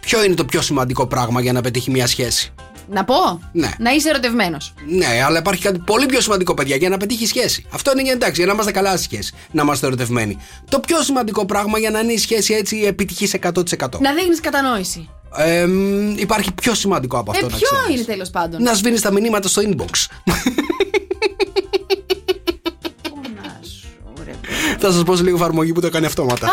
Ποιο 0.00 0.24
είναι 0.24 0.34
το 0.34 0.44
πιο 0.44 0.60
σημαντικό 0.60 1.06
πράγμα 1.06 1.40
για 1.40 1.52
να 1.52 1.60
πετύχει 1.60 1.90
μια 1.90 2.06
σχέση; 2.06 2.52
Να 2.88 3.04
πω; 3.04 3.40
Ναι. 3.52 3.70
Να 3.78 3.90
είσαι 3.90 4.08
ερωτευμένος. 4.08 4.74
Ναι, 4.86 5.22
αλλά 5.26 5.38
υπάρχει 5.38 5.62
κάτι 5.62 5.78
πολύ 5.78 6.06
πιο 6.06 6.20
σημαντικό, 6.20 6.54
παιδιά, 6.54 6.76
για 6.76 6.88
να 6.88 6.96
πετύχεις 6.96 7.28
σχέση. 7.28 7.64
Αυτό 7.70 7.90
είναι 7.92 8.02
για 8.02 8.12
εντάξει, 8.12 8.34
για 8.36 8.46
να 8.46 8.52
είμαστε 8.52 8.72
καλά 8.72 8.96
στη 8.96 9.02
σχέση. 9.02 9.32
Να 9.50 9.62
είμαστε 9.62 9.86
ερωτευμένοι. 9.86 10.38
Το 10.68 10.80
πιο 10.80 11.02
σημαντικό 11.02 11.46
πράγμα 11.46 11.78
για 11.78 11.90
να 11.90 11.98
είναι 12.00 12.12
η 12.12 12.18
σχέση 12.18 12.54
έτσι 12.54 12.76
επιτυχής 12.86 13.34
100%. 13.34 14.00
Να 14.00 14.12
δείχνεις 14.14 14.40
κατανόηση. 14.40 15.08
Ε, 15.36 15.66
μ, 15.66 16.16
υπάρχει 16.18 16.52
πιο 16.52 16.74
σημαντικό 16.74 17.18
από 17.18 17.32
Ε, 17.34 17.36
αυτό 17.36 17.50
να 17.50 17.56
ποιο 17.56 17.68
ξέρεις. 17.78 17.94
είναι 17.96 18.04
τέλος 18.04 18.30
πάντων; 18.30 18.62
Να 18.62 18.74
σβήνεις 18.74 19.00
τα 19.00 19.12
μηνύματα 19.12 19.48
στο 19.48 19.62
inbox. 19.64 20.06
Θα 24.78 24.92
σας 24.92 25.02
πω 25.02 25.16
σε 25.16 25.22
λίγο 25.22 25.36
εφαρμογή 25.36 25.72
που 25.72 25.80
το 25.80 25.90
κάνει 25.90 26.06
αυτόματα. 26.06 26.48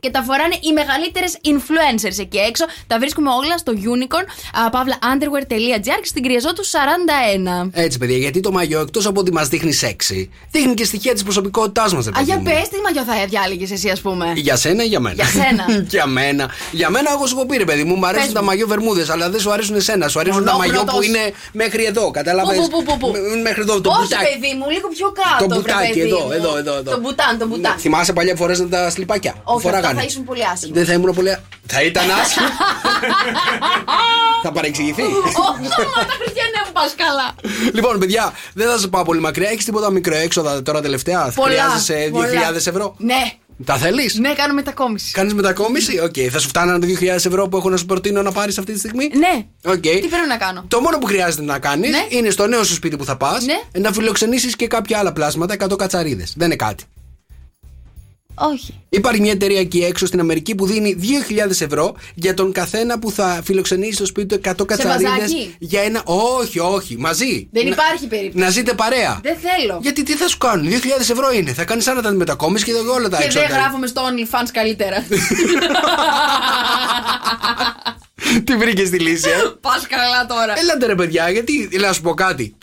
και 0.00 0.10
τα 0.10 0.22
φοράνε 0.22 0.54
οι 0.60 0.72
μεγαλύτερες 0.72 1.25
influencers 1.44 2.18
εκεί 2.18 2.38
έξω. 2.38 2.64
Τα 2.86 2.98
βρίσκουμε 2.98 3.30
όλα 3.30 3.58
στο 3.58 3.72
unicorn 3.76 4.26
pavlaunderwear.gr 4.74 5.98
και 6.00 6.06
στην 6.06 6.22
Κριεζό 6.22 6.52
του 6.52 6.64
41. 6.64 7.68
Έτσι, 7.72 7.98
παιδιά, 7.98 8.16
γιατί 8.16 8.40
το 8.40 8.52
μαγιό 8.52 8.80
εκτός 8.80 9.06
από 9.06 9.20
ότι 9.20 9.32
μας 9.32 9.48
δείχνει 9.48 9.72
σεξι, 9.72 10.30
δείχνει 10.50 10.74
και 10.74 10.84
στοιχεία 10.84 11.12
της 11.12 11.22
προσωπικότητάς 11.22 11.94
μας. 11.94 12.06
Α, 12.06 12.10
για 12.24 12.38
πες, 12.38 12.68
τι 12.68 12.80
μαγιό 12.84 13.02
θα 13.02 13.26
διάλεγες 13.28 13.70
εσύ, 13.70 13.88
ας 13.88 14.00
πούμε. 14.00 14.32
Για 14.36 14.56
σένα 14.56 14.84
ή 14.84 14.86
για 14.86 15.00
μένα; 15.00 15.14
Για 15.14 15.24
σένα. 15.26 15.64
για 15.96 16.06
μένα. 16.06 16.50
Για 16.72 16.90
μένα, 16.90 17.10
εγώ 17.12 17.26
σου 17.26 17.34
πω 17.34 17.44
πήρε, 17.46 17.64
παιδί 17.64 17.84
μου, 17.84 17.94
μου 17.94 18.06
αρέσουν 18.06 18.32
τα 18.32 18.42
μαγιό 18.42 18.66
βερμούδες, 18.66 19.10
αλλά 19.10 19.30
δεν 19.30 19.40
σου 19.40 19.50
αρέσουν 19.52 19.76
εσένα. 19.76 20.08
Σου 20.08 20.20
αρέσουν 20.20 20.44
τα 20.44 20.56
μαγιό 20.56 20.84
που 20.84 21.02
είναι 21.02 21.32
μέχρι 21.52 21.84
εδώ, 21.84 22.10
κατάλαβε. 22.10 22.54
Μέχρι 23.42 23.60
εδώ, 23.60 23.80
το 23.80 23.90
Όχι, 23.90 23.98
μπουτάκι. 24.00 24.24
παιδί 24.24 24.54
μου, 24.58 24.70
λίγο 24.70 24.88
πιο 24.88 25.12
κάτω. 25.12 25.54
Το 25.54 25.62
βρε, 25.62 25.72
μπουτάκι, 25.72 25.88
παιδί 25.92 26.00
εδώ, 26.00 26.20
μου. 26.20 26.30
εδώ, 26.32 26.56
εδώ, 26.56 26.74
εδώ. 26.76 26.90
Το 26.90 27.00
μπουτάν, 27.00 27.38
το 27.38 27.46
μπουτάν. 27.46 27.78
Θυμάσαι 27.78 28.12
παλιά 28.12 28.34
φορέ 28.36 28.54
τα 28.56 28.90
σλιπάκια. 28.90 29.32
που 29.32 29.40
Όχι, 29.44 29.56
αυτά 29.56 29.68
φοράγανε. 29.70 30.00
θα 30.00 30.06
ήσουν 30.06 30.24
πολύ 30.24 30.46
άσχημο. 30.52 30.74
Δεν 30.74 30.84
θα 30.84 30.92
ήμουν 31.08 31.14
πολύ. 31.24 31.36
Θα 31.66 31.82
ήταν 31.82 32.10
άσχημο. 32.10 32.46
θα 34.42 34.52
παρεξηγηθεί. 34.52 35.02
Όχι, 35.02 35.68
τα 36.08 36.14
χριστιανεύουν 36.20 36.72
πας 36.72 36.94
καλά. 36.96 37.34
λοιπόν, 37.72 37.98
παιδιά, 37.98 38.32
δεν 38.54 38.66
θα 38.66 38.72
σας 38.72 38.88
πάω 38.88 39.02
πολύ 39.02 39.20
μακριά. 39.20 39.48
Έχεις 39.50 39.64
τίποτα 39.64 39.90
μικροέξοδα 39.90 40.62
τώρα 40.62 40.80
τελευταία; 40.80 41.32
Πολλά, 41.34 41.48
Χρειάζεσαι 41.48 42.08
πολλά. 42.12 42.50
2.000 42.50 42.54
ευρώ; 42.66 42.94
Ναι, 42.98 43.32
Τα 43.64 43.76
θέλεις; 43.76 44.14
ναι, 44.18 44.32
κάνω 44.32 44.54
μετακόμιση. 44.54 45.12
Κάνεις 45.12 45.34
μετακόμιση; 45.34 45.98
Οκ. 46.00 46.14
Θα 46.30 46.38
σου 46.38 46.48
φτάνανε 46.48 46.86
2.000 47.00 47.06
ευρώ 47.06 47.48
που 47.48 47.56
έχω 47.56 47.70
να 47.70 47.76
σου 47.76 47.86
προτείνω 47.86 48.22
να 48.22 48.32
πάρεις 48.32 48.58
αυτή 48.58 48.72
τη 48.72 48.78
στιγμή; 48.78 49.10
Ναι. 49.14 49.46
Οκ. 49.72 49.80
Τι 49.80 50.08
πρέπει 50.08 50.28
να 50.28 50.36
κάνω; 50.36 50.64
Το 50.68 50.80
μόνο 50.80 50.98
που 50.98 51.06
χρειάζεται 51.06 51.42
να 51.42 51.58
κάνεις 51.58 51.90
Ναι. 51.90 52.04
είναι 52.08 52.30
στο 52.30 52.46
νέο 52.46 52.64
σου 52.64 52.74
σπίτι 52.74 52.96
που 52.96 53.04
θα 53.04 53.16
πας 53.16 53.44
Ναι. 53.44 53.80
να 53.80 53.92
φιλοξενήσεις 53.92 54.56
και 54.56 54.66
κάποια 54.66 54.98
άλλα 54.98 55.12
πλάσματα, 55.12 55.54
100 55.54 55.76
κατσαρίδες. 55.76 56.32
Δεν 56.36 56.46
είναι 56.46 56.56
κάτι. 56.56 56.84
Όχι. 58.38 58.80
Υπάρχει 58.88 59.20
μια 59.20 59.32
εταιρεία 59.32 59.60
εκεί 59.60 59.84
έξω 59.84 60.06
στην 60.06 60.20
Αμερική 60.20 60.54
που 60.54 60.66
δίνει 60.66 60.96
2.000 61.48 61.60
ευρώ 61.60 61.94
για 62.14 62.34
τον 62.34 62.52
καθένα 62.52 62.98
που 62.98 63.10
θα 63.10 63.40
φιλοξενήσει 63.44 63.92
στο 63.92 64.06
σπίτι 64.06 64.38
του 64.38 64.50
100 64.50 64.66
κατσαρίδες. 64.66 65.10
βαζάκι; 65.10 65.54
Για 65.58 65.80
ένα. 65.82 66.02
Όχι, 66.04 66.58
όχι, 66.58 66.96
μαζί. 66.98 67.48
Δεν 67.52 67.64
Να- 67.64 67.70
υπάρχει 67.70 68.06
περίπτωση. 68.06 68.44
Να 68.44 68.50
ζείτε 68.50 68.72
παρέα. 68.74 69.20
Δεν 69.22 69.36
θέλω. 69.36 69.78
Γιατί 69.82 70.02
τι 70.02 70.12
θα 70.12 70.28
σου 70.28 70.38
κάνουν, 70.38 70.68
2.000 70.70 71.10
ευρώ 71.10 71.32
είναι. 71.32 71.52
Θα 71.52 71.64
κάνεις 71.64 71.86
άνατα 71.86 72.10
τη 72.10 72.16
μετακόμιση 72.16 72.64
και 72.64 72.72
όλα 72.72 73.08
τα 73.08 73.16
Και 73.16 73.24
έξοδα. 73.24 73.46
δεν 73.46 73.56
γράφουμε 73.56 73.86
στο 73.86 74.02
OnlyFans 74.02 74.48
καλύτερα. 74.52 75.04
Τι 78.44 78.56
βρήκες 78.56 78.88
στη 78.88 78.98
λύση, 78.98 79.28
ε; 79.28 79.32
Πας 79.60 79.86
καλά 79.88 80.26
τώρα. 80.26 80.58
Έλατε 80.58 80.86
ρε 80.86 80.94
παιδιά, 80.94 81.30
γιατί 81.30 81.68
να 81.80 81.92
σου 81.92 82.00
πω 82.00 82.14
κάτι. 82.14 82.56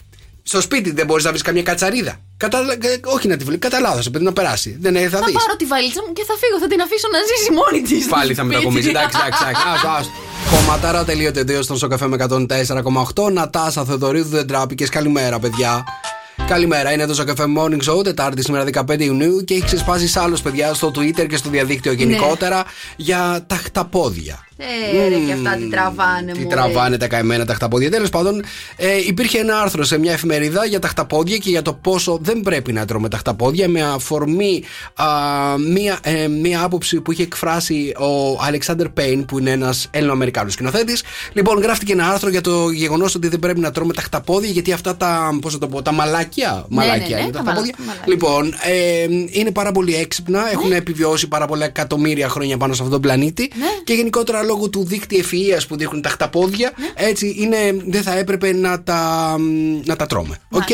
Στο 0.44 0.62
σπίτι 0.62 0.92
δεν 0.92 1.06
μπορείς 1.06 1.24
να 1.24 1.30
βρεις 1.30 1.42
καμιά 1.42 1.64
κατσαρίδα. 1.64 2.20
Κατά, 2.38 2.60
κα- 2.80 3.12
όχι 3.14 3.28
να 3.28 3.38
τη 3.38 3.44
βρει, 3.44 3.58
κατά 3.58 3.80
λάθος, 3.80 4.06
επειδή 4.06 4.24
να 4.24 4.34
περάσει. 4.34 4.78
Δεν 4.80 4.96
ε, 4.96 5.00
θα 5.10 5.18
Θα 5.18 5.26
δεις. 5.26 5.34
πάρω 5.34 5.56
τη 5.58 5.66
βαλίτσα 5.66 6.02
μου 6.08 6.14
και 6.14 6.24
θα 6.28 6.34
φύγω. 6.40 6.60
Θα 6.60 6.68
την 6.68 6.82
αφήσω 6.82 7.08
να 7.12 7.18
ζήσει 7.30 7.52
μόνη 7.52 7.82
της. 7.88 8.06
Πάλι 8.08 8.34
θα 8.34 8.44
μετακομίσει. 8.44 8.90
Εντάξει, 8.90 9.18
εντάξει, 9.22 9.44
εντάξει. 9.44 9.64
Άστο, 9.74 9.88
άστο. 9.90 10.12
Κομματάρα 10.56 11.04
τελείωτε 11.04 11.44
δύο 11.44 11.62
στον 11.62 11.78
Σοκαφέ 11.78 12.08
με 12.08 12.18
104,8. 12.30 13.32
Νατάσα 13.32 13.86
Θεοδωρίδου 13.86 14.30
δεν 14.30 14.48
τράπηκε. 14.48 14.86
Καλημέρα, 14.88 15.40
παιδιά. 15.40 15.84
Καλημέρα, 16.48 16.92
είναι 16.92 17.06
το 17.06 17.14
Σοκαφέ 17.14 17.44
Morning 17.58 17.82
Show, 17.92 18.04
Τετάρτη 18.04 18.44
σήμερα 18.44 18.66
15 18.74 19.00
Ιουνίου 19.00 19.44
και 19.44 19.54
έχει 19.54 19.64
ξεσπάσει 19.66 20.20
άλλο 20.20 20.38
παιδιά 20.44 20.74
στο 20.74 20.92
Twitter 20.96 21.28
και 21.28 21.38
στο 21.38 21.50
διαδίκτυο 21.50 21.92
γενικότερα 21.92 22.64
για 22.96 23.44
τα 23.48 23.56
χταπόδια. 23.56 24.48
Ε, 25.04 25.08
ρε, 25.08 25.16
και 25.26 25.32
αυτά 25.32 25.56
τι 25.56 25.70
τραβάνε 25.70 26.32
Τι 26.32 26.40
μου. 26.40 26.48
τραβάνε 26.48 26.98
τα 26.98 27.08
καημένα 27.08 27.46
τα 27.46 27.54
χταπόδια. 27.54 27.92
Τέλος 27.92 28.10
πάντων, 28.10 28.44
ε, 28.76 28.98
υπήρχε 29.08 29.38
ένα 29.40 29.60
άρθρο 29.62 29.84
σε 29.84 29.98
μια 30.00 30.12
εφημερίδα 30.12 30.66
για 30.66 30.80
τα 30.80 30.88
χταπόδια 30.88 31.38
και 31.38 31.50
για 31.50 31.62
το 31.62 31.74
πόσο 31.74 32.20
δεν 32.22 32.42
πρέπει 32.42 32.74
να 32.74 32.86
τρώμε 32.86 33.10
τα 33.10 33.18
χταπόδια 33.18 33.68
με 33.68 33.82
αφορμή 33.84 34.64
α, 34.96 35.06
μια, 35.58 36.00
ε, 36.04 36.28
μια 36.28 36.64
άποψη 36.64 37.02
που 37.02 37.12
είχε 37.12 37.24
εκφράσει 37.24 37.94
ο 38.00 38.40
Αλεξάνδρ 38.46 38.90
Πέιν, 38.90 39.26
που 39.26 39.40
είναι 39.40 39.52
ένας 39.52 39.88
Έλληνο-Αμερικάνος 39.92 40.54
σκηνοθέτης. 40.54 41.04
Λοιπόν, 41.34 41.60
γράφτηκε 41.62 41.92
ένα 41.92 42.08
άρθρο 42.10 42.30
για 42.30 42.42
το 42.42 42.70
γεγονός 42.70 43.16
ότι 43.16 43.28
δεν 43.28 43.40
πρέπει 43.40 43.60
να 43.60 43.72
τρώμε 43.72 43.94
τα 43.94 44.02
χταπόδια 44.02 44.50
γιατί 44.50 44.72
αυτά 44.72 44.96
τα. 44.98 45.38
Πώς 45.42 45.54
θα 45.54 45.60
το 45.60 45.68
πω, 45.68 45.82
τα 45.82 45.92
μαλάκια. 45.92 46.66
Ναι, 46.70 46.76
μαλάκια 46.78 47.08
ναι, 47.08 47.16
ναι, 47.16 47.22
είναι 47.22 47.32
τα 47.32 47.38
τα 47.38 47.44
μαλα- 47.44 47.62
χταπόδια. 47.62 47.76
μαλάκια. 47.88 48.06
Λοιπόν, 48.08 48.54
ε, 48.64 49.38
είναι 49.40 49.52
πάρα 49.52 49.72
πολύ 49.72 49.96
έξυπνα, 49.96 50.52
έχουν 50.52 50.72
επιβιώσει 50.72 51.28
πάρα 51.28 51.46
πολλά 51.46 51.66
εκατομμύρια 51.66 52.30
χρόνια 52.30 52.58
πάνω 52.58 52.74
σε 52.74 52.82
αυτόν 52.84 53.02
τον 53.02 53.10
πλανήτη 53.10 53.52
Ναι. 53.56 53.66
και 53.84 53.94
γενικότερα 53.94 54.44
λόγω 54.54 54.70
του 54.70 54.84
δίκτυ 54.86 55.24
ευφυΐας 55.24 55.62
που 55.68 55.76
δείχνουν 55.78 56.02
τα 56.02 56.10
χταπόδια, 56.10 56.72
Ναι. 56.76 57.06
έτσι 57.08 57.36
είναι, 57.40 57.58
δεν 57.88 58.02
θα 58.04 58.18
έπρεπε 58.18 58.54
να 58.54 58.84
τα, 58.84 59.36
να 59.86 59.96
τα 59.96 60.06
τρώμε. 60.06 60.38
Οκ. 60.50 60.68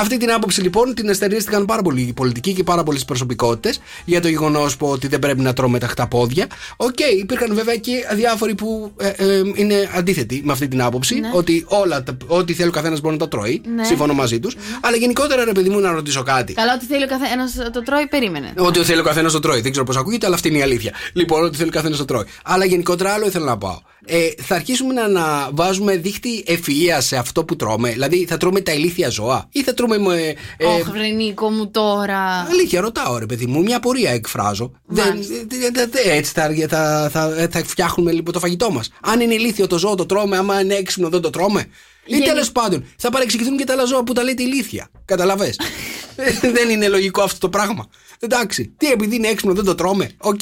Αυτή 0.00 0.16
την 0.16 0.30
άποψη 0.32 0.60
λοιπόν 0.60 0.94
την 0.94 1.08
ενστερνίστηκαν 1.08 1.64
πάρα 1.64 1.82
πολλοί 1.82 2.00
οι 2.00 2.12
πολιτικοί 2.12 2.52
και 2.52 2.62
πάρα 2.62 2.82
πολλές 2.82 3.04
προσωπικότητες 3.04 3.80
για 4.04 4.20
το 4.20 4.28
γεγονός 4.28 4.76
ότι 4.78 5.06
δεν 5.08 5.18
πρέπει 5.18 5.40
να 5.40 5.52
τρώμε 5.52 5.78
τα 5.78 5.86
χταπόδια. 5.86 6.46
Οκ, 6.76 6.98
υπήρχαν 7.20 7.54
βέβαια 7.54 7.76
και 7.76 7.92
διάφοροι 8.14 8.54
που 8.54 8.92
ε, 9.00 9.08
ε, 9.08 9.42
είναι 9.54 9.90
αντίθετοι 9.96 10.40
με 10.44 10.52
αυτή 10.52 10.68
την 10.68 10.82
άποψη, 10.82 11.14
Ναι. 11.20 11.30
ότι 11.32 11.64
όλα, 11.68 12.02
τα- 12.02 12.16
ό,τι 12.26 12.52
θέλει 12.52 12.68
ο 12.68 12.72
καθένας 12.72 13.00
μπορεί 13.00 13.12
να 13.14 13.20
το 13.20 13.28
τρώει. 13.28 13.60
Ναι. 13.74 13.84
Συμφωνώ 13.84 14.12
μαζί 14.14 14.40
τους. 14.40 14.56
Αλλά 14.80 14.96
γενικότερα, 14.96 15.44
ρε 15.44 15.52
παιδί 15.52 15.68
μου, 15.68 15.80
να 15.80 15.90
ρωτήσω 15.92 16.22
κάτι. 16.22 16.52
Καλά, 16.52 16.72
ό,τι 16.74 16.84
θέλει 16.86 17.04
ο 17.04 17.06
καθένας 17.08 17.52
το 17.72 17.82
τρώει, 17.82 18.06
περίμενε. 18.06 18.52
Ότι 18.56 18.84
θέλει 18.84 19.00
ο 19.00 19.02
καθένας 19.02 19.32
το 19.32 19.40
τρώει. 19.40 19.60
Δεν 19.60 19.70
ξέρω 19.70 19.86
πώς 19.86 19.96
ακούγεται, 19.96 20.26
αλλά 20.26 20.34
αυτή 20.34 20.48
είναι 20.48 20.58
η 20.58 20.62
αλήθεια. 20.62 20.92
Λοιπόν, 21.12 21.44
ό,τι 21.44 21.56
θέλει 21.56 21.68
ο 21.68 21.72
καθένας 21.72 21.98
το 21.98 22.04
τρώει. 22.04 22.24
Αλλά 22.44 22.64
γενικότερα 22.64 22.99
άλλο 23.08 23.26
ήθελα 23.26 23.44
να 23.44 23.58
πάω. 23.58 23.78
Ε, 24.04 24.28
θα 24.42 24.54
αρχίσουμε 24.54 24.92
να, 24.94 25.08
να 25.08 25.48
βάζουμε 25.52 25.96
δείκτη 25.96 26.44
ευφυΐας 26.46 26.98
σε 26.98 27.16
αυτό 27.16 27.44
που 27.44 27.56
τρώμε. 27.56 27.90
Δηλαδή, 27.90 28.26
θα 28.28 28.36
τρώμε 28.36 28.60
τα 28.60 28.72
ηλίθια 28.72 29.08
ζώα 29.08 29.48
ή 29.52 29.62
θα 29.62 29.74
τρώμε. 29.74 29.96
Ε, 29.96 30.28
ε, 30.56 30.66
Ωχ, 30.66 30.90
βρε 30.90 31.06
Νίκο 31.06 31.50
μου 31.50 31.70
τώρα. 31.70 32.46
Αλήθεια, 32.50 32.80
ρωτάω 32.80 33.18
ρε 33.18 33.26
παιδί 33.26 33.46
μου, 33.46 33.62
μια 33.62 33.76
απορία 33.76 34.10
εκφράζω. 34.10 34.72
Δεν, 34.86 35.22
δε- 35.48 35.70
δε- 35.70 35.86
δε- 35.86 36.14
έτσι 36.16 36.32
θα, 36.32 36.54
θα, 36.68 37.08
θα, 37.12 37.48
θα 37.50 37.64
φτιάχνουμε 37.64 38.12
λοιπόν 38.12 38.32
το 38.32 38.38
φαγητό 38.38 38.70
μας. 38.70 38.90
Αν 39.02 39.20
είναι 39.20 39.34
ηλίθιο 39.34 39.66
το 39.66 39.78
ζώο, 39.78 39.94
το 39.94 40.06
τρώμε. 40.06 40.36
Άμα 40.36 40.60
είναι 40.60 40.74
έξυπνο, 40.74 41.08
δεν 41.08 41.20
το 41.20 41.30
τρώμε. 41.30 41.60
Ή 42.04 42.12
Γενι- 42.12 42.24
τέλος 42.26 42.52
πάντων, 42.52 42.84
θα 42.96 43.10
παρεξηγηθούν 43.10 43.56
και 43.56 43.64
τα 43.64 43.72
άλλα 43.72 43.84
ζώα 43.84 44.02
που 44.04 44.12
τα 44.12 44.22
λέτε 44.22 44.42
ηλίθια. 44.42 44.88
Καταλαβέ. 45.04 45.54
δεν 46.56 46.68
είναι 46.70 46.88
λογικό 46.88 47.22
αυτό 47.22 47.38
το 47.38 47.48
πράγμα. 47.48 47.86
Εντάξει. 48.20 48.74
Τι 48.76 48.86
επειδή 48.90 49.16
είναι 49.16 49.28
έξυπνο, 49.28 49.54
δεν 49.54 49.64
το 49.64 49.74
τρώμε. 49.74 50.10
Οκ. 50.18 50.40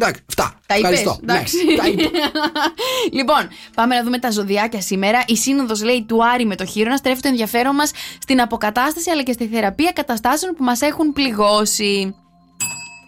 Εντάξει, 0.00 0.22
αυτά. 0.28 0.60
Τα 0.66 0.76
είπες, 0.78 0.90
Ευχαριστώ. 0.90 1.18
Ναι, 1.22 1.32
εντάξει. 1.32 1.56
τα 1.76 1.86
είπα. 1.88 2.10
λοιπόν, 3.18 3.48
πάμε 3.74 3.94
να 3.94 4.02
δούμε 4.02 4.18
τα 4.18 4.30
ζωδιάκια 4.30 4.80
σήμερα. 4.80 5.24
Η 5.26 5.36
σύνοδος 5.36 5.82
λέει 5.82 6.04
του 6.08 6.24
Άρη 6.24 6.46
με 6.46 6.56
το 6.56 6.64
χείρονα 6.64 6.96
στρέφει 6.96 7.20
το 7.20 7.28
ενδιαφέρον 7.28 7.74
μας 7.74 7.90
στην 8.18 8.40
αποκατάσταση 8.40 9.10
αλλά 9.10 9.22
και 9.22 9.32
στη 9.32 9.46
θεραπεία 9.46 9.92
καταστάσεων 9.92 10.54
που 10.54 10.64
μας 10.64 10.80
έχουν 10.80 11.12
πληγώσει. 11.12 12.14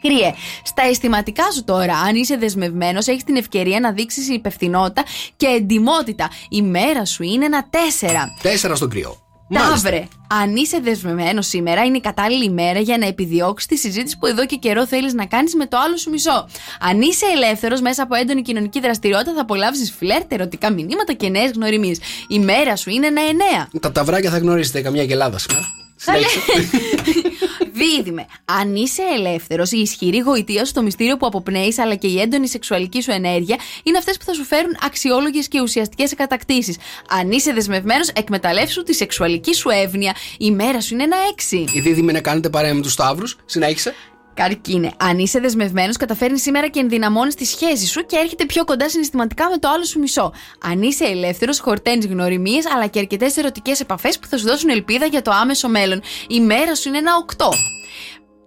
Κρύε, 0.00 0.34
στα 0.62 0.82
αισθηματικά 0.82 1.50
σου 1.50 1.64
τώρα, 1.64 1.96
αν 1.98 2.14
είσαι 2.14 2.36
δεσμευμένος, 2.36 3.06
έχεις 3.06 3.24
την 3.24 3.36
ευκαιρία 3.36 3.80
να 3.80 3.92
δείξεις 3.92 4.28
υπευθυνότητα 4.28 5.02
και 5.36 5.46
εντιμότητα. 5.46 6.30
Η 6.48 6.62
μέρα 6.62 7.04
σου 7.04 7.22
είναι 7.22 7.44
ένα 7.44 7.66
τέσσερα. 7.70 8.24
Τέσσερα 8.42 8.74
στον 8.74 8.90
κρύο. 8.90 9.29
Μάλιστα. 9.52 9.90
Ταύρε, 9.90 10.08
αν 10.26 10.56
είσαι 10.56 10.78
δεσμευμένος 10.82 11.46
σήμερα, 11.46 11.84
είναι 11.84 11.96
η 11.96 12.00
κατάλληλη 12.00 12.44
ημέρα 12.44 12.80
για 12.80 12.98
να 12.98 13.06
επιδιώξεις 13.06 13.68
τη 13.68 13.76
συζήτηση 13.76 14.18
που 14.18 14.26
εδώ 14.26 14.46
και 14.46 14.56
καιρό 14.56 14.86
θέλεις 14.86 15.14
να 15.14 15.26
κάνεις 15.26 15.54
με 15.54 15.66
το 15.66 15.76
άλλο 15.86 15.96
σου 15.96 16.10
μισό. 16.10 16.48
Αν 16.80 17.00
είσαι 17.00 17.26
ελεύθερος 17.34 17.80
μέσα 17.80 18.02
από 18.02 18.14
έντονη 18.14 18.42
κοινωνική 18.42 18.80
δραστηριότητα, 18.80 19.32
θα 19.34 19.40
απολαύσεις 19.40 19.94
φλερτ, 19.98 20.32
ερωτικά 20.32 20.72
μηνύματα 20.72 21.12
και 21.12 21.28
νέες 21.28 21.50
γνωριμίες. 21.50 21.98
Η 22.28 22.38
μέρα 22.38 22.76
σου 22.76 22.90
είναι 22.90 23.06
ένα 23.06 23.20
εννέα. 23.20 23.68
Τα 23.80 23.92
ταυράκια 23.92 24.30
θα 24.30 24.38
γνωρίσετε 24.38 24.80
καμιά 24.80 25.02
γελάδα 25.02 25.38
σήμερα. 25.38 25.66
Καλέ. 27.80 27.94
Δίδυμε. 27.96 28.26
Αν 28.44 28.74
είσαι 28.74 29.02
ελεύθερος, 29.16 29.72
η 29.72 29.78
ισχυρή 29.78 30.18
γοητεία 30.18 30.64
σου, 30.64 30.72
το 30.72 30.82
μυστήριο 30.82 31.16
που 31.16 31.26
αποπνέεις, 31.26 31.78
αλλά 31.78 31.94
και 31.94 32.06
η 32.06 32.20
έντονη 32.20 32.48
σεξουαλική 32.48 33.02
σου 33.02 33.10
ενέργεια 33.10 33.56
είναι 33.82 33.98
αυτές 33.98 34.16
που 34.16 34.24
θα 34.24 34.32
σου 34.32 34.44
φέρουν 34.44 34.76
αξιόλογες 34.84 35.48
και 35.48 35.60
ουσιαστικές 35.60 36.14
κατακτήσεις. 36.14 36.76
Αν 37.08 37.30
είσαι 37.30 37.52
δεσμευμένος, 37.52 38.08
εκμεταλλεύσου 38.08 38.82
τη 38.82 38.94
σεξουαλική 38.94 39.54
σου 39.54 39.68
εύνοια. 39.68 40.14
Η 40.38 40.50
μέρα 40.50 40.80
σου 40.80 40.94
είναι 40.94 41.02
ένα 41.02 41.16
έξι. 41.30 41.64
Η 41.72 41.80
δίδυμη 41.80 42.12
να 42.12 42.20
κάνετε 42.20 42.48
παρέα 42.50 42.74
με 42.74 42.80
τους 42.80 42.92
Σταύρους. 42.92 43.36
Συνέχισε. 43.44 43.94
Καρκίνε. 44.40 44.90
Αν 44.96 45.18
είσαι 45.18 45.40
δεσμευμένος, 45.40 45.96
καταφέρνεις 45.96 46.42
σήμερα 46.42 46.68
και 46.68 46.80
ενδυναμώνεις 46.80 47.34
τη 47.34 47.44
σχέση 47.44 47.86
σου 47.86 48.06
και 48.06 48.16
έρχεται 48.16 48.44
πιο 48.44 48.64
κοντά 48.64 48.88
συναισθηματικά 48.88 49.48
με 49.50 49.58
το 49.58 49.68
άλλο 49.68 49.84
σου 49.84 49.98
μισό. 49.98 50.32
Αν 50.64 50.82
είσαι 50.82 51.04
ελεύθερος, 51.04 51.60
χορταίνεις 51.60 52.06
γνωριμίες 52.06 52.64
αλλά 52.74 52.86
και 52.86 52.98
αρκετές 52.98 53.36
ερωτικές 53.36 53.80
επαφές 53.80 54.18
που 54.18 54.26
θα 54.26 54.38
σου 54.38 54.46
δώσουν 54.46 54.68
ελπίδα 54.68 55.06
για 55.06 55.22
το 55.22 55.30
άμεσο 55.30 55.68
μέλλον. 55.68 56.02
Η 56.28 56.40
μέρα 56.40 56.74
σου 56.74 56.88
είναι 56.88 56.98
ένα 56.98 57.12
8. 57.36 57.48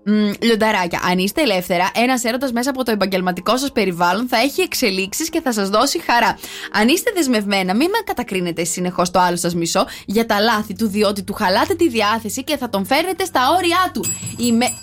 Μ, 0.06 0.32
λιονταράκια. 0.39 1.02
Αν 1.10 1.18
είστε 1.18 1.41
ελεύθερα, 1.41 1.91
ένας 1.96 2.24
έρωτας 2.24 2.52
μέσα 2.52 2.70
από 2.70 2.84
το 2.84 2.91
επαγγελματικό 2.91 3.58
σας 3.58 3.72
περιβάλλον 3.72 4.28
θα 4.28 4.38
έχει 4.38 4.62
εξελίξεις 4.62 5.30
και 5.30 5.41
θα 5.41 5.52
σας 5.52 5.70
δώσει 5.70 6.00
χαρά. 6.00 6.38
Αν 6.72 6.88
είστε 6.88 7.12
δεσμευμένα, 7.16 7.76
μην 7.76 7.89
με 7.89 7.98
κατακρίνετε 8.04 8.64
συνεχώς 8.64 9.12
το 9.12 9.20
άλλο 9.20 9.38
σας 9.38 9.56
μισό 9.56 9.86
για 10.06 10.26
τα 10.26 10.39
λάθη 10.39 10.76
του, 10.76 10.88
διότι 10.88 11.24
του 11.24 11.34
χαλάτε 11.34 11.76
τη 11.76 11.89
διάθεση 11.89 12.44
και 12.44 12.58
θα 12.58 12.70
τον 12.70 12.86
φέρνετε 12.86 13.26
στα 13.26 13.41
όρια 13.58 13.91
του. 13.94 14.06
Η, 14.38 14.52
με... 14.52 14.74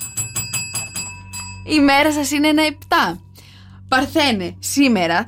Η 1.71 1.81
μέρα 1.81 2.13
σας 2.13 2.31
είναι 2.31 2.49
ένα 2.49 2.63
7. 2.63 3.19
Παρθένε, 3.89 4.57
σήμερα, 4.59 5.17
α, 5.17 5.27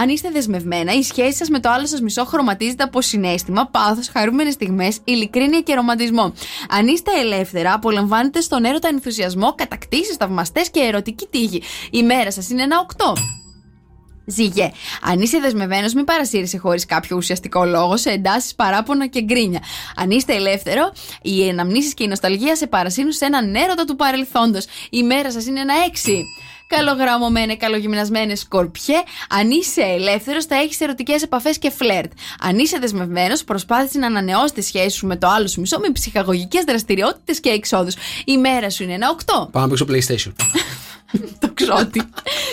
αν 0.00 0.08
είστε 0.08 0.30
δεσμευμένα, 0.30 0.92
η 0.92 1.02
σχέση 1.02 1.36
σας 1.36 1.48
με 1.48 1.60
το 1.60 1.70
άλλο 1.70 1.86
σας 1.86 2.00
μισό 2.00 2.24
χρωματίζεται 2.24 2.82
από 2.82 3.00
συνέστημα, 3.02 3.66
πάθος, 3.66 4.08
χαρούμενες 4.08 4.52
στιγμές, 4.52 4.98
ειλικρίνεια 5.04 5.60
και 5.60 5.74
ρομαντισμό. 5.74 6.32
Αν 6.68 6.86
είστε 6.86 7.10
ελεύθερα, 7.20 7.72
απολαμβάνετε 7.72 8.40
στον 8.40 8.64
έρωτα 8.64 8.88
ενθουσιασμό, 8.88 9.54
κατακτήσεις, 9.54 10.16
θαυμαστές 10.16 10.70
και 10.70 10.80
ερωτική 10.80 11.26
τύχη. 11.30 11.62
Η 11.90 12.02
μέρα 12.02 12.30
σας 12.30 12.50
είναι 12.50 12.62
ένα 12.62 12.78
8. 12.78 13.12
Ζυγέ. 14.26 14.70
Αν 15.02 15.20
είσαι 15.20 15.38
δεσμευμένος, 15.38 15.94
μην 15.94 16.04
παρασύρεσαι 16.04 16.58
χωρίς 16.58 16.86
κάποιο 16.86 17.16
ουσιαστικό 17.16 17.64
λόγο 17.64 17.96
σε 17.96 18.10
εντάσεις, 18.10 18.54
παράπονα 18.54 19.06
και 19.06 19.22
γκρίνια. 19.22 19.60
Αν 19.96 20.10
είστε 20.10 20.34
ελεύθερο, 20.34 20.92
οι 21.22 21.48
αναμνήσεις 21.48 21.94
και 21.94 22.04
η 22.04 22.06
νοσταλγία 22.06 22.56
σε 22.56 22.66
παρασύρουν 22.66 23.12
σε 23.12 23.24
έναν 23.24 23.54
έρωτα 23.54 23.84
του 23.84 23.96
παρελθόντος. 23.96 24.66
Η 24.90 25.02
μέρα 25.02 25.32
σας 25.32 25.46
είναι 25.46 25.60
ένα 25.60 25.74
6. 26.04 26.22
Καλογραμμωμένε, 26.66 27.56
καλογυμνασμένες 27.56 28.40
σκορπιέ. 28.40 29.02
Αν 29.28 29.50
είσαι 29.50 29.80
ελεύθερος, 29.80 30.44
θα 30.44 30.54
έχεις 30.56 30.80
ερωτικές 30.80 31.22
επαφές 31.22 31.58
και 31.58 31.70
φλερτ. 31.70 32.12
Αν 32.40 32.58
είσαι 32.58 32.78
δεσμευμένος, 32.78 33.44
προσπάθησε 33.44 33.98
να 33.98 34.06
ανανεώσεις 34.06 34.52
τη 34.52 34.62
σχέση 34.62 34.96
σου 34.96 35.06
με 35.06 35.16
το 35.16 35.28
άλλο 35.28 35.46
σου 35.46 35.60
μισό 35.60 35.78
με 35.78 35.90
ψυχαγωγικές 35.92 36.64
δραστηριότητες 36.64 37.40
και 37.40 37.48
εξόδους. 37.48 37.94
Η 38.24 38.38
μέρα 38.38 38.70
σου 38.70 38.82
είναι 38.82 38.92
ένα 38.92 39.08
8. 39.10 39.48
Πάμε 39.50 39.66
να 39.66 39.68
παίξω 39.68 39.86
PlayStation. 39.88 40.32
το 41.42 41.50
ξότι. 41.54 42.02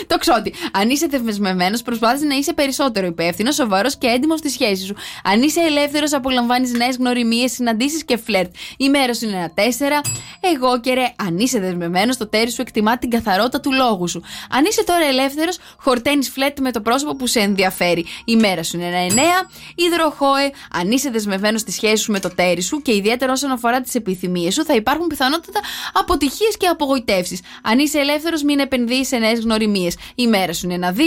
το 0.06 0.18
ξότι. 0.18 0.54
Αν 0.72 0.90
είσαι 0.90 1.06
δεσμευμένος, 1.06 1.82
προσπάθησε 1.82 2.24
να 2.26 2.34
είσαι 2.34 2.52
περισσότερο 2.52 3.06
υπεύθυνος, 3.06 3.54
σοβαρός 3.54 3.96
και 3.96 4.06
έντιμος 4.06 4.38
στη 4.38 4.50
σχέση 4.50 4.84
σου. 4.84 4.94
Αν 5.24 5.42
είσαι 5.42 5.60
ελεύθερος, 5.60 6.12
απολαμβάνεις 6.12 6.72
νέες 6.72 6.96
γνωριμίες, 6.96 7.52
συναντήσεις 7.52 8.04
και 8.04 8.16
φλερτ. 8.16 8.54
Η 8.76 8.88
μέρα 8.88 9.14
σου 9.14 9.26
είναι 9.26 9.36
ένα 9.36 9.50
4. 9.54 10.02
Εγώ 10.40 10.80
και 10.80 10.94
ρε, 10.94 11.14
αν 11.16 11.38
είσαι 11.38 11.60
δεσμευμένος, 11.60 12.16
το 12.16 12.28
τέρι 12.28 12.50
σου 12.50 12.60
εκτιμά 12.60 12.98
την 12.98 13.10
καθαρότητα 13.10 13.60
του 13.60 13.72
λόγου 13.72 14.08
σου. 14.08 14.22
Αν 14.50 14.64
είσαι 14.64 14.84
τώρα 14.84 15.04
ελεύθερος, 15.04 15.58
χορταίνεις 15.76 16.28
φλερτ 16.30 16.60
με 16.60 16.72
το 16.72 16.80
πρόσωπο 16.80 17.16
που 17.16 17.26
σε 17.26 17.40
ενδιαφέρει. 17.40 18.06
Η 18.24 18.36
μέρα 18.36 18.62
σου 18.62 18.76
είναι 18.76 18.86
ένα 18.86 18.98
9. 18.98 19.48
Υδροχόε, 19.74 20.50
αν 20.72 20.90
είσαι 20.90 21.10
δεσμευμένος 21.10 21.60
στη 21.60 21.72
σχέση 21.72 22.02
σου 22.02 22.12
με 22.12 22.20
το 22.20 22.34
τέρι 22.34 22.62
σου 22.62 22.82
και 22.82 22.94
ιδιαίτερα 22.94 23.32
όσον 23.32 23.50
αφορά 23.50 23.80
τις 23.80 23.94
επιθυμίες 23.94 24.54
σου, 24.54 24.64
θα 24.64 24.74
υπάρχουν 24.74 25.06
πιθανότατα 25.06 25.60
αποτυχίες 25.92 26.56
και 26.56 26.66
απογοητεύσεις. 26.66 27.40
Αν 27.62 27.78
είσαι 27.78 27.98
ελεύθερος, 27.98 28.42
μην 28.52 28.60
επενδύεις 28.60 29.08
σε 29.08 29.16
νέες 29.16 29.40
γνωριμίες. 29.40 29.96
Η 30.14 30.26
μέρα 30.26 30.52
σου 30.52 30.60
είναι 30.64 30.74
ένα 30.74 30.92
2. 30.92 31.00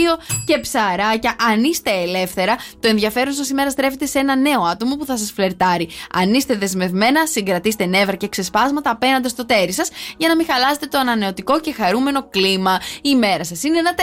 Και 0.44 0.58
ψαράκια, 0.58 1.36
αν 1.50 1.64
είστε 1.64 1.90
ελεύθερα, 1.90 2.56
το 2.80 2.88
ενδιαφέρον 2.88 3.32
σας 3.32 3.46
σήμερα 3.46 3.70
στρέφεται 3.70 4.06
σε 4.06 4.18
ένα 4.18 4.36
νέο 4.36 4.62
άτομο 4.62 4.96
που 4.96 5.04
θα 5.04 5.16
σας 5.16 5.32
φλερτάρει. 5.34 5.88
Αν 6.12 6.34
είστε 6.34 6.54
δεσμευμένα, 6.56 7.26
συγκρατήστε 7.26 7.86
νεύρα 7.86 8.16
και 8.16 8.28
ξεσπάσματα 8.28 8.90
απέναντι 8.90 9.28
στο 9.28 9.46
τέρι 9.46 9.72
σας 9.72 9.88
για 10.16 10.28
να 10.28 10.36
μην 10.36 10.46
χαλάσετε 10.50 10.86
το 10.86 10.98
ανανεωτικό 10.98 11.60
και 11.60 11.72
χαρούμενο 11.72 12.28
κλίμα. 12.30 12.80
Η 13.02 13.14
μέρα 13.14 13.44
σας 13.44 13.62
είναι 13.62 13.78
ένα 13.78 13.94
4. 13.94 14.00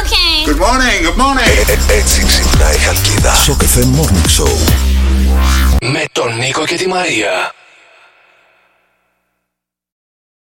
Okay. 0.00 0.50
Good 0.50 0.60
morning, 0.66 0.98
good 1.06 1.18
morning. 1.24 1.56
Έτσι 1.98 2.24
ξυπνάει 2.26 2.74
η 2.74 2.78
Χαλκίδα. 2.78 3.34
Στο 3.34 3.54
καφέ 3.54 3.82
Morning 3.96 4.42
Show. 4.42 4.52
Με 5.80 6.04
τον 6.12 6.36
Νίκο 6.36 6.64
και 6.66 6.76
τη 6.76 6.88
Μαρία. 6.88 7.52